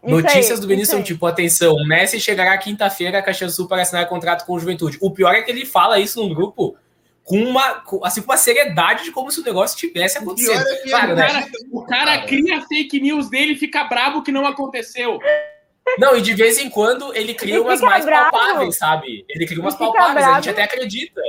Notícias 0.02 0.58
aí, 0.58 0.60
do 0.60 0.66
Vinícius 0.66 0.90
são 0.90 1.02
tipo, 1.02 1.26
atenção, 1.26 1.76
Messi 1.86 2.18
chegará 2.18 2.56
quinta-feira 2.56 3.18
a 3.18 3.22
Caxias 3.22 3.54
Sul 3.54 3.68
para 3.68 3.82
assinar 3.82 4.08
contrato 4.08 4.46
com 4.46 4.54
o 4.54 4.58
Juventude. 4.58 4.96
O 5.00 5.10
pior 5.10 5.34
é 5.34 5.42
que 5.42 5.50
ele 5.50 5.66
fala 5.66 5.98
isso 5.98 6.20
num 6.22 6.34
grupo 6.34 6.76
com 7.22 7.36
uma, 7.36 7.80
com, 7.80 8.04
assim, 8.04 8.22
com 8.22 8.30
uma 8.30 8.38
seriedade 8.38 9.04
de 9.04 9.12
como 9.12 9.30
se 9.30 9.40
o 9.40 9.44
negócio 9.44 9.76
tivesse 9.76 10.18
acontecido. 10.18 10.58
É 10.58 10.88
claro, 10.88 11.12
o, 11.12 11.16
né? 11.16 11.26
cara, 11.26 11.46
o 11.70 11.82
cara 11.84 12.18
cria 12.26 12.62
fake 12.62 13.00
news 13.00 13.28
dele 13.28 13.52
e 13.52 13.56
fica 13.56 13.84
bravo 13.84 14.22
que 14.22 14.32
não 14.32 14.46
aconteceu. 14.46 15.18
Não, 15.98 16.16
e 16.16 16.22
de 16.22 16.34
vez 16.34 16.58
em 16.58 16.70
quando 16.70 17.14
ele 17.14 17.34
cria 17.34 17.56
ele 17.56 17.62
umas 17.62 17.80
mais 17.80 18.04
bravo. 18.04 18.30
palpáveis, 18.30 18.76
sabe? 18.76 19.24
Ele 19.28 19.46
cria 19.46 19.60
umas 19.60 19.74
palpáveis, 19.74 20.14
bravo. 20.14 20.32
a 20.32 20.34
gente 20.36 20.50
até 20.50 20.62
acredita. 20.62 21.20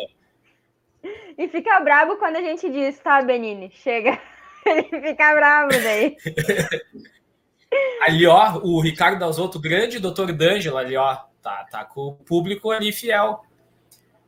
E 1.38 1.48
fica 1.50 1.80
bravo 1.80 2.18
quando 2.18 2.38
a 2.38 2.42
gente 2.42 2.70
diz, 2.70 2.98
tá, 3.00 3.22
Benini, 3.22 3.72
chega. 3.74 4.20
Ele 4.66 5.02
fica 5.02 5.34
bravo 5.34 5.70
daí. 5.72 6.16
Ali, 8.02 8.26
ó, 8.26 8.58
o 8.64 8.82
Ricardo 8.82 9.20
Dalzotto, 9.20 9.60
grande 9.60 10.00
doutor 10.00 10.32
D'Angelo 10.34 10.78
ali, 10.78 10.98
ó. 10.98 11.18
Tá, 11.42 11.66
tá 11.72 11.86
com 11.86 12.08
o 12.08 12.14
público 12.14 12.72
ali 12.72 12.92
fiel. 12.92 13.44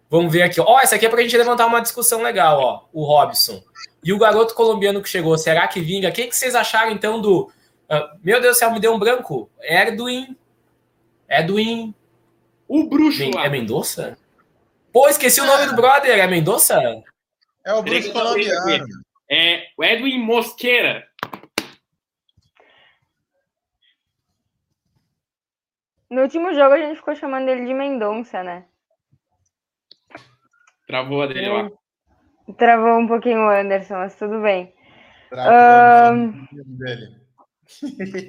Vamos 0.09 0.31
ver 0.31 0.43
aqui. 0.43 0.61
Ó, 0.61 0.79
essa 0.79 0.95
aqui 0.95 1.05
é 1.05 1.09
pra 1.09 1.21
gente 1.21 1.35
levantar 1.37 1.65
uma 1.65 1.81
discussão 1.81 2.21
legal, 2.21 2.59
ó. 2.59 2.85
O 2.93 3.03
Robson. 3.03 3.63
E 4.03 4.13
o 4.13 4.17
garoto 4.17 4.53
colombiano 4.53 5.01
que 5.01 5.09
chegou, 5.09 5.37
será 5.37 5.67
que 5.67 5.81
vinga? 5.81 6.09
O 6.09 6.11
que, 6.11 6.27
que 6.27 6.35
vocês 6.35 6.55
acharam, 6.55 6.91
então, 6.91 7.19
do... 7.19 7.51
Uh, 7.89 8.17
meu 8.23 8.39
Deus 8.39 8.55
do 8.55 8.59
céu, 8.59 8.71
me 8.71 8.79
deu 8.79 8.93
um 8.93 8.99
branco. 8.99 9.49
Edwin... 9.61 10.37
Edwin... 11.29 11.95
O 12.67 12.87
bruxo 12.87 13.23
É 13.23 13.49
Mendonça? 13.49 14.17
Pô, 14.91 15.07
esqueci 15.07 15.39
é. 15.39 15.43
o 15.43 15.45
nome 15.45 15.65
do 15.67 15.75
brother. 15.75 16.17
É 16.17 16.27
Mendonça? 16.27 16.79
É 17.65 17.73
o 17.73 17.81
bruxo 17.81 18.11
colombiano. 18.11 18.85
É 19.29 19.67
o 19.77 19.83
Edwin 19.83 20.19
Mosqueira. 20.19 21.07
No 26.13 26.21
último 26.21 26.53
jogo 26.53 26.75
a 26.75 26.77
gente 26.77 26.97
ficou 26.97 27.15
chamando 27.15 27.49
ele 27.49 27.65
de 27.65 27.73
Mendonça, 27.73 28.43
né? 28.43 28.65
Travou 30.85 31.23
a 31.23 31.25
dele 31.25 31.49
lá. 31.49 31.71
Travou 32.55 32.99
um 32.99 33.07
pouquinho 33.07 33.39
o 33.39 33.49
Anderson, 33.49 33.95
mas 33.95 34.15
tudo 34.15 34.39
bem. 34.39 34.71
Um, 35.31 36.47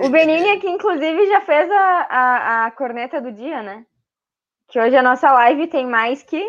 o 0.02 0.08
Benini 0.08 0.48
aqui, 0.52 0.66
inclusive, 0.66 1.26
já 1.26 1.42
fez 1.42 1.70
a, 1.70 2.06
a, 2.08 2.64
a, 2.64 2.70
corneta 2.70 3.20
do 3.20 3.30
dia, 3.30 3.62
né? 3.62 3.84
Que 4.68 4.80
hoje 4.80 4.96
a 4.96 5.02
nossa 5.02 5.30
live 5.32 5.66
tem 5.66 5.86
mais 5.86 6.22
que 6.22 6.42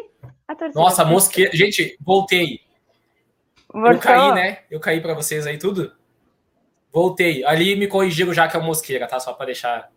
a 0.47 0.55
torcida. 0.55 0.79
Nossa, 0.79 1.03
mosqueira. 1.03 1.51
Gente, 1.53 1.97
voltei. 1.99 2.61
Voltou? 3.67 3.91
Eu 3.91 3.99
caí, 3.99 4.31
né? 4.35 4.59
Eu 4.71 4.79
caí 4.79 5.01
para 5.01 5.13
vocês 5.13 5.45
aí 5.45 5.57
tudo. 5.57 5.91
Voltei. 6.93 7.43
Ali 7.43 7.75
me 7.75 7.87
corrigiram 7.87 8.33
já 8.33 8.47
que 8.47 8.55
é 8.55 8.59
o 8.59 8.63
mosqueira, 8.63 9.05
tá? 9.05 9.19
Só 9.19 9.33
para 9.33 9.47
deixar 9.47 9.91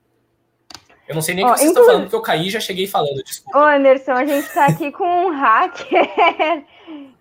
eu 1.08 1.14
não 1.14 1.22
sei 1.22 1.34
nem 1.34 1.44
o 1.44 1.52
que 1.52 1.58
vocês 1.58 1.70
estão 1.70 1.86
falando, 1.86 2.02
porque 2.02 2.16
eu 2.16 2.22
caí 2.22 2.48
e 2.48 2.50
já 2.50 2.60
cheguei 2.60 2.86
falando, 2.86 3.22
desculpa. 3.24 3.58
Ô, 3.58 3.62
Anderson, 3.62 4.12
a 4.12 4.26
gente 4.26 4.46
está 4.46 4.66
aqui 4.66 4.92
com 4.92 5.26
um 5.26 5.30
hacker 5.30 6.06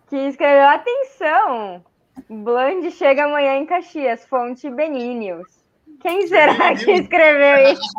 que 0.10 0.16
escreveu: 0.16 0.68
atenção! 0.68 1.86
Bland 2.30 2.92
chega 2.92 3.26
amanhã 3.26 3.56
em 3.56 3.66
Caxias, 3.66 4.26
fonte 4.26 4.70
Beninius. 4.70 5.48
Quem 6.02 6.28
será 6.28 6.76
que 6.76 6.92
escreveu 6.92 7.74
isso? 7.74 7.92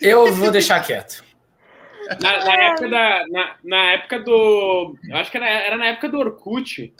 Eu 0.00 0.32
vou 0.34 0.50
deixar 0.50 0.84
quieto. 0.84 1.24
Na, 2.20 2.44
na 2.44 2.54
época 2.62 2.88
da, 2.88 3.26
na, 3.28 3.56
na, 3.64 3.92
época 3.92 4.20
do. 4.20 4.96
Acho 5.12 5.30
que 5.30 5.36
era, 5.38 5.48
era, 5.48 5.76
na 5.76 5.86
época 5.86 6.08
do 6.08 6.18
Orkut. 6.18 6.92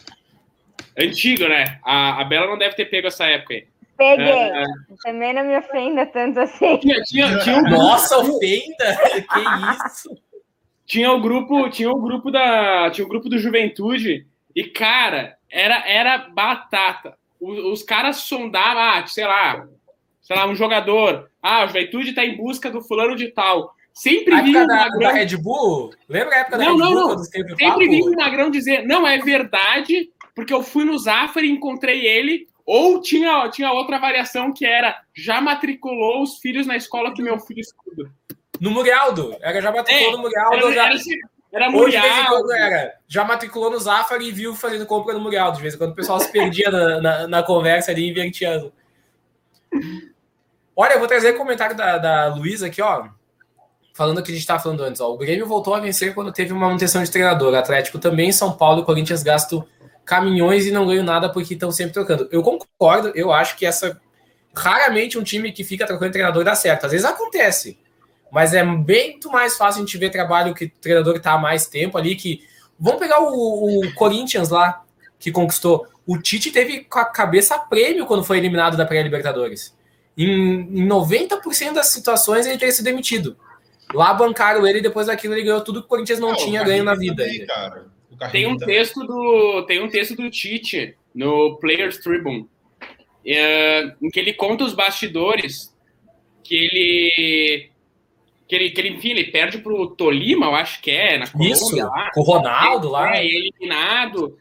Antigo, 0.99 1.47
né? 1.47 1.79
A, 1.85 2.23
a 2.23 2.25
Bela 2.25 2.47
não 2.47 2.57
deve 2.57 2.75
ter 2.75 2.87
pego 2.87 3.09
essa 3.09 3.27
época 3.27 3.55
aí. 3.55 3.67
Peguei. 3.97 4.27
É... 4.27 4.65
Também 5.03 5.33
não 5.33 5.45
me 5.45 5.57
ofenda 5.59 6.07
tanto 6.07 6.41
assim. 6.41 6.79
Tinha, 6.79 7.03
tinha, 7.03 7.39
tinha 7.39 7.57
um 7.57 7.63
Nossa, 7.63 8.19
ofenda! 8.19 8.97
que 9.33 9.87
isso? 9.87 10.17
Tinha 10.85 11.11
o 11.11 11.21
grupo, 11.21 11.69
tinha 11.69 11.91
o 11.91 12.01
grupo 12.01 12.31
da, 12.31 12.91
tinha 12.91 13.05
o 13.05 13.09
grupo 13.09 13.29
do 13.29 13.39
Juventude 13.39 14.27
e 14.55 14.65
cara, 14.65 15.37
era 15.51 15.87
era 15.89 16.19
batata. 16.19 17.17
Os, 17.41 17.59
os 17.59 17.83
caras 17.83 18.19
sondavam, 18.19 18.83
ah, 18.83 19.07
sei 19.07 19.27
lá, 19.27 19.67
sei 20.23 20.37
lá, 20.37 20.47
um 20.47 20.55
jogador, 20.55 21.29
ah, 21.43 21.63
a 21.63 21.67
Juventude 21.67 22.15
tá 22.15 22.25
em 22.25 22.37
busca 22.37 22.71
do 22.71 22.83
fulano 22.83 23.17
de 23.17 23.29
tal. 23.29 23.75
Sempre 23.93 24.43
vinha 24.43 24.65
o 24.65 24.67
Magrão. 24.67 24.99
Da 25.01 25.13
Red 25.13 25.37
Bull? 25.39 25.91
Lembra 26.09 26.37
a 26.37 26.39
época 26.41 26.59
da 26.59 26.65
não, 26.65 26.77
Red 26.77 26.83
não, 26.83 26.93
Bull? 26.93 27.17
Não, 27.17 27.25
Sempre 27.25 27.89
vinha 27.89 28.05
o 28.05 28.15
Magrão 28.15 28.51
dizer, 28.51 28.87
não, 28.87 29.07
é 29.07 29.19
verdade, 29.19 30.11
porque 30.35 30.53
eu 30.53 30.63
fui 30.63 30.85
no 30.85 30.99
Zafari 30.99 31.49
e 31.49 31.51
encontrei 31.51 32.07
ele, 32.07 32.47
ou 32.67 33.01
tinha, 33.01 33.49
tinha 33.49 33.71
outra 33.71 33.97
variação 34.01 34.53
que 34.53 34.67
era 34.67 35.01
já 35.15 35.41
matriculou 35.41 36.21
os 36.21 36.39
filhos 36.39 36.67
na 36.67 36.77
escola 36.77 37.15
que 37.15 37.23
meu 37.23 37.39
filho 37.39 37.61
estuda. 37.61 38.11
No 38.61 38.73
Murialdo. 38.73 39.37
Era 39.41 39.63
já 39.63 39.71
matriculou 39.71 40.09
é, 40.09 40.17
no 40.17 40.19
Murialdo. 40.19 40.57
Era, 40.57 40.73
já... 40.73 40.85
era, 40.85 40.97
era 41.53 41.71
Murialdo. 41.71 42.53
Era, 42.53 42.95
já 43.07 43.25
matriculou 43.25 43.71
no 43.71 43.79
Zafari 43.79 44.27
e 44.27 44.33
viu 44.33 44.53
fazendo 44.57 44.85
compra 44.85 45.15
no 45.15 45.21
Murialdo. 45.21 45.57
De 45.57 45.63
vez 45.63 45.75
em 45.75 45.79
quando 45.79 45.93
o 45.93 45.95
pessoal 45.95 46.19
se 46.19 46.33
perdia 46.33 46.69
na, 46.69 47.01
na, 47.01 47.29
na, 47.29 47.43
conversa 47.45 47.93
ali, 47.93 48.11
invertiando. 48.11 48.73
Olha, 50.75 50.95
eu 50.95 50.99
vou 50.99 51.07
trazer 51.07 51.35
o 51.35 51.39
comentário 51.39 51.77
da, 51.77 51.99
da 51.99 52.35
Luísa 52.35 52.67
aqui, 52.67 52.83
ó. 52.83 53.09
Falando 53.95 54.19
o 54.19 54.23
que 54.23 54.31
a 54.31 54.35
gente 54.35 54.43
estava 54.43 54.61
falando 54.61 54.83
antes. 54.83 55.01
Ó. 55.01 55.13
O 55.13 55.17
Grêmio 55.17 55.47
voltou 55.47 55.73
a 55.73 55.81
vencer 55.81 56.15
quando 56.15 56.33
teve 56.33 56.53
uma 56.53 56.67
manutenção 56.67 57.03
de 57.03 57.11
treinador. 57.11 57.55
Atlético 57.55 57.99
também, 57.99 58.33
São 58.33 58.53
Paulo 58.53 58.83
e 58.83 58.85
Corinthians 58.85 59.23
gastam 59.23 59.65
caminhões 60.07 60.65
e 60.65 60.71
não 60.71 60.87
ganham 60.87 61.05
nada 61.05 61.29
porque 61.29 61.55
estão 61.55 61.73
sempre 61.73 61.93
trocando. 61.93 62.29
Eu 62.31 62.43
concordo, 62.43 63.13
eu 63.15 63.33
acho 63.33 63.57
que 63.57 63.67
essa. 63.67 64.01
Raramente 64.55 65.19
um 65.19 65.23
time 65.23 65.53
que 65.53 65.63
fica 65.63 65.85
trocando 65.87 66.13
treinador 66.13 66.43
dá 66.43 66.55
certo. 66.55 66.87
Às 66.87 66.93
vezes 66.93 67.05
acontece, 67.05 67.79
mas 68.33 68.55
é 68.55 68.65
bem 68.65 69.11
muito 69.11 69.31
mais 69.31 69.55
fácil 69.55 69.83
a 69.83 69.85
gente 69.85 69.99
ver 69.99 70.09
trabalho 70.09 70.55
que 70.55 70.65
o 70.65 70.71
treinador 70.81 71.17
está 71.17 71.33
há 71.33 71.39
mais 71.39 71.67
tempo 71.67 71.99
ali. 71.99 72.17
que 72.17 72.41
Vamos 72.79 73.01
pegar 73.01 73.21
o, 73.21 73.81
o 73.81 73.95
Corinthians 73.95 74.49
lá, 74.49 74.83
que 75.19 75.31
conquistou. 75.31 75.87
O 76.07 76.19
Tite 76.19 76.51
teve 76.51 76.85
com 76.85 76.99
a 76.99 77.05
cabeça 77.05 77.59
prêmio 77.59 78.07
quando 78.07 78.25
foi 78.25 78.39
eliminado 78.39 78.77
da 78.77 78.87
pré-Libertadores. 78.87 79.75
Em, 80.17 80.61
em 80.61 80.89
90% 80.89 81.75
das 81.75 81.89
situações 81.89 82.47
ele 82.47 82.59
teria 82.59 82.73
sido 82.73 82.85
demitido. 82.85 83.37
Lá 83.93 84.15
bancaram 84.15 84.67
ele 84.67 84.79
e 84.79 84.83
depois 84.83 85.07
daquilo 85.07 85.35
ele 85.35 85.43
ganhou 85.43 85.61
tudo 85.61 85.81
que 85.81 85.87
o 85.87 85.89
Corinthians 85.89 86.19
não, 86.19 86.31
não 86.31 86.37
tinha 86.37 86.65
ganho 86.65 86.85
na 86.85 86.95
vida. 86.95 87.25
Também, 87.25 87.47
cara. 87.47 87.96
Tem 88.31 88.47
um 88.47 88.57
texto 88.57 89.05
do 89.07 89.65
tem 89.67 89.83
um 89.83 89.89
texto 89.89 90.15
do 90.17 90.31
Tite 90.31 90.97
no 91.15 91.57
Players 91.57 91.99
Tribune 91.99 92.49
é, 93.27 93.93
em 94.01 94.09
que 94.09 94.21
ele 94.21 94.33
conta 94.33 94.65
os 94.65 94.75
bastidores 94.75 95.75
que 96.45 96.55
ele 96.55 97.71
que 98.49 98.55
ele, 98.55 98.71
que 98.71 98.81
ele, 98.81 98.91
enfim, 98.91 99.11
ele 99.11 99.25
perde 99.25 99.59
pro 99.59 99.89
Tolima, 99.89 100.47
eu 100.47 100.55
acho 100.55 100.81
que 100.81 100.91
é, 100.91 101.19
na 101.19 101.27
Colômbia, 101.27 101.53
Isso, 101.53 101.77
lá. 101.77 102.11
com 102.13 102.21
o 102.21 102.25
Ronaldo 102.25 102.89
lá. 102.89 103.17
É, 103.17 103.27
eliminado. 103.27 104.39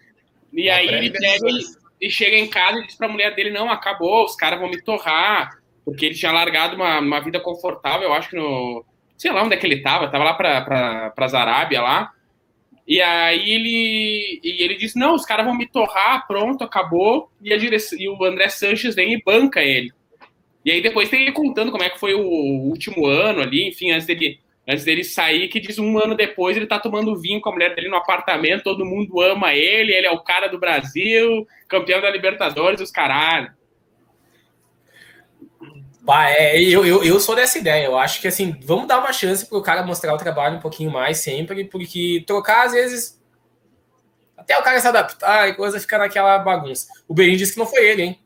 E 0.54 0.70
aí 0.70 0.88
ele 0.88 1.10
pega 1.10 1.50
e, 1.50 2.06
e, 2.06 2.10
chega 2.10 2.38
em 2.38 2.48
casa 2.48 2.80
e 2.80 2.86
diz 2.86 2.96
pra 2.96 3.08
mulher 3.08 3.34
dele, 3.34 3.50
não, 3.50 3.70
acabou, 3.70 4.26
os 4.26 4.36
caras 4.36 4.60
vão 4.60 4.70
me 4.70 4.82
torrar. 4.82 5.58
Porque 5.84 6.06
ele 6.06 6.16
tinha 6.16 6.32
largado 6.32 6.76
uma, 6.76 7.00
uma 7.00 7.20
vida 7.20 7.40
confortável, 7.40 8.08
eu 8.08 8.14
acho 8.14 8.30
que 8.30 8.36
no... 8.36 8.86
Sei 9.18 9.32
lá 9.32 9.44
onde 9.44 9.56
é 9.56 9.58
que 9.58 9.66
ele 9.66 9.82
tava, 9.82 10.10
tava 10.10 10.24
lá 10.24 10.34
pra, 10.34 10.62
pra, 10.62 11.10
pra 11.10 11.28
Zarábia 11.28 11.82
lá. 11.82 12.12
E 12.88 13.02
aí 13.02 13.52
ele, 13.52 14.40
e 14.44 14.64
ele 14.64 14.76
disse, 14.76 14.98
não, 14.98 15.16
os 15.16 15.26
caras 15.26 15.46
vão 15.46 15.58
me 15.58 15.68
torrar, 15.68 16.28
pronto, 16.28 16.64
acabou. 16.64 17.32
E, 17.42 17.52
a 17.52 17.58
direção, 17.58 17.98
e 18.00 18.08
o 18.08 18.24
André 18.24 18.50
Sanches 18.50 18.94
vem 18.94 19.14
e 19.14 19.24
banca 19.24 19.62
ele. 19.62 19.92
E 20.64 20.72
aí 20.72 20.82
depois 20.82 21.10
tem 21.10 21.22
ele 21.22 21.32
contando 21.32 21.72
como 21.72 21.84
é 21.84 21.90
que 21.90 22.00
foi 22.00 22.14
o 22.14 22.22
último 22.22 23.06
ano 23.06 23.42
ali, 23.42 23.68
enfim, 23.68 23.92
antes 23.92 24.08
dele, 24.08 24.40
antes 24.68 24.84
dele 24.84 25.04
sair, 25.04 25.48
que 25.48 25.60
diz 25.60 25.78
um 25.78 25.98
ano 26.00 26.16
depois 26.16 26.58
ele 26.58 26.66
tá 26.66 26.80
tomando 26.80 27.16
vinho 27.20 27.40
com 27.40 27.50
a 27.50 27.52
mulher 27.52 27.76
dele 27.76 27.88
no 27.88 27.98
apartamento, 27.98 28.64
todo 28.64 28.86
mundo 28.86 29.22
ama 29.22 29.54
ele, 29.54 29.94
ele 29.94 30.08
é 30.08 30.12
o 30.12 30.24
cara 30.24 30.48
do 30.48 30.60
Brasil, 30.60 31.48
campeão 31.68 32.02
da 32.02 32.10
Libertadores, 32.10 32.82
os 32.82 32.90
caralho. 32.90 33.52
Bah, 36.06 36.30
é, 36.30 36.62
eu, 36.62 36.86
eu, 36.86 37.04
eu 37.04 37.20
sou 37.20 37.36
dessa 37.36 37.58
ideia. 37.58 37.86
Eu 37.86 37.98
acho 37.98 38.22
que 38.22 38.28
assim, 38.28 38.56
vamos 38.64 38.88
dar 38.88 39.00
uma 39.00 39.12
chance 39.12 39.44
para 39.44 39.58
o 39.58 39.62
cara 39.62 39.84
mostrar 39.84 40.14
o 40.14 40.18
trabalho 40.18 40.58
um 40.58 40.62
pouquinho 40.62 40.92
mais 40.92 41.18
sempre, 41.18 41.66
porque 41.66 42.24
trocar 42.28 42.68
às 42.68 42.74
vezes 42.74 43.20
até 44.38 44.56
o 44.56 44.62
cara 44.62 44.80
se 44.80 44.88
adaptar 44.88 45.50
e 45.50 45.56
coisa 45.56 45.80
fica 45.80 45.98
naquela 45.98 46.38
bagunça. 46.38 46.88
O 47.08 47.14
Berim 47.16 47.36
disse 47.36 47.54
que 47.54 47.60
não 47.60 47.66
foi 47.66 47.84
ele, 47.84 48.04
hein? 48.04 48.20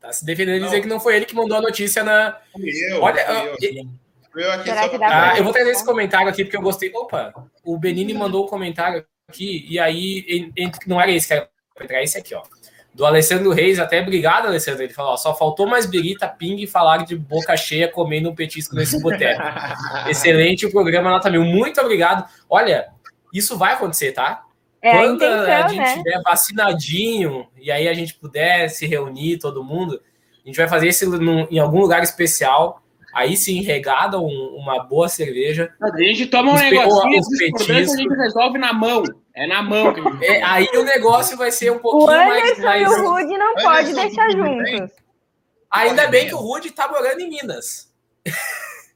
Tá 0.00 0.10
se 0.10 0.24
defendendo 0.24 0.64
dizer 0.64 0.80
que 0.80 0.88
não 0.88 0.98
foi 0.98 1.16
ele 1.16 1.26
que 1.26 1.34
mandou 1.34 1.58
a 1.58 1.60
notícia 1.60 2.02
na. 2.02 2.38
Eu, 2.58 3.02
Olha, 3.02 3.20
eu, 3.20 3.56
eu, 3.60 3.88
eu, 4.34 4.52
aqui 4.52 4.70
só... 4.70 4.98
ah, 5.02 5.34
eu 5.36 5.44
vou 5.44 5.52
trazer 5.52 5.72
esse 5.72 5.84
comentário 5.84 6.28
aqui 6.30 6.42
porque 6.42 6.56
eu 6.56 6.62
gostei. 6.62 6.90
Opa, 6.94 7.34
o 7.62 7.76
Benini 7.76 8.14
mandou 8.14 8.44
o 8.44 8.46
um 8.46 8.48
comentário 8.48 9.04
aqui, 9.28 9.66
e 9.68 9.78
aí 9.78 10.50
não 10.86 10.98
era 10.98 11.10
esse 11.12 11.26
que 11.26 11.34
era 11.34 11.50
para 11.74 12.02
esse 12.02 12.16
aqui, 12.16 12.34
ó. 12.34 12.42
Do 12.96 13.04
Alessandro 13.04 13.52
Reis, 13.52 13.78
até 13.78 14.00
obrigado, 14.00 14.46
Alessandro. 14.46 14.82
Ele 14.82 14.92
falou: 14.92 15.12
ó, 15.12 15.16
só 15.18 15.34
faltou 15.34 15.66
mais 15.66 15.84
birita, 15.84 16.26
ping 16.26 16.56
e 16.62 16.66
falar 16.66 17.04
de 17.04 17.14
boca 17.14 17.54
cheia 17.54 17.86
comendo 17.86 18.30
um 18.30 18.34
petisco 18.34 18.74
nesse 18.74 18.98
boteco. 19.02 19.42
Excelente 20.08 20.64
o 20.64 20.72
programa 20.72 21.10
nota 21.10 21.28
mil. 21.28 21.44
Muito 21.44 21.78
obrigado. 21.78 22.26
Olha, 22.48 22.86
isso 23.30 23.58
vai 23.58 23.74
acontecer, 23.74 24.12
tá? 24.12 24.44
É 24.80 24.92
Quando 24.92 25.22
a, 25.22 25.26
intenção, 25.26 25.54
a 25.54 25.68
gente 25.68 25.78
né? 25.78 25.94
tiver 25.94 26.22
vacinadinho 26.22 27.46
e 27.58 27.70
aí 27.70 27.86
a 27.86 27.92
gente 27.92 28.14
puder 28.14 28.70
se 28.70 28.86
reunir, 28.86 29.36
todo 29.36 29.62
mundo, 29.62 30.00
a 30.42 30.48
gente 30.48 30.56
vai 30.56 30.66
fazer 30.66 30.88
isso 30.88 31.04
em 31.50 31.58
algum 31.58 31.80
lugar 31.80 32.02
especial. 32.02 32.82
Aí 33.12 33.36
sim, 33.36 33.62
regada 33.62 34.18
um, 34.18 34.56
uma 34.56 34.84
boa 34.84 35.08
cerveja. 35.08 35.70
A 35.82 35.94
gente 35.98 36.26
toma 36.26 36.52
um 36.52 36.54
negocinho, 36.54 37.20
a 37.58 37.72
gente 37.72 38.14
resolve 38.14 38.58
na 38.58 38.72
mão. 38.72 39.02
É 39.36 39.46
na 39.46 39.62
mão. 39.62 39.94
É, 40.22 40.42
aí 40.42 40.66
o 40.74 40.82
negócio 40.82 41.36
vai 41.36 41.52
ser 41.52 41.70
um 41.70 41.78
pouquinho 41.78 42.04
o 42.04 42.06
mais, 42.06 42.58
mais. 42.58 42.88
O 42.88 43.10
Rude 43.10 43.36
não 43.36 43.54
pode 43.54 43.92
deixar 43.92 44.30
juntos. 44.30 44.90
Ainda 45.70 46.08
bem 46.08 46.26
que 46.26 46.34
o 46.34 46.38
Rude 46.38 46.70
tá 46.70 46.88
morando 46.88 47.20
em 47.20 47.28
Minas. 47.28 47.92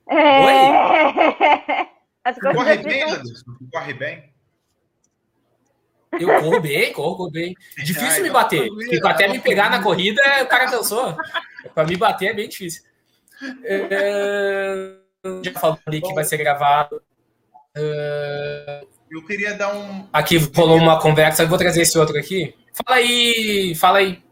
É... 0.08 1.86
As 2.24 2.38
corre 2.38 2.78
bem, 2.78 3.02
Anderson. 3.02 3.50
Corre 3.70 3.94
bem. 3.94 4.32
Eu 6.12 6.40
corro 6.40 6.60
bem, 6.60 6.92
corro, 6.92 7.30
bem. 7.30 7.54
Difícil 7.76 8.20
ah, 8.20 8.22
me 8.22 8.30
bater. 8.30 8.68
Porque 8.68 9.00
até 9.04 9.28
me 9.28 9.40
pegar 9.40 9.70
na 9.70 9.82
corrida, 9.82 10.22
o 10.42 10.46
cara 10.46 10.70
cansou. 10.70 11.16
Para 11.74 11.86
me 11.86 11.96
bater 11.96 12.30
é 12.30 12.34
bem 12.34 12.48
difícil. 12.48 12.82
É... 13.62 14.96
Já 15.42 15.52
falou 15.52 15.78
ali 15.86 16.00
que 16.00 16.14
vai 16.14 16.24
ser 16.24 16.38
gravado. 16.38 17.02
É... 17.76 18.84
Eu 19.10 19.24
queria 19.26 19.54
dar 19.54 19.74
um. 19.74 20.06
Aqui 20.12 20.36
rolou 20.54 20.78
uma 20.78 21.00
conversa, 21.00 21.42
eu 21.42 21.48
vou 21.48 21.58
trazer 21.58 21.82
esse 21.82 21.98
outro 21.98 22.16
aqui. 22.16 22.54
Fala 22.72 22.98
aí, 22.98 23.74
fala 23.74 23.98
aí. 23.98 24.22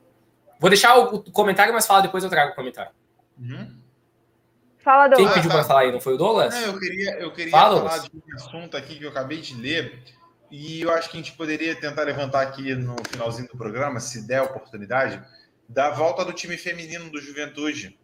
Vou 0.61 0.71
deixar 0.71 0.97
o 0.99 1.23
comentário, 1.33 1.73
mas 1.73 1.87
fala 1.87 2.03
depois 2.03 2.23
eu 2.23 2.31
trago 2.31 2.53
o 2.53 2.55
comentário. 2.55 2.93
Uhum. 3.39 3.77
Fala, 4.79 5.09
Douglas. 5.09 5.35
Quem 5.35 5.43
pediu 5.43 5.51
ah, 5.51 5.55
tá. 5.55 5.59
para 5.59 5.69
falar 5.69 5.81
aí? 5.81 5.93
Não 5.93 6.01
foi 6.01 6.15
o 6.15 6.17
Douglas? 6.17 6.55
Não, 6.55 6.61
eu 6.63 6.79
queria, 6.79 7.11
eu 7.19 7.33
queria 7.33 7.51
fala, 7.51 7.89
falar 7.89 7.99
de 7.99 8.11
um 8.15 8.35
assunto 8.35 8.77
aqui 8.77 8.99
que 8.99 9.05
eu 9.05 9.11
acabei 9.11 9.41
de 9.41 9.55
ler 9.55 10.03
e 10.51 10.81
eu 10.81 10.91
acho 10.93 11.11
que 11.11 11.17
a 11.17 11.21
gente 11.21 11.33
poderia 11.33 11.75
tentar 11.75 12.05
levantar 12.05 12.41
aqui 12.41 12.75
no 12.75 12.97
finalzinho 13.11 13.49
do 13.49 13.59
programa, 13.59 14.01
se 14.01 14.27
der 14.27 14.39
a 14.39 14.45
oportunidade, 14.45 15.23
da 15.69 15.91
volta 15.91 16.25
do 16.25 16.33
time 16.33 16.57
feminino 16.57 17.11
do 17.11 17.21
Juventude. 17.21 17.99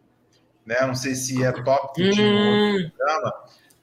Né? 0.65 0.75
Não 0.81 0.95
sei 0.95 1.15
se 1.15 1.43
é 1.43 1.51
top 1.51 2.01
do 2.01 2.11
time 2.11 2.27
hum. 2.27 2.91
programa, 2.95 3.33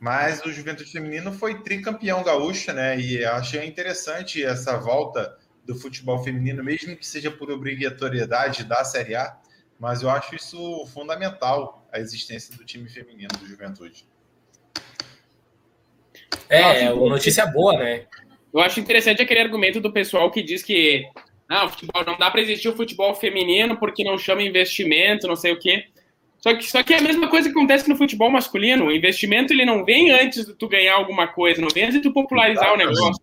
mas 0.02 0.44
o 0.44 0.50
Juventude 0.50 0.90
Feminino 0.90 1.32
foi 1.32 1.62
tricampeão 1.62 2.24
gaúcha, 2.24 2.72
né? 2.72 2.98
E 2.98 3.24
achei 3.24 3.64
interessante 3.64 4.44
essa 4.44 4.76
volta 4.76 5.38
do 5.64 5.76
futebol 5.76 6.20
feminino, 6.24 6.60
mesmo 6.64 6.96
que 6.96 7.06
seja 7.06 7.30
por 7.30 7.52
obrigatoriedade 7.52 8.64
da 8.64 8.82
Série 8.82 9.14
A, 9.14 9.38
mas 9.78 10.02
eu 10.02 10.10
acho 10.10 10.34
isso 10.34 10.84
fundamental, 10.86 11.86
a 11.92 12.00
existência 12.00 12.56
do 12.56 12.64
time 12.64 12.88
feminino 12.88 13.28
do 13.38 13.46
Juventude. 13.46 14.04
É, 16.48 16.92
uma 16.92 17.10
notícia 17.10 17.46
boa, 17.46 17.78
né? 17.78 18.06
Eu 18.52 18.58
acho 18.58 18.80
interessante 18.80 19.22
aquele 19.22 19.38
argumento 19.38 19.80
do 19.80 19.92
pessoal 19.92 20.32
que 20.32 20.42
diz 20.42 20.64
que 20.64 21.08
ah, 21.48 21.68
futebol, 21.68 22.04
não 22.04 22.18
dá 22.18 22.28
para 22.28 22.40
existir 22.40 22.68
o 22.68 22.76
futebol 22.76 23.14
feminino 23.14 23.76
porque 23.76 24.02
não 24.02 24.18
chama 24.18 24.42
investimento, 24.42 25.28
não 25.28 25.36
sei 25.36 25.52
o 25.52 25.60
quê. 25.60 25.86
Só 26.42 26.54
que, 26.54 26.64
só 26.68 26.82
que 26.82 26.92
é 26.92 26.98
a 26.98 27.02
mesma 27.02 27.28
coisa 27.28 27.48
que 27.48 27.56
acontece 27.56 27.88
no 27.88 27.96
futebol 27.96 28.28
masculino. 28.28 28.86
O 28.86 28.92
investimento 28.92 29.52
ele 29.52 29.64
não 29.64 29.84
vem 29.84 30.10
antes 30.10 30.44
de 30.44 30.54
tu 30.54 30.68
ganhar 30.68 30.96
alguma 30.96 31.28
coisa, 31.28 31.62
não 31.62 31.68
vem 31.68 31.84
antes 31.84 31.94
de 31.94 32.02
tu 32.02 32.12
popularizar 32.12 32.74
o 32.74 32.76
negócio. 32.76 33.14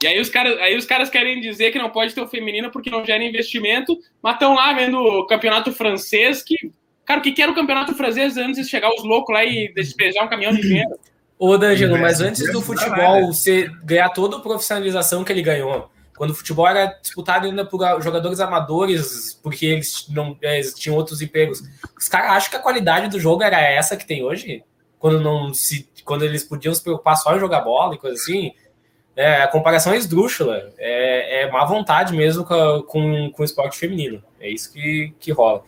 E 0.00 0.06
aí 0.06 0.20
os, 0.20 0.28
caras, 0.28 0.58
aí 0.60 0.76
os 0.76 0.86
caras 0.86 1.10
querem 1.10 1.40
dizer 1.40 1.72
que 1.72 1.78
não 1.78 1.90
pode 1.90 2.14
ter 2.14 2.20
o 2.20 2.28
feminino 2.28 2.70
porque 2.70 2.90
não 2.90 3.04
gera 3.04 3.24
investimento, 3.24 3.98
mas 4.22 4.34
estão 4.34 4.54
lá 4.54 4.72
vendo 4.72 4.98
o 4.98 5.26
campeonato 5.26 5.72
francês 5.72 6.42
que. 6.42 6.54
Cara, 7.04 7.20
o 7.20 7.22
que, 7.22 7.32
que 7.32 7.42
era 7.42 7.50
o 7.50 7.54
campeonato 7.54 7.94
francês 7.94 8.36
antes 8.36 8.64
de 8.64 8.70
chegar 8.70 8.88
os 8.94 9.02
loucos 9.02 9.34
lá 9.34 9.44
e 9.44 9.72
despejar 9.74 10.24
um 10.24 10.28
caminhão 10.28 10.52
de 10.52 10.62
dinheiro? 10.62 10.90
Ô, 11.38 11.58
D'Angelo, 11.58 11.98
mas 11.98 12.20
antes 12.20 12.50
do 12.52 12.62
futebol 12.62 13.26
você 13.26 13.68
ganhar 13.82 14.08
toda 14.10 14.36
a 14.36 14.40
profissionalização 14.40 15.24
que 15.24 15.32
ele 15.32 15.42
ganhou, 15.42 15.90
quando 16.16 16.30
o 16.30 16.34
futebol 16.34 16.66
era 16.66 16.86
disputado 17.00 17.46
ainda 17.46 17.64
por 17.64 17.80
jogadores 18.00 18.40
amadores, 18.40 19.38
porque 19.42 19.66
eles 19.66 20.06
não 20.08 20.36
é, 20.40 20.56
eles 20.56 20.74
tinham 20.74 20.96
outros 20.96 21.20
empregos, 21.20 21.62
os 21.98 22.08
caras 22.08 22.30
acham 22.32 22.50
que 22.50 22.56
a 22.56 22.62
qualidade 22.62 23.08
do 23.08 23.20
jogo 23.20 23.42
era 23.42 23.60
essa 23.60 23.96
que 23.96 24.06
tem 24.06 24.24
hoje? 24.24 24.62
Quando, 24.98 25.20
não 25.20 25.52
se, 25.52 25.88
quando 26.04 26.24
eles 26.24 26.44
podiam 26.44 26.74
se 26.74 26.82
preocupar 26.82 27.16
só 27.16 27.36
em 27.36 27.40
jogar 27.40 27.60
bola 27.60 27.94
e 27.94 27.98
coisa 27.98 28.16
assim? 28.16 28.52
É, 29.16 29.42
a 29.42 29.48
comparação 29.48 29.92
é 29.92 29.96
esdrúxula, 29.96 30.72
é, 30.78 31.42
é 31.42 31.50
má 31.50 31.64
vontade 31.64 32.12
mesmo 32.14 32.44
com, 32.44 32.82
com, 32.82 33.30
com 33.30 33.42
o 33.42 33.44
esporte 33.44 33.76
feminino. 33.76 34.22
É 34.40 34.48
isso 34.48 34.72
que, 34.72 35.14
que 35.20 35.30
rola. 35.30 35.62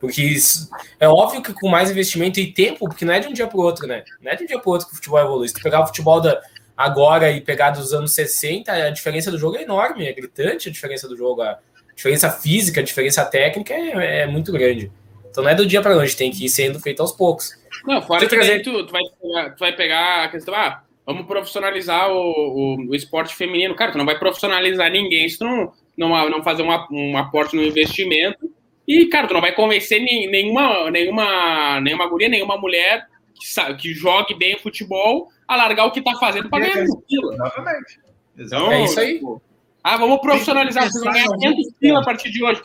Porque 0.00 0.22
isso, 0.22 0.70
é 0.98 1.06
óbvio 1.06 1.42
que 1.42 1.52
com 1.52 1.68
mais 1.68 1.90
investimento 1.90 2.40
e 2.40 2.50
tempo, 2.50 2.88
porque 2.88 3.04
não 3.04 3.12
é 3.12 3.20
de 3.20 3.28
um 3.28 3.34
dia 3.34 3.46
para 3.46 3.58
o 3.58 3.62
outro, 3.62 3.86
né? 3.86 4.02
Não 4.20 4.32
é 4.32 4.34
de 4.34 4.44
um 4.44 4.46
dia 4.46 4.58
para 4.58 4.68
o 4.68 4.72
outro 4.72 4.86
que 4.86 4.94
o 4.94 4.96
futebol 4.96 5.20
evolui. 5.20 5.46
Se 5.46 5.54
tu 5.54 5.62
pegar 5.62 5.82
o 5.82 5.86
futebol 5.86 6.22
da, 6.22 6.40
agora 6.80 7.30
e 7.30 7.42
pegar 7.42 7.70
dos 7.70 7.92
anos 7.92 8.14
60, 8.14 8.72
a 8.72 8.88
diferença 8.88 9.30
do 9.30 9.36
jogo 9.36 9.58
é 9.58 9.62
enorme, 9.62 10.06
é 10.06 10.12
gritante 10.14 10.70
a 10.70 10.72
diferença 10.72 11.06
do 11.06 11.14
jogo. 11.14 11.42
A 11.42 11.58
diferença 11.94 12.30
física, 12.30 12.80
a 12.80 12.82
diferença 12.82 13.22
técnica 13.22 13.74
é, 13.74 14.20
é 14.20 14.26
muito 14.26 14.50
grande. 14.50 14.90
Então 15.30 15.44
não 15.44 15.50
é 15.50 15.54
do 15.54 15.66
dia 15.66 15.82
para 15.82 15.94
noite, 15.94 16.16
tem 16.16 16.30
que 16.30 16.46
ir 16.46 16.48
sendo 16.48 16.80
feito 16.80 17.02
aos 17.02 17.12
poucos. 17.12 17.54
Não, 17.84 18.00
fora 18.00 18.20
que 18.20 18.34
trazer... 18.34 18.62
tu, 18.62 18.86
tu, 18.86 18.92
vai, 18.92 19.02
tu 19.02 19.58
vai 19.58 19.76
pegar 19.76 20.24
a 20.24 20.28
questão, 20.28 20.54
ah, 20.54 20.82
vamos 21.04 21.26
profissionalizar 21.26 22.10
o, 22.10 22.16
o, 22.16 22.76
o, 22.88 22.94
esporte 22.94 23.34
feminino. 23.34 23.74
Cara, 23.74 23.92
tu 23.92 23.98
não 23.98 24.06
vai 24.06 24.18
profissionalizar 24.18 24.90
ninguém 24.90 25.28
se 25.28 25.38
tu 25.38 25.44
não, 25.44 25.72
não, 25.98 26.30
não 26.30 26.42
fazer 26.42 26.62
uma, 26.62 26.88
um 26.90 27.14
aporte 27.18 27.54
no 27.54 27.62
investimento 27.62 28.50
e, 28.88 29.04
cara, 29.06 29.28
tu 29.28 29.34
não 29.34 29.40
vai 29.42 29.52
convencer 29.52 30.00
nenhuma, 30.00 30.90
nenhuma, 30.90 31.78
nenhuma 31.82 32.08
guria, 32.08 32.28
nenhuma 32.30 32.56
mulher 32.56 33.06
que, 33.34 33.74
que 33.74 33.92
jogue 33.92 34.34
bem 34.34 34.58
futebol 34.58 35.28
a 35.50 35.56
largar 35.56 35.84
o 35.84 35.90
que 35.90 36.00
tá 36.00 36.12
fazendo 36.14 36.48
para 36.48 36.64
ganhar 36.64 36.86
pila. 37.08 37.34
Exatamente. 37.34 38.00
Então, 38.38 38.70
é 38.70 38.84
isso 38.84 39.00
aí. 39.00 39.14
Tipo, 39.14 39.42
ah, 39.82 39.96
vamos 39.96 40.20
profissionalizar. 40.20 40.88
Vocês 40.88 41.02
vão 41.02 41.12
ganhar 41.12 41.26
500 41.26 41.72
pila 41.80 42.00
a 42.00 42.04
partir 42.04 42.30
de 42.30 42.44
hoje. 42.44 42.62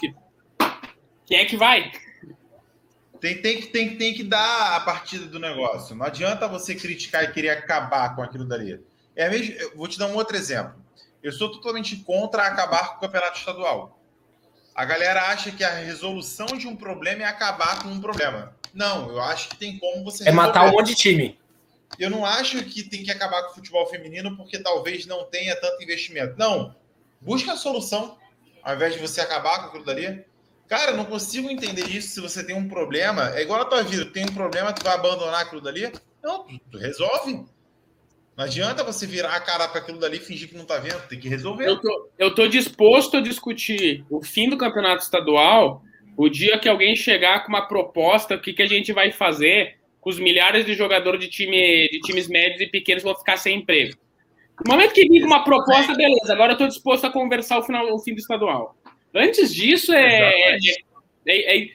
Quem 1.25 1.39
é 1.39 1.45
que 1.45 1.57
vai? 1.57 1.91
Tem, 3.19 3.41
tem, 3.41 3.61
tem, 3.63 3.97
tem 3.97 4.13
que 4.13 4.23
dar 4.23 4.75
a 4.75 4.79
partida 4.81 5.25
do 5.25 5.39
negócio. 5.39 5.95
Não 5.95 6.05
adianta 6.05 6.47
você 6.47 6.75
criticar 6.75 7.23
e 7.23 7.31
querer 7.31 7.49
acabar 7.49 8.15
com 8.15 8.21
aquilo 8.21 8.45
dali. 8.45 8.79
É 9.15 9.27
mesmo, 9.31 9.55
eu 9.55 9.75
vou 9.75 9.87
te 9.87 9.97
dar 9.97 10.05
um 10.05 10.13
outro 10.13 10.37
exemplo. 10.37 10.75
Eu 11.23 11.31
sou 11.31 11.49
totalmente 11.49 11.95
contra 11.95 12.43
acabar 12.43 12.89
com 12.89 12.97
o 12.97 12.99
campeonato 12.99 13.39
estadual. 13.39 13.99
A 14.75 14.85
galera 14.85 15.23
acha 15.31 15.49
que 15.49 15.63
a 15.63 15.71
resolução 15.71 16.45
de 16.45 16.67
um 16.67 16.75
problema 16.75 17.23
é 17.23 17.25
acabar 17.25 17.81
com 17.81 17.89
um 17.89 17.99
problema. 17.99 18.55
Não, 18.71 19.09
eu 19.09 19.19
acho 19.21 19.49
que 19.49 19.57
tem 19.57 19.79
como 19.79 20.03
você. 20.03 20.29
É 20.29 20.31
matar 20.31 20.67
um 20.67 20.73
monte 20.73 20.89
de 20.89 20.95
time. 20.95 21.39
Eu 21.99 22.09
não 22.09 22.25
acho 22.25 22.63
que 22.65 22.83
tem 22.83 23.03
que 23.03 23.11
acabar 23.11 23.43
com 23.43 23.51
o 23.51 23.55
futebol 23.55 23.85
feminino 23.87 24.35
porque 24.35 24.59
talvez 24.59 25.05
não 25.05 25.25
tenha 25.25 25.55
tanto 25.55 25.81
investimento. 25.81 26.35
Não. 26.37 26.75
Busca 27.21 27.53
a 27.53 27.57
solução, 27.57 28.17
ao 28.63 28.75
invés 28.75 28.93
de 28.93 28.99
você 28.99 29.21
acabar 29.21 29.59
com 29.59 29.67
aquilo 29.67 29.85
dali. 29.85 30.23
Cara, 30.67 30.93
não 30.93 31.05
consigo 31.05 31.49
entender 31.49 31.87
isso 31.87 32.09
se 32.09 32.21
você 32.21 32.43
tem 32.43 32.55
um 32.55 32.67
problema. 32.67 33.35
É 33.35 33.41
igual 33.41 33.61
a 33.61 33.65
tua 33.65 33.83
vida, 33.83 34.05
tem 34.05 34.23
um 34.23 34.33
problema, 34.33 34.73
tu 34.73 34.83
vai 34.83 34.95
abandonar 34.95 35.41
aquilo 35.41 35.61
dali? 35.61 35.91
Não, 36.23 36.45
tu, 36.71 36.77
resolve. 36.77 37.45
Não 38.35 38.43
adianta 38.43 38.83
você 38.83 39.05
virar 39.05 39.35
a 39.35 39.39
cara 39.39 39.67
para 39.67 39.79
aquilo 39.79 39.99
dali 39.99 40.17
e 40.17 40.19
fingir 40.19 40.49
que 40.49 40.57
não 40.57 40.65
tá 40.65 40.77
vendo, 40.77 41.07
tem 41.07 41.19
que 41.19 41.29
resolver. 41.29 41.67
Eu 41.67 41.79
tô, 41.79 42.09
eu 42.17 42.35
tô 42.35 42.47
disposto 42.47 43.17
a 43.17 43.21
discutir 43.21 44.03
o 44.09 44.21
fim 44.21 44.49
do 44.49 44.57
campeonato 44.57 45.03
estadual 45.03 45.83
o 46.17 46.29
dia 46.29 46.57
que 46.57 46.69
alguém 46.69 46.95
chegar 46.95 47.43
com 47.43 47.49
uma 47.49 47.67
proposta, 47.67 48.35
o 48.35 48.41
que, 48.41 48.53
que 48.53 48.61
a 48.61 48.67
gente 48.67 48.93
vai 48.93 49.11
fazer 49.11 49.77
os 50.05 50.19
milhares 50.19 50.65
de 50.65 50.75
jogadores 50.75 51.19
de, 51.19 51.27
time, 51.27 51.89
de 51.89 51.99
times 52.01 52.27
médios 52.27 52.61
e 52.61 52.67
pequenos 52.67 53.01
vão 53.01 53.15
ficar 53.15 53.37
sem 53.37 53.57
emprego. 53.57 53.97
No 54.63 54.71
momento 54.71 54.93
que 54.93 55.07
com 55.07 55.25
uma 55.25 55.43
proposta, 55.43 55.95
beleza, 55.95 56.31
agora 56.31 56.51
eu 56.51 56.53
estou 56.53 56.67
disposto 56.67 57.05
a 57.05 57.09
conversar 57.09 57.57
o, 57.57 57.63
final, 57.63 57.91
o 57.91 57.99
fim 57.99 58.13
do 58.13 58.19
estadual. 58.19 58.77
Antes 59.13 59.53
disso, 59.53 59.91
é, 59.91 60.55
é, 60.55 60.57
é, 61.27 61.57
é 61.57 61.69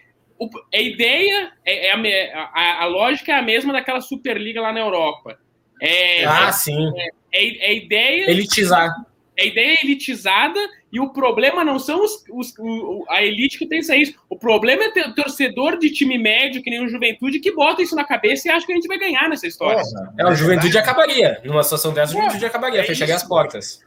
a 0.72 0.80
ideia, 0.80 1.52
é, 1.66 1.92
a, 1.92 2.50
a, 2.54 2.82
a, 2.84 2.86
lógica 2.86 3.32
é 3.32 3.34
a 3.34 3.42
mesma 3.42 3.72
daquela 3.72 4.00
Superliga 4.00 4.60
lá 4.60 4.72
na 4.72 4.80
Europa. 4.80 5.38
É, 5.82 6.24
ah, 6.24 6.52
sim. 6.52 6.90
É, 6.96 7.70
é, 7.70 7.74
ideia. 7.74 8.30
Elitizar. 8.30 8.94
É 9.36 9.46
ideia 9.46 9.78
elitizada 9.82 10.60
e 10.92 10.98
o 10.98 11.10
problema 11.12 11.64
não 11.64 11.78
são 11.78 12.04
os, 12.04 12.24
os, 12.30 12.52
o, 12.58 13.04
a 13.08 13.22
elite 13.22 13.58
que 13.58 13.66
pensa 13.66 13.94
isso. 13.94 14.14
O 14.28 14.36
problema 14.36 14.84
é 14.84 14.90
ter 14.90 15.06
o 15.06 15.14
torcedor 15.14 15.78
de 15.78 15.90
time 15.90 16.18
médio, 16.18 16.62
que 16.62 16.70
nem 16.70 16.84
o 16.84 16.88
Juventude, 16.88 17.38
que 17.38 17.52
bota 17.52 17.80
isso 17.80 17.94
na 17.94 18.04
cabeça 18.04 18.48
e 18.48 18.50
acha 18.50 18.66
que 18.66 18.72
a 18.72 18.74
gente 18.74 18.88
vai 18.88 18.98
ganhar 18.98 19.28
nessa 19.28 19.46
história. 19.46 19.82
é, 20.18 20.26
o 20.26 20.34
Juventude 20.34 20.76
acabaria. 20.76 21.40
Numa 21.44 21.62
situação 21.62 21.92
dessa, 21.94 22.12
o 22.12 22.16
Juventude 22.16 22.44
acabaria, 22.44 22.80
é 22.80 22.84
fecharia 22.84 23.14
isso, 23.14 23.24
as 23.24 23.28
portas. 23.28 23.84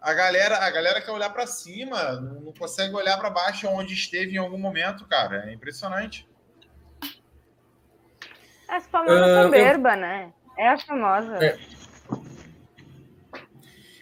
A 0.00 0.14
galera, 0.14 0.58
a 0.58 0.70
galera 0.70 1.00
quer 1.02 1.10
olhar 1.10 1.30
para 1.30 1.46
cima, 1.46 2.12
não 2.12 2.52
consegue 2.58 2.94
olhar 2.94 3.18
para 3.18 3.28
baixo 3.28 3.68
onde 3.68 3.92
esteve 3.92 4.34
em 4.34 4.38
algum 4.38 4.58
momento, 4.58 5.04
cara. 5.06 5.50
É 5.50 5.52
impressionante. 5.52 6.26
É 8.70 8.76
a 8.76 8.80
famosa 8.80 9.40
uh, 9.40 9.42
soberba, 9.44 9.90
eu... 9.90 9.96
né? 9.96 10.32
É 10.56 10.68
a 10.68 10.78
famosa. 10.78 11.44
É. 11.44 11.58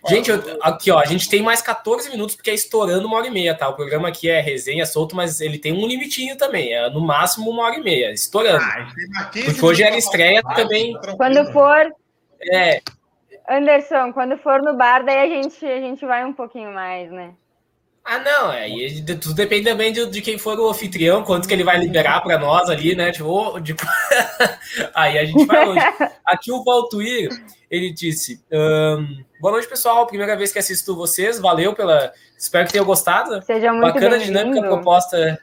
Gente, 0.06 0.30
eu, 0.30 0.58
aqui, 0.60 0.90
ó, 0.90 0.98
a 0.98 1.04
gente 1.04 1.28
tem 1.28 1.42
mais 1.42 1.62
14 1.62 2.10
minutos, 2.10 2.36
porque 2.36 2.50
é 2.50 2.54
estourando 2.54 3.06
uma 3.06 3.16
hora 3.16 3.26
e 3.26 3.30
meia, 3.30 3.54
tá? 3.54 3.68
O 3.68 3.74
programa 3.74 4.08
aqui 4.08 4.28
é 4.28 4.40
resenha 4.40 4.84
solto, 4.84 5.16
mas 5.16 5.40
ele 5.40 5.58
tem 5.58 5.72
um 5.72 5.86
limitinho 5.86 6.36
também. 6.36 6.72
É 6.72 6.90
no 6.90 7.00
máximo 7.00 7.50
uma 7.50 7.64
hora 7.64 7.76
e 7.76 7.82
meia, 7.82 8.12
estourando. 8.12 8.62
Ah, 8.62 8.90
porque 9.32 9.64
hoje 9.64 9.82
era 9.82 9.96
estreia 9.96 10.42
também. 10.54 10.92
Tá 11.00 11.16
quando 11.16 11.52
for. 11.52 11.92
É. 12.52 12.80
Anderson, 13.48 14.12
quando 14.12 14.36
for 14.38 14.62
no 14.62 14.76
bar, 14.76 15.04
daí 15.04 15.18
a 15.18 15.26
gente, 15.42 15.64
a 15.64 15.80
gente 15.80 16.04
vai 16.04 16.24
um 16.24 16.32
pouquinho 16.32 16.72
mais, 16.72 17.10
né? 17.10 17.34
Ah, 18.04 18.18
não, 18.18 18.52
é, 18.52 18.68
e 18.68 19.02
tudo 19.02 19.34
depende 19.34 19.64
também 19.64 19.90
de, 19.90 20.04
de, 20.04 20.20
quem 20.20 20.36
for 20.36 20.58
o 20.60 20.68
anfitrião, 20.68 21.24
quanto 21.24 21.48
que 21.48 21.54
ele 21.54 21.64
vai 21.64 21.78
liberar 21.78 22.20
para 22.20 22.38
nós 22.38 22.68
ali, 22.68 22.94
né? 22.94 23.10
Tipo, 23.10 23.58
tipo... 23.62 23.82
aí 24.94 25.18
a 25.18 25.24
gente 25.24 25.46
vai 25.46 25.66
hoje. 25.66 25.80
Aqui 26.22 26.52
o 26.52 26.62
Valtuir, 26.62 27.30
ele 27.70 27.90
disse: 27.90 28.42
um, 28.52 29.24
Boa 29.40 29.52
noite, 29.52 29.66
pessoal. 29.66 30.06
Primeira 30.06 30.36
vez 30.36 30.52
que 30.52 30.58
assisto 30.58 30.94
vocês, 30.94 31.38
valeu 31.38 31.74
pela. 31.74 32.12
Espero 32.36 32.66
que 32.66 32.72
tenham 32.72 32.84
gostado. 32.84 33.42
Seja 33.42 33.72
muito 33.72 33.94
Bacana 33.94 34.16
a 34.16 34.18
dinâmica 34.18 34.60
proposta 34.60 35.38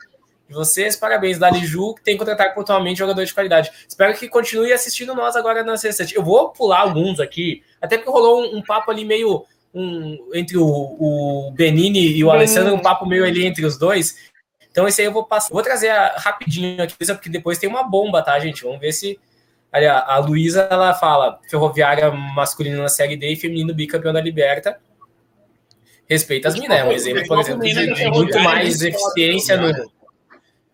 de 0.47 0.53
vocês. 0.53 0.95
Parabéns, 0.95 1.39
Dali 1.39 1.65
Ju, 1.65 1.95
que 1.95 2.03
tem 2.03 2.13
que 2.13 2.19
contratar 2.19 2.53
pontualmente 2.53 2.99
jogador 2.99 3.25
de 3.25 3.33
qualidade. 3.33 3.71
Espero 3.88 4.13
que 4.13 4.29
continue 4.29 4.71
assistindo 4.71 5.15
nós 5.15 5.35
agora 5.35 5.63
na 5.63 5.77
sexta. 5.77 6.05
Eu 6.13 6.23
vou 6.23 6.49
pular 6.49 6.81
alguns 6.81 7.19
aqui, 7.19 7.63
até 7.81 7.97
porque 7.97 8.11
rolou 8.11 8.43
um, 8.43 8.57
um 8.57 8.61
papo 8.61 8.91
ali 8.91 9.03
meio 9.03 9.45
um, 9.73 10.31
entre 10.34 10.57
o, 10.57 10.65
o 10.65 11.52
Benini 11.52 11.99
e 11.99 12.23
o 12.23 12.27
Benini. 12.27 12.31
Alessandro, 12.31 12.76
um 12.76 12.81
papo 12.81 13.06
meio 13.06 13.26
ali 13.26 13.45
entre 13.45 13.65
os 13.65 13.77
dois. 13.77 14.15
Então, 14.69 14.88
esse 14.88 15.02
aí 15.02 15.07
eu 15.07 15.14
vou 15.14 15.26
passar. 15.26 15.49
Vou 15.53 15.61
trazer 15.61 15.89
a, 15.89 16.15
rapidinho 16.18 16.81
aqui, 16.81 16.95
porque 16.98 17.30
depois 17.30 17.57
tem 17.57 17.69
uma 17.69 17.84
bomba, 17.84 18.22
tá, 18.22 18.39
gente? 18.39 18.64
Vamos 18.64 18.80
ver 18.80 18.91
se. 18.93 19.19
A, 19.72 20.15
a 20.15 20.18
Luísa, 20.19 20.68
ela 20.69 20.93
fala 20.93 21.39
ferroviária 21.49 22.11
masculina 22.11 22.77
na 22.81 22.89
Série 22.89 23.15
D 23.15 23.31
e 23.31 23.35
feminino 23.38 23.73
bicampeão 23.73 24.11
da 24.11 24.19
Liberta. 24.19 24.77
Respeita 26.10 26.49
as 26.49 26.56
minas, 26.56 26.77
é 26.77 26.84
um 26.84 26.91
exemplo, 26.91 27.26
por 27.26 27.39
exemplo, 27.39 27.64
de, 27.64 27.93
de 27.93 28.10
muito 28.10 28.38
mais 28.41 28.81
eficiência 28.81 29.56
no. 29.56 29.72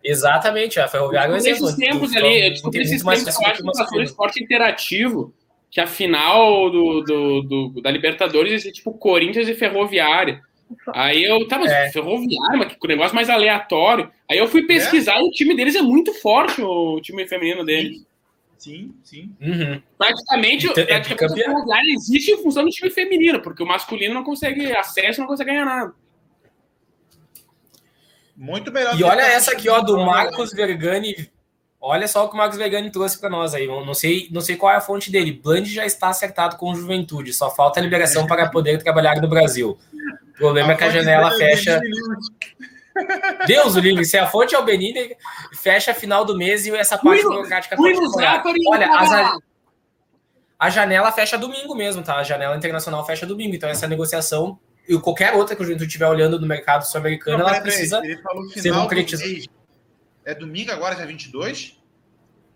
Exatamente, 0.02 0.80
a 0.80 0.88
Ferroviária 0.88 1.30
é 1.30 1.34
um 1.34 1.36
exemplo. 1.36 1.66
Nesses 1.66 1.78
tempos 1.78 2.16
ali, 2.16 2.54
tipo, 2.54 2.70
nesses 2.70 3.02
tempos, 3.02 3.40
eu 3.40 3.46
acho 3.46 3.86
que 3.88 3.98
o 3.98 4.02
esporte 4.02 4.42
interativo 4.42 5.32
que 5.70 5.80
a 5.80 5.86
final 5.86 6.70
do, 6.70 7.02
do, 7.02 7.42
do, 7.42 7.82
da 7.82 7.90
Libertadores 7.90 8.64
ia 8.64 8.72
tipo 8.72 8.92
Corinthians 8.92 9.48
e 9.48 9.54
Ferroviária. 9.54 10.42
Aí 10.94 11.24
eu 11.24 11.46
tava 11.48 11.66
é. 11.66 11.90
Ferroviária, 11.90 12.58
mas 12.58 12.74
que 12.74 12.88
negócio 12.88 13.14
mais 13.14 13.30
aleatório. 13.30 14.10
Aí 14.30 14.38
eu 14.38 14.48
fui 14.48 14.66
pesquisar 14.66 15.16
é. 15.16 15.20
e 15.20 15.28
o 15.28 15.30
time 15.30 15.54
deles 15.54 15.74
é 15.74 15.82
muito 15.82 16.12
forte, 16.14 16.60
o 16.60 17.00
time 17.00 17.26
feminino 17.26 17.64
deles. 17.64 18.06
Sim, 18.58 18.92
sim. 19.04 19.34
Uhum. 19.40 19.80
Praticamente, 19.96 20.66
então, 20.66 20.84
praticamente 20.84 21.24
a 21.24 21.44
Ferroviária 21.46 21.92
existe 21.94 22.32
em 22.32 22.42
função 22.42 22.64
do 22.64 22.70
time 22.70 22.90
feminino, 22.90 23.40
porque 23.40 23.62
o 23.62 23.66
masculino 23.66 24.14
não 24.14 24.24
consegue 24.24 24.72
acesso, 24.74 25.20
não 25.20 25.28
consegue 25.28 25.50
ganhar 25.50 25.64
nada. 25.64 25.94
Muito 28.36 28.72
melhor. 28.72 28.98
E 28.98 29.02
olha 29.02 29.22
essa 29.22 29.52
aqui, 29.52 29.68
ó, 29.68 29.80
do 29.80 29.96
Marcos 29.98 30.52
Vergani 30.52 31.28
Olha 31.80 32.08
só 32.08 32.24
o 32.24 32.28
que 32.28 32.34
o 32.34 32.36
Marcos 32.36 32.58
Vegani 32.58 32.90
trouxe 32.90 33.20
para 33.20 33.30
nós 33.30 33.54
aí. 33.54 33.66
Não 33.66 33.94
sei, 33.94 34.28
não 34.32 34.40
sei 34.40 34.56
qual 34.56 34.72
é 34.72 34.76
a 34.76 34.80
fonte 34.80 35.12
dele. 35.12 35.32
Bland 35.32 35.72
já 35.72 35.86
está 35.86 36.08
acertado 36.08 36.56
com 36.56 36.74
juventude, 36.74 37.32
só 37.32 37.50
falta 37.50 37.78
a 37.78 37.82
liberação 37.82 38.26
para 38.26 38.48
poder 38.48 38.82
trabalhar 38.82 39.20
no 39.20 39.28
Brasil. 39.28 39.78
O 40.34 40.38
problema 40.38 40.70
a 40.70 40.72
é 40.72 40.76
que 40.76 40.84
a 40.84 40.90
janela 40.90 41.30
fecha. 41.36 41.80
Deus 43.46 43.76
o 43.76 43.80
livre, 43.80 44.04
se 44.04 44.18
a 44.18 44.26
fonte 44.26 44.56
é 44.56 44.58
o 44.58 44.64
Benini, 44.64 45.16
fecha 45.54 45.94
final 45.94 46.24
do 46.24 46.36
mês 46.36 46.66
e 46.66 46.74
essa 46.74 46.98
parte 46.98 47.22
burocrática 47.22 47.76
pode 47.76 47.96
Olha, 48.66 48.88
a, 48.88 49.38
a 50.58 50.70
janela 50.70 51.12
fecha 51.12 51.38
domingo 51.38 51.76
mesmo, 51.76 52.02
tá? 52.02 52.16
A 52.16 52.24
janela 52.24 52.56
internacional 52.56 53.06
fecha 53.06 53.24
domingo. 53.24 53.54
Então, 53.54 53.68
essa 53.68 53.86
negociação 53.86 54.58
e 54.88 54.98
qualquer 54.98 55.34
outra 55.34 55.54
que 55.54 55.62
o 55.62 55.64
Juventude 55.64 55.86
estiver 55.86 56.08
olhando 56.08 56.40
no 56.40 56.46
mercado 56.46 56.82
sul-americano, 56.82 57.40
ela 57.40 57.60
precisa 57.60 58.02
ser 58.54 58.72
concretizada. 58.72 59.57
É 60.28 60.34
domingo 60.34 60.70
agora, 60.70 60.94
já 60.94 61.06
22? 61.06 61.74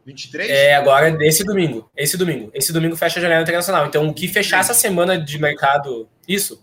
23? 0.04 0.50
É, 0.50 0.74
agora 0.74 1.16
esse 1.24 1.42
domingo. 1.42 1.90
Esse 1.96 2.18
domingo. 2.18 2.50
Esse 2.52 2.70
domingo 2.70 2.94
fecha 2.98 3.18
a 3.18 3.22
janela 3.22 3.40
internacional. 3.40 3.86
Então, 3.86 4.06
o 4.08 4.12
que 4.12 4.28
fechar 4.28 4.60
essa 4.60 4.74
semana 4.74 5.18
de 5.18 5.38
mercado. 5.38 6.06
Isso. 6.28 6.60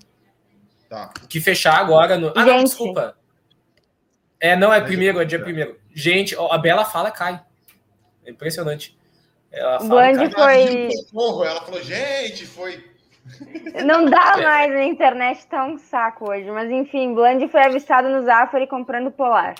Tá. 0.87 1.11
O 1.23 1.27
que 1.27 1.41
fechar 1.41 1.79
agora. 1.79 2.15
No... 2.15 2.31
Ah, 2.35 2.45
não, 2.45 2.63
desculpa. 2.63 3.17
É, 4.39 4.55
não, 4.55 4.71
é 4.71 4.79
primeiro, 4.81 5.19
é 5.19 5.25
dia 5.25 5.39
primeiro. 5.39 5.79
Gente, 5.95 6.35
a 6.37 6.57
Bela 6.59 6.85
fala 6.85 7.09
cai. 7.09 7.41
É 8.23 8.29
impressionante. 8.29 8.95
Ela 9.51 9.79
fala, 9.79 10.13
Band 10.13 10.29
foi. 10.29 11.47
Ela 11.47 11.61
falou, 11.61 11.81
gente, 11.81 12.45
foi. 12.45 12.85
Não 13.83 14.05
dá 14.05 14.35
é. 14.37 14.43
mais, 14.43 14.71
a 14.75 14.83
internet 14.83 15.47
tá 15.47 15.65
um 15.65 15.79
saco 15.79 16.29
hoje. 16.29 16.51
Mas 16.51 16.69
enfim, 16.69 17.15
Bland 17.15 17.47
foi 17.47 17.63
avistado 17.63 18.09
no 18.09 18.23
Zafari 18.23 18.67
comprando 18.67 19.09
polar. 19.09 19.55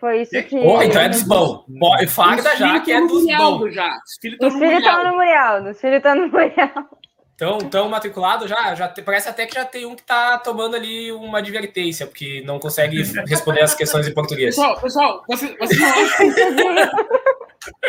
Foi 0.00 0.22
isso 0.22 0.30
que. 0.30 0.56
Oh, 0.56 0.82
então 0.82 1.02
é 1.02 1.08
dos 1.10 1.22
bons. 1.22 1.64
Farda 2.08 2.56
já 2.56 2.80
que 2.80 2.90
é 2.90 3.00
dos 3.06 3.26
bons. 3.26 3.74
Já. 3.74 3.98
Os 4.06 4.18
filhos 4.54 4.78
estão 4.78 5.04
no 5.04 5.14
Murialdo. 5.14 5.70
Os 5.70 5.80
filhos 5.80 5.96
estão 5.98 6.16
no 6.16 6.28
Murialdo. 6.28 6.88
Então, 7.34 7.58
tão 7.58 7.88
matriculado 7.88 8.46
já, 8.46 8.74
já 8.74 8.86
parece 9.02 9.26
até 9.26 9.46
que 9.46 9.54
já 9.54 9.64
tem 9.64 9.86
um 9.86 9.94
que 9.94 10.02
está 10.02 10.36
tomando 10.36 10.76
ali 10.76 11.10
uma 11.10 11.38
advertência, 11.38 12.06
porque 12.06 12.42
não 12.44 12.58
consegue 12.58 13.02
responder 13.26 13.62
as 13.62 13.74
questões 13.74 14.06
em 14.06 14.12
português. 14.12 14.54
Pessoal, 14.54 14.78
pessoal, 14.78 15.24
você, 15.26 15.56
você, 15.56 15.78
não, 15.78 15.88
acha, 15.88 16.90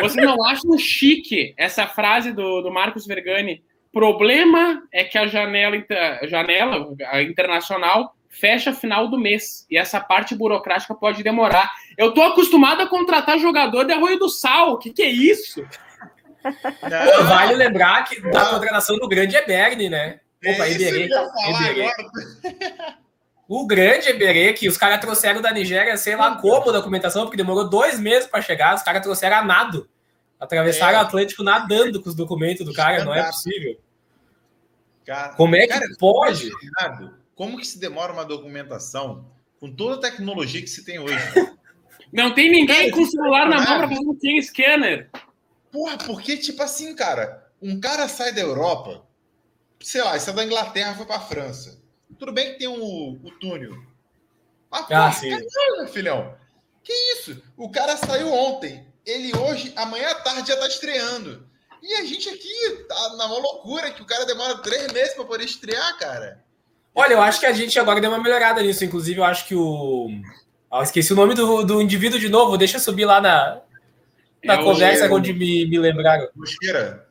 você 0.00 0.20
não 0.22 0.44
acha 0.46 0.78
chique 0.78 1.52
essa 1.58 1.86
frase 1.86 2.32
do, 2.32 2.62
do 2.62 2.72
Marcos 2.72 3.06
Vergani? 3.06 3.62
Problema 3.92 4.82
é 4.90 5.04
que 5.04 5.18
a 5.18 5.26
janela, 5.26 5.76
a 6.22 6.26
janela 6.26 6.94
a 7.10 7.22
internacional 7.22 8.16
fecha 8.32 8.72
final 8.72 9.08
do 9.08 9.18
mês. 9.18 9.66
E 9.70 9.76
essa 9.76 10.00
parte 10.00 10.34
burocrática 10.34 10.94
pode 10.94 11.22
demorar. 11.22 11.70
Eu 11.96 12.12
tô 12.12 12.22
acostumado 12.22 12.80
a 12.80 12.88
contratar 12.88 13.38
jogador 13.38 13.84
de 13.84 13.92
Arroio 13.92 14.18
do 14.18 14.28
Sal. 14.28 14.72
O 14.72 14.78
que, 14.78 14.90
que 14.90 15.02
é 15.02 15.10
isso? 15.10 15.62
Pô, 16.42 17.24
vale 17.24 17.54
lembrar 17.54 18.02
que 18.04 18.20
da 18.20 18.46
contratação 18.46 18.96
do 18.96 19.06
grande 19.06 19.36
Eberni, 19.36 19.88
né? 19.88 20.18
Opa, 20.44 20.68
Eberê. 20.68 21.08
Eberê. 21.46 21.90
O 23.46 23.66
grande 23.66 24.08
Eberê, 24.08 24.54
que 24.54 24.66
os 24.66 24.78
caras 24.78 24.98
trouxeram 24.98 25.42
da 25.42 25.52
Nigéria, 25.52 25.96
sei 25.98 26.16
lá 26.16 26.36
como 26.36 26.70
a 26.70 26.72
documentação, 26.72 27.24
porque 27.24 27.36
demorou 27.36 27.68
dois 27.68 28.00
meses 28.00 28.26
para 28.26 28.40
chegar, 28.40 28.74
os 28.74 28.82
caras 28.82 29.02
trouxeram 29.02 29.36
a 29.36 29.44
nado. 29.44 29.88
Atravessaram 30.40 30.98
é. 30.98 31.02
o 31.02 31.04
Atlântico 31.04 31.42
nadando 31.42 32.02
com 32.02 32.08
os 32.08 32.14
documentos 32.14 32.64
do 32.64 32.72
cara, 32.72 33.04
não 33.04 33.14
é 33.14 33.24
possível. 33.24 33.78
Cara, 35.04 35.34
como 35.34 35.54
é 35.54 35.62
que 35.62 35.68
cara, 35.68 35.86
pode? 35.98 36.50
Como 37.34 37.58
que 37.58 37.66
se 37.66 37.78
demora 37.78 38.12
uma 38.12 38.24
documentação 38.24 39.30
com 39.58 39.74
toda 39.74 39.96
a 39.96 40.10
tecnologia 40.10 40.60
que 40.60 40.66
se 40.68 40.84
tem 40.84 40.98
hoje? 40.98 41.16
Não 42.12 42.34
tem 42.34 42.50
ninguém 42.50 42.90
com 42.90 43.06
celular 43.06 43.48
na 43.48 43.56
mão 43.56 43.64
para 43.64 43.88
fazer 43.88 44.00
um 44.00 44.12
scan 44.14 44.42
scanner. 44.42 45.10
Porra, 45.70 45.96
porque, 45.98 46.36
tipo 46.36 46.62
assim, 46.62 46.94
cara, 46.94 47.40
Um 47.62 47.80
cara 47.80 48.08
sai 48.08 48.32
da 48.32 48.40
Europa, 48.40 49.06
sei 49.80 50.02
lá, 50.02 50.18
sai 50.18 50.34
da 50.34 50.44
Inglaterra 50.44 50.94
foi 50.96 51.06
para 51.06 51.16
a 51.16 51.20
França. 51.20 51.80
Tudo 52.18 52.32
bem 52.32 52.52
que 52.52 52.58
tem 52.58 52.68
um, 52.68 53.20
o 53.22 53.30
túnel. 53.40 53.72
Mas, 54.70 54.90
Ah, 54.90 55.12
sim. 55.12 55.30
caralho, 55.30 55.88
filhão. 55.92 56.34
Que 56.82 56.92
isso? 57.14 57.40
O 57.56 57.70
cara 57.70 57.96
saiu 57.96 58.32
ontem. 58.32 58.84
Ele 59.06 59.32
hoje, 59.36 59.72
amanhã 59.76 60.10
à 60.10 60.14
tarde, 60.16 60.48
já 60.48 60.56
tá 60.56 60.66
estreando. 60.66 61.48
E 61.80 61.94
a 61.94 62.04
gente 62.04 62.28
aqui 62.28 62.84
tá 62.88 63.16
na 63.16 63.26
loucura 63.26 63.90
que 63.92 64.02
o 64.02 64.06
cara 64.06 64.24
demora 64.26 64.58
três 64.58 64.92
meses 64.92 65.14
para 65.14 65.24
poder 65.24 65.44
estrear, 65.44 65.96
cara. 65.98 66.44
Olha, 66.94 67.14
eu 67.14 67.22
acho 67.22 67.40
que 67.40 67.46
a 67.46 67.52
gente 67.52 67.78
agora 67.78 68.00
deu 68.00 68.10
uma 68.10 68.22
melhorada 68.22 68.62
nisso. 68.62 68.84
Inclusive, 68.84 69.18
eu 69.20 69.24
acho 69.24 69.46
que 69.46 69.54
o. 69.54 70.08
Ah, 70.70 70.82
esqueci 70.82 71.12
o 71.12 71.16
nome 71.16 71.34
do, 71.34 71.62
do 71.64 71.80
indivíduo 71.82 72.18
de 72.18 72.28
novo. 72.28 72.56
Deixa 72.56 72.76
eu 72.76 72.80
subir 72.80 73.04
lá 73.04 73.20
na, 73.20 73.60
na 74.44 74.54
É 74.54 74.60
o- 74.60 74.64
conversa 74.64 75.08
o- 75.10 75.14
onde 75.14 75.32
me, 75.32 75.66
me 75.66 75.78
lembraram. 75.78 76.28
Mosqueira. 76.34 77.06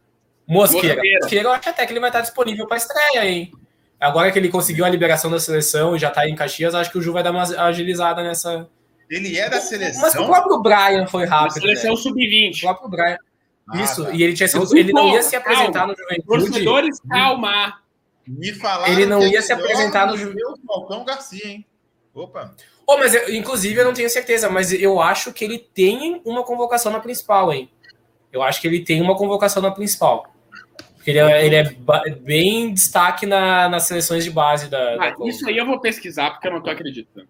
Mosqueira. 0.47 0.95
Mosqueira. 0.95 1.19
Mosqueira, 1.21 1.47
eu 1.47 1.51
acho 1.53 1.69
até 1.69 1.85
que 1.85 1.93
ele 1.93 1.99
vai 1.99 2.09
estar 2.09 2.21
disponível 2.21 2.67
para 2.67 2.77
estreia, 2.77 3.25
hein? 3.25 3.51
Agora 3.99 4.31
que 4.31 4.39
ele 4.39 4.49
conseguiu 4.49 4.83
a 4.83 4.89
liberação 4.89 5.29
da 5.29 5.39
seleção 5.39 5.95
e 5.95 5.99
já 5.99 6.09
tá 6.09 6.27
em 6.27 6.35
Caxias, 6.35 6.73
acho 6.73 6.91
que 6.91 6.97
o 6.97 7.01
Ju 7.01 7.13
vai 7.13 7.21
dar 7.23 7.31
uma 7.31 7.43
agilizada 7.43 8.23
nessa. 8.23 8.67
Ele 9.09 9.37
é 9.37 9.47
da 9.49 9.57
Mas 9.57 9.65
o 9.65 9.67
seleção. 9.69 10.25
próprio 10.25 10.59
Brian 10.61 11.05
foi 11.05 11.25
rápido. 11.25 11.61
seleção 11.61 11.91
Né? 11.91 11.93
O 11.93 11.97
sub-20. 11.97 12.61
próprio 12.61 12.89
Brian. 12.89 13.17
Ah, 13.69 13.81
Isso, 13.83 14.03
tá. 14.05 14.11
e 14.11 14.23
ele 14.23 14.33
tinha 14.33 14.47
sido, 14.47 14.63
Não, 14.65 14.75
ele 14.77 14.91
não 14.91 15.13
ia 15.13 15.21
se 15.21 15.35
apresentar 15.35 15.71
calma. 15.81 15.93
no 15.93 15.97
Juventude. 15.99 16.25
Torcedores, 16.51 16.99
calma. 17.07 17.80
Me 18.37 18.53
falaram 18.53 18.93
Ele 18.93 19.05
não 19.05 19.19
que 19.19 19.25
é 19.25 19.29
ia 19.29 19.41
se 19.41 19.51
apresentar 19.51 20.07
no 20.07 20.13
o 20.15 20.57
Falcão 20.65 21.03
Garcia, 21.03 21.45
hein? 21.47 21.65
Opa. 22.13 22.55
Oh, 22.87 22.97
mas 22.97 23.13
eu- 23.13 23.33
inclusive 23.33 23.79
eu 23.79 23.85
não 23.85 23.93
tenho 23.93 24.09
certeza, 24.09 24.49
mas 24.49 24.71
eu 24.73 25.01
acho 25.01 25.33
que 25.33 25.43
ele 25.43 25.57
tem 25.59 26.21
uma 26.25 26.43
convocação 26.43 26.91
na 26.91 26.99
principal, 26.99 27.51
hein? 27.53 27.69
Eu 28.31 28.41
acho 28.41 28.61
que 28.61 28.67
ele 28.67 28.83
tem 28.83 29.01
uma 29.01 29.15
convocação 29.17 29.61
na 29.61 29.71
principal. 29.71 30.33
Porque 30.95 31.09
ele 31.11 31.19
é, 31.19 31.45
ele 31.45 31.55
é 31.55 32.09
bem 32.21 32.73
destaque 32.73 33.25
na- 33.25 33.67
nas 33.67 33.83
seleções 33.83 34.23
de 34.23 34.29
base 34.31 34.69
da. 34.69 34.95
da 34.97 35.05
Ah, 35.07 35.11
Congo. 35.13 35.29
isso 35.29 35.47
aí 35.49 35.57
eu 35.57 35.65
vou 35.65 35.79
pesquisar 35.79 36.31
porque 36.31 36.47
eu 36.47 36.51
não 36.53 36.61
tô 36.61 36.69
acreditando. 36.69 37.27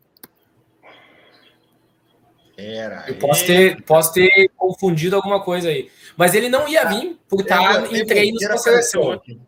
Era. 2.58 3.06
Eu 3.08 3.16
posso 3.16 3.46
ter, 3.46 3.82
posso 3.84 4.14
ter 4.14 4.50
confundido 4.56 5.16
alguma 5.16 5.42
coisa 5.42 5.70
aí. 5.70 5.90
Mas 6.16 6.36
ele 6.36 6.50
não 6.50 6.68
ia 6.68 6.86
vir 6.86 7.18
por 7.28 7.42
estar 7.42 7.92
em 7.92 8.06
treinos 8.06 8.44
a 8.44 8.58
seleção. 8.58 9.12
aqui. 9.12 9.40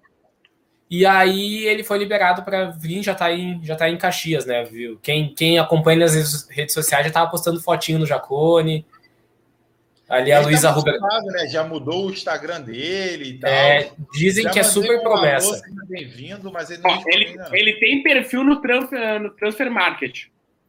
E 0.95 1.07
aí 1.07 1.65
ele 1.65 1.83
foi 1.83 1.97
liberado 1.97 2.43
para 2.43 2.65
vir, 2.69 3.01
já 3.01 3.15
tá 3.15 3.31
em, 3.33 3.59
já 3.63 3.75
tá 3.75 3.89
em 3.89 3.97
Caxias, 3.97 4.45
né? 4.45 4.63
Viu? 4.63 4.99
Quem, 5.01 5.33
quem 5.33 5.57
acompanha 5.57 5.97
nas 6.01 6.13
redes- 6.49 6.71
sociais 6.71 7.03
já 7.07 7.11
tava 7.11 7.31
postando 7.31 7.59
fotinho 7.59 7.97
no 7.97 8.05
Jacone. 8.05 8.85
Ali 10.07 10.31
a 10.31 10.37
Ele 10.37 10.45
Luísa 10.45 10.67
tá 10.67 10.73
Ruber. 10.75 10.99
né? 11.01 11.47
Já 11.47 11.63
mudou 11.63 12.05
o 12.05 12.11
Instagram 12.11 12.61
dele 12.61 13.29
e 13.29 13.39
tal. 13.39 13.49
É, 13.49 13.91
dizem 14.13 14.43
Já 14.43 14.51
que 14.51 14.59
é 14.59 14.63
super 14.63 15.01
promessa. 15.01 15.63
Bem-vindo, 15.87 16.51
mas 16.51 16.69
ele 16.69 16.83
não 16.83 16.91
Ó, 16.91 17.03
ele, 17.07 17.25
ainda 17.25 17.43
não. 17.49 17.55
ele 17.55 17.73
tem 17.79 18.03
perfil 18.03 18.43
no 18.43 18.61
transfer, 18.61 19.19
no 19.19 19.31
transfer 19.31 19.71
market. 19.71 20.25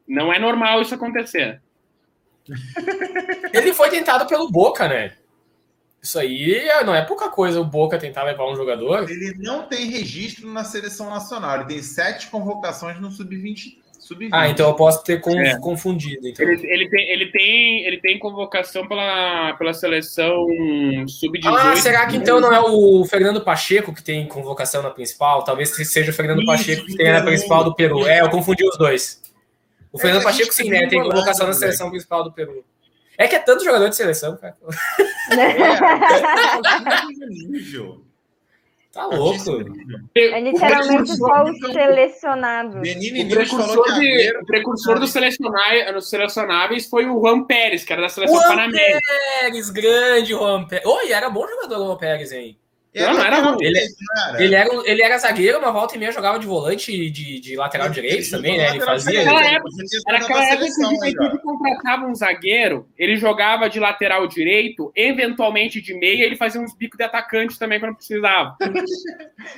Não 0.08 0.32
é 0.32 0.38
normal 0.38 0.80
isso 0.80 0.94
acontecer. 0.94 1.60
Ele 3.52 3.74
foi 3.74 3.90
tentado 3.90 4.26
pelo 4.26 4.50
Boca, 4.50 4.88
né? 4.88 5.12
Isso 6.04 6.18
aí 6.18 6.62
não 6.84 6.94
é 6.94 7.00
pouca 7.00 7.30
coisa 7.30 7.58
o 7.58 7.64
Boca 7.64 7.96
tentar 7.98 8.24
levar 8.24 8.46
um 8.46 8.54
jogador. 8.54 9.08
Ele 9.10 9.34
não 9.38 9.62
tem 9.62 9.86
registro 9.90 10.46
na 10.52 10.62
seleção 10.62 11.08
nacional. 11.08 11.56
Ele 11.56 11.64
tem 11.64 11.82
sete 11.82 12.26
convocações 12.28 13.00
no 13.00 13.10
sub-20. 13.10 13.78
Sub 13.98 14.28
Ah, 14.30 14.46
então 14.50 14.68
eu 14.68 14.74
posso 14.74 15.02
ter 15.02 15.22
É. 15.38 15.58
confundido. 15.58 16.28
Então. 16.28 16.46
Ele, 16.46 16.60
ele 16.70 16.90
tem, 16.90 17.10
ele, 17.10 17.26
tem, 17.32 17.86
ele 17.86 17.96
tem 18.02 18.18
convocação 18.18 18.86
pela, 18.86 19.54
pela 19.54 19.72
seleção 19.72 20.46
sub-18. 21.08 21.46
Ah, 21.46 21.74
será 21.76 22.06
que 22.06 22.18
então 22.18 22.38
não 22.38 22.52
é 22.52 22.60
o 22.60 23.02
Fernando 23.06 23.40
Pacheco 23.40 23.94
que 23.94 24.02
tem 24.02 24.28
convocação 24.28 24.82
na 24.82 24.90
principal? 24.90 25.42
Talvez 25.42 25.70
seja 25.70 26.10
o 26.10 26.14
Fernando 26.14 26.40
Isso, 26.40 26.46
Pacheco 26.46 26.84
que 26.84 26.96
tem 26.98 27.12
na 27.12 27.22
principal 27.22 27.64
do 27.64 27.74
Peru. 27.74 28.06
É, 28.06 28.20
eu 28.20 28.28
confundi 28.28 28.62
os 28.68 28.76
dois. 28.76 29.22
O 29.90 29.96
É, 29.96 30.02
Fernando 30.02 30.20
a 30.20 30.24
Pacheco, 30.24 30.52
sim, 30.52 30.68
né? 30.68 30.86
Tem 30.86 31.02
convocação 31.02 31.46
na 31.46 31.54
seleção 31.54 31.88
principal 31.88 32.22
do 32.22 32.30
Peru. 32.30 32.62
É 33.16 33.28
que 33.28 33.36
é 33.36 33.38
tanto 33.38 33.64
jogador 33.64 33.88
de 33.88 33.96
seleção, 33.96 34.36
cara. 34.36 34.56
É, 35.30 35.54
nível. 37.48 38.02
Tá 38.92 39.06
louco. 39.06 39.36
É 40.14 40.40
literalmente 40.40 41.10
o 41.12 41.16
só 41.16 41.26
o 41.26 41.44
precursor- 41.44 41.72
selecionado. 41.72 42.80
Benini 42.80 43.24
o 43.24 43.28
precursor, 43.28 43.92
de, 43.94 44.38
o 44.40 44.46
precursor 44.46 45.00
dos 45.00 45.10
selecionáveis 46.08 46.88
foi 46.88 47.06
o 47.06 47.20
Juan 47.20 47.42
Pérez, 47.44 47.84
que 47.84 47.92
era 47.92 48.02
da 48.02 48.08
seleção 48.08 48.40
Juan. 48.40 48.70
Pérez, 48.70 49.70
grande 49.70 50.30
Juan 50.30 50.64
Pérez. 50.66 50.86
Oi, 50.86 51.10
era 51.10 51.28
bom 51.28 51.44
jogador 51.46 51.80
o 51.80 51.86
Juan 51.88 51.96
Pérez, 51.96 52.30
hein? 52.30 52.56
Não, 52.94 53.14
não 53.14 53.24
era 53.24 53.40
ruim. 53.40 53.56
Ele- 53.60 53.80
não 53.80 54.28
era. 54.28 54.42
Ele 54.44 54.54
era, 54.54 54.72
um- 54.72 54.84
ele 54.86 55.02
era 55.02 55.18
zagueiro, 55.18 55.58
uma 55.58 55.72
volta 55.72 55.96
e 55.96 55.98
meia 55.98 56.12
jogava 56.12 56.38
de 56.38 56.46
volante 56.46 57.10
de, 57.10 57.40
de 57.40 57.56
lateral 57.56 57.86
Ele 57.88 57.94
direito 57.94 58.30
também, 58.30 58.56
né? 58.56 58.70
Ele 58.70 58.80
fazia. 58.80 59.24
Naquela 59.24 59.44
ele 59.46 59.54
época- 59.56 59.70
Era 60.08 60.18
aquela 60.18 60.44
época 60.44 60.64
que 60.66 60.72
seleção, 60.72 60.92
o 60.92 60.94
Juventude 60.94 61.42
contratava 61.42 62.06
um 62.06 62.14
zagueiro, 62.14 62.86
ele 62.96 63.16
jogava 63.16 63.68
de 63.68 63.80
lateral 63.80 64.26
direito, 64.28 64.92
eventualmente 64.94 65.80
de 65.80 65.92
meia, 65.94 66.24
ele 66.24 66.36
fazia 66.36 66.60
uns 66.60 66.76
bicos 66.76 66.96
de 66.96 67.04
atacante 67.04 67.58
também 67.58 67.80
quando 67.80 67.96
precisava. 67.96 68.56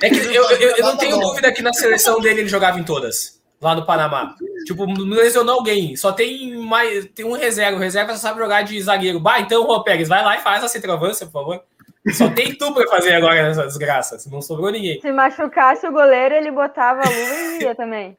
É 0.01 0.09
que 0.09 0.17
eu, 0.17 0.43
eu, 0.51 0.75
eu 0.77 0.83
não 0.85 0.97
tenho 0.97 1.17
dúvida 1.19 1.51
que 1.51 1.61
na 1.61 1.73
seleção 1.73 2.19
dele 2.19 2.41
ele 2.41 2.49
jogava 2.49 2.79
em 2.79 2.83
todas, 2.83 3.41
lá 3.61 3.73
no 3.75 3.85
Panamá. 3.85 4.35
Tipo, 4.65 4.85
não 4.85 5.15
lesionou 5.15 5.55
alguém, 5.55 5.95
só 5.95 6.11
tem 6.11 6.55
mais 6.57 7.05
tem 7.15 7.25
um 7.25 7.31
reserva, 7.33 7.77
o 7.77 7.79
reserva 7.79 8.13
só 8.13 8.19
sabe 8.19 8.39
jogar 8.39 8.63
de 8.63 8.79
zagueiro. 8.81 9.19
Bah, 9.19 9.39
então, 9.39 9.65
Juan 9.65 9.81
Pérez, 9.83 10.07
vai 10.09 10.23
lá 10.23 10.35
e 10.37 10.41
faz 10.41 10.63
a 10.63 10.67
centroavância, 10.67 11.25
por 11.25 11.31
favor. 11.33 11.63
Só 12.13 12.29
tem 12.29 12.55
tu 12.55 12.73
pra 12.73 12.87
fazer 12.87 13.13
agora 13.13 13.43
nessa 13.47 13.65
desgraça, 13.65 14.17
não 14.29 14.41
sobrou 14.41 14.71
ninguém. 14.71 14.99
Se 15.01 15.11
machucasse 15.11 15.85
o 15.87 15.91
goleiro, 15.91 16.35
ele 16.35 16.51
botava 16.51 17.01
a 17.01 17.09
luva 17.09 17.35
e 17.59 17.63
ia 17.63 17.73
também. 17.75 18.17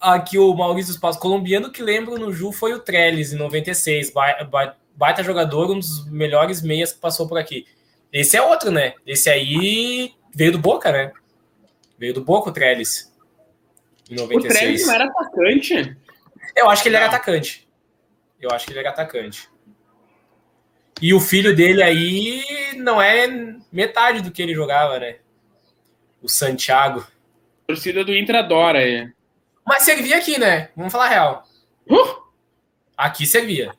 Aqui 0.00 0.38
o 0.38 0.54
Maurício 0.54 0.92
Espaço, 0.92 1.18
colombiano 1.18 1.72
que 1.72 1.82
lembro 1.82 2.16
no 2.18 2.32
Ju 2.32 2.52
foi 2.52 2.72
o 2.72 2.78
Trellis, 2.78 3.32
em 3.32 3.36
96, 3.36 4.10
ba- 4.10 4.44
ba- 4.44 4.76
baita 4.94 5.22
jogador, 5.24 5.70
um 5.70 5.78
dos 5.78 6.08
melhores 6.10 6.62
meias 6.62 6.92
que 6.92 7.00
passou 7.00 7.26
por 7.28 7.36
aqui. 7.38 7.66
Esse 8.12 8.36
é 8.36 8.42
outro, 8.42 8.70
né? 8.70 8.94
Esse 9.06 9.28
aí 9.28 10.12
veio 10.34 10.52
do 10.52 10.58
Boca, 10.58 10.92
né? 10.92 11.10
Veio 11.98 12.14
do 12.14 12.22
Boca 12.24 12.50
o 12.50 12.52
Trellis. 12.52 13.12
Em 14.10 14.14
O 14.14 14.20
96. 14.20 14.54
Trellis 14.58 14.86
não 14.86 14.94
era 14.94 15.04
atacante. 15.04 15.96
Eu 16.56 16.70
acho 16.70 16.82
que 16.82 16.88
ele 16.88 16.96
era 16.96 17.06
atacante. 17.06 17.68
Eu 18.40 18.50
acho 18.52 18.66
que 18.66 18.72
ele 18.72 18.78
era 18.78 18.90
atacante. 18.90 19.50
E 21.00 21.14
o 21.14 21.20
filho 21.20 21.54
dele 21.54 21.82
aí 21.82 22.42
não 22.76 23.00
é 23.00 23.28
metade 23.72 24.20
do 24.22 24.30
que 24.30 24.42
ele 24.42 24.54
jogava, 24.54 24.98
né? 24.98 25.16
O 26.22 26.28
Santiago. 26.28 27.00
A 27.00 27.66
torcida 27.68 28.04
do 28.04 28.14
Inter 28.16 28.36
adora 28.36 28.82
ele. 28.82 29.12
Mas 29.64 29.82
servia 29.84 30.16
aqui, 30.16 30.38
né? 30.38 30.70
Vamos 30.76 30.92
falar 30.92 31.06
a 31.06 31.08
real. 31.08 31.44
Uh! 31.88 32.22
Aqui 32.96 33.26
servia. 33.26 33.72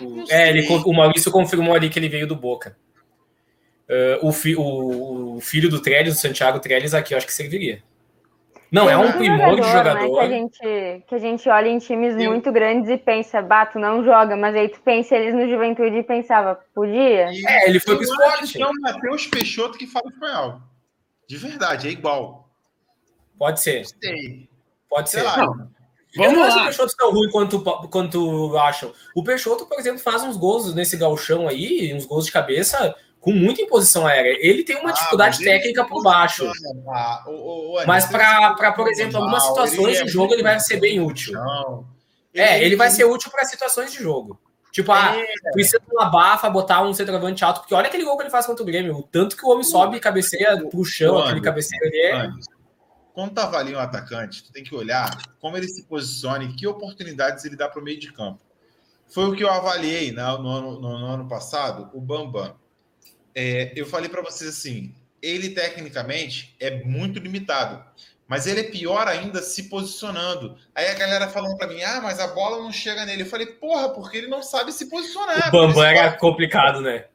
O- 0.00 0.24
é, 0.30 0.48
ele, 0.48 0.66
o 0.68 0.92
Maurício 0.92 1.30
confirmou 1.30 1.74
ali 1.74 1.90
que 1.90 1.98
ele 1.98 2.08
veio 2.08 2.26
do 2.26 2.34
Boca. 2.36 2.76
Ah, 3.88 4.18
o, 4.22 4.32
fi- 4.32 4.56
o- 4.56 5.36
o 5.36 5.40
filho 5.40 5.68
do 5.68 5.80
Trellis, 5.82 6.16
o 6.16 6.20
Santiago 6.20 6.60
Trellis, 6.60 6.94
aqui 6.94 7.12
eu 7.12 7.18
acho 7.18 7.26
que 7.26 7.32
serviria. 7.34 7.82
Não, 8.72 8.88
é 8.88 8.96
um 8.96 9.02
Muito 9.02 9.18
primor 9.18 9.54
de 9.56 9.60
Né, 9.60 9.72
jogador. 9.72 10.14
que, 10.14 10.18
a 10.20 10.28
gente, 10.30 11.04
que 11.06 11.14
a 11.14 11.18
gente 11.18 11.48
olha 11.50 11.68
em 11.68 11.78
times 11.78 12.16
Eu- 12.16 12.30
muito 12.30 12.50
grandes 12.50 12.88
e 12.88 12.96
pensa, 12.96 13.42
bato, 13.42 13.78
não 13.78 14.02
joga, 14.02 14.34
mas 14.34 14.56
aí 14.56 14.68
tu 14.70 14.80
pensa 14.80 15.14
eles 15.14 15.34
no 15.34 15.46
juventude 15.46 15.94
e 15.96 16.02
pensava, 16.02 16.58
podia? 16.74 17.30
E 17.30 17.46
É, 17.46 17.68
ele 17.68 17.78
foi 17.78 17.92
eu 17.94 17.98
pro 17.98 18.06
esporte. 18.06 18.52
que 18.54 18.62
é 18.62 18.66
o 18.66 18.72
Matheus 18.80 19.26
Peixoto 19.26 19.76
que 19.76 19.86
fala 19.86 20.08
espanhol. 20.08 20.60
De 21.28 21.36
verdade, 21.36 21.88
é 21.88 21.90
igual. 21.90 22.48
Pode 23.38 23.60
ser, 23.60 23.84
Sei. 23.86 24.48
pode 24.88 25.10
Sei 25.10 25.20
ser. 25.20 25.26
lá. 25.26 25.36
Não. 25.36 25.52
eu 26.14 26.22
Vamos 26.24 26.38
não 26.38 26.44
acho 26.44 26.58
o. 26.58 26.64
Peixoto 26.64 26.96
tão 26.96 27.10
ruim 27.10 27.30
quanto, 27.30 27.60
quanto 27.90 28.56
acham. 28.56 28.92
O 29.14 29.22
Peixoto, 29.22 29.66
por 29.66 29.78
exemplo, 29.78 29.98
faz 29.98 30.22
uns 30.22 30.36
gols 30.38 30.74
nesse 30.74 30.96
galchão 30.96 31.46
aí, 31.48 31.92
uns 31.94 32.06
gols 32.06 32.24
de 32.26 32.32
cabeça, 32.32 32.94
com 33.22 33.32
muita 33.32 33.62
imposição 33.62 34.04
aérea. 34.06 34.36
Ele 34.40 34.64
tem 34.64 34.76
uma 34.76 34.90
Ah, 34.90 34.92
dificuldade 34.92 35.38
técnica 35.42 35.84
por 35.86 36.02
baixo. 36.02 36.50
Ah, 36.88 37.24
o- 37.26 37.30
o- 37.30 37.80
o 37.80 37.86
Mas 37.86 38.04
para, 38.04 38.72
por 38.72 38.88
exemplo, 38.88 39.16
algumas 39.16 39.42
mal, 39.44 39.48
situações 39.50 40.00
é 40.00 40.04
de 40.04 40.10
jogo, 40.10 40.34
ele 40.34 40.42
vai 40.42 40.58
ser 40.60 40.78
bem 40.80 41.00
útil. 41.00 41.32
Não. 41.34 41.86
É, 42.34 42.62
ele 42.64 42.74
vai 42.76 42.90
ser 42.90 43.04
útil 43.04 43.30
para 43.30 43.44
situações 43.44 43.92
de 43.92 44.02
jogo. 44.02 44.38
Tipo, 44.72 44.90
ah, 44.90 45.14
É. 45.16 45.50
precisa 45.52 45.78
de 45.78 45.94
uma 45.94 46.06
bafa, 46.10 46.50
botar 46.50 46.82
um 46.82 46.92
centroavante 46.92 47.44
alto, 47.44 47.60
porque 47.60 47.74
olha 47.74 47.86
aquele 47.86 48.04
gol 48.04 48.16
que 48.16 48.24
ele 48.24 48.30
faz 48.30 48.44
contra 48.46 48.62
o 48.62 48.66
Grêmio, 48.66 48.96
o 48.96 49.02
tanto 49.02 49.36
que 49.36 49.44
o 49.46 49.50
homem 49.50 49.62
sobe 49.64 49.98
e 49.98 50.00
cabeceia 50.00 50.60
pro 50.68 50.84
chão, 50.84 51.14
Mano, 51.14 51.26
aquele 51.26 51.40
cabeceio 51.42 51.82
ali 51.86 51.98
é... 52.06 52.30
Quando 53.14 53.34
tu 53.34 53.38
avalia 53.40 53.76
um 53.76 53.80
atacante, 53.80 54.42
tu 54.42 54.50
tem 54.52 54.64
que 54.64 54.74
olhar 54.74 55.10
como 55.38 55.56
ele 55.58 55.68
se 55.68 55.84
posiciona 55.84 56.42
e 56.44 56.52
que 56.54 56.66
oportunidades 56.66 57.44
ele 57.44 57.54
dá 57.54 57.68
para 57.68 57.80
o 57.80 57.84
meio 57.84 58.00
de 58.00 58.10
campo. 58.10 58.40
Foi 59.08 59.26
o 59.26 59.36
que 59.36 59.44
eu 59.44 59.50
avaliei 59.50 60.10
né, 60.10 60.22
no, 60.22 60.48
ano, 60.48 60.80
no- 60.80 60.98
no 60.98 61.06
ano 61.06 61.28
passado, 61.28 61.90
o 61.92 62.00
Bambam. 62.00 62.54
É, 63.34 63.72
eu 63.74 63.86
falei 63.86 64.08
para 64.08 64.22
vocês 64.22 64.48
assim, 64.50 64.94
ele 65.20 65.50
tecnicamente 65.50 66.54
é 66.58 66.82
muito 66.84 67.18
limitado, 67.18 67.82
mas 68.26 68.46
ele 68.46 68.60
é 68.60 68.64
pior 68.64 69.06
ainda 69.06 69.42
se 69.42 69.64
posicionando. 69.64 70.56
Aí 70.74 70.88
a 70.88 70.94
galera 70.94 71.28
falando 71.28 71.56
para 71.56 71.68
mim, 71.68 71.82
ah, 71.82 72.00
mas 72.02 72.18
a 72.18 72.28
bola 72.28 72.58
não 72.58 72.72
chega 72.72 73.04
nele. 73.04 73.22
Eu 73.22 73.26
falei, 73.26 73.46
porra, 73.46 73.90
porque 73.90 74.18
ele 74.18 74.26
não 74.26 74.42
sabe 74.42 74.72
se 74.72 74.88
posicionar. 74.88 75.48
O 75.48 75.52
Bambam 75.52 75.84
era 75.84 76.12
complicado, 76.16 76.80
né? 76.80 77.06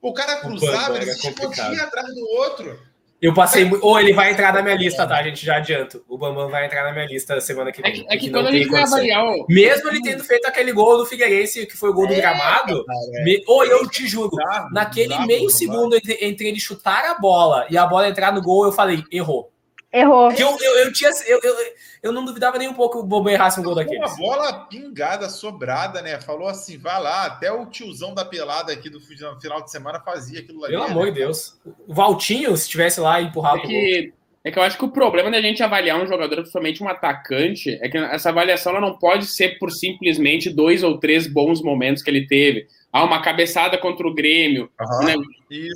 O 0.00 0.12
cara 0.12 0.36
cruzava, 0.36 0.96
ele 0.96 1.12
se 1.12 1.28
escondia 1.28 1.82
atrás 1.82 2.14
do 2.14 2.28
outro. 2.28 2.78
Eu 3.20 3.32
passei. 3.32 3.70
Ou 3.80 3.98
ele 3.98 4.12
vai 4.12 4.32
entrar 4.32 4.52
na 4.52 4.60
minha 4.60 4.74
lista, 4.74 5.06
tá, 5.06 5.22
gente? 5.22 5.44
Já 5.44 5.56
adianto. 5.56 6.04
O 6.08 6.18
Bambam 6.18 6.48
vai 6.48 6.66
entrar 6.66 6.84
na 6.84 6.92
minha 6.92 7.06
lista 7.06 7.40
semana 7.40 7.72
que 7.72 7.80
vem. 7.80 7.90
É 7.90 7.94
que, 7.94 8.06
é 8.08 8.16
que 8.18 8.30
quando 8.30 8.48
a 8.48 8.52
gente 8.52 8.68
vai 8.68 8.82
avaliar. 8.82 9.24
Mesmo 9.48 9.88
ele 9.88 10.02
tendo 10.02 10.24
feito 10.24 10.46
aquele 10.46 10.72
gol 10.72 10.98
do 10.98 11.06
Figueirense, 11.06 11.66
que 11.66 11.76
foi 11.76 11.90
o 11.90 11.94
gol 11.94 12.06
do 12.06 12.12
é, 12.12 12.16
gramado. 12.16 12.84
É. 13.14 13.24
Me... 13.24 13.42
Ou 13.46 13.64
eu 13.64 13.88
te 13.88 14.06
juro, 14.06 14.36
naquele 14.72 15.18
meio 15.26 15.48
segundo 15.48 15.96
entre, 15.96 16.18
entre 16.20 16.48
ele 16.48 16.60
chutar 16.60 17.04
a 17.06 17.14
bola 17.14 17.66
e 17.70 17.78
a 17.78 17.86
bola 17.86 18.08
entrar 18.08 18.32
no 18.32 18.42
gol, 18.42 18.66
eu 18.66 18.72
falei, 18.72 19.02
errou. 19.10 19.53
Errou. 19.94 20.32
Eu, 20.32 20.58
eu, 20.60 20.78
eu, 20.78 20.92
tinha, 20.92 21.08
eu, 21.24 21.38
eu, 21.40 21.54
eu 22.02 22.12
não 22.12 22.24
duvidava 22.24 22.58
nem 22.58 22.66
um 22.66 22.74
pouco 22.74 22.98
que 22.98 23.04
o 23.04 23.06
Bobo 23.06 23.30
errasse 23.30 23.60
um 23.60 23.62
gol 23.62 23.76
daquele. 23.76 23.98
Uma 23.98 24.16
bola 24.16 24.66
pingada, 24.66 25.28
sobrada, 25.28 26.02
né? 26.02 26.20
Falou 26.20 26.48
assim, 26.48 26.76
vai 26.76 27.00
lá. 27.00 27.26
Até 27.26 27.52
o 27.52 27.64
tiozão 27.66 28.12
da 28.12 28.24
pelada 28.24 28.72
aqui 28.72 28.90
do 28.90 29.00
final 29.00 29.62
de 29.62 29.70
semana 29.70 30.00
fazia 30.00 30.40
aquilo 30.40 30.64
ali. 30.64 30.74
Pelo 30.74 30.84
né? 30.86 30.90
amor 30.90 31.06
de 31.06 31.12
Deus. 31.12 31.60
O 31.86 31.94
Valtinho, 31.94 32.56
se 32.56 32.68
tivesse 32.68 33.00
lá 33.00 33.22
empurrado 33.22 33.58
é 33.58 33.66
que, 33.68 34.14
é 34.44 34.50
que 34.50 34.58
eu 34.58 34.62
acho 34.62 34.76
que 34.76 34.84
o 34.84 34.90
problema 34.90 35.30
da 35.30 35.40
gente 35.40 35.62
avaliar 35.62 35.98
um 35.98 36.06
jogador, 36.06 36.36
principalmente 36.36 36.82
um 36.82 36.88
atacante, 36.88 37.78
é 37.80 37.88
que 37.88 37.96
essa 37.96 38.28
avaliação 38.28 38.72
ela 38.72 38.80
não 38.86 38.98
pode 38.98 39.24
ser 39.24 39.58
por 39.58 39.70
simplesmente 39.70 40.50
dois 40.50 40.82
ou 40.82 40.98
três 40.98 41.26
bons 41.26 41.62
momentos 41.62 42.02
que 42.02 42.10
ele 42.10 42.26
teve. 42.26 42.66
Ah, 42.92 43.04
uma 43.04 43.22
cabeçada 43.22 43.78
contra 43.78 44.06
o 44.06 44.14
Grêmio. 44.14 44.70
Uhum, 44.78 45.06
né? 45.06 45.14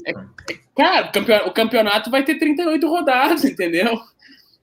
é, 0.07 0.11
é, 0.11 0.55
cara, 0.77 1.11
o 1.47 1.51
campeonato 1.51 2.11
vai 2.11 2.23
ter 2.23 2.39
38 2.39 2.87
rodadas, 2.87 3.43
entendeu? 3.47 3.99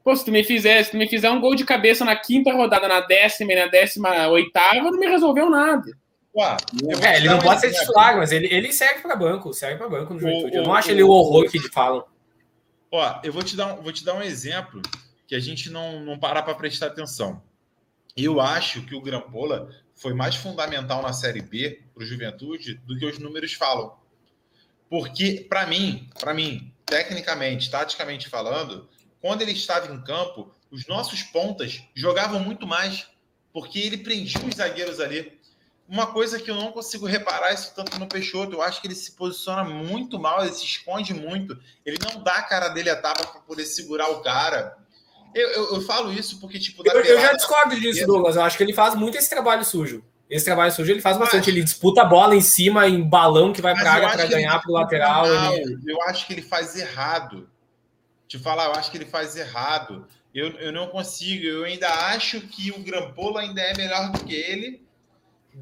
Pô, 0.03 0.15
se 0.15 0.23
tu 0.23 0.31
me 0.31 0.43
fizer, 0.43 0.83
se 0.83 0.91
tu 0.91 0.97
me 0.97 1.09
fizer 1.09 1.31
um 1.31 1.41
gol 1.41 1.55
de 1.55 1.65
cabeça 1.65 2.05
na 2.05 2.15
quinta 2.15 2.53
rodada, 2.53 2.87
na 2.87 3.01
décima 3.01 3.53
e 3.53 3.55
na 3.55 3.65
décima 3.65 4.27
oitava, 4.27 4.91
não 4.91 4.99
me 4.99 5.07
resolveu 5.07 5.49
nada. 5.49 5.91
Ué, 6.35 6.57
é, 7.01 7.17
ele 7.17 7.29
não 7.29 7.39
pode 7.39 7.61
ser 7.61 7.71
titular, 7.71 8.17
mas 8.17 8.31
ele, 8.31 8.47
ele 8.53 8.71
serve 8.71 9.01
para 9.01 9.15
banco, 9.15 9.51
serve 9.51 9.77
para 9.77 9.89
banco 9.89 10.13
no 10.13 10.19
Juventude. 10.19 10.55
Eu 10.55 10.63
não 10.63 10.75
acho 10.75 10.91
ele 10.91 11.01
o 11.01 11.09
horror 11.09 11.49
que 11.49 11.59
falam. 11.71 12.03
Ó, 12.91 13.21
eu 13.23 13.33
vou 13.33 13.43
te 13.43 13.55
dar 13.55 13.73
um, 13.73 13.81
vou 13.81 13.91
te 13.91 14.03
dar 14.03 14.13
um 14.13 14.21
exemplo 14.21 14.81
que 15.27 15.35
a 15.35 15.39
gente 15.39 15.69
não, 15.69 16.03
não 16.03 16.19
parar 16.19 16.43
para 16.43 16.55
prestar 16.55 16.87
atenção. 16.87 17.41
Eu 18.15 18.39
acho 18.39 18.85
que 18.85 18.95
o 18.95 19.01
Grampola 19.01 19.69
foi 19.95 20.13
mais 20.13 20.35
fundamental 20.35 21.01
na 21.01 21.13
Série 21.13 21.41
B 21.41 21.81
para 21.93 22.03
o 22.03 22.05
Juventude 22.05 22.75
do 22.85 22.97
que 22.97 23.05
os 23.05 23.19
números 23.19 23.53
falam. 23.53 23.97
Porque, 24.89 25.45
para 25.49 25.65
mim, 25.65 26.09
para 26.19 26.33
mim, 26.33 26.71
tecnicamente, 26.85 27.69
taticamente 27.69 28.29
falando, 28.29 28.87
quando 29.19 29.41
ele 29.41 29.51
estava 29.51 29.91
em 29.91 30.01
campo, 30.03 30.53
os 30.69 30.85
nossos 30.87 31.23
pontas 31.23 31.83
jogavam 31.95 32.39
muito 32.39 32.67
mais, 32.67 33.07
porque 33.51 33.79
ele 33.79 33.97
prendia 33.97 34.45
os 34.45 34.55
zagueiros 34.55 34.99
ali. 34.99 35.34
Uma 35.87 36.07
coisa 36.07 36.39
que 36.39 36.49
eu 36.49 36.55
não 36.55 36.71
consigo 36.71 37.05
reparar 37.05 37.53
isso 37.53 37.73
tanto 37.75 37.99
no 37.99 38.07
Peixoto, 38.07 38.53
eu 38.53 38.61
acho 38.61 38.81
que 38.81 38.87
ele 38.87 38.95
se 38.95 39.11
posiciona 39.11 39.63
muito 39.63 40.19
mal, 40.19 40.41
ele 40.41 40.51
se 40.51 40.65
esconde 40.65 41.13
muito, 41.13 41.57
ele 41.85 41.97
não 42.01 42.23
dá 42.23 42.37
a 42.37 42.41
cara 42.41 42.69
dele 42.69 42.89
a 42.89 42.95
tapa 42.99 43.25
para 43.27 43.41
poder 43.41 43.65
segurar 43.65 44.09
o 44.09 44.21
cara. 44.21 44.77
Eu, 45.33 45.49
eu, 45.49 45.75
eu, 45.75 45.81
falo 45.81 46.11
isso 46.11 46.39
porque, 46.39 46.57
tipo, 46.57 46.81
eu, 46.81 46.91
pelada, 46.91 47.09
eu, 47.09 47.21
já 47.21 47.33
discordo 47.33 47.79
disso, 47.79 48.07
Douglas. 48.07 48.35
Eu 48.35 48.41
acho 48.41 48.57
que 48.57 48.63
ele 48.63 48.73
faz 48.73 48.95
muito 48.95 49.17
esse 49.17 49.29
trabalho 49.29 49.63
sujo. 49.63 50.03
Esse 50.29 50.45
trabalho 50.45 50.71
sujo 50.71 50.91
ele 50.91 51.01
faz 51.01 51.17
bastante. 51.17 51.49
Ele 51.49 51.63
disputa 51.63 52.01
a 52.01 52.05
bola 52.05 52.35
em 52.35 52.41
cima, 52.41 52.87
em 52.87 53.03
balão 53.07 53.53
que 53.53 53.61
vai 53.61 53.75
para 53.75 53.91
área 53.91 54.09
para 54.09 54.25
ganhar 54.25 54.59
para 54.59 54.71
o 54.71 54.73
lateral. 54.73 55.27
Ele... 55.27 55.77
Eu 55.85 56.01
acho 56.03 56.25
que 56.25 56.33
ele 56.33 56.41
faz 56.41 56.75
errado 56.75 57.47
te 58.27 58.39
falar, 58.39 58.65
eu 58.65 58.71
acho 58.71 58.89
que 58.89 58.97
ele 58.97 59.05
faz 59.05 59.35
errado. 59.35 60.07
Eu, 60.33 60.49
eu 60.59 60.71
não 60.71 60.87
consigo, 60.87 61.45
eu 61.45 61.63
ainda 61.63 61.87
acho 61.87 62.41
que 62.41 62.71
o 62.71 62.79
Grampola 62.79 63.41
ainda 63.41 63.61
é 63.61 63.75
melhor 63.75 64.11
do 64.11 64.23
que 64.25 64.33
ele, 64.33 64.84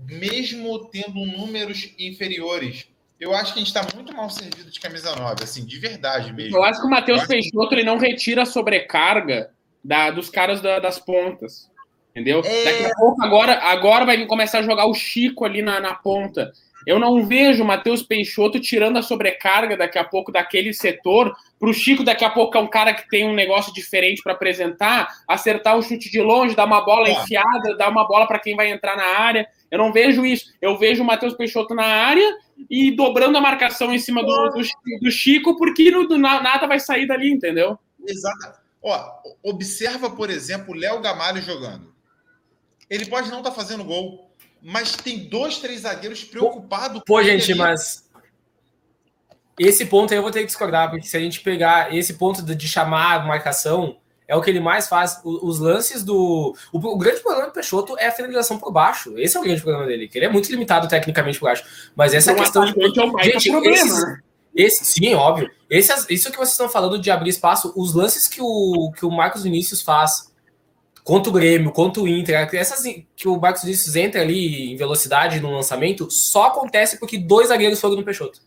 mesmo 0.07 0.87
tendo 0.89 1.25
números 1.25 1.93
inferiores. 1.99 2.87
Eu 3.19 3.33
acho 3.33 3.53
que 3.53 3.59
a 3.59 3.63
gente 3.63 3.75
está 3.75 3.95
muito 3.95 4.13
mal 4.13 4.29
servido 4.29 4.69
de 4.69 4.79
camisa 4.79 5.15
9, 5.15 5.43
assim, 5.43 5.65
de 5.65 5.77
verdade 5.79 6.33
mesmo. 6.33 6.57
Eu 6.57 6.63
acho 6.63 6.81
que 6.81 6.87
o 6.87 6.89
Matheus 6.89 7.25
Peixoto 7.25 7.73
ele 7.73 7.83
não 7.83 7.97
retira 7.97 8.43
a 8.43 8.45
sobrecarga 8.45 9.51
da, 9.83 10.11
dos 10.11 10.29
caras 10.29 10.61
da, 10.61 10.79
das 10.79 10.99
pontas. 10.99 11.71
Entendeu? 12.11 12.41
É... 12.43 12.63
Daqui 12.65 12.85
a 12.85 12.95
pouco, 12.95 13.23
agora, 13.23 13.53
agora 13.63 14.05
vai 14.05 14.25
começar 14.25 14.59
a 14.59 14.63
jogar 14.63 14.85
o 14.85 14.93
Chico 14.93 15.45
ali 15.45 15.61
na, 15.61 15.79
na 15.79 15.95
ponta. 15.95 16.51
Eu 16.85 16.99
não 16.99 17.25
vejo 17.25 17.63
o 17.63 17.65
Matheus 17.65 18.03
Peixoto 18.03 18.59
tirando 18.59 18.97
a 18.97 19.01
sobrecarga 19.01 19.77
daqui 19.77 19.97
a 19.97 20.03
pouco 20.03 20.31
daquele 20.31 20.73
setor 20.73 21.33
para 21.59 21.69
o 21.69 21.73
Chico, 21.73 22.03
daqui 22.03 22.25
a 22.25 22.29
pouco 22.29 22.57
é 22.57 22.61
um 22.61 22.67
cara 22.67 22.93
que 22.93 23.07
tem 23.07 23.25
um 23.25 23.33
negócio 23.33 23.73
diferente 23.73 24.21
para 24.21 24.33
apresentar, 24.33 25.07
acertar 25.27 25.77
um 25.77 25.81
chute 25.81 26.11
de 26.11 26.21
longe, 26.21 26.55
dar 26.55 26.65
uma 26.65 26.81
bola 26.81 27.07
é. 27.07 27.13
enfiada, 27.13 27.77
dar 27.77 27.89
uma 27.89 28.05
bola 28.05 28.27
para 28.27 28.39
quem 28.39 28.55
vai 28.55 28.69
entrar 28.69 28.97
na 28.97 29.17
área. 29.17 29.47
Eu 29.73 29.79
não 29.79 29.91
vejo 29.91 30.23
isso. 30.23 30.53
Eu 30.61 30.77
vejo 30.77 31.01
o 31.01 31.05
Matheus 31.05 31.33
Peixoto 31.33 31.73
na 31.73 31.83
área 31.83 32.37
e 32.69 32.95
dobrando 32.95 33.39
a 33.39 33.41
marcação 33.41 33.91
em 33.91 33.97
cima 33.97 34.21
do, 34.21 34.49
do, 34.49 34.61
do 35.01 35.09
Chico, 35.09 35.57
porque 35.57 35.89
no, 35.89 36.07
do, 36.07 36.15
nada 36.15 36.67
vai 36.67 36.79
sair 36.79 37.07
dali, 37.07 37.31
entendeu? 37.31 37.79
Exato. 38.07 38.59
Ó, 38.83 39.03
observa, 39.41 40.11
por 40.11 40.29
exemplo, 40.29 40.75
o 40.75 40.77
Léo 40.77 41.01
Gamalho 41.01 41.41
jogando. 41.41 41.91
Ele 42.87 43.07
pode 43.07 43.31
não 43.31 43.39
estar 43.39 43.49
tá 43.49 43.55
fazendo 43.55 43.83
gol, 43.83 44.29
mas 44.61 44.95
tem 44.95 45.27
dois, 45.27 45.57
três 45.57 45.81
zagueiros 45.81 46.23
preocupados. 46.23 47.01
Pô, 47.03 47.23
gente, 47.23 47.53
ali. 47.53 47.59
mas 47.59 48.07
esse 49.59 49.87
ponto 49.87 50.13
aí 50.13 50.19
eu 50.19 50.23
vou 50.23 50.29
ter 50.29 50.41
que 50.41 50.45
discordar, 50.45 50.91
porque 50.91 51.07
se 51.07 51.17
a 51.17 51.19
gente 51.19 51.39
pegar 51.39 51.91
esse 51.91 52.13
ponto 52.13 52.43
de 52.43 52.67
chamar 52.67 53.21
a 53.21 53.25
marcação, 53.25 53.97
é 54.33 54.35
o 54.35 54.41
que 54.41 54.49
ele 54.49 54.59
mais 54.59 54.87
faz. 54.87 55.21
Os 55.23 55.59
lances 55.59 56.03
do. 56.03 56.55
O, 56.71 56.77
o, 56.77 56.97
grande 56.97 57.21
problema 57.21 57.47
do 57.47 57.53
Peixoto 57.53 57.95
é 57.99 58.07
a 58.07 58.11
finalização 58.11 58.57
por 58.57 58.71
baixo. 58.71 59.13
Esse 59.17 59.37
é 59.37 59.39
o 59.39 59.43
grande 59.43 59.61
problema 59.61 59.85
dele, 59.85 60.07
que 60.07 60.17
ele 60.17 60.25
é 60.25 60.29
muito 60.29 60.49
limitado 60.49 60.87
tecnicamente 60.87 61.39
por 61.39 61.45
baixo. 61.45 61.63
Mas 61.95 62.15
essa 62.15 62.31
então, 62.31 62.43
questão 62.43 62.65
de. 62.65 62.71
É 62.71 63.05
um 63.05 63.23
gente, 63.23 63.51
problema, 63.51 63.75
esses, 63.75 64.03
né? 64.03 64.19
esse, 64.55 64.85
sim, 64.85 65.13
óbvio. 65.13 65.51
Esse, 65.69 65.93
isso 66.11 66.31
que 66.31 66.37
vocês 66.37 66.51
estão 66.51 66.67
falando 66.67 66.97
de 66.97 67.11
abrir 67.11 67.29
espaço, 67.29 67.71
os 67.75 67.93
lances 67.93 68.27
que 68.27 68.41
o, 68.41 68.91
que 68.97 69.05
o 69.05 69.11
Marcos 69.11 69.43
Vinícius 69.43 69.83
faz 69.83 70.31
contra 71.03 71.29
o 71.29 71.33
Grêmio, 71.33 71.71
contra 71.71 72.01
o 72.01 72.07
Inter, 72.07 72.49
essas 72.53 72.83
que 73.15 73.27
o 73.27 73.39
Marcos 73.39 73.63
Vinícius 73.63 73.95
entra 73.95 74.21
ali 74.21 74.71
em 74.71 74.75
velocidade 74.75 75.39
no 75.39 75.51
lançamento, 75.51 76.09
só 76.09 76.47
acontece 76.47 76.97
porque 76.97 77.19
dois 77.19 77.49
zagueiros 77.49 77.79
foram 77.79 77.97
no 77.97 78.03
Peixoto. 78.03 78.39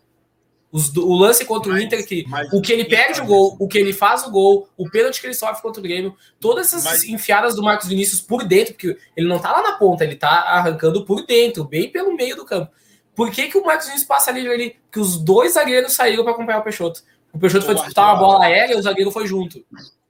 Os, 0.72 0.94
o 0.96 1.14
lance 1.14 1.44
contra 1.44 1.72
mas, 1.72 1.80
o 1.80 1.84
Inter, 1.84 2.06
que 2.06 2.26
o 2.52 2.60
que 2.60 2.72
ele 2.72 2.84
perde 2.84 3.20
o 3.20 3.24
gol, 3.24 3.56
o 3.58 3.68
que 3.68 3.78
ele 3.78 3.92
faz 3.92 4.26
o 4.26 4.30
gol, 4.30 4.68
o 4.76 4.90
pênalti 4.90 5.20
que 5.20 5.26
ele 5.26 5.34
sofre 5.34 5.62
contra 5.62 5.80
o 5.80 5.82
Grêmio, 5.82 6.14
todas 6.40 6.66
essas 6.66 6.84
mas, 6.84 7.04
enfiadas 7.04 7.54
do 7.54 7.62
Marcos 7.62 7.88
Vinícius 7.88 8.20
por 8.20 8.44
dentro, 8.44 8.74
porque 8.74 8.98
ele 9.16 9.28
não 9.28 9.38
tá 9.38 9.52
lá 9.52 9.62
na 9.62 9.78
ponta, 9.78 10.04
ele 10.04 10.16
tá 10.16 10.28
arrancando 10.28 11.04
por 11.04 11.24
dentro, 11.24 11.64
bem 11.64 11.90
pelo 11.90 12.14
meio 12.14 12.36
do 12.36 12.44
campo. 12.44 12.70
Por 13.14 13.30
que, 13.30 13.48
que 13.48 13.56
o 13.56 13.64
Marcos 13.64 13.86
Vinícius 13.86 14.06
passa 14.06 14.30
ali 14.30 14.46
ali? 14.46 14.76
Que 14.92 15.00
os 15.00 15.16
dois 15.16 15.54
zagueiros 15.54 15.94
saíram 15.94 16.22
para 16.22 16.34
acompanhar 16.34 16.58
o 16.58 16.64
Peixoto. 16.64 17.02
O 17.32 17.38
Peixoto 17.38 17.64
foi 17.64 17.74
disputar 17.74 18.12
uma 18.12 18.16
bola 18.16 18.44
aérea 18.44 18.74
e 18.74 18.76
o 18.76 18.82
zagueiro 18.82 19.10
foi 19.10 19.26
junto. 19.26 19.64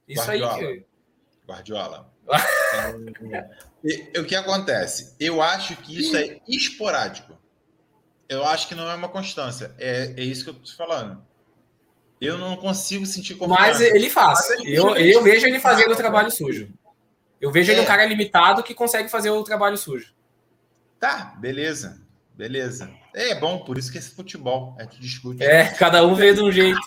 Isso 0.07 0.25
Guardiola. 0.25 0.53
aí 0.53 0.59
que. 0.59 0.85
Guardiola. 1.47 2.11
é, 4.13 4.19
o 4.19 4.25
que 4.25 4.35
acontece? 4.35 5.15
Eu 5.19 5.41
acho 5.41 5.77
que 5.77 5.97
isso 5.97 6.17
é 6.17 6.39
esporádico. 6.47 7.36
Eu 8.29 8.45
acho 8.45 8.67
que 8.67 8.75
não 8.75 8.89
é 8.89 8.95
uma 8.95 9.07
constância. 9.07 9.73
É, 9.77 10.13
é 10.17 10.23
isso 10.23 10.43
que 10.43 10.49
eu 10.49 10.53
tô 10.53 10.61
te 10.61 10.75
falando. 10.75 11.21
Eu 12.19 12.37
não 12.37 12.57
consigo 12.57 13.05
sentir 13.05 13.35
confiança. 13.35 13.61
Mas 13.61 13.81
ele 13.81 14.09
faz. 14.09 14.47
Mas 14.49 14.65
eu, 14.65 14.95
eu 14.95 15.23
vejo 15.23 15.45
ele 15.45 15.59
fazendo 15.59 15.91
o 15.91 15.95
trabalho 15.95 16.31
sujo. 16.31 16.67
Eu 17.39 17.51
vejo 17.51 17.71
é. 17.71 17.75
ele 17.75 17.81
um 17.81 17.85
cara 17.85 18.05
limitado 18.05 18.63
que 18.63 18.73
consegue 18.73 19.07
fazer 19.07 19.29
o 19.29 19.43
trabalho 19.43 19.77
sujo. 19.77 20.13
Tá, 20.99 21.35
beleza. 21.37 22.01
Beleza. 22.35 22.91
É 23.13 23.35
bom, 23.35 23.59
por 23.59 23.77
isso 23.77 23.91
que 23.91 23.97
esse 23.97 24.11
futebol. 24.11 24.75
A 24.77 24.83
gente 24.83 24.99
discute. 24.99 25.43
É, 25.43 25.65
cada 25.69 26.05
um 26.05 26.13
vê 26.13 26.33
de 26.33 26.41
um 26.41 26.51
jeito. 26.51 26.79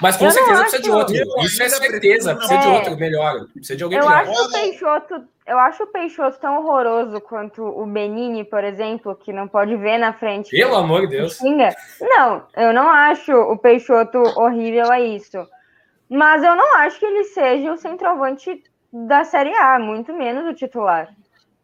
Mas 0.00 0.16
com 0.16 0.26
eu 0.26 0.30
certeza 0.30 0.60
precisa 0.60 0.82
de 0.82 0.90
outro. 0.90 1.14
Isso 1.42 1.62
é 1.62 1.68
certeza. 1.68 2.34
Precisa 2.34 2.60
de 2.60 2.68
outro 2.68 2.96
melhor. 2.96 3.46
Precisa 3.52 3.76
de 3.76 3.84
alguém 3.84 3.98
eu 3.98 4.08
melhor. 4.08 4.22
Acho 4.22 4.44
o 4.44 4.52
Peixoto, 4.52 5.24
eu 5.46 5.58
acho 5.58 5.82
o 5.84 5.86
Peixoto 5.86 6.38
tão 6.40 6.58
horroroso 6.58 7.20
quanto 7.20 7.62
o 7.62 7.86
Benini, 7.86 8.44
por 8.44 8.64
exemplo, 8.64 9.14
que 9.14 9.32
não 9.32 9.48
pode 9.48 9.76
ver 9.76 9.98
na 9.98 10.12
frente. 10.12 10.50
Pelo 10.50 10.76
amor 10.76 11.02
de 11.02 11.16
Deus. 11.16 11.38
Não, 12.00 12.46
eu 12.56 12.72
não 12.72 12.90
acho 12.90 13.32
o 13.32 13.56
Peixoto 13.56 14.18
horrível 14.36 14.90
a 14.90 15.00
isso. 15.00 15.46
Mas 16.08 16.42
eu 16.42 16.54
não 16.54 16.76
acho 16.76 16.98
que 16.98 17.06
ele 17.06 17.24
seja 17.24 17.72
o 17.72 17.76
centroavante 17.76 18.62
da 18.92 19.24
Série 19.24 19.54
A, 19.54 19.78
muito 19.78 20.12
menos 20.12 20.46
o 20.46 20.54
titular. 20.54 21.08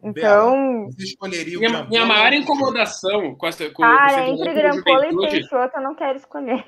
Então. 0.03 0.87
Você 0.87 1.05
escolheria 1.05 1.59
o 1.59 1.61
minha, 1.61 1.85
minha 1.85 2.05
maior 2.05 2.33
incomodação 2.33 3.37
com 3.37 3.47
essa. 3.47 3.71
Com, 3.71 3.85
ah, 3.85 4.29
entre 4.29 4.53
Grampola 4.53 5.07
e 5.07 5.17
Peixoto, 5.17 5.77
eu 5.77 5.83
não 5.83 5.95
quero 5.95 6.19
escolher 6.19 6.65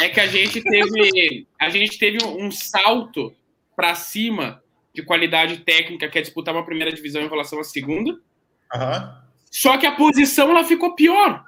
é 0.00 0.08
que 0.08 0.20
a 0.20 0.26
gente 0.26 0.62
teve, 0.62 1.46
a 1.60 1.70
gente 1.70 1.98
teve 1.98 2.18
um 2.24 2.50
salto 2.50 3.34
para 3.74 3.94
cima 3.94 4.62
de 4.94 5.02
qualidade 5.02 5.58
técnica, 5.58 6.08
que 6.08 6.18
é 6.18 6.22
disputar 6.22 6.54
uma 6.54 6.64
primeira 6.64 6.92
divisão 6.92 7.22
em 7.22 7.28
relação 7.28 7.60
à 7.60 7.64
segunda. 7.64 8.12
Uhum. 8.12 9.26
Só 9.50 9.76
que 9.78 9.86
a 9.86 9.92
posição 9.92 10.50
ela 10.50 10.64
ficou 10.64 10.94
pior. 10.94 11.44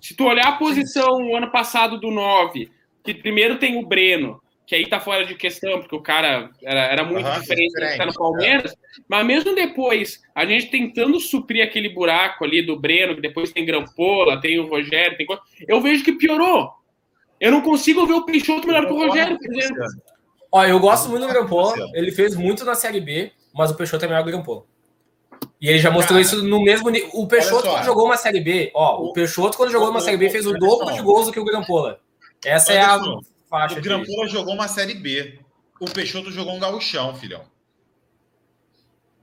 Se 0.00 0.14
tu 0.14 0.24
olhar 0.24 0.46
a 0.46 0.56
posição 0.56 1.08
o 1.08 1.36
ano 1.36 1.50
passado 1.50 1.98
do 1.98 2.10
9, 2.10 2.70
que 3.02 3.14
primeiro 3.14 3.58
tem 3.58 3.76
o 3.76 3.86
Breno, 3.86 4.40
que 4.66 4.74
aí 4.74 4.88
tá 4.88 4.98
fora 4.98 5.24
de 5.24 5.34
questão, 5.36 5.78
porque 5.78 5.94
o 5.94 6.00
cara 6.02 6.50
era, 6.62 6.80
era 6.86 7.04
muito 7.04 7.24
Aham, 7.26 7.40
diferente 7.40 7.68
do 7.68 7.72
que 7.74 7.80
diferente, 7.80 7.98
tá 7.98 8.06
no 8.06 8.14
Palmeiras, 8.14 8.74
mas 9.08 9.24
mesmo 9.24 9.54
depois, 9.54 10.20
a 10.34 10.44
gente 10.44 10.66
tentando 10.66 11.20
suprir 11.20 11.62
aquele 11.64 11.88
buraco 11.88 12.44
ali 12.44 12.60
do 12.66 12.78
Breno, 12.78 13.14
que 13.14 13.20
depois 13.20 13.52
tem 13.52 13.64
Grampola, 13.64 14.40
tem 14.40 14.58
o 14.58 14.66
Rogério, 14.68 15.16
tem 15.16 15.26
eu 15.68 15.80
vejo 15.80 16.02
que 16.04 16.12
piorou. 16.12 16.70
Eu 17.40 17.52
não 17.52 17.60
consigo 17.60 18.06
ver 18.06 18.14
o 18.14 18.24
Peixoto 18.24 18.66
melhor 18.66 18.86
que 18.86 18.92
o 18.92 18.96
Rogério, 19.06 19.38
por 19.38 19.54
exemplo. 19.56 19.84
Ó, 20.50 20.64
eu 20.64 20.80
gosto 20.80 21.08
muito 21.10 21.22
do 21.26 21.32
Grampola, 21.32 21.76
ele 21.94 22.10
fez 22.10 22.34
muito 22.34 22.64
na 22.64 22.74
Série 22.74 23.00
B, 23.00 23.30
mas 23.54 23.70
o 23.70 23.76
Peixoto 23.76 24.04
é 24.04 24.08
melhor 24.08 24.22
que 24.24 24.30
o 24.30 24.32
Grampola. 24.32 24.64
E 25.60 25.68
ele 25.68 25.78
já 25.78 25.90
mostrou 25.90 26.18
Cara, 26.18 26.22
isso 26.22 26.42
no 26.44 26.62
mesmo 26.62 26.88
nível. 26.90 27.10
O 27.12 27.26
Peixoto, 27.28 27.68
quando 27.68 27.84
jogou 27.84 28.06
uma 28.06 28.16
Série 28.16 28.40
B, 28.40 28.70
ó, 28.74 29.00
o 29.00 29.06
O- 29.08 29.12
Peixoto, 29.12 29.56
quando 29.56 29.70
jogou 29.70 29.90
uma 29.90 30.00
Série 30.00 30.16
B, 30.16 30.28
fez 30.30 30.46
o 30.46 30.52
dobro 30.54 30.92
de 30.92 31.00
gols 31.02 31.26
do 31.26 31.32
que 31.32 31.40
o 31.40 31.44
Grampola. 31.44 32.00
Essa 32.44 32.72
é 32.72 32.80
a 32.80 32.98
faixa. 33.48 33.78
O 33.78 33.82
Grampola 33.82 34.28
jogou 34.28 34.54
uma 34.54 34.68
Série 34.68 34.94
B. 34.94 35.38
O 35.80 35.90
Peixoto 35.90 36.30
jogou 36.30 36.54
um 36.54 36.60
gauchão, 36.60 37.14
filhão. 37.14 37.44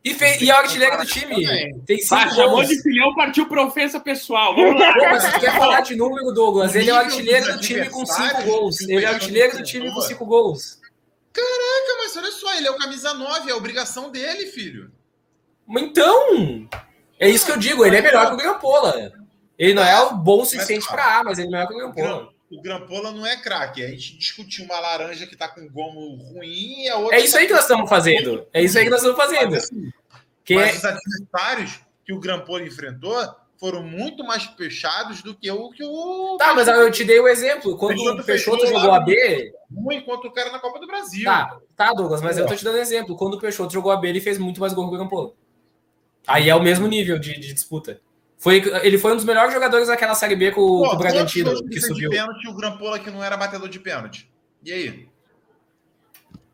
E, 0.03 0.13
fe... 0.13 0.43
e 0.43 0.51
é 0.51 0.53
o 0.53 0.57
artilheiro 0.57 0.97
do 0.97 1.05
time. 1.05 1.45
Também. 1.45 1.79
Tem 1.85 1.97
cinco 1.99 2.15
Ah, 2.15 2.29
chamou 2.29 2.63
de 2.63 2.81
filhão, 2.81 3.15
partiu 3.15 3.47
pra 3.47 3.65
ofensa 3.65 3.99
pessoal. 3.99 4.53
Vamos 4.53 4.79
lá. 4.79 4.93
Pô, 4.93 4.99
mas 4.99 5.23
você 5.23 5.39
quer 5.39 5.57
falar 5.57 5.79
de 5.79 5.95
número, 5.95 6.31
Douglas? 6.33 6.75
Ele 6.75 6.89
é 6.89 6.93
o 6.93 6.97
artilheiro 6.97 7.53
do 7.53 7.59
time 7.61 7.89
com 7.89 8.05
cinco 8.05 8.43
gols. 8.43 8.81
Ele 8.81 9.05
é 9.05 9.09
o 9.09 9.13
artilheiro 9.13 9.57
do 9.57 9.63
time 9.63 9.91
com 9.93 10.01
cinco 10.01 10.25
gols. 10.25 10.81
Caraca, 11.31 11.97
mas 11.99 12.17
olha 12.17 12.31
só, 12.31 12.53
ele 12.55 12.67
é 12.67 12.71
o 12.71 12.77
camisa 12.77 13.13
9, 13.13 13.49
é 13.49 13.53
a 13.53 13.57
obrigação 13.57 14.11
dele, 14.11 14.47
filho. 14.47 14.91
Então, 15.67 16.67
é 17.17 17.29
isso 17.29 17.45
que 17.45 17.51
eu 17.53 17.57
digo. 17.57 17.85
Ele 17.85 17.95
é 17.95 18.01
melhor 18.01 18.27
que 18.27 18.33
o 18.33 18.37
Grampola. 18.37 19.13
Ele 19.57 19.73
não 19.73 19.83
é 19.83 19.99
o 20.01 20.15
bom 20.15 20.41
o 20.41 20.45
suficiente 20.45 20.85
para 20.87 21.19
A, 21.19 21.23
mas 21.23 21.39
ele 21.39 21.47
é 21.47 21.51
melhor 21.51 21.67
que 21.67 21.73
o 21.73 21.77
Grampola. 21.77 22.32
O 22.53 22.61
Grampola 22.61 23.11
não 23.11 23.25
é 23.25 23.35
craque. 23.35 23.83
A 23.83 23.89
gente 23.89 24.15
discutiu 24.17 24.65
uma 24.65 24.79
laranja 24.79 25.25
que 25.25 25.35
tá 25.35 25.47
com 25.47 25.67
gomo 25.67 26.15
ruim 26.15 26.83
e 26.83 26.89
a 26.89 26.97
outra. 26.97 27.17
É 27.17 27.21
isso 27.21 27.35
aí 27.35 27.47
que 27.47 27.53
nós 27.53 27.63
estamos 27.63 27.89
fazendo. 27.89 28.45
É 28.53 28.61
isso 28.61 28.77
aí 28.77 28.83
que 28.83 28.91
nós 28.91 28.99
estamos 28.99 29.17
fazendo. 29.17 29.51
Mas, 29.51 29.63
assim, 29.63 29.91
Que 30.45 30.55
mas 30.55 30.75
é... 30.75 30.77
os 30.77 30.85
adversários 30.85 31.79
que 32.05 32.13
o 32.13 32.19
Grampola 32.19 32.63
enfrentou 32.63 33.15
foram 33.59 33.81
muito 33.81 34.23
mais 34.23 34.43
fechados 34.43 35.23
do 35.23 35.33
que 35.33 35.49
o 35.49 35.71
que 35.71 35.83
o. 35.83 36.37
Tá, 36.37 36.53
mas 36.53 36.67
eu 36.67 36.91
te 36.91 37.03
dei 37.03 37.19
o 37.19 37.27
exemplo. 37.27 37.75
Quando 37.77 37.95
Peixoto 37.95 38.21
o 38.21 38.25
Peixoto 38.25 38.67
jogou 38.67 38.91
a 38.91 38.99
B. 38.99 39.53
enquanto 39.91 40.25
o 40.25 40.31
cara 40.31 40.51
na 40.51 40.59
Copa 40.59 40.79
do 40.79 40.85
Brasil. 40.85 41.23
Tá, 41.23 41.57
tá, 41.75 41.93
Douglas, 41.93 42.21
mas 42.21 42.37
eu 42.37 42.45
tô 42.45 42.55
te 42.55 42.63
dando 42.63 42.77
exemplo. 42.77 43.15
Quando 43.15 43.35
o 43.35 43.39
Peixoto 43.39 43.73
jogou 43.73 43.91
a 43.91 43.97
B, 43.97 44.09
ele 44.09 44.21
fez 44.21 44.37
muito 44.37 44.59
mais 44.59 44.73
gol 44.73 44.87
que 44.89 44.93
o 44.93 44.97
Grampola. 44.97 45.31
Aí 46.27 46.49
é 46.49 46.55
o 46.55 46.61
mesmo 46.61 46.87
nível 46.87 47.17
de, 47.17 47.33
de 47.39 47.53
disputa. 47.53 47.99
Foi, 48.43 48.57
ele 48.85 48.97
foi 48.97 49.13
um 49.13 49.15
dos 49.15 49.23
melhores 49.23 49.53
jogadores 49.53 49.87
daquela 49.87 50.13
Série 50.13 50.35
B 50.35 50.51
com, 50.51 50.59
Pô, 50.59 50.89
com 50.89 50.95
o 50.95 50.97
Bragantino, 50.97 51.45
gols 51.45 51.61
ele 51.61 51.69
que 51.69 51.75
fez 51.79 51.87
subiu. 51.87 52.09
de 52.09 52.17
pênalti 52.17 52.43
e 52.43 52.49
o 52.49 52.53
Grampola 52.53 52.99
que 52.99 53.09
não 53.09 53.23
era 53.23 53.37
batedor 53.37 53.69
de 53.69 53.79
pênalti. 53.79 54.29
E 54.65 54.73
aí? 54.73 55.07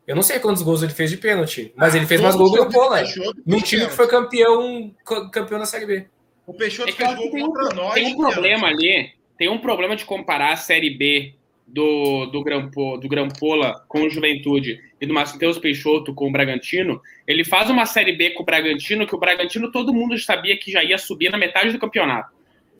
Eu 0.06 0.14
não 0.14 0.22
sei 0.22 0.38
quantos 0.38 0.62
gols 0.62 0.84
ele 0.84 0.92
fez 0.92 1.10
de 1.10 1.16
pênalti, 1.16 1.72
mas 1.76 1.96
ele 1.96 2.06
fez 2.06 2.20
mais 2.20 2.36
gol 2.36 2.52
que 2.52 2.60
o 2.60 2.62
Grampola. 2.62 3.02
Num 3.44 3.58
fez 3.58 3.68
time 3.68 3.86
que 3.86 3.92
foi 3.92 4.06
campeão, 4.06 4.94
campeão 5.32 5.58
da 5.58 5.66
Série 5.66 5.86
B. 5.86 6.06
O 6.46 6.54
Peixoto 6.54 6.90
É 6.90 6.92
que 6.92 7.04
fez 7.04 7.16
gol 7.16 7.30
tem 7.32 7.42
um, 7.42 7.46
contra 7.52 7.74
nós. 7.74 7.94
tem 7.94 8.14
um 8.14 8.16
problema 8.16 8.66
pênalti. 8.68 8.86
ali, 8.86 9.12
tem 9.36 9.48
um 9.48 9.58
problema 9.58 9.96
de 9.96 10.04
comparar 10.04 10.52
a 10.52 10.56
Série 10.56 10.90
B 10.90 11.34
do, 11.72 12.26
do, 12.26 12.42
Grampo, 12.42 12.96
do 12.96 13.08
Grampola 13.08 13.84
com 13.88 14.02
o 14.02 14.10
Juventude 14.10 14.80
e 15.00 15.06
do 15.06 15.14
Matheus 15.14 15.58
Peixoto 15.58 16.12
com 16.12 16.28
o 16.28 16.32
Bragantino. 16.32 17.00
Ele 17.26 17.44
faz 17.44 17.70
uma 17.70 17.86
Série 17.86 18.12
B 18.12 18.30
com 18.30 18.42
o 18.42 18.46
Bragantino, 18.46 19.06
que 19.06 19.14
o 19.14 19.18
Bragantino 19.18 19.70
todo 19.70 19.94
mundo 19.94 20.18
sabia 20.18 20.56
que 20.58 20.70
já 20.70 20.82
ia 20.82 20.98
subir 20.98 21.30
na 21.30 21.38
metade 21.38 21.72
do 21.72 21.78
campeonato. 21.78 22.32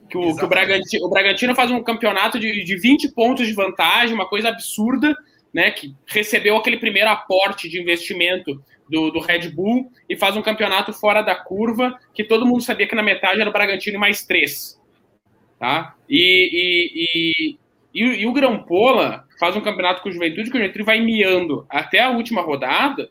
Que 0.08 0.18
o, 0.18 0.34
que 0.34 0.44
o. 0.44 0.48
Bragantino, 0.48 1.06
o 1.06 1.08
Bragantino 1.08 1.54
faz 1.54 1.70
um 1.70 1.82
campeonato 1.82 2.38
de, 2.38 2.64
de 2.64 2.76
20 2.76 3.12
pontos 3.14 3.46
de 3.46 3.52
vantagem, 3.52 4.14
uma 4.14 4.28
coisa 4.28 4.48
absurda, 4.48 5.16
né? 5.54 5.70
Que 5.70 5.94
recebeu 6.06 6.56
aquele 6.56 6.78
primeiro 6.78 7.08
aporte 7.08 7.68
de 7.68 7.80
investimento 7.80 8.60
do, 8.88 9.12
do 9.12 9.20
Red 9.20 9.50
Bull 9.50 9.90
e 10.08 10.16
faz 10.16 10.36
um 10.36 10.42
campeonato 10.42 10.92
fora 10.92 11.22
da 11.22 11.36
curva, 11.36 11.96
que 12.12 12.24
todo 12.24 12.44
mundo 12.44 12.62
sabia 12.62 12.88
que 12.88 12.94
na 12.96 13.04
metade 13.04 13.40
era 13.40 13.48
o 13.48 13.52
Bragantino 13.52 13.96
e 13.96 14.00
mais 14.00 14.26
três. 14.26 14.80
Tá? 15.60 15.94
E, 16.08 16.50
e, 16.52 17.54
e, 17.54 17.58
e, 17.94 18.04
o- 18.04 18.14
e 18.14 18.26
o 18.26 18.32
Grampola 18.32 19.24
faz 19.38 19.56
um 19.56 19.60
campeonato 19.60 20.02
com 20.02 20.08
o 20.08 20.12
Juventude, 20.12 20.50
que 20.50 20.56
o 20.56 20.60
Juventude 20.60 20.84
vai 20.84 21.00
miando 21.00 21.66
até 21.68 22.00
a 22.00 22.10
última 22.10 22.40
rodada. 22.42 23.10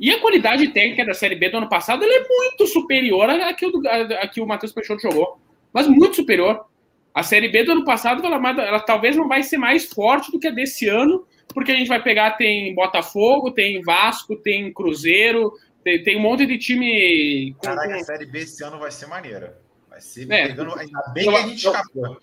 E 0.00 0.10
a 0.12 0.20
qualidade 0.20 0.68
técnica 0.68 1.04
da 1.04 1.14
Série 1.14 1.34
B 1.34 1.48
do 1.50 1.56
ano 1.58 1.68
passado 1.68 2.04
é 2.04 2.28
muito 2.28 2.66
superior 2.66 3.28
à 3.28 3.52
que 3.54 3.66
o, 3.66 3.72
à- 4.20 4.28
que 4.28 4.40
o 4.40 4.46
Matheus 4.46 4.72
Peixoto 4.72 5.02
jogou. 5.02 5.40
Mas 5.72 5.86
muito 5.88 6.14
superior. 6.16 6.64
A 7.12 7.22
Série 7.24 7.48
B 7.48 7.64
do 7.64 7.72
ano 7.72 7.84
passado, 7.84 8.24
ela, 8.24 8.36
ela 8.62 8.80
talvez 8.80 9.16
não 9.16 9.26
vai 9.26 9.42
ser 9.42 9.58
mais 9.58 9.86
forte 9.86 10.30
do 10.30 10.38
que 10.38 10.46
a 10.46 10.52
desse 10.52 10.88
ano, 10.88 11.26
porque 11.52 11.72
a 11.72 11.74
gente 11.74 11.88
vai 11.88 12.00
pegar, 12.00 12.32
tem 12.32 12.72
Botafogo, 12.74 13.50
tem 13.50 13.82
Vasco, 13.82 14.36
tem 14.36 14.72
Cruzeiro, 14.72 15.52
tem, 15.82 16.00
tem 16.04 16.16
um 16.16 16.20
monte 16.20 16.46
de 16.46 16.56
time. 16.58 17.56
Caraca, 17.60 17.96
a 17.96 18.04
Série 18.04 18.26
B 18.26 18.40
esse 18.40 18.62
ano 18.62 18.78
vai 18.78 18.92
ser 18.92 19.06
maneira. 19.06 19.58
Vai 19.90 20.00
ser 20.00 20.30
É. 20.30 20.46
pegando. 20.48 20.78
Ainda 20.78 21.02
bem 21.12 21.24
Eu- 21.24 21.32
que 21.32 21.38
a 21.38 21.42
gente 21.48 21.64
eu- 21.66 21.72
escapou. 21.72 22.18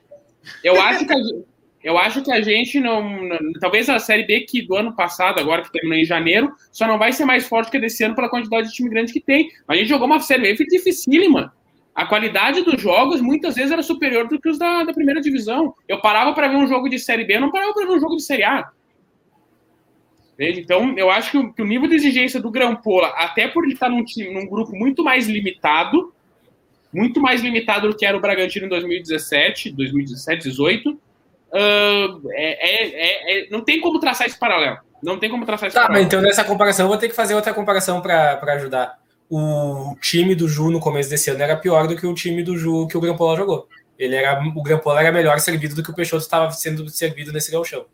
Eu 0.63 0.79
acho 0.81 1.05
que 1.05 1.11
a, 1.13 1.17
gente- 1.17 1.45
eu 1.85 1.99
acho 1.99 2.23
que 2.23 2.31
a 2.31 2.41
gente 2.41 2.79
não, 2.79 3.29
Talvez 3.59 3.87
a 3.87 3.99
Série 3.99 4.25
B 4.25 4.39
que 4.41 4.63
do 4.63 4.75
ano 4.75 4.95
passado, 4.95 5.39
agora 5.39 5.61
que 5.61 5.71
terminou 5.71 5.99
em 5.99 6.03
janeiro, 6.03 6.51
só 6.71 6.87
não 6.87 6.97
vai 6.97 7.13
ser 7.13 7.25
mais 7.25 7.47
forte 7.47 7.69
que 7.69 7.77
desse 7.77 8.03
ano 8.03 8.15
pela 8.15 8.27
quantidade 8.27 8.69
de 8.69 8.73
time 8.73 8.89
grande 8.89 9.13
que 9.13 9.19
tem. 9.19 9.51
A 9.67 9.75
gente 9.75 9.89
jogou 9.89 10.07
uma 10.07 10.19
Série 10.19 10.55
B 10.55 10.65
dificílima. 10.65 11.53
A 11.93 12.07
qualidade 12.07 12.63
dos 12.63 12.81
jogos 12.81 13.21
muitas 13.21 13.53
vezes 13.53 13.71
era 13.71 13.83
superior 13.83 14.27
do 14.27 14.41
que 14.41 14.49
os 14.49 14.57
da, 14.57 14.83
da 14.83 14.93
primeira 14.93 15.21
divisão. 15.21 15.75
Eu 15.87 16.01
parava 16.01 16.33
para 16.33 16.47
ver 16.47 16.55
um 16.55 16.65
jogo 16.65 16.89
de 16.89 16.97
Série 16.97 17.23
B, 17.23 17.35
eu 17.35 17.41
não 17.41 17.51
parava 17.51 17.71
para 17.71 17.85
ver 17.85 17.93
um 17.93 17.99
jogo 17.99 18.15
de 18.15 18.23
Série 18.23 18.43
A. 18.43 18.67
Entende? 20.33 20.61
Então, 20.61 20.97
eu 20.97 21.11
acho 21.11 21.29
que 21.29 21.37
o, 21.37 21.53
que 21.53 21.61
o 21.61 21.67
nível 21.67 21.87
de 21.87 21.93
exigência 21.93 22.41
do 22.41 22.49
Grampola, 22.49 23.09
até 23.09 23.47
por 23.47 23.63
ele 23.63 23.73
estar 23.73 23.89
num, 23.89 24.03
time, 24.03 24.33
num 24.33 24.47
grupo 24.47 24.75
muito 24.75 25.03
mais 25.03 25.27
limitado, 25.27 26.11
muito 26.91 27.21
mais 27.21 27.43
limitado 27.43 27.89
do 27.89 27.95
que 27.95 28.07
era 28.07 28.17
o 28.17 28.19
Bragantino 28.19 28.65
em 28.65 28.69
2017, 28.69 29.69
2017, 29.69 30.45
2018, 30.45 31.04
é, 31.55 32.07
é- 32.33 32.87
é- 32.87 33.39
é- 33.45 33.49
não 33.49 33.61
tem 33.63 33.79
como 33.81 33.99
traçar 33.99 34.27
esse 34.27 34.37
paralelo. 34.37 34.77
Não 35.03 35.19
tem 35.19 35.29
como 35.29 35.45
traçar 35.45 35.67
esse 35.67 35.73
Tá, 35.75 35.81
mas 35.81 35.87
paralelo. 35.89 36.07
então 36.07 36.21
nessa 36.21 36.43
comparação 36.43 36.85
eu 36.85 36.89
vou 36.89 36.97
ter 36.97 37.09
que 37.09 37.15
fazer 37.15 37.35
outra 37.35 37.53
comparação 37.53 38.01
para 38.01 38.39
ajudar. 38.53 38.97
O 39.29 39.95
time 40.01 40.35
do 40.35 40.47
Ju 40.47 40.69
no 40.69 40.79
começo 40.79 41.09
desse 41.09 41.29
ano 41.31 41.41
era 41.41 41.55
pior 41.57 41.87
do 41.87 41.95
que 41.95 42.05
o 42.05 42.13
time 42.13 42.43
do 42.43 42.57
Ju 42.57 42.87
que 42.87 42.97
o 42.97 43.01
Grampola 43.01 43.35
jogou. 43.37 43.67
Ele 43.97 44.15
era, 44.15 44.39
o 44.39 44.61
Grampola 44.63 44.99
era 45.01 45.11
melhor 45.11 45.39
servido 45.39 45.73
do 45.75 45.81
que 45.83 45.89
o 45.91 45.95
Peixoto 45.95 46.23
estava 46.23 46.51
sendo 46.51 46.87
servido 46.89 47.31
nesse 47.31 47.51
gauchão. 47.51 47.85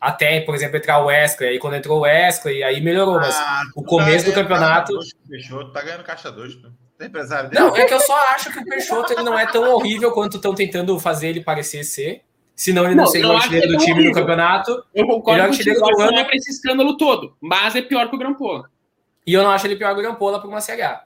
Até, 0.00 0.40
por 0.40 0.54
exemplo, 0.54 0.76
entrar 0.76 0.98
o 1.00 1.06
Wesley, 1.06 1.50
aí 1.50 1.58
quando 1.60 1.74
entrou 1.76 1.98
o 1.98 2.02
Wesley, 2.02 2.62
aí 2.64 2.80
melhorou, 2.80 3.14
mas 3.20 3.36
Ah, 3.36 3.62
o 3.76 3.84
começo 3.84 4.24
do 4.26 4.32
ganhando 4.32 4.48
campeonato- 4.48 4.92
caixa 4.94 4.98
dois 4.98 5.12
com 5.12 5.24
o 5.24 5.28
Peixoto, 5.28 5.72
tá 5.72 5.82
ganhando 5.82 6.02
caixa 6.04 6.32
2. 6.32 6.54
Tem 6.98 7.08
empresário 7.08 7.50
dele? 7.50 7.62
Não, 7.64 7.76
é 7.76 7.84
que 7.84 7.94
eu 7.94 8.00
só 8.00 8.16
acho 8.34 8.52
que 8.52 8.58
o 8.58 8.64
Peixoto 8.64 9.12
ele 9.12 9.22
não 9.22 9.38
é 9.38 9.46
tão 9.46 9.72
horrível 9.74 10.10
quanto 10.10 10.36
estão 10.36 10.54
tentando 10.54 10.98
fazer 10.98 11.28
ele 11.28 11.40
parecer 11.40 11.84
ser. 11.84 12.22
Senão 12.54 12.84
ele 12.84 12.94
não, 12.94 13.04
Não, 13.04 13.10
seria 13.10 13.28
o 13.28 13.32
artilheiro 13.32 13.74
é 13.74 13.76
do 13.76 13.84
time 13.84 14.04
no 14.04 14.12
campeonato. 14.12 14.84
Eu 14.94 15.06
concordo 15.06 15.32
Ele 15.32 15.40
é 15.40 15.44
o 15.44 15.52
artilheiro 15.52 15.80
do 15.80 15.90
não 15.98 16.18
é 16.18 16.24
para 16.24 16.36
esse 16.36 16.50
escândalo 16.50 16.96
todo, 16.96 17.34
mas 17.40 17.74
é 17.74 17.82
pior 17.82 18.08
que 18.08 18.14
o 18.14 18.18
Grampola. 18.18 18.70
E 19.26 19.32
eu 19.32 19.42
não 19.42 19.50
acho 19.50 19.66
ele 19.66 19.76
pior 19.76 19.94
que 19.94 20.00
o 20.00 20.02
Grampola 20.02 20.38
para 20.38 20.48
uma 20.48 20.60
Série 20.60 20.82
A. 20.82 21.02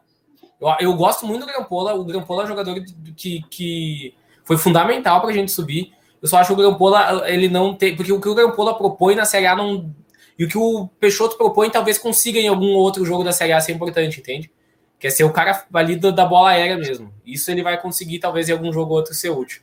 Eu, 0.60 0.68
eu 0.81 0.94
gosto 0.94 1.27
muito 1.27 1.47
do 1.47 1.47
Grampola. 1.47 1.94
O 1.94 2.05
Grampola 2.05 2.43
é 2.43 2.44
um 2.44 2.48
jogador 2.48 2.82
que, 3.16 3.43
que 3.51 4.14
foi 4.44 4.56
fundamental 4.56 5.20
para 5.20 5.31
a 5.31 5.32
gente 5.32 5.52
subir. 5.52 5.93
Eu 6.20 6.28
só 6.28 6.39
acho 6.39 6.55
que 6.55 6.60
o 6.60 6.64
Grampola, 6.64 7.28
ele 7.31 7.48
não 7.48 7.74
tem. 7.74 7.94
Porque 7.94 8.12
o 8.12 8.20
que 8.20 8.28
o 8.28 8.35
Grampola 8.35 8.77
propõe 8.77 9.14
na 9.14 9.24
Série 9.24 9.47
A 9.47 9.55
não. 9.55 9.94
E 10.39 10.44
o 10.44 10.48
que 10.48 10.59
o 10.59 10.89
Peixoto 11.01 11.36
propõe 11.36 11.70
talvez 11.70 11.98
consiga 11.98 12.39
em 12.39 12.48
algum 12.48 12.73
outro 12.74 13.05
jogo 13.05 13.24
da 13.24 13.32
Série 13.32 13.52
A 13.52 13.60
ser 13.60 13.73
importante, 13.73 14.20
entende? 14.20 14.51
Que 14.98 15.06
é 15.06 15.10
ser 15.10 15.24
o 15.24 15.32
cara 15.32 15.64
ali 15.73 15.97
da 15.97 16.24
bola 16.24 16.51
aérea 16.51 16.77
mesmo. 16.77 17.12
Isso 17.24 17.51
ele 17.51 17.62
vai 17.62 17.81
conseguir, 17.81 18.18
talvez, 18.18 18.48
em 18.48 18.52
algum 18.52 18.73
jogo 18.73 18.90
ou 18.90 18.97
outro 18.97 19.14
ser 19.14 19.31
útil. 19.31 19.62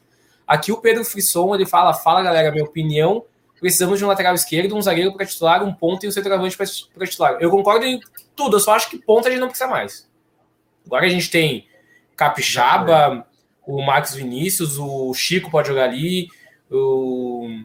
Aqui 0.54 0.72
o 0.72 0.78
Pedro 0.78 1.04
Frisson, 1.04 1.56
ele 1.56 1.66
fala, 1.66 1.94
fala, 1.94 2.22
galera, 2.22 2.52
minha 2.52 2.64
opinião, 2.64 3.26
precisamos 3.60 3.98
de 3.98 4.06
um 4.06 4.08
lateral 4.08 4.36
esquerdo, 4.36 4.76
um 4.76 4.82
zagueiro 4.82 5.14
para 5.14 5.26
titular, 5.26 5.64
um 5.64 5.74
ponto 5.74 6.06
e 6.06 6.08
um 6.10 6.12
centroavante 6.12 6.56
para 6.58 7.08
titular. 7.08 7.38
Eu 7.40 7.50
concordo 7.50 7.86
em 7.86 8.00
tudo, 8.36 8.58
eu 8.58 8.60
só 8.60 8.74
acho 8.76 8.90
que 8.90 8.98
ponta 9.00 9.28
a 9.30 9.32
gente 9.32 9.40
não 9.40 9.48
precisa 9.48 9.70
mais. 9.70 10.08
Agora 10.86 11.06
a 11.06 11.10
gente 11.10 11.30
tem 11.32 11.66
Capixaba, 12.16 13.26
o 13.66 13.82
Max 13.82 14.14
Vinícius, 14.14 14.78
o 14.78 15.14
Chico 15.14 15.50
pode 15.50 15.70
jogar 15.70 15.86
ali, 15.86 16.28
o- 16.70 17.64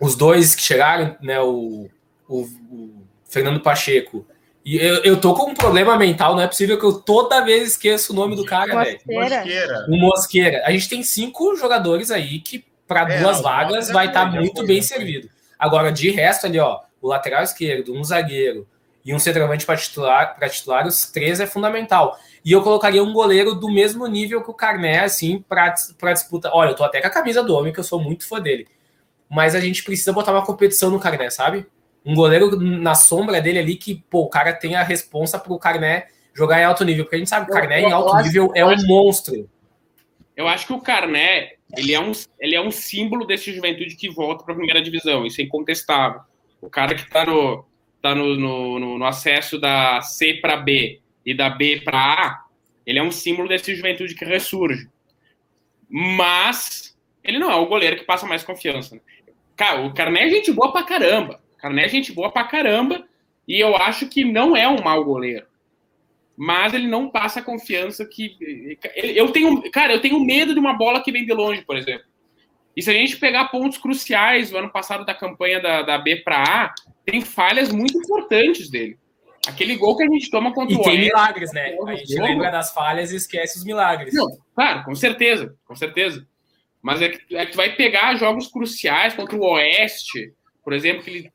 os 0.00 0.14
dois 0.14 0.54
que 0.54 0.62
chegaram, 0.62 1.16
né, 1.20 1.40
o, 1.40 1.88
o- 2.28 2.42
o 2.70 3.02
Fernando 3.24 3.60
Pacheco. 3.60 4.26
E 4.70 4.76
eu, 4.76 5.02
eu 5.02 5.20
tô 5.20 5.34
com 5.34 5.50
um 5.50 5.54
problema 5.54 5.98
mental, 5.98 6.36
não 6.36 6.42
é 6.44 6.46
possível 6.46 6.78
que 6.78 6.84
eu 6.84 6.92
toda 6.92 7.44
vez 7.44 7.70
esqueço 7.70 8.12
o 8.12 8.14
nome 8.14 8.36
do 8.36 8.44
cara, 8.44 8.84
velho. 8.84 9.00
Mosqueira. 9.04 9.36
Mosqueira. 9.38 9.86
O 9.88 9.96
Mosqueira. 9.96 10.62
A 10.64 10.70
gente 10.70 10.88
tem 10.88 11.02
cinco 11.02 11.56
jogadores 11.56 12.08
aí 12.12 12.38
que, 12.38 12.64
para 12.86 13.00
É, 13.00 13.20
duas 13.20 13.40
vagas, 13.40 13.88
Mosqueira 13.88 13.92
vai 13.92 14.06
estar 14.06 14.26
foi, 14.26 14.34
já 14.34 14.40
muito 14.40 14.64
bem 14.64 14.80
servido. 14.80 15.28
Agora, 15.58 15.90
de 15.90 16.08
resto, 16.10 16.46
ali, 16.46 16.60
ó, 16.60 16.82
o 17.02 17.08
lateral 17.08 17.42
esquerdo, 17.42 17.92
um 17.92 18.04
zagueiro 18.04 18.64
e 19.04 19.12
um 19.12 19.18
centroavante 19.18 19.66
para 19.66 19.76
titular, 19.76 20.36
pra 20.36 20.48
titular, 20.48 20.86
os 20.86 21.10
três 21.10 21.40
é 21.40 21.48
fundamental. 21.48 22.16
E 22.44 22.52
eu 22.52 22.62
colocaria 22.62 23.02
um 23.02 23.12
goleiro 23.12 23.56
do 23.56 23.68
mesmo 23.68 24.06
nível 24.06 24.40
que 24.40 24.52
o 24.52 24.54
Carné, 24.54 25.00
assim, 25.00 25.44
para 25.48 26.12
disputa. 26.12 26.48
Olha, 26.54 26.68
eu 26.70 26.76
tô 26.76 26.84
até 26.84 27.00
com 27.00 27.08
a 27.08 27.10
camisa 27.10 27.42
do 27.42 27.56
homem, 27.56 27.72
que 27.72 27.80
eu 27.80 27.84
sou 27.84 28.00
muito 28.00 28.24
fã 28.24 28.40
dele. 28.40 28.68
Mas 29.28 29.56
a 29.56 29.60
gente 29.60 29.82
precisa 29.82 30.12
botar 30.12 30.30
uma 30.30 30.46
competição 30.46 30.90
no 30.90 31.00
Carné, 31.00 31.28
sabe? 31.28 31.66
Um 32.04 32.14
goleiro 32.14 32.58
na 32.58 32.94
sombra 32.94 33.40
dele 33.40 33.58
ali 33.58 33.76
que, 33.76 34.02
pô, 34.08 34.22
o 34.22 34.28
cara 34.28 34.52
tem 34.52 34.74
a 34.74 34.82
responsa 34.82 35.38
pro 35.38 35.58
Carné 35.58 36.08
jogar 36.34 36.60
em 36.60 36.64
alto 36.64 36.84
nível, 36.84 37.04
porque 37.04 37.16
a 37.16 37.18
gente 37.18 37.28
sabe 37.28 37.46
que 37.46 37.52
o 37.52 37.54
Carné 37.54 37.82
em 37.82 37.92
alto 37.92 38.16
nível 38.22 38.50
é 38.54 38.64
um 38.64 38.76
monstro. 38.86 39.48
Eu 40.36 40.48
acho 40.48 40.66
que 40.66 40.72
o 40.72 40.80
Carné, 40.80 41.52
ele 41.76 41.92
é 41.92 42.00
um, 42.00 42.12
ele 42.38 42.54
é 42.54 42.60
um 42.60 42.70
símbolo 42.70 43.26
desse 43.26 43.52
juventude 43.52 43.96
que 43.96 44.08
volta 44.08 44.42
para 44.44 44.54
a 44.54 44.56
primeira 44.56 44.82
divisão, 44.82 45.26
isso 45.26 45.40
é 45.40 45.44
incontestável. 45.44 46.22
O 46.60 46.70
cara 46.70 46.94
que 46.94 47.02
está 47.02 47.26
no, 47.26 47.64
tá 48.00 48.14
no, 48.14 48.36
no, 48.36 48.98
no, 48.98 49.04
acesso 49.04 49.58
da 49.58 50.00
C 50.00 50.34
para 50.34 50.56
B 50.56 51.00
e 51.24 51.34
da 51.34 51.50
B 51.50 51.82
para 51.84 51.98
A, 51.98 52.44
ele 52.86 52.98
é 52.98 53.02
um 53.02 53.10
símbolo 53.10 53.48
desse 53.48 53.74
juventude 53.74 54.14
que 54.14 54.24
ressurge. 54.24 54.88
Mas 55.88 56.96
ele 57.22 57.38
não 57.38 57.50
é 57.50 57.56
o 57.56 57.66
goleiro 57.66 57.96
que 57.96 58.04
passa 58.04 58.26
mais 58.26 58.42
confiança. 58.42 58.94
Né? 58.94 59.00
Cara, 59.56 59.82
o 59.82 59.92
Carné 59.92 60.26
é 60.26 60.30
gente 60.30 60.52
boa 60.52 60.72
pra 60.72 60.84
caramba. 60.84 61.40
Carné 61.60 61.84
é 61.84 61.88
gente 61.88 62.12
boa 62.12 62.30
pra 62.30 62.44
caramba. 62.44 63.04
E 63.46 63.58
eu 63.58 63.76
acho 63.76 64.08
que 64.08 64.24
não 64.24 64.56
é 64.56 64.68
um 64.68 64.82
mau 64.82 65.04
goleiro. 65.04 65.46
Mas 66.36 66.72
ele 66.72 66.86
não 66.86 67.10
passa 67.10 67.40
a 67.40 67.42
confiança 67.42 68.04
que. 68.06 68.36
Eu 68.94 69.30
tenho. 69.30 69.70
Cara, 69.70 69.92
eu 69.92 70.00
tenho 70.00 70.18
medo 70.24 70.54
de 70.54 70.60
uma 70.60 70.72
bola 70.72 71.02
que 71.02 71.12
vem 71.12 71.26
de 71.26 71.32
longe, 71.32 71.62
por 71.62 71.76
exemplo. 71.76 72.06
E 72.76 72.82
se 72.82 72.90
a 72.90 72.94
gente 72.94 73.16
pegar 73.16 73.48
pontos 73.48 73.76
cruciais 73.76 74.50
do 74.50 74.56
ano 74.56 74.70
passado 74.70 75.04
da 75.04 75.14
campanha 75.14 75.60
da, 75.60 75.82
da 75.82 75.98
B 75.98 76.16
para 76.16 76.42
A, 76.42 76.74
tem 77.04 77.20
falhas 77.20 77.72
muito 77.72 77.98
importantes 77.98 78.70
dele. 78.70 78.96
Aquele 79.46 79.76
gol 79.76 79.96
que 79.96 80.04
a 80.04 80.08
gente 80.08 80.30
toma 80.30 80.54
contra 80.54 80.74
e 80.74 80.78
o 80.78 80.82
tem 80.82 80.92
Oeste, 80.92 81.06
milagres, 81.06 81.52
né? 81.52 81.76
A 81.86 81.94
gente 81.94 82.12
jogo. 82.12 82.22
lembra 82.22 82.50
das 82.50 82.72
falhas 82.72 83.10
e 83.10 83.16
esquece 83.16 83.58
os 83.58 83.64
milagres. 83.64 84.14
Não, 84.14 84.28
claro, 84.54 84.84
com 84.84 84.94
certeza, 84.94 85.54
com 85.66 85.74
certeza. 85.74 86.26
Mas 86.80 87.02
é 87.02 87.08
que, 87.08 87.36
é 87.36 87.46
que 87.46 87.52
tu 87.52 87.56
vai 87.56 87.74
pegar 87.74 88.14
jogos 88.16 88.46
cruciais 88.48 89.14
contra 89.14 89.36
o 89.36 89.44
Oeste, 89.44 90.32
por 90.62 90.72
exemplo, 90.72 91.02
que 91.02 91.10
ele 91.10 91.32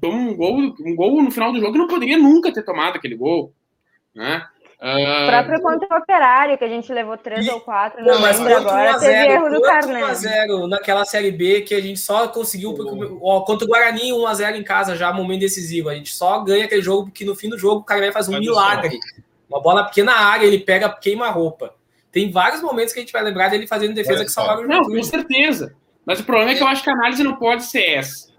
toma 0.00 0.16
um 0.16 0.34
gol, 0.34 0.58
um 0.58 0.96
gol 0.96 1.22
no 1.22 1.30
final 1.30 1.52
do 1.52 1.60
jogo 1.60 1.72
que 1.72 1.78
não 1.78 1.86
poderia 1.86 2.18
nunca 2.18 2.52
ter 2.52 2.62
tomado 2.62 2.96
aquele 2.96 3.16
gol. 3.16 3.52
Né? 4.14 4.46
Uh... 4.80 5.24
O 5.24 5.26
próprio 5.26 5.62
contra 5.62 5.88
o 5.90 5.98
Operário, 5.98 6.58
que 6.58 6.64
a 6.64 6.68
gente 6.68 6.92
levou 6.92 7.16
três 7.16 7.46
e... 7.46 7.50
ou 7.50 7.60
quatro, 7.60 8.04
não, 8.04 8.20
mas 8.20 8.38
lembro 8.38 8.68
agora, 8.68 8.98
teve 8.98 9.32
erro 9.32 9.50
do 9.50 9.62
Carneiro. 9.62 10.08
1x0 10.08 10.68
naquela 10.68 11.04
Série 11.04 11.30
B 11.30 11.62
que 11.62 11.74
a 11.74 11.80
gente 11.80 11.98
só 11.98 12.28
conseguiu, 12.28 12.74
porque, 12.74 13.18
ó, 13.22 13.40
contra 13.40 13.64
o 13.64 13.68
Guarani 13.68 14.12
1x0 14.12 14.56
em 14.56 14.64
casa 14.64 14.94
já, 14.94 15.12
momento 15.12 15.40
decisivo, 15.40 15.88
a 15.88 15.94
gente 15.94 16.14
só 16.14 16.40
ganha 16.40 16.66
aquele 16.66 16.82
jogo 16.82 17.04
porque 17.04 17.24
no 17.24 17.34
fim 17.34 17.48
do 17.48 17.58
jogo 17.58 17.80
o 17.80 17.84
Carneiro 17.84 18.12
faz 18.12 18.28
um 18.28 18.32
mas 18.32 18.40
milagre. 18.40 18.98
Uma 19.48 19.62
bola 19.62 19.84
pequena 19.84 20.12
área, 20.12 20.46
ele 20.46 20.58
pega, 20.58 20.88
queima 20.90 21.26
a 21.26 21.30
roupa. 21.30 21.74
Tem 22.10 22.30
vários 22.30 22.62
momentos 22.62 22.92
que 22.92 22.98
a 22.98 23.02
gente 23.02 23.12
vai 23.12 23.22
lembrar 23.22 23.48
dele 23.48 23.66
fazendo 23.66 23.94
defesa 23.94 24.24
que 24.24 24.30
salvaram 24.30 24.60
o 24.60 24.62
jogo. 24.62 24.74
Não, 24.74 24.82
com 24.84 25.02
certeza. 25.02 25.74
Mas 26.04 26.20
o 26.20 26.24
problema 26.24 26.52
é 26.52 26.54
que 26.54 26.62
eu 26.62 26.66
acho 26.66 26.82
que 26.82 26.90
a 26.90 26.92
análise 26.92 27.22
não 27.22 27.36
pode 27.36 27.64
ser 27.64 27.84
essa. 27.84 28.35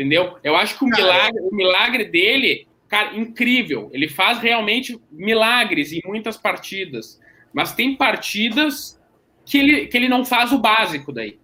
Entendeu? 0.00 0.38
Eu 0.42 0.56
acho 0.56 0.78
que 0.78 0.84
o 0.84 0.88
milagre, 0.88 1.40
o 1.42 1.54
milagre 1.54 2.04
dele 2.06 2.66
cara, 2.88 3.14
incrível. 3.14 3.90
Ele 3.92 4.08
faz 4.08 4.38
realmente 4.38 4.98
milagres 5.12 5.92
em 5.92 6.00
muitas 6.06 6.38
partidas. 6.38 7.20
Mas 7.52 7.74
tem 7.74 7.94
partidas 7.96 8.98
que 9.44 9.58
ele, 9.58 9.86
que 9.88 9.96
ele 9.98 10.08
não 10.08 10.24
faz 10.24 10.52
o 10.52 10.58
básico 10.58 11.12
daí. 11.12 11.38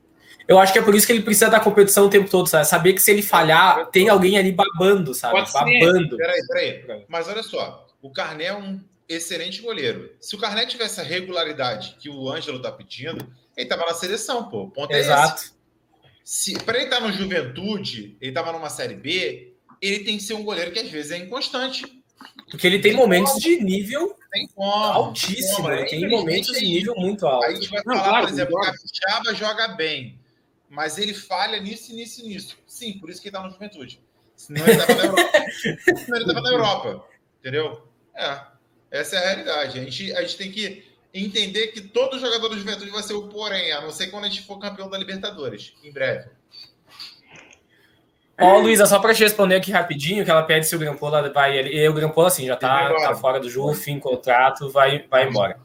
Eu 0.49 0.59
acho 0.59 0.73
que 0.73 0.78
é 0.78 0.83
por 0.83 0.95
isso 0.95 1.07
que 1.07 1.12
ele 1.12 1.23
precisa 1.23 1.51
da 1.51 1.61
competição 1.61 2.07
o 2.07 2.11
tempo 2.11 2.31
todo, 2.31 2.47
sabe? 2.47 2.65
Saber 2.65 2.95
que 2.95 3.03
se 3.03 3.11
ele 3.11 3.20
falhar, 3.20 3.91
tem 3.91 4.09
alguém 4.09 4.39
ali 4.39 4.53
babando, 4.53 5.12
sabe? 5.12 5.35
Pode 5.35 5.53
babando. 5.53 6.16
Peraí, 6.16 6.43
peraí. 6.83 7.05
Mas 7.09 7.28
olha 7.28 7.43
só, 7.43 7.87
o 8.01 8.11
Carné 8.11 8.45
é 8.47 8.57
um 8.57 8.81
excelente 9.07 9.61
goleiro. 9.61 10.12
Se 10.19 10.35
o 10.35 10.39
Carné 10.39 10.65
tivesse 10.65 10.99
a 10.99 11.05
regularidade 11.05 11.97
que 12.01 12.09
o 12.09 12.31
Ângelo 12.31 12.62
tá 12.62 12.73
pedindo, 12.73 13.27
ele 13.55 13.69
tava 13.69 13.85
na 13.85 13.93
seleção, 13.93 14.49
pô. 14.49 14.62
O 14.62 14.70
ponto 14.70 14.93
Exato. 14.93 15.43
é 15.43 15.45
esse. 15.45 15.56
Se, 16.27 16.59
para 16.59 16.78
ele 16.78 16.86
estar 16.86 17.01
tá 17.01 17.07
no 17.07 17.12
Juventude, 17.12 18.16
ele 18.20 18.32
tava 18.32 18.51
numa 18.51 18.69
Série 18.69 18.97
B, 18.97 19.55
ele 19.81 20.01
tem 20.01 20.16
que 20.16 20.24
ser 20.24 20.35
um 20.35 20.43
goleiro 20.43 20.73
que 20.73 20.81
às 20.81 20.90
vezes 20.90 21.12
é 21.12 21.19
inconstante. 21.19 22.03
Porque 22.51 22.66
ele 22.66 22.81
tem, 22.81 22.90
tem 22.90 23.01
momentos 23.01 23.31
como. 23.31 23.43
de 23.43 23.62
nível 23.62 24.16
altíssimo, 24.59 25.59
como, 25.59 25.70
ele 25.70 25.86
tem 25.86 26.11
momentos 26.11 26.53
de 26.59 26.65
nível 26.65 26.97
muito 26.97 27.24
alto. 27.28 27.44
Aí 27.44 27.53
a 27.53 27.55
gente 27.55 27.70
vai 27.70 27.81
falar, 27.81 28.03
claro, 28.03 28.27
por 28.27 28.32
exemplo, 28.32 28.57
o 28.57 28.61
Capixaba 28.61 29.35
joga 29.35 29.69
bem, 29.69 30.19
mas 30.69 30.98
ele 30.98 31.15
falha 31.15 31.61
nisso, 31.61 31.94
nisso 31.94 32.20
e 32.20 32.27
nisso. 32.27 32.59
Sim, 32.66 32.98
por 32.98 33.09
isso 33.09 33.23
que 33.23 33.28
ele 33.28 33.36
tá 33.36 33.43
na 33.44 33.48
juventude. 33.48 34.01
Senão 34.35 34.66
ele 34.66 34.73
estava 34.73 34.94
na 34.97 35.05
Europa. 35.05 35.44
Senão 36.05 36.16
ele 36.16 36.27
tava 36.27 36.40
na 36.40 36.51
Europa. 36.51 37.09
Entendeu? 37.39 37.89
É. 38.16 38.40
Essa 38.90 39.15
é 39.15 39.19
a 39.19 39.28
realidade. 39.28 39.78
A 39.78 39.85
gente, 39.85 40.12
a 40.12 40.23
gente 40.23 40.36
tem 40.36 40.51
que 40.51 40.85
entender 41.25 41.69
que 41.69 41.81
todo 41.81 42.19
jogador 42.19 42.49
do 42.49 42.59
Juventude 42.59 42.91
vai 42.91 43.03
ser 43.03 43.15
o 43.15 43.29
porém, 43.29 43.73
a 43.73 43.81
não 43.81 43.91
ser 43.91 44.09
quando 44.09 44.25
a 44.25 44.29
gente 44.29 44.43
for 44.43 44.59
campeão 44.59 44.89
da 44.89 44.99
Libertadores, 44.99 45.75
em 45.83 45.93
breve. 45.93 46.29
Ó, 48.39 48.59
Luísa, 48.59 48.85
só 48.85 48.99
para 48.99 49.15
te 49.15 49.23
responder 49.23 49.57
aqui 49.57 49.73
rapidinho, 49.73 50.25
que 50.25 50.31
ela 50.31 50.43
pede 50.43 50.67
se 50.67 50.77
o 50.77 50.79
Grampola 50.79 51.31
vai. 51.33 51.59
E 51.59 51.89
o 51.89 51.95
Grampola, 51.95 52.29
assim, 52.29 52.47
já 52.47 52.57
tá, 52.57 52.93
tá 52.93 53.15
fora 53.15 53.41
do 53.41 53.49
jogo, 53.49 53.73
fim 53.73 53.99
contrato, 53.99 54.71
vai, 54.71 55.07
vai 55.11 55.27
embora. 55.27 55.59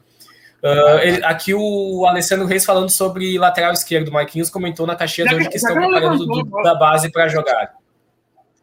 Uh, 0.62 0.98
ele, 1.02 1.24
aqui 1.24 1.52
o 1.52 2.06
Alessandro 2.06 2.46
Reis 2.46 2.64
falando 2.64 2.88
sobre 2.88 3.36
lateral 3.36 3.72
esquerdo. 3.72 4.08
O 4.08 4.12
Marquinhos 4.12 4.48
comentou 4.48 4.86
na 4.86 4.94
caixinha 4.94 5.26
hoje 5.34 5.48
que 5.48 5.56
estão 5.56 5.74
preparando 5.74 6.24
do, 6.24 6.62
da 6.62 6.74
base 6.74 7.10
para 7.10 7.28
jogar. 7.28 7.74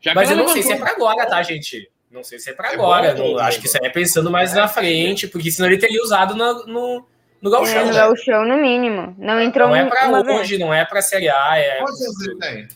Já 0.02 0.16
Mas 0.16 0.32
eu 0.32 0.38
não 0.38 0.48
sei 0.48 0.64
se 0.64 0.72
é 0.72 0.78
para 0.78 0.92
agora, 0.92 1.28
tá, 1.28 1.44
gente? 1.44 1.92
Não 2.12 2.24
sei 2.24 2.40
se 2.40 2.50
é 2.50 2.54
para 2.54 2.70
é 2.70 2.74
agora. 2.74 3.14
Bom, 3.14 3.34
não, 3.34 3.40
acho 3.40 3.60
que 3.60 3.68
isso 3.68 3.78
é 3.82 3.90
pensando 3.90 4.32
mais 4.32 4.54
é, 4.54 4.56
na 4.56 4.68
frente, 4.68 5.28
porque 5.28 5.52
senão 5.52 5.70
ele 5.70 5.78
teria 5.78 6.02
usado 6.02 6.36
no, 6.36 6.66
no, 6.66 7.06
no 7.42 7.52
Galchão. 7.52 7.82
É, 7.82 7.86
no 7.86 7.92
né? 7.92 7.94
Galchão, 7.94 8.46
no 8.46 8.58
mínimo. 8.58 9.16
Não 9.18 9.40
entrou 9.40 9.70
Não 9.70 9.76
é 9.76 9.86
para 9.86 10.10
hoje, 10.36 10.58
não 10.58 10.74
é 10.74 10.84
para 10.84 11.02
Série 11.02 11.30
A. 11.30 11.58
É... 11.58 11.78
Quantos 11.78 12.02
anos 12.02 12.22
ele 12.22 12.36
tem? 12.38 12.68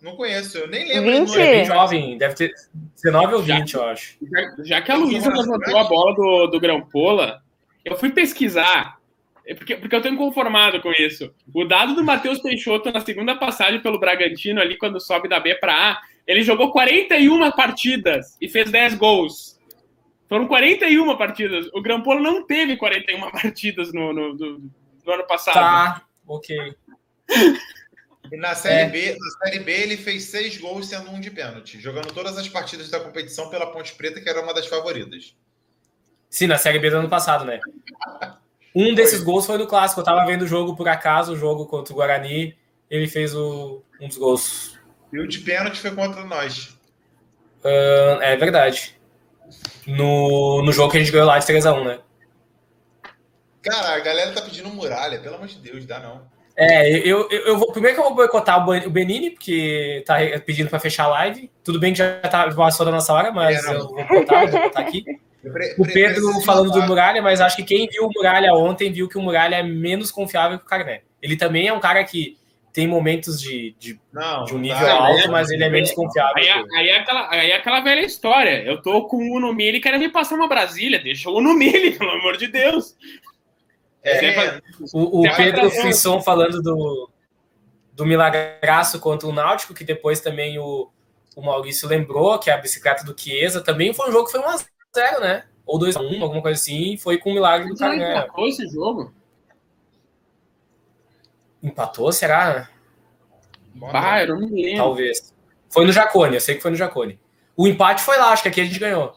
Não 0.00 0.14
conheço, 0.14 0.56
eu 0.58 0.68
nem 0.68 0.88
lembro. 0.88 1.26
20? 1.26 1.40
É 1.40 1.50
bem 1.50 1.64
jovem, 1.64 2.18
deve 2.18 2.34
ter 2.34 2.52
19 2.94 3.34
ou 3.34 3.42
20, 3.42 3.72
já, 3.72 3.78
eu 3.78 3.84
acho. 3.86 4.16
Já, 4.22 4.64
já 4.64 4.82
que 4.82 4.92
a 4.92 4.96
Luísa 4.96 5.30
levantou 5.30 5.78
a 5.78 5.84
bola 5.84 6.14
do, 6.14 6.46
do 6.46 6.60
Grampola, 6.60 7.42
eu 7.84 7.96
fui 7.96 8.10
pesquisar, 8.10 8.98
é 9.46 9.54
porque, 9.54 9.76
porque 9.76 9.94
eu 9.94 10.02
tenho 10.02 10.16
conformado 10.16 10.80
com 10.80 10.92
isso. 10.92 11.32
O 11.52 11.64
dado 11.64 11.94
do 11.94 12.04
Matheus 12.04 12.40
Peixoto 12.40 12.92
na 12.92 13.00
segunda 13.00 13.36
passagem 13.36 13.80
pelo 13.80 13.98
Bragantino, 13.98 14.60
ali 14.60 14.76
quando 14.76 15.00
sobe 15.00 15.28
da 15.28 15.40
B 15.40 15.54
para 15.54 15.92
A, 15.92 16.00
ele 16.26 16.42
jogou 16.42 16.72
41 16.72 17.50
partidas 17.52 18.36
e 18.40 18.48
fez 18.48 18.70
10 18.70 18.94
gols. 18.94 19.58
Foram 20.28 20.48
41 20.48 21.16
partidas. 21.16 21.68
O 21.72 21.80
Grampola 21.80 22.20
não 22.20 22.44
teve 22.44 22.76
41 22.76 23.30
partidas 23.30 23.92
no, 23.92 24.12
no, 24.12 24.34
no, 24.34 24.70
no 25.04 25.12
ano 25.12 25.26
passado. 25.26 25.54
Tá, 25.54 26.02
ok. 26.26 26.74
E 28.32 28.36
na 28.36 28.54
Série, 28.54 28.80
é. 28.82 28.88
B, 28.88 29.16
na 29.18 29.30
Série 29.30 29.64
B 29.64 29.72
ele 29.72 29.96
fez 29.96 30.24
seis 30.24 30.56
gols 30.56 30.88
sendo 30.88 31.10
um 31.10 31.20
de 31.20 31.30
pênalti, 31.30 31.80
jogando 31.80 32.12
todas 32.12 32.36
as 32.36 32.48
partidas 32.48 32.90
da 32.90 33.00
competição 33.00 33.48
pela 33.48 33.70
Ponte 33.70 33.94
Preta, 33.94 34.20
que 34.20 34.28
era 34.28 34.42
uma 34.42 34.52
das 34.52 34.66
favoritas. 34.66 35.36
Sim, 36.28 36.48
na 36.48 36.58
Série 36.58 36.78
B 36.78 36.90
do 36.90 36.96
ano 36.96 37.08
passado, 37.08 37.44
né? 37.44 37.60
Um 38.74 38.94
desses 38.94 39.22
gols 39.22 39.46
foi 39.46 39.56
no 39.58 39.66
clássico. 39.66 40.00
Eu 40.00 40.04
tava 40.04 40.26
vendo 40.26 40.42
o 40.42 40.46
jogo 40.46 40.76
por 40.76 40.88
acaso, 40.88 41.32
o 41.32 41.36
jogo 41.36 41.66
contra 41.66 41.92
o 41.92 41.96
Guarani. 41.96 42.56
Ele 42.90 43.06
fez 43.06 43.34
o, 43.34 43.82
um 44.00 44.08
dos 44.08 44.18
gols. 44.18 44.75
E 45.16 45.18
o 45.18 45.26
de 45.26 45.38
pênalti 45.38 45.78
foi 45.78 45.92
contra 45.92 46.22
nós. 46.24 46.78
Uh, 47.64 48.20
é 48.20 48.36
verdade. 48.36 48.94
No, 49.86 50.62
no 50.62 50.70
jogo 50.72 50.92
que 50.92 50.98
a 50.98 51.00
gente 51.00 51.10
ganhou 51.10 51.26
lá 51.26 51.38
de 51.38 51.46
3x1, 51.46 51.84
né? 51.84 51.98
Cara, 53.62 53.94
a 53.94 54.00
galera 54.00 54.32
tá 54.32 54.42
pedindo 54.42 54.68
muralha, 54.68 55.18
pelo 55.18 55.36
amor 55.36 55.46
de 55.46 55.56
Deus, 55.56 55.86
dá 55.86 56.00
não. 56.00 56.20
É, 56.54 56.98
eu, 56.98 57.28
eu, 57.30 57.46
eu 57.46 57.58
vou. 57.58 57.72
Primeiro 57.72 57.96
que 57.96 58.00
eu 58.00 58.04
vou 58.04 58.14
boicotar 58.14 58.68
o 58.68 58.90
Benini, 58.90 59.30
porque 59.30 60.04
tá 60.06 60.16
pedindo 60.44 60.68
para 60.68 60.80
fechar 60.80 61.04
a 61.04 61.08
live. 61.08 61.50
Tudo 61.64 61.80
bem 61.80 61.92
que 61.92 61.98
já 61.98 62.20
tá 62.20 62.52
passou 62.52 62.84
da 62.84 62.92
nossa 62.92 63.12
hora, 63.14 63.32
mas 63.32 63.64
é, 63.64 63.74
eu 63.74 63.88
vou 63.88 64.06
botar, 64.06 64.46
vou 64.46 64.60
botar 64.60 64.80
aqui. 64.80 65.02
O 65.78 65.86
Pedro 65.86 66.40
falando 66.42 66.72
do 66.72 66.82
Muralha, 66.82 67.22
mas 67.22 67.40
acho 67.40 67.56
que 67.56 67.64
quem 67.64 67.88
viu 67.88 68.04
o 68.04 68.10
Muralha 68.14 68.52
ontem 68.52 68.92
viu 68.92 69.08
que 69.08 69.16
o 69.16 69.22
Muralha 69.22 69.56
é 69.56 69.62
menos 69.62 70.10
confiável 70.10 70.58
que 70.58 70.64
o 70.64 70.68
Carné. 70.68 71.02
Ele 71.22 71.36
também 71.36 71.68
é 71.68 71.72
um 71.72 71.80
cara 71.80 72.04
que 72.04 72.36
tem 72.76 72.86
momentos 72.86 73.40
de, 73.40 73.74
de, 73.78 73.98
não, 74.12 74.44
de 74.44 74.54
um 74.54 74.58
nível 74.58 74.86
tá, 74.86 74.92
alto, 74.92 75.20
é, 75.22 75.28
mas 75.28 75.50
ele 75.50 75.64
é 75.64 75.70
menos 75.70 75.92
confiável. 75.92 76.36
Aí, 76.36 76.46
é, 76.46 76.78
aí, 76.78 76.88
é 76.90 76.98
aquela, 76.98 77.30
aí 77.30 77.50
é 77.50 77.56
aquela 77.56 77.80
velha 77.80 78.02
história. 78.02 78.62
Eu 78.64 78.82
tô 78.82 79.06
com 79.06 79.16
o 79.16 79.36
Uno 79.38 79.50
Mille 79.54 79.78
e 79.78 79.80
quero 79.80 79.98
me 79.98 80.10
passar 80.10 80.34
uma 80.34 80.46
Brasília. 80.46 81.02
Deixa 81.02 81.30
o 81.30 81.38
Uno 81.38 81.54
Mille, 81.54 81.92
pelo 81.96 82.10
amor 82.10 82.36
de 82.36 82.48
Deus. 82.48 82.94
É, 84.02 84.60
o, 84.92 85.22
o 85.22 85.36
Pedro 85.36 85.70
Frisson 85.70 86.20
falando 86.20 86.60
do, 86.60 87.08
do 87.94 88.04
milagraço 88.04 89.00
contra 89.00 89.26
o 89.26 89.32
Náutico, 89.32 89.72
que 89.72 89.82
depois 89.82 90.20
também 90.20 90.58
o, 90.58 90.90
o 91.34 91.40
Maurício 91.40 91.88
lembrou, 91.88 92.38
que 92.38 92.50
é 92.50 92.52
a 92.52 92.58
bicicleta 92.58 93.02
do 93.04 93.18
Chiesa, 93.18 93.62
também 93.62 93.94
foi 93.94 94.10
um 94.10 94.12
jogo 94.12 94.26
que 94.26 94.32
foi 94.32 94.42
1x0, 94.42 95.20
né? 95.20 95.44
Ou 95.64 95.80
2x1, 95.80 96.20
alguma 96.20 96.42
coisa 96.42 96.60
assim, 96.60 96.98
foi 96.98 97.16
com 97.16 97.30
o 97.30 97.32
milagre 97.32 97.72
do. 97.72 97.72
Empatou 97.72 98.46
esse 98.46 98.68
jogo? 98.68 99.14
Empatou, 101.66 102.12
será? 102.12 102.68
Bah, 103.74 104.22
eu 104.22 104.28
não 104.28 104.48
me 104.48 104.62
lembro. 104.62 104.84
Talvez. 104.84 105.34
Foi 105.68 105.84
no 105.84 105.92
Jacone, 105.92 106.34
eu 106.34 106.40
sei 106.40 106.54
que 106.54 106.62
foi 106.62 106.70
no 106.70 106.76
Jacone. 106.76 107.18
O 107.56 107.66
empate 107.66 108.02
foi 108.02 108.16
lá, 108.16 108.30
acho 108.30 108.42
que 108.42 108.48
aqui 108.48 108.60
a 108.60 108.64
gente 108.64 108.78
ganhou. 108.78 109.14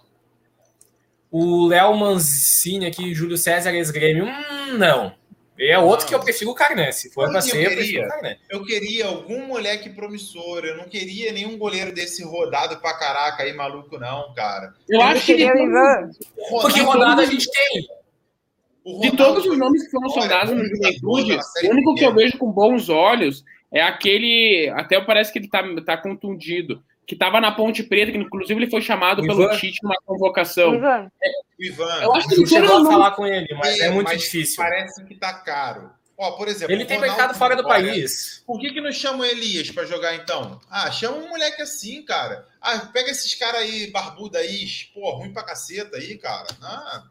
O 1.29 1.67
Léo 1.67 1.95
Manzini 1.95 2.87
aqui, 2.87 3.13
Júlio 3.13 3.37
César 3.37 3.71
ex-grêmio. 3.71 4.25
Hum, 4.25 4.77
não. 4.77 5.13
É 5.59 5.77
outro 5.77 6.05
não. 6.05 6.09
que 6.09 6.15
eu 6.15 6.19
prefiro 6.21 6.49
o 6.49 6.55
Carné. 6.55 6.91
Se 6.91 7.11
for 7.11 7.29
para 7.29 7.41
ser, 7.41 7.57
eu, 7.57 7.69
eu 7.69 7.77
prefiro 7.77 8.05
o 8.05 8.09
Carné. 8.09 8.37
Eu 8.49 8.65
queria 8.65 9.05
algum 9.05 9.45
moleque 9.45 9.89
promissor. 9.91 10.65
Eu 10.65 10.77
não 10.77 10.85
queria 10.85 11.31
nenhum 11.31 11.57
goleiro 11.57 11.93
desse 11.93 12.23
rodado 12.23 12.77
pra 12.77 12.97
caraca 12.97 13.43
aí, 13.43 13.53
maluco, 13.53 13.99
não, 13.99 14.33
cara. 14.33 14.73
Eu, 14.87 14.99
eu 14.99 15.05
acho 15.05 15.25
que. 15.25 15.43
Ivan. 15.43 16.09
Porque 16.61 16.81
rodado 16.81 17.21
a 17.21 17.25
gente 17.25 17.47
tem. 17.51 17.98
De 19.01 19.15
todos 19.15 19.45
os 19.45 19.57
nomes 19.57 19.83
que 19.85 19.91
foram 19.91 20.09
soldados 20.09 20.55
no 20.55 20.65
Juventude, 20.65 21.37
o 21.63 21.69
único 21.69 21.95
que 21.95 22.05
eu 22.05 22.13
vejo 22.13 22.37
com 22.37 22.51
bons 22.51 22.89
olhos 22.89 23.43
é 23.71 23.81
aquele. 23.81 24.71
Até 24.75 24.99
parece 25.01 25.31
que 25.31 25.39
ele 25.39 25.49
tá, 25.49 25.63
tá 25.85 25.97
contundido 25.97 26.83
que 27.09 27.15
estava 27.15 27.41
na 27.41 27.51
Ponte 27.51 27.81
Preta, 27.81 28.11
que 28.11 28.19
inclusive 28.19 28.59
ele 28.59 28.69
foi 28.69 28.81
chamado 28.81 29.23
pelo 29.23 29.49
Tite 29.57 29.79
numa 29.81 29.95
convocação. 30.05 30.75
Ivan. 30.75 31.11
É, 31.23 31.31
Ivan. 31.59 32.01
Eu 32.03 32.13
acho 32.13 32.27
que 32.27 32.35
ele 32.35 32.45
chegou 32.45 32.77
a 32.77 32.85
falar 32.85 33.11
com 33.11 33.25
ele, 33.25 33.47
mas 33.55 33.79
é, 33.79 33.87
é 33.87 33.89
muito 33.89 34.07
mas 34.07 34.21
difícil. 34.21 34.63
Parece 34.63 35.03
que 35.05 35.15
tá 35.15 35.33
caro. 35.33 35.89
Ó, 36.15 36.33
por 36.33 36.47
exemplo, 36.47 36.71
ele 36.71 36.85
tem 36.85 36.99
mercado 36.99 37.33
fora 37.33 37.55
do 37.55 37.63
país. 37.63 38.43
Por 38.45 38.59
que, 38.59 38.71
que 38.71 38.81
não 38.81 38.91
chama 38.91 39.23
o 39.23 39.25
Elias 39.25 39.71
para 39.71 39.85
jogar 39.85 40.13
então? 40.15 40.59
Ah, 40.69 40.91
chama 40.91 41.17
um 41.17 41.29
moleque 41.29 41.61
assim, 41.61 42.03
cara. 42.03 42.45
Ah, 42.61 42.77
pega 42.93 43.09
esses 43.09 43.33
caras 43.33 43.61
aí, 43.61 43.89
barbudo 43.89 44.37
aí, 44.37 44.67
pô, 44.93 45.09
ruim 45.11 45.33
pra 45.33 45.43
caceta 45.43 45.97
aí, 45.97 46.15
cara. 46.17 46.45
Ah, 46.61 47.03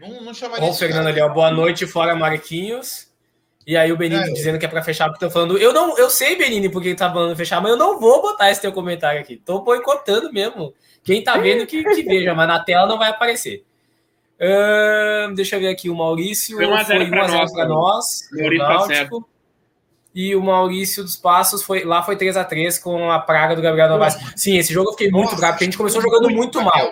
não, 0.00 0.22
não 0.22 0.34
chamaria 0.34 0.64
Ó, 0.64 0.70
o 0.70 0.74
Fernando 0.74 1.06
ali, 1.06 1.20
ó. 1.20 1.28
Boa 1.28 1.50
noite, 1.50 1.86
fora 1.86 2.14
Marquinhos. 2.14 3.08
E 3.66 3.76
aí 3.76 3.90
o 3.90 3.96
Benini 3.96 4.30
é, 4.30 4.32
dizendo 4.32 4.58
que 4.58 4.64
é 4.64 4.68
para 4.68 4.82
fechar, 4.82 5.08
porque 5.08 5.24
eu 5.24 5.30
falando, 5.30 5.58
eu 5.58 5.72
não, 5.72 5.98
eu 5.98 6.08
sei, 6.08 6.36
Benini, 6.36 6.68
porque 6.68 6.88
ele 6.88 6.96
tá 6.96 7.12
falando 7.12 7.34
fechar, 7.34 7.60
mas 7.60 7.72
eu 7.72 7.76
não 7.76 7.98
vou 7.98 8.22
botar 8.22 8.48
esse 8.48 8.60
teu 8.60 8.72
comentário 8.72 9.20
aqui. 9.20 9.36
Tô 9.36 9.60
boicotando 9.60 10.32
mesmo. 10.32 10.72
Quem 11.02 11.22
tá 11.22 11.36
vendo 11.36 11.66
que, 11.66 11.82
que 11.82 12.02
veja, 12.02 12.32
mas 12.32 12.46
na 12.46 12.60
tela 12.60 12.86
não 12.86 12.96
vai 12.96 13.10
aparecer. 13.10 13.64
Deixa 15.34 15.56
eu 15.56 15.60
ver 15.60 15.68
aqui, 15.68 15.90
o 15.90 15.96
Maurício 15.96 16.56
foi 16.56 16.66
1x0 16.66 17.10
para 17.10 17.28
nós, 17.28 17.52
pra 17.52 17.66
nós 17.66 18.28
Náutico, 18.30 19.20
tá 19.20 19.26
e 20.16 20.34
o 20.34 20.42
Maurício 20.42 21.04
dos 21.04 21.14
Passos 21.14 21.62
foi 21.62 21.84
lá 21.84 22.02
foi 22.02 22.16
3 22.16 22.38
a 22.38 22.44
3 22.44 22.78
com 22.78 23.10
a 23.10 23.18
praga 23.18 23.54
do 23.54 23.60
Gabriel 23.60 23.90
Novaes. 23.90 24.16
Sim, 24.34 24.56
esse 24.56 24.72
jogo 24.72 24.88
eu 24.88 24.92
fiquei 24.92 25.10
muito 25.10 25.36
bravo, 25.36 25.52
porque 25.52 25.64
a 25.64 25.66
gente 25.66 25.76
começou 25.76 26.00
jogando 26.00 26.30
muito 26.30 26.62
mal. 26.62 26.90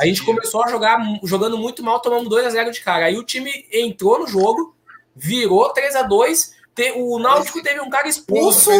A 0.00 0.04
gente 0.04 0.24
começou 0.24 0.64
a 0.64 0.68
jogar 0.68 0.98
jogando 1.22 1.56
muito 1.56 1.84
mal, 1.84 2.00
tomamos 2.00 2.28
2 2.28 2.46
a 2.46 2.50
0 2.50 2.72
de 2.72 2.80
cara. 2.80 3.06
Aí 3.06 3.16
o 3.16 3.22
time 3.22 3.64
entrou 3.72 4.18
no 4.18 4.26
jogo, 4.26 4.74
virou 5.14 5.70
3 5.70 5.94
a 5.94 6.02
2 6.02 6.52
O 6.96 7.20
Náutico 7.20 7.62
teve 7.62 7.80
um 7.80 7.88
cara 7.88 8.08
expulso. 8.08 8.72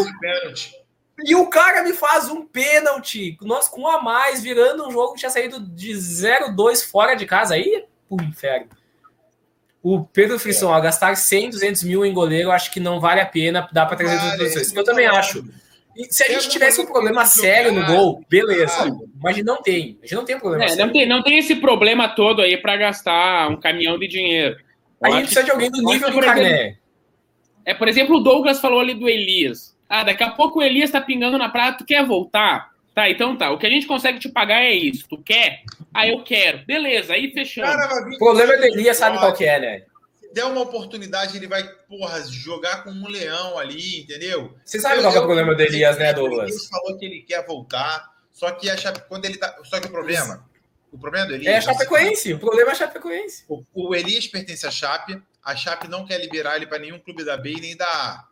E 1.24 1.36
o 1.36 1.46
cara 1.46 1.84
me 1.84 1.92
faz 1.92 2.28
um 2.28 2.44
pênalti. 2.44 3.38
Nós 3.42 3.68
com 3.68 3.82
um 3.82 3.88
a 3.88 4.02
mais, 4.02 4.42
virando 4.42 4.88
um 4.88 4.90
jogo 4.90 5.12
que 5.12 5.20
tinha 5.20 5.30
saído 5.30 5.60
de 5.60 5.92
0-2 5.92 6.84
fora 6.84 7.14
de 7.14 7.26
casa. 7.26 7.54
Aí, 7.54 7.84
pro 8.08 8.24
inferno. 8.24 8.66
O 9.84 10.02
Pedro 10.02 10.38
Frisson, 10.38 10.74
é. 10.74 10.80
gastar 10.80 11.14
100, 11.14 11.50
200 11.50 11.82
mil 11.82 12.06
em 12.06 12.12
goleiro, 12.14 12.50
acho 12.50 12.72
que 12.72 12.80
não 12.80 12.98
vale 12.98 13.20
a 13.20 13.26
pena. 13.26 13.68
Dá 13.70 13.84
para 13.84 13.98
trazer 13.98 14.16
vale, 14.16 14.50
tudo 14.50 14.78
Eu 14.78 14.82
também 14.82 15.06
acho. 15.06 15.44
E 15.94 16.06
se 16.10 16.24
a 16.24 16.28
gente 16.28 16.48
tivesse 16.48 16.80
um 16.80 16.86
problema 16.86 17.26
sério 17.26 17.70
no 17.70 17.84
gol, 17.84 18.24
beleza. 18.26 18.98
Mas 19.22 19.36
não 19.44 19.60
tem. 19.60 19.98
A 20.02 20.06
gente 20.06 20.14
não 20.14 20.24
tem 20.24 20.36
um 20.36 20.40
problema 20.40 20.64
é, 20.64 20.68
sério. 20.68 20.86
Não 20.86 20.92
tem, 20.92 21.06
não 21.06 21.22
tem 21.22 21.38
esse 21.38 21.56
problema 21.56 22.08
todo 22.08 22.40
aí 22.40 22.56
para 22.56 22.78
gastar 22.78 23.50
um 23.50 23.60
caminhão 23.60 23.98
de 23.98 24.08
dinheiro. 24.08 24.56
A 25.02 25.10
gente 25.10 25.24
precisa 25.26 25.44
de 25.44 25.50
alguém 25.50 25.70
do 25.70 25.82
nível 25.82 26.10
do 26.10 26.18
Carné. 26.18 26.78
É, 27.66 27.74
por 27.74 27.86
exemplo, 27.86 28.16
o 28.16 28.20
Douglas 28.20 28.60
falou 28.60 28.80
ali 28.80 28.94
do 28.94 29.06
Elias. 29.06 29.76
Ah, 29.86 30.02
daqui 30.02 30.24
a 30.24 30.30
pouco 30.30 30.60
o 30.60 30.62
Elias 30.62 30.90
tá 30.90 31.00
pingando 31.00 31.36
na 31.36 31.50
praia, 31.50 31.74
tu 31.74 31.84
quer 31.84 32.04
voltar? 32.06 32.70
Tá, 32.94 33.10
então 33.10 33.36
tá. 33.36 33.50
O 33.50 33.58
que 33.58 33.66
a 33.66 33.70
gente 33.70 33.86
consegue 33.86 34.18
te 34.18 34.30
pagar 34.30 34.62
é 34.62 34.72
isso. 34.72 35.06
Tu 35.10 35.18
quer? 35.18 35.62
Ah, 35.94 36.08
eu 36.08 36.24
quero. 36.24 36.64
Beleza, 36.66 37.12
aí 37.12 37.32
fechamos. 37.32 37.72
o 38.14 38.18
problema 38.18 38.56
do 38.56 38.64
Elias 38.64 38.96
sabe 38.96 39.18
qual 39.18 39.32
que 39.32 39.44
é, 39.44 39.60
né? 39.60 39.82
Se 40.20 40.34
der 40.34 40.44
uma 40.44 40.62
oportunidade, 40.62 41.36
ele 41.36 41.46
vai, 41.46 41.62
porra, 41.88 42.20
jogar 42.28 42.82
com 42.82 42.90
um 42.90 43.06
leão 43.06 43.56
ali, 43.56 44.00
entendeu? 44.00 44.54
Você 44.64 44.80
sabe 44.80 44.96
eu, 44.96 45.02
qual 45.02 45.14
é 45.14 45.20
o 45.20 45.24
problema 45.24 45.54
do 45.54 45.62
Elias, 45.62 45.96
né, 45.96 46.12
Douglas? 46.12 46.50
Ele 46.50 46.68
falou 46.68 46.98
que 46.98 47.04
ele 47.04 47.22
quer 47.22 47.46
voltar, 47.46 48.12
só 48.32 48.50
que 48.50 48.68
a 48.68 48.76
quando 49.08 49.24
ele 49.24 49.38
tá. 49.38 49.56
Só 49.64 49.78
que 49.80 49.86
o 49.86 49.90
problema. 49.90 50.44
O 50.90 50.98
problema 50.98 51.26
do 51.26 51.34
Elias. 51.34 51.54
É 51.54 51.58
a 51.58 51.60
Chapecoense. 51.60 52.34
O 52.34 52.38
problema 52.38 52.70
é 52.70 52.72
a 52.72 52.76
Chapecoense. 52.76 53.44
O, 53.48 53.64
o 53.72 53.94
Elias 53.94 54.26
pertence 54.26 54.66
à 54.66 54.70
Chape. 54.70 55.22
A 55.42 55.54
Chape 55.54 55.88
não 55.88 56.04
quer 56.04 56.18
liberar 56.20 56.56
ele 56.56 56.66
para 56.66 56.78
nenhum 56.78 56.98
clube 56.98 57.24
da 57.24 57.36
B 57.36 57.52
e 57.52 57.60
nem 57.60 57.76
da 57.76 57.86
A. 57.86 58.28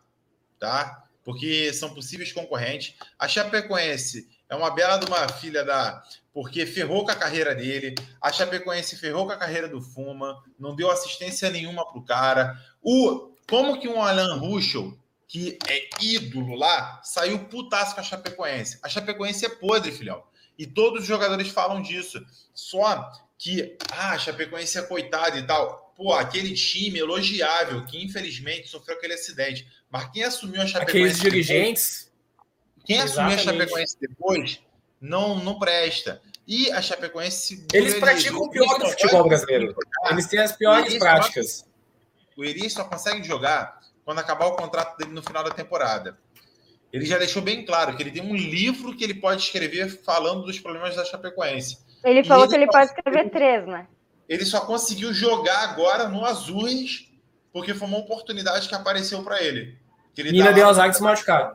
Tá? 0.58 1.04
Porque 1.24 1.72
são 1.72 1.94
possíveis 1.94 2.32
concorrentes. 2.32 2.94
A 3.18 3.28
Chapecoense 3.28 4.28
é 4.48 4.56
uma 4.56 4.70
bela 4.70 4.96
de 4.96 5.06
uma 5.06 5.28
filha 5.28 5.64
da. 5.64 6.02
Porque 6.32 6.64
ferrou 6.64 7.04
com 7.04 7.10
a 7.10 7.16
carreira 7.16 7.54
dele. 7.54 7.94
A 8.20 8.32
Chapecoense 8.32 8.96
ferrou 8.96 9.26
com 9.26 9.32
a 9.32 9.36
carreira 9.36 9.68
do 9.68 9.82
Fuma. 9.82 10.42
Não 10.58 10.74
deu 10.74 10.90
assistência 10.90 11.50
nenhuma 11.50 11.86
pro 11.90 12.02
cara. 12.02 12.56
O, 12.82 13.32
como 13.48 13.78
que 13.78 13.88
um 13.88 14.02
Alan 14.02 14.38
Ruschel, 14.38 14.96
que 15.28 15.58
é 15.68 15.88
ídolo 16.00 16.54
lá, 16.54 17.00
saiu 17.04 17.38
putaço 17.46 17.94
com 17.94 18.00
a 18.00 18.04
Chapecoense? 18.04 18.78
A 18.82 18.88
Chapecoense 18.88 19.44
é 19.44 19.48
podre, 19.50 19.92
filhão. 19.92 20.22
E 20.58 20.66
todos 20.66 21.02
os 21.02 21.06
jogadores 21.06 21.48
falam 21.48 21.82
disso. 21.82 22.24
Só 22.54 23.10
que, 23.36 23.76
ah, 23.90 24.12
a 24.12 24.18
Chapecoense 24.18 24.78
é 24.78 24.82
coitado 24.82 25.36
e 25.36 25.46
tal. 25.46 25.92
Pô, 25.94 26.14
aquele 26.14 26.54
time 26.54 26.98
elogiável 26.98 27.84
que 27.84 28.02
infelizmente 28.02 28.68
sofreu 28.68 28.96
aquele 28.96 29.14
acidente. 29.14 29.66
Mas 29.90 30.10
quem 30.10 30.24
assumiu 30.24 30.62
a 30.62 30.66
Chapecoense. 30.66 31.20
Aqueles 31.20 31.20
dirigentes. 31.20 32.10
Depois, 32.10 32.86
quem 32.86 32.96
Exatamente. 32.96 33.40
assumiu 33.40 33.52
a 33.52 33.58
Chapecoense 33.58 33.96
depois 34.00 34.71
não, 35.02 35.34
não 35.36 35.58
presta. 35.58 36.22
E 36.46 36.70
a 36.72 36.80
Chapecoense. 36.80 37.66
Eles 37.74 37.94
praticam 37.98 38.38
o 38.38 38.50
pior 38.50 38.78
do 38.78 38.86
futebol 38.88 39.28
brasileiro. 39.28 39.74
Eles 40.10 40.26
têm 40.26 40.40
as 40.40 40.52
piores 40.52 40.96
práticas. 40.98 41.66
O 42.36 42.44
Eri 42.44 42.70
só 42.70 42.84
consegue 42.84 43.22
jogar 43.22 43.78
quando 44.04 44.20
acabar 44.20 44.46
o 44.46 44.56
contrato 44.56 44.96
dele 44.96 45.10
no 45.10 45.22
final 45.22 45.44
da 45.44 45.50
temporada 45.50 46.16
ele 46.92 47.06
já 47.06 47.16
deixou 47.16 47.40
bem 47.40 47.64
claro 47.64 47.96
que 47.96 48.02
ele 48.02 48.10
tem 48.10 48.22
um 48.22 48.36
livro 48.36 48.94
que 48.94 49.02
ele 49.02 49.14
pode 49.14 49.42
escrever 49.42 49.88
falando 50.02 50.42
dos 50.42 50.60
problemas 50.60 50.94
da 50.94 51.04
Chapecoense. 51.04 51.78
Ele 52.04 52.22
falou 52.22 52.44
ele 52.44 52.50
que 52.50 52.56
ele 52.56 52.66
pode 52.66 52.84
escrever 52.86 53.30
três, 53.30 53.66
né? 53.66 53.86
Ele 54.28 54.44
só 54.44 54.60
conseguiu 54.60 55.12
jogar 55.14 55.70
agora 55.70 56.08
no 56.08 56.24
Azures 56.24 57.10
porque 57.50 57.72
foi 57.72 57.88
uma 57.88 57.98
oportunidade 57.98 58.68
que 58.68 58.74
apareceu 58.74 59.22
para 59.22 59.42
ele. 59.42 59.78
Que 60.14 60.20
ele 60.20 60.32
Nina 60.32 60.52
deu 60.52 60.68
azar 60.68 60.90
de 60.90 60.96
se 60.96 61.02
machucar. 61.02 61.52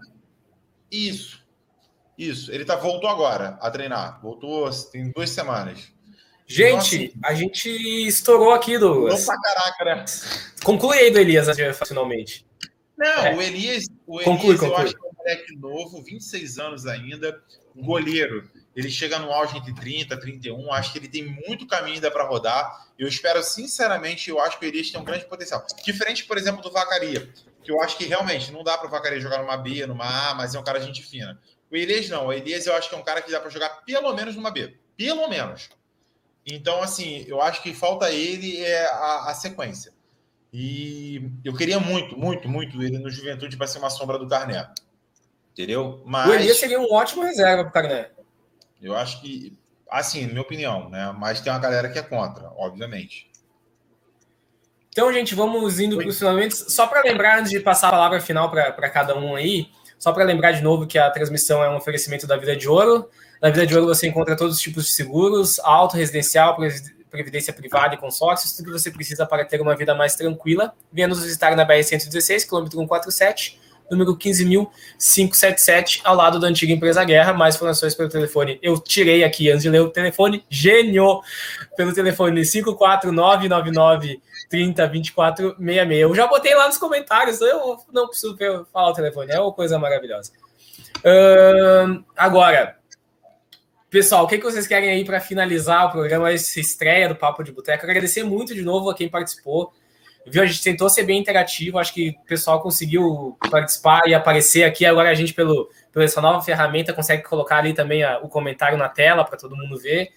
Isso. 0.91 1.36
Isso. 2.18 2.52
Ele 2.52 2.65
tá, 2.65 2.76
voltou 2.76 3.10
agora 3.10 3.57
a 3.61 3.69
treinar. 3.69 4.19
Voltou 4.22 4.69
tem 4.91 5.11
duas 5.11 5.30
semanas. 5.30 5.91
Gente, 6.48 6.64
então, 6.64 6.77
assim, 6.80 7.11
a 7.23 7.34
gente 7.34 7.69
estourou 8.07 8.53
aqui, 8.53 8.77
Douglas. 8.80 9.26
Pra 9.26 9.39
caraca, 9.39 9.85
né? 9.85 10.06
Conclui 10.64 10.98
aí 10.98 11.11
do 11.11 11.19
Elias 11.19 11.48
finalmente. 11.85 12.45
Não, 12.98 13.26
é. 13.26 13.35
o 13.35 13.41
Elias, 13.41 13.85
o 14.07 14.22
Elias 14.22 14.26
conclui, 14.26 14.56
eu 14.56 14.77
acho 14.77 14.95
que 14.95 15.06
é 15.06 15.10
um 15.10 15.14
moleque 15.18 15.56
novo, 15.57 16.02
26 16.02 16.57
anos 16.57 16.88
ainda, 16.88 17.39
um 17.76 17.84
goleiro. 17.84 18.49
Ele 18.73 18.89
chega 18.89 19.19
no 19.19 19.31
auge 19.31 19.57
entre 19.57 19.73
30 19.73 20.18
31. 20.18 20.72
Acho 20.72 20.91
que 20.91 20.99
ele 20.99 21.07
tem 21.07 21.26
muito 21.26 21.68
caminho 21.68 21.95
ainda 21.95 22.10
para 22.10 22.23
rodar. 22.23 22.88
Eu 22.98 23.07
espero, 23.07 23.44
sinceramente, 23.44 24.30
eu 24.30 24.39
acho 24.39 24.57
que 24.57 24.65
o 24.65 24.69
Elias 24.69 24.89
tem 24.89 25.02
um 25.02 25.03
grande 25.03 25.26
potencial. 25.26 25.65
Diferente, 25.84 26.23
por 26.26 26.38
exemplo, 26.38 26.61
do 26.61 26.72
Vacaria, 26.72 27.30
que 27.61 27.72
eu 27.72 27.81
acho 27.81 27.98
que 27.98 28.06
realmente 28.06 28.52
não 28.52 28.64
dá 28.64 28.77
para 28.77 28.88
o 28.88 28.89
Vacaria 28.91 29.19
jogar 29.19 29.39
numa 29.39 29.57
B, 29.57 29.85
numa 29.85 30.30
A, 30.30 30.35
mas 30.35 30.56
é 30.56 30.60
um 30.60 30.64
cara 30.64 30.80
gente 30.80 31.03
fina. 31.03 31.39
O 31.72 31.76
Elias 31.76 32.10
não. 32.10 32.27
O 32.27 32.34
Elias 32.34 32.65
eu 32.65 32.76
acho 32.76 32.89
que 32.89 32.95
é 32.95 32.98
um 32.98 33.03
cara 33.03 33.22
que 33.22 33.31
dá 33.31 33.39
para 33.39 33.49
jogar 33.49 33.69
pelo 33.85 34.14
menos 34.14 34.35
numa 34.35 34.52
B. 34.52 34.77
Pelo 34.95 35.27
menos. 35.27 35.69
Então, 36.45 36.81
assim, 36.81 37.26
eu 37.27 37.41
acho 37.41 37.61
que 37.61 37.73
falta 37.73 38.10
ele 38.10 38.64
é 38.64 38.85
a, 38.85 39.30
a 39.30 39.34
sequência. 39.34 39.94
E 40.52 41.30
eu 41.44 41.53
queria 41.53 41.80
muito, 41.80 42.18
muito, 42.18 42.48
muito 42.48 42.81
ele 42.81 42.98
no 42.98 43.10
Juventude 43.10 43.57
para 43.57 43.68
ser 43.68 43.80
uma 43.80 43.89
sombra 43.89 44.18
do 44.18 44.27
Carné. 44.27 44.69
Entendeu? 45.52 46.02
Mas. 46.06 46.30
O 46.30 46.34
Elias 46.34 46.57
seria 46.57 46.80
um 46.80 46.91
ótimo 46.91 47.23
reserva 47.23 47.64
para 47.64 47.69
o 47.69 47.73
Carné. 47.73 48.11
Eu 48.81 48.95
acho 48.95 49.22
que, 49.22 49.57
assim, 49.89 50.26
minha 50.27 50.41
opinião, 50.41 50.89
né? 50.89 51.14
Mas 51.18 51.41
tem 51.41 51.52
uma 51.52 51.60
galera 51.60 51.89
que 51.89 51.99
é 51.99 52.03
contra, 52.03 52.49
obviamente. 52.56 53.30
Então, 54.89 55.11
gente, 55.11 55.35
vamos 55.35 55.80
indo 55.80 55.98
para 55.98 56.07
os 56.07 56.18
finalmente. 56.18 56.56
Só 56.56 56.88
para 56.88 57.02
lembrar, 57.02 57.39
antes 57.39 57.52
de 57.52 57.60
passar 57.60 57.89
a 57.89 57.91
palavra 57.91 58.22
final 58.22 58.49
para 58.49 58.89
cada 58.89 59.18
um 59.18 59.35
aí, 59.35 59.69
só 59.98 60.11
para 60.11 60.24
lembrar 60.24 60.52
de 60.52 60.61
novo 60.61 60.86
que 60.86 60.98
a 60.98 61.10
transmissão 61.10 61.64
é 61.64 61.69
um 61.69 61.76
oferecimento 61.76 62.28
da 62.28 62.38
Vida 62.38 62.56
de 62.56 62.68
Ouro. 62.68 63.10
Na 63.41 63.49
Vida 63.49 63.65
de 63.65 63.76
Ouro 63.76 63.88
você 63.88 64.07
encontra 64.07 64.36
todos 64.36 64.56
os 64.56 64.61
tipos 64.61 64.86
de 64.86 64.91
seguros, 64.91 65.60
auto, 65.60 65.95
residencial, 65.95 66.57
previdência 67.10 67.53
privada 67.53 67.95
e 67.95 67.98
consórcios, 67.98 68.53
tudo 68.56 68.68
que 68.68 68.80
você 68.80 68.91
precisa 68.91 69.26
para 69.26 69.45
ter 69.45 69.61
uma 69.61 69.76
vida 69.76 69.95
mais 69.95 70.15
tranquila. 70.15 70.74
Venha 70.91 71.07
nos 71.07 71.24
visitar 71.24 71.56
na 71.56 71.65
BR-116, 71.65 72.48
quilômetro 72.48 72.78
147, 72.78 73.60
número 73.89 74.18
15.577, 74.18 76.01
ao 76.03 76.15
lado 76.15 76.39
da 76.39 76.47
antiga 76.47 76.73
empresa 76.73 77.03
Guerra. 77.03 77.34
Mais 77.34 77.55
informações 77.55 77.95
pelo 77.95 78.09
telefone. 78.09 78.59
Eu 78.61 78.80
tirei 78.80 79.23
aqui 79.23 79.49
antes 79.49 79.64
de 79.64 79.69
ler 79.69 79.81
o 79.81 79.89
telefone. 79.89 80.43
Gênio! 80.49 81.22
Pelo 81.76 81.93
telefone 81.93 82.45
54999 82.45 84.22
30 84.49 84.88
24 84.88 85.55
66. 85.57 86.01
Eu 86.01 86.15
já 86.15 86.27
botei 86.27 86.55
lá 86.55 86.68
nos 86.68 86.77
comentários, 86.77 87.41
eu 87.41 87.77
não 87.91 88.07
preciso 88.07 88.38
falar 88.72 88.91
o 88.91 88.93
telefone, 88.93 89.31
é 89.31 89.39
uma 89.39 89.51
coisa 89.51 89.77
maravilhosa. 89.77 90.31
Agora, 92.15 92.77
Pessoal, 93.89 94.26
o 94.26 94.27
que, 94.27 94.38
que 94.38 94.43
vocês 94.43 94.68
querem 94.68 94.89
aí 94.89 95.05
para 95.05 95.22
finalizar 95.22 95.88
o 95.88 95.91
programa, 95.91 96.30
essa 96.30 96.59
estreia 96.59 97.07
do 97.07 97.15
Papo 97.15 97.41
de 97.41 97.53
Boteco? 97.53 97.85
Agradecer 97.85 98.22
muito 98.22 98.53
de 98.53 98.61
novo 98.61 98.89
a 98.89 98.93
quem 98.93 99.07
participou. 99.07 99.72
Viu? 100.30 100.44
A 100.44 100.45
gente 100.45 100.64
tentou 100.64 100.90
ser 100.90 101.04
bem 101.04 101.20
interativo, 101.20 101.80
acho 101.80 101.94
que 101.94 102.10
o 102.10 102.26
pessoal 102.26 102.62
conseguiu 102.62 103.38
participar 103.49 104.08
e 104.08 104.14
aparecer 104.14 104.64
aqui. 104.64 104.86
Agora 104.86 105.10
a 105.10 105.14
gente, 105.14 105.34
pelo, 105.34 105.70
pela 105.91 106.06
essa 106.06 106.22
nova 106.22 106.41
ferramenta, 106.41 106.94
consegue 106.94 107.24
colocar 107.24 107.58
ali 107.58 107.74
também 107.74 108.04
a, 108.04 108.20
o 108.20 108.28
comentário 108.28 108.78
na 108.78 108.90
tela 108.90 109.24
para 109.24 109.38
todo 109.38 109.56
mundo 109.56 109.78
ver. 109.78 110.10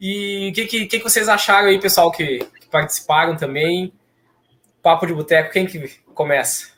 E 0.00 0.50
o 0.50 0.52
que, 0.54 0.66
que, 0.66 0.86
que, 0.86 0.98
vocês 1.02 1.28
acharam 1.28 1.68
aí, 1.68 1.80
pessoal, 1.80 2.10
que, 2.10 2.38
que 2.60 2.66
participaram 2.70 3.36
também? 3.36 3.92
Papo 4.82 5.06
de 5.06 5.14
Boteco, 5.14 5.52
quem 5.52 5.66
que 5.66 5.88
começa? 6.14 6.74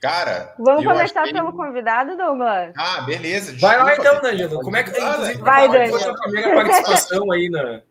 Cara. 0.00 0.54
Vamos 0.58 0.84
começar 0.84 1.22
achei... 1.22 1.32
pelo 1.32 1.52
convidado, 1.52 2.16
Douglas. 2.16 2.72
Ah, 2.76 3.00
beleza. 3.00 3.56
Vai 3.58 3.76
lá 3.76 3.94
então, 3.96 4.20
Danilo. 4.20 4.60
Como 4.60 4.76
é 4.76 4.84
que 4.84 4.90
inclusive, 4.90 5.42
Vai, 5.42 5.68
Danilo. 5.68 5.98
Foi 5.98 6.10
a 6.10 6.14
primeira 6.14 6.54
participação 6.54 7.32
aí 7.32 7.48
na. 7.50 7.82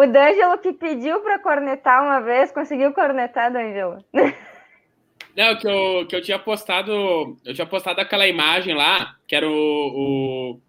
O 0.00 0.06
D'Angelo 0.06 0.56
que 0.56 0.72
pediu 0.72 1.20
para 1.20 1.38
cornetar 1.38 2.02
uma 2.02 2.20
vez, 2.20 2.50
conseguiu 2.50 2.90
cornetar, 2.94 3.52
D'Angelo? 3.52 4.02
Não, 5.36 5.56
que 5.56 5.68
eu, 5.68 6.06
que 6.06 6.16
eu 6.16 6.22
tinha 6.22 6.38
postado. 6.38 7.36
Eu 7.44 7.52
tinha 7.52 7.66
postado 7.66 8.00
aquela 8.00 8.26
imagem 8.26 8.74
lá, 8.74 9.14
que 9.28 9.36
era 9.36 9.46
o. 9.46 9.52
O, 9.52 10.60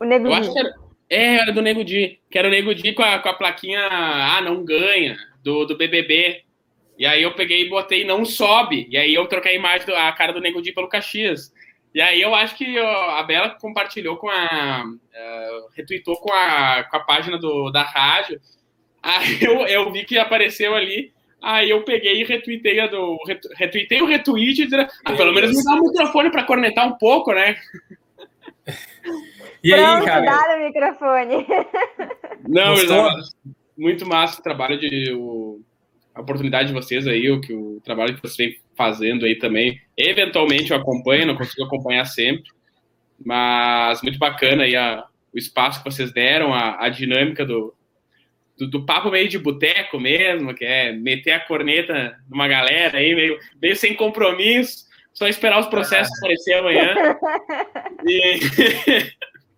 o 0.00 0.04
Nego 0.04 0.26
eu 0.26 0.34
acho 0.34 0.52
que 0.52 0.58
era, 0.58 0.74
é, 1.08 1.34
era 1.36 1.52
do 1.52 1.62
Nego 1.62 1.84
Di. 1.84 2.20
Que 2.28 2.36
era 2.36 2.48
o 2.48 2.50
Nego 2.50 2.74
Di 2.74 2.92
com 2.92 3.04
a, 3.04 3.20
com 3.20 3.28
a 3.28 3.34
plaquinha 3.34 3.86
Ah, 3.88 4.40
não 4.40 4.64
ganha, 4.64 5.16
do, 5.44 5.64
do 5.64 5.76
BBB. 5.76 6.42
E 6.98 7.06
aí 7.06 7.22
eu 7.22 7.36
peguei 7.36 7.62
e 7.62 7.70
botei 7.70 8.04
não 8.04 8.24
sobe. 8.24 8.88
E 8.90 8.98
aí 8.98 9.14
eu 9.14 9.28
troquei 9.28 9.52
a 9.52 9.56
imagem, 9.56 9.86
do, 9.86 9.94
a 9.94 10.10
cara 10.10 10.32
do 10.32 10.40
Nego 10.40 10.60
Di 10.60 10.72
pelo 10.72 10.88
Caxias. 10.88 11.52
E 11.94 12.00
aí 12.00 12.20
eu 12.20 12.34
acho 12.34 12.56
que 12.56 12.76
a 12.78 13.22
Bela 13.22 13.50
compartilhou 13.60 14.16
com 14.16 14.28
a. 14.28 14.84
Uh, 14.84 15.68
retweetou 15.76 16.16
com 16.16 16.32
a, 16.32 16.82
com 16.82 16.96
a 16.96 17.00
página 17.00 17.38
do, 17.38 17.70
da 17.70 17.82
rádio. 17.82 18.40
Aí 19.02 19.42
eu, 19.42 19.66
eu 19.66 19.92
vi 19.92 20.04
que 20.04 20.18
apareceu 20.18 20.74
ali. 20.74 21.12
Aí 21.42 21.70
eu 21.70 21.82
peguei 21.82 22.20
e 22.20 22.24
retuitei, 22.24 22.78
a 22.78 22.86
do, 22.86 23.18
retuitei 23.56 24.00
o 24.00 24.06
retweet 24.06 24.62
e 24.62 24.74
ah, 25.04 25.12
pelo 25.16 25.34
menos 25.34 25.50
me 25.50 25.64
dá 25.64 25.72
um 25.72 25.88
microfone 25.88 26.30
para 26.30 26.44
cornetar 26.44 26.86
um 26.86 26.96
pouco, 26.96 27.32
né? 27.32 27.56
E 29.64 29.72
aí, 29.72 29.80
Pronto, 29.80 30.04
cara? 30.04 30.24
Dar 30.24 30.58
o 30.58 30.64
microfone. 30.64 31.46
Não, 32.48 32.74
mas 32.74 33.30
muito 33.78 34.04
massa 34.04 34.40
o 34.40 34.42
trabalho 34.42 34.78
de 34.78 35.12
o, 35.12 35.60
a 36.12 36.20
oportunidade 36.20 36.68
de 36.68 36.74
vocês 36.74 37.06
aí, 37.06 37.30
o 37.30 37.40
que 37.40 37.52
o 37.54 37.80
trabalho 37.84 38.14
que 38.14 38.20
vocês 38.20 38.36
vem 38.36 38.60
fazendo 38.76 39.24
aí 39.24 39.38
também. 39.38 39.80
Eventualmente 39.96 40.72
eu 40.72 40.76
acompanho, 40.76 41.26
não 41.26 41.36
consigo 41.36 41.64
acompanhar 41.64 42.04
sempre, 42.06 42.50
mas 43.24 44.02
muito 44.02 44.18
bacana 44.18 44.64
aí 44.64 44.74
a, 44.74 45.04
o 45.32 45.38
espaço 45.38 45.82
que 45.82 45.90
vocês 45.90 46.12
deram, 46.12 46.52
a, 46.52 46.84
a 46.84 46.88
dinâmica 46.88 47.46
do, 47.46 47.72
do, 48.62 48.68
do, 48.68 48.86
papo 48.86 49.10
meio 49.10 49.28
de 49.28 49.38
boteco 49.38 49.98
mesmo, 49.98 50.54
que 50.54 50.64
é 50.64 50.92
meter 50.92 51.32
a 51.32 51.40
corneta 51.40 52.16
numa 52.30 52.46
galera 52.46 52.98
aí, 52.98 53.14
meio, 53.14 53.38
meio 53.60 53.74
sem 53.74 53.94
compromisso, 53.94 54.84
só 55.12 55.26
esperar 55.26 55.58
os 55.60 55.66
processos 55.66 56.16
aparecer 56.18 56.54
amanhã. 56.54 56.94
E... 58.06 58.38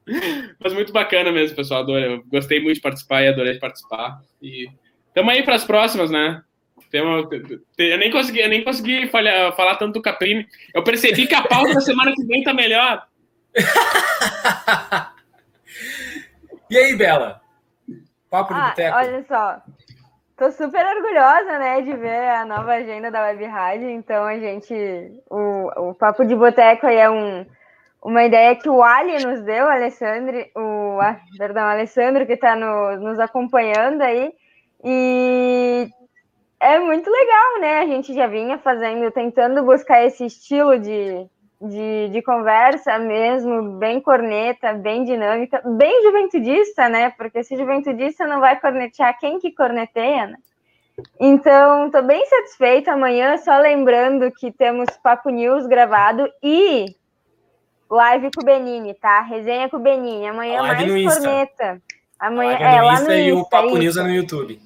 Mas 0.62 0.74
muito 0.74 0.92
bacana 0.92 1.32
mesmo, 1.32 1.56
pessoal. 1.56 1.80
Adorei. 1.80 2.14
Eu 2.14 2.22
gostei 2.24 2.60
muito 2.60 2.76
de 2.76 2.82
participar 2.82 3.22
e 3.22 3.28
adorei 3.28 3.58
participar. 3.58 4.20
E 4.42 4.68
estamos 5.08 5.32
aí 5.32 5.42
para 5.42 5.54
as 5.54 5.64
próximas, 5.64 6.10
né? 6.10 6.42
Eu 6.92 7.98
nem 7.98 8.10
consegui, 8.10 8.40
eu 8.40 8.48
nem 8.48 8.62
consegui 8.62 9.08
falar, 9.08 9.52
falar 9.52 9.76
tanto 9.76 9.94
do 9.94 10.02
Caprini. 10.02 10.46
Eu 10.72 10.84
percebi 10.84 11.26
que 11.26 11.34
a 11.34 11.42
pauta 11.42 11.74
da 11.74 11.80
semana 11.80 12.12
que 12.14 12.24
vem 12.24 12.42
tá 12.42 12.54
melhor. 12.54 13.04
e 16.70 16.76
aí, 16.76 16.94
Bela? 16.94 17.43
Papo 18.34 18.52
de 18.52 18.60
ah, 18.60 18.68
boteco. 18.70 18.96
Olha 18.96 19.24
só, 19.28 19.62
tô 20.36 20.50
super 20.50 20.84
orgulhosa, 20.84 21.56
né, 21.56 21.80
de 21.82 21.92
ver 21.92 22.30
a 22.30 22.44
nova 22.44 22.72
agenda 22.72 23.08
da 23.08 23.22
Web 23.22 23.44
Rádio. 23.44 23.88
Então, 23.90 24.24
a 24.24 24.36
gente, 24.36 24.74
o, 25.30 25.90
o 25.90 25.94
Papo 25.94 26.24
de 26.24 26.34
Boteco 26.34 26.84
aí 26.84 26.96
é 26.96 27.08
um, 27.08 27.46
uma 28.02 28.24
ideia 28.24 28.56
que 28.56 28.68
o 28.68 28.82
Ali 28.82 29.24
nos 29.24 29.40
deu, 29.42 29.66
o 29.66 29.70
Alessandro, 29.70 30.36
o, 30.56 30.98
ah, 31.00 31.16
perdão, 31.38 31.62
o 31.62 31.68
Alessandro 31.68 32.26
que 32.26 32.32
está 32.32 32.56
no, 32.56 32.96
nos 32.96 33.20
acompanhando 33.20 34.02
aí. 34.02 34.32
E 34.82 35.88
é 36.58 36.80
muito 36.80 37.08
legal, 37.08 37.60
né? 37.60 37.78
A 37.78 37.86
gente 37.86 38.12
já 38.12 38.26
vinha 38.26 38.58
fazendo, 38.58 39.12
tentando 39.12 39.62
buscar 39.62 40.04
esse 40.04 40.26
estilo 40.26 40.76
de, 40.76 41.24
de, 41.60 42.08
de, 42.10 42.22
conversa 42.22 42.98
mesmo, 42.98 43.78
bem 43.78 44.00
corneta, 44.00 44.72
bem 44.74 45.04
dinâmica, 45.04 45.62
bem 45.64 46.02
juventudista, 46.02 46.88
né? 46.88 47.10
Porque 47.10 47.42
se 47.42 47.56
juventudista 47.56 48.26
não 48.26 48.40
vai 48.40 48.60
cornetear 48.60 49.18
quem 49.18 49.38
que 49.38 49.52
corneteia, 49.52 50.26
né? 50.26 50.36
Então, 51.18 51.86
estou 51.86 52.02
bem 52.02 52.24
satisfeita. 52.26 52.92
Amanhã, 52.92 53.36
só 53.38 53.58
lembrando 53.58 54.30
que 54.30 54.52
temos 54.52 54.88
Papo 55.02 55.30
News 55.30 55.66
gravado 55.66 56.28
e 56.42 56.86
live 57.90 58.30
com 58.34 58.42
o 58.42 58.44
Benini, 58.44 58.94
tá? 58.94 59.20
Resenha 59.22 59.68
com 59.68 59.76
o 59.76 59.80
Benini. 59.80 60.26
Amanhã 60.26 60.62
mais 60.62 61.14
corneta. 61.14 61.82
Amanhã, 62.18 62.56
é, 62.58 62.76
é 62.76 62.82
lá 62.82 63.00
no 63.00 63.00
Insta. 63.00 63.16
E 63.16 63.32
o 63.32 63.44
Papo 63.48 63.68
isso. 63.68 63.78
News 63.78 63.96
é 63.96 64.02
no 64.02 64.10
YouTube. 64.10 64.60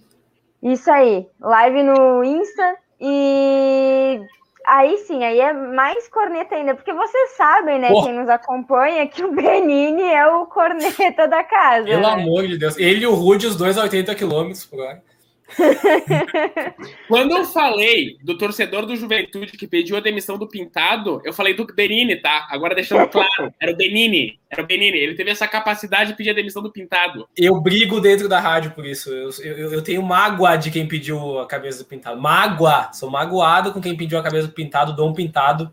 Isso 0.62 0.90
aí. 0.90 1.26
Live 1.40 1.82
no 1.82 2.24
Insta 2.24 2.76
e 3.00 4.20
aí 4.68 4.98
sim, 4.98 5.24
aí 5.24 5.40
é 5.40 5.52
mais 5.52 6.08
corneta 6.08 6.54
ainda, 6.54 6.74
porque 6.74 6.92
vocês 6.92 7.30
sabem, 7.36 7.78
né, 7.78 7.88
Porra. 7.88 8.06
quem 8.06 8.18
nos 8.18 8.28
acompanha, 8.28 9.06
que 9.06 9.24
o 9.24 9.32
Benini 9.32 10.02
é 10.02 10.26
o 10.26 10.46
corneta 10.46 11.26
da 11.26 11.42
casa. 11.42 11.86
Pelo 11.86 12.02
né? 12.02 12.08
amor 12.08 12.46
de 12.46 12.58
Deus. 12.58 12.76
Ele 12.76 13.04
e 13.04 13.06
o 13.06 13.14
Rude, 13.14 13.46
os 13.46 13.56
dois 13.56 13.78
a 13.78 13.82
80 13.82 14.14
km 14.14 14.52
por 14.70 14.80
hora. 14.80 15.02
Quando 17.08 17.36
eu 17.36 17.44
falei 17.44 18.18
do 18.22 18.36
torcedor 18.36 18.84
do 18.84 18.96
Juventude 18.96 19.56
que 19.56 19.66
pediu 19.66 19.96
a 19.96 20.00
demissão 20.00 20.36
do 20.36 20.48
Pintado, 20.48 21.20
eu 21.24 21.32
falei 21.32 21.54
do 21.54 21.66
Benini, 21.66 22.16
tá? 22.16 22.46
Agora 22.50 22.74
deixando 22.74 23.08
claro, 23.08 23.52
era 23.60 23.72
o 23.72 23.76
Benini, 23.76 24.38
era 24.50 24.62
o 24.62 24.66
Benini. 24.66 24.98
Ele 24.98 25.14
teve 25.14 25.30
essa 25.30 25.48
capacidade 25.48 26.10
de 26.10 26.16
pedir 26.16 26.30
a 26.30 26.34
demissão 26.34 26.62
do 26.62 26.70
Pintado. 26.70 27.28
Eu 27.36 27.60
brigo 27.60 28.00
dentro 28.00 28.28
da 28.28 28.38
rádio 28.38 28.72
por 28.72 28.84
isso. 28.84 29.10
Eu, 29.10 29.30
eu, 29.42 29.72
eu 29.72 29.82
tenho 29.82 30.02
mágoa 30.02 30.56
de 30.56 30.70
quem 30.70 30.86
pediu 30.86 31.38
a 31.38 31.46
cabeça 31.46 31.78
do 31.78 31.88
Pintado. 31.88 32.20
Mágoa! 32.20 32.92
Sou 32.92 33.10
magoado 33.10 33.72
com 33.72 33.80
quem 33.80 33.96
pediu 33.96 34.18
a 34.18 34.22
cabeça 34.22 34.46
do 34.46 34.52
Pintado, 34.52 34.94
Dom 34.94 35.12
Pintado, 35.12 35.72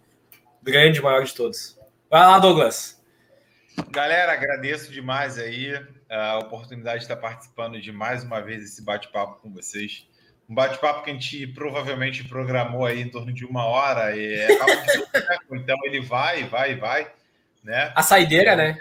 grande, 0.63 1.01
maior 1.01 1.23
de 1.23 1.33
todos. 1.33 1.77
Vai 2.09 2.21
lá, 2.21 2.39
Douglas. 2.39 3.01
Galera, 3.91 4.31
agradeço 4.31 4.91
demais 4.91 5.37
aí 5.37 5.77
a 6.09 6.39
oportunidade 6.39 6.99
de 6.99 7.03
estar 7.05 7.15
participando 7.15 7.79
de 7.79 7.91
mais 7.91 8.23
uma 8.23 8.41
vez 8.41 8.63
esse 8.63 8.83
bate-papo 8.83 9.41
com 9.41 9.51
vocês. 9.51 10.07
Um 10.47 10.53
bate-papo 10.53 11.03
que 11.03 11.09
a 11.09 11.13
gente 11.13 11.47
provavelmente 11.47 12.23
programou 12.23 12.85
aí 12.85 13.01
em 13.01 13.09
torno 13.09 13.33
de 13.33 13.45
uma 13.45 13.65
hora. 13.65 14.15
E 14.15 14.33
é 14.33 14.47
então 15.51 15.77
ele 15.83 16.01
vai, 16.01 16.43
vai, 16.43 16.75
vai. 16.75 17.11
Né? 17.63 17.91
A 17.95 18.03
saideira, 18.03 18.55
né? 18.55 18.77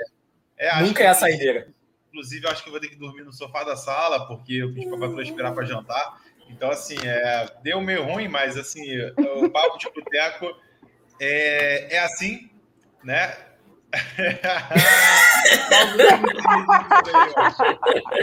É, 0.57 0.81
Nunca 0.81 1.03
é 1.03 1.07
a 1.07 1.15
saideira. 1.15 1.69
Inclusive, 2.09 2.47
acho 2.47 2.63
que 2.63 2.71
vou 2.71 2.79
ter 2.79 2.89
que 2.89 2.97
dormir 2.97 3.25
no 3.25 3.33
sofá 3.33 3.65
da 3.65 3.77
sala, 3.77 4.27
porque 4.29 4.55
eu 4.55 4.73
pedi 4.73 4.87
para 4.87 4.99
patroa 4.99 5.23
esperar 5.23 5.53
para 5.53 5.65
jantar. 5.65 6.21
Então, 6.49 6.71
assim, 6.71 6.97
é, 7.03 7.51
deu 7.63 7.81
meio 7.81 8.05
ruim, 8.05 8.29
mas 8.29 8.57
assim, 8.57 8.85
o 9.37 9.49
papo 9.51 9.79
de 9.79 9.91
boteco 9.91 10.55
é, 11.19 11.97
é 11.97 11.99
assim, 12.01 12.51
né? 13.03 13.37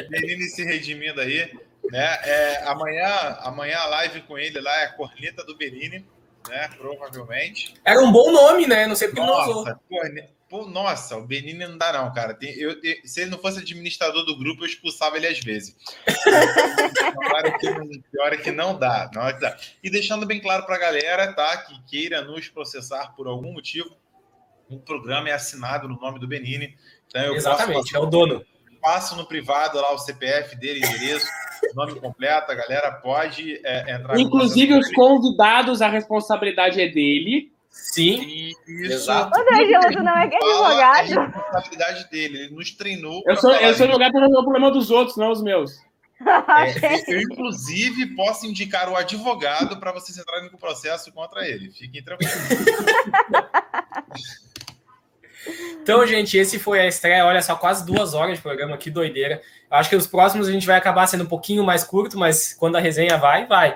Menino 0.09 0.43
se 0.43 0.63
redimindo 0.63 1.21
aí. 1.21 1.51
Né? 1.89 2.19
É, 2.23 2.63
amanhã, 2.67 3.37
amanhã 3.41 3.77
a 3.79 3.87
live 3.87 4.21
com 4.21 4.37
ele 4.37 4.61
lá 4.61 4.73
é 4.81 4.85
a 4.85 4.93
corneta 4.93 5.43
do 5.43 5.57
Benini, 5.57 6.05
né? 6.47 6.69
Provavelmente. 6.77 7.73
Era 7.83 7.99
um 8.01 8.11
bom 8.11 8.31
nome, 8.31 8.67
né? 8.67 8.87
Não 8.87 8.95
sei 8.95 9.09
porque 9.09 9.21
nossa, 9.21 9.49
não 9.49 9.61
usou. 9.61 9.65
Pô, 10.51 10.67
nossa, 10.67 11.15
o 11.15 11.25
Benini 11.25 11.65
não 11.65 11.77
dá, 11.77 11.93
não, 11.93 12.13
cara. 12.13 12.33
Tem, 12.33 12.53
eu, 12.59 12.71
eu, 12.83 12.95
se 13.05 13.21
ele 13.21 13.31
não 13.31 13.37
fosse 13.37 13.59
administrador 13.59 14.25
do 14.25 14.37
grupo, 14.37 14.63
eu 14.63 14.67
expulsava 14.67 15.15
ele 15.15 15.27
às 15.27 15.39
vezes. 15.39 15.77
pior, 16.13 17.57
que, 17.57 17.99
pior 18.11 18.33
é 18.33 18.37
que 18.37 18.51
não 18.51 18.77
dá, 18.77 19.09
não 19.13 19.39
dá. 19.39 19.57
E 19.81 19.89
deixando 19.89 20.25
bem 20.25 20.41
claro 20.41 20.65
para 20.65 20.75
a 20.75 20.79
galera, 20.79 21.31
tá? 21.31 21.55
Que 21.55 21.81
queira 21.83 22.21
nos 22.21 22.49
processar 22.49 23.15
por 23.15 23.27
algum 23.27 23.53
motivo, 23.53 23.95
o 24.75 24.79
programa 24.79 25.29
é 25.29 25.33
assinado 25.33 25.87
no 25.87 25.99
nome 25.99 26.19
do 26.19 26.27
Benini. 26.27 26.75
Então 27.07 27.35
Exatamente, 27.35 27.95
é 27.95 27.99
o 27.99 28.05
dono. 28.05 28.43
Passo 28.81 29.15
no 29.15 29.25
privado 29.25 29.79
lá 29.79 29.93
o 29.93 29.99
CPF 29.99 30.55
dele, 30.55 30.79
endereço, 30.79 31.27
nome 31.75 31.99
completo, 31.99 32.51
a 32.51 32.55
galera 32.55 32.91
pode 32.91 33.61
é, 33.63 33.95
entrar. 33.95 34.19
Inclusive, 34.19 34.73
os 34.73 34.91
convidados, 34.91 35.81
a 35.81 35.87
responsabilidade 35.87 36.81
é 36.81 36.87
dele. 36.87 37.51
Sim, 37.69 38.51
isso. 38.67 38.91
Exato. 38.91 39.39
Ô, 39.39 39.45
Danilo, 39.45 40.03
não 40.03 40.17
é 40.17 40.27
que 40.27 40.35
é 40.35 40.39
advogado. 40.39 40.83
É 40.83 41.17
a 41.17 41.25
responsabilidade 41.25 42.09
dele, 42.09 42.37
ele 42.39 42.55
nos 42.55 42.71
treinou. 42.71 43.21
Eu 43.25 43.35
sou, 43.37 43.51
eu 43.51 43.73
sou 43.75 43.85
advogado 43.85 44.11
para 44.11 44.21
resolver 44.21 44.39
o 44.39 44.43
problema 44.43 44.71
dos 44.71 44.89
outros, 44.89 45.15
não 45.15 45.31
os 45.31 45.41
meus. 45.41 45.79
É, 46.21 47.15
eu, 47.15 47.21
inclusive, 47.21 48.15
posso 48.15 48.45
indicar 48.45 48.87
o 48.89 48.95
advogado 48.95 49.79
para 49.79 49.91
vocês 49.91 50.19
entrarem 50.19 50.49
com 50.49 50.55
o 50.55 50.59
processo 50.59 51.11
contra 51.11 51.47
ele. 51.47 51.71
Fiquem 51.71 52.03
tranquilos. 52.03 52.35
Então, 55.81 56.05
gente, 56.05 56.37
esse 56.37 56.59
foi 56.59 56.79
a 56.79 56.87
estreia. 56.87 57.25
Olha 57.25 57.41
só, 57.41 57.55
quase 57.55 57.85
duas 57.85 58.13
horas 58.13 58.35
de 58.35 58.41
programa, 58.41 58.77
que 58.77 58.89
doideira. 58.89 59.41
Eu 59.69 59.77
acho 59.77 59.89
que 59.89 59.95
os 59.95 60.07
próximos 60.07 60.47
a 60.47 60.51
gente 60.51 60.67
vai 60.67 60.77
acabar 60.77 61.07
sendo 61.07 61.23
um 61.23 61.27
pouquinho 61.27 61.63
mais 61.63 61.83
curto, 61.83 62.17
mas 62.17 62.53
quando 62.53 62.75
a 62.75 62.79
resenha 62.79 63.17
vai, 63.17 63.45
vai. 63.45 63.75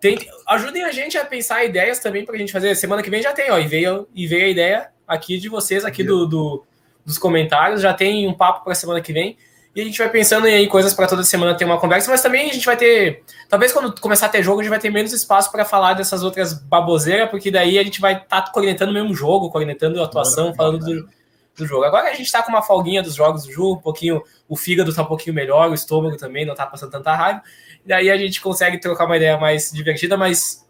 Tem, 0.00 0.18
ajudem 0.46 0.84
a 0.84 0.92
gente 0.92 1.16
a 1.18 1.24
pensar 1.24 1.64
ideias 1.64 1.98
também 1.98 2.24
para 2.24 2.34
a 2.34 2.38
gente 2.38 2.52
fazer. 2.52 2.74
Semana 2.74 3.02
que 3.02 3.10
vem 3.10 3.22
já 3.22 3.32
tem, 3.32 3.50
ó, 3.50 3.58
e 3.58 3.66
veio, 3.66 4.08
e 4.14 4.26
veio 4.26 4.44
a 4.44 4.48
ideia 4.48 4.90
aqui 5.06 5.38
de 5.38 5.48
vocês, 5.48 5.84
aqui 5.84 6.04
do, 6.04 6.26
do 6.26 6.64
dos 7.04 7.18
comentários. 7.18 7.80
Já 7.80 7.94
tem 7.94 8.28
um 8.28 8.34
papo 8.34 8.62
para 8.62 8.74
semana 8.74 9.00
que 9.00 9.12
vem. 9.12 9.38
E 9.78 9.80
a 9.80 9.84
gente 9.84 9.96
vai 9.96 10.10
pensando 10.10 10.48
em 10.48 10.66
coisas 10.66 10.92
para 10.92 11.06
toda 11.06 11.22
semana 11.22 11.56
ter 11.56 11.64
uma 11.64 11.78
conversa, 11.78 12.10
mas 12.10 12.20
também 12.20 12.50
a 12.50 12.52
gente 12.52 12.66
vai 12.66 12.76
ter. 12.76 13.22
Talvez 13.48 13.72
quando 13.72 14.00
começar 14.00 14.26
a 14.26 14.28
ter 14.28 14.42
jogo, 14.42 14.58
a 14.58 14.62
gente 14.64 14.70
vai 14.70 14.80
ter 14.80 14.90
menos 14.90 15.12
espaço 15.12 15.52
para 15.52 15.64
falar 15.64 15.94
dessas 15.94 16.24
outras 16.24 16.52
baboseiras, 16.52 17.30
porque 17.30 17.48
daí 17.48 17.78
a 17.78 17.84
gente 17.84 18.00
vai 18.00 18.14
estar 18.14 18.42
tá 18.42 18.50
coordenando 18.50 18.90
o 18.90 18.92
mesmo 18.92 19.14
jogo, 19.14 19.48
coordenando 19.48 20.00
a 20.02 20.04
atuação, 20.04 20.52
falando 20.52 20.84
do, 20.84 21.08
do 21.56 21.64
jogo. 21.64 21.84
Agora 21.84 22.08
a 22.08 22.12
gente 22.12 22.26
está 22.26 22.42
com 22.42 22.50
uma 22.50 22.60
folguinha 22.60 23.04
dos 23.04 23.14
jogos 23.14 23.44
do 23.44 23.52
jogo, 23.52 23.74
um 23.74 23.80
pouquinho. 23.80 24.20
O 24.48 24.56
fígado 24.56 24.90
está 24.90 25.02
um 25.02 25.06
pouquinho 25.06 25.36
melhor, 25.36 25.70
o 25.70 25.74
estômago 25.74 26.16
também 26.16 26.44
não 26.44 26.54
está 26.54 26.66
passando 26.66 26.90
tanta 26.90 27.14
raiva. 27.14 27.40
E 27.84 27.88
daí 27.88 28.10
a 28.10 28.16
gente 28.16 28.40
consegue 28.40 28.80
trocar 28.80 29.04
uma 29.04 29.16
ideia 29.16 29.38
mais 29.38 29.70
divertida, 29.70 30.16
mas 30.16 30.66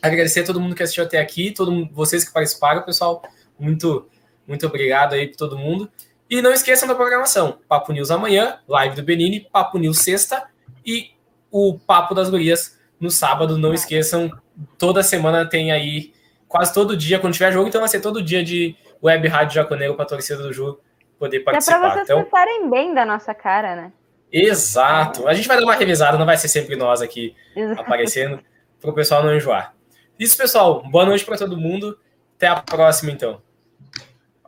agradecer 0.00 0.42
a 0.42 0.44
todo 0.44 0.60
mundo 0.60 0.76
que 0.76 0.84
assistiu 0.84 1.02
até 1.02 1.18
aqui, 1.18 1.50
todos 1.50 1.88
vocês 1.90 2.22
que 2.22 2.32
participaram, 2.32 2.82
pessoal. 2.82 3.24
Muito, 3.58 4.08
muito 4.46 4.64
obrigado 4.68 5.14
aí 5.14 5.26
para 5.26 5.36
todo 5.36 5.58
mundo. 5.58 5.90
E 6.28 6.42
não 6.42 6.52
esqueçam 6.52 6.88
da 6.88 6.94
programação. 6.94 7.58
Papo 7.68 7.92
News 7.92 8.10
amanhã, 8.10 8.58
live 8.66 8.96
do 8.96 9.02
Benini, 9.02 9.40
Papo 9.40 9.78
News 9.78 9.98
sexta 9.98 10.44
e 10.84 11.10
o 11.50 11.78
Papo 11.78 12.14
das 12.14 12.28
Gurias 12.28 12.78
no 13.00 13.10
sábado. 13.10 13.56
Não 13.56 13.72
esqueçam, 13.72 14.30
toda 14.76 15.02
semana 15.02 15.48
tem 15.48 15.70
aí, 15.70 16.12
quase 16.48 16.74
todo 16.74 16.96
dia, 16.96 17.18
quando 17.18 17.34
tiver 17.34 17.52
jogo, 17.52 17.68
então 17.68 17.80
vai 17.80 17.88
ser 17.88 18.00
todo 18.00 18.22
dia 18.22 18.42
de 18.42 18.76
Web 19.02 19.28
Rádio 19.28 19.54
Jaconeiro 19.54 19.94
para 19.94 20.04
a 20.04 20.08
torcida 20.08 20.42
do 20.42 20.52
Ju 20.52 20.78
poder 21.18 21.40
participar. 21.40 21.76
É 21.76 21.80
para 21.80 21.90
vocês 21.90 22.04
então, 22.04 22.24
pensarem 22.24 22.70
bem 22.70 22.92
da 22.92 23.04
nossa 23.04 23.32
cara, 23.32 23.76
né? 23.76 23.92
Exato. 24.32 25.28
A 25.28 25.34
gente 25.34 25.46
vai 25.46 25.56
dar 25.56 25.62
uma 25.62 25.74
revisada, 25.74 26.18
não 26.18 26.26
vai 26.26 26.36
ser 26.36 26.48
sempre 26.48 26.76
nós 26.76 27.00
aqui 27.00 27.34
Exato. 27.54 27.80
aparecendo, 27.80 28.40
para 28.80 28.90
o 28.90 28.94
pessoal 28.94 29.22
não 29.22 29.34
enjoar. 29.34 29.74
Isso, 30.18 30.36
pessoal. 30.36 30.82
Boa 30.82 31.04
noite 31.04 31.24
para 31.24 31.38
todo 31.38 31.56
mundo. 31.56 31.98
Até 32.36 32.48
a 32.48 32.56
próxima, 32.56 33.12
então. 33.12 33.40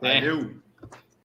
Valeu. 0.01 0.58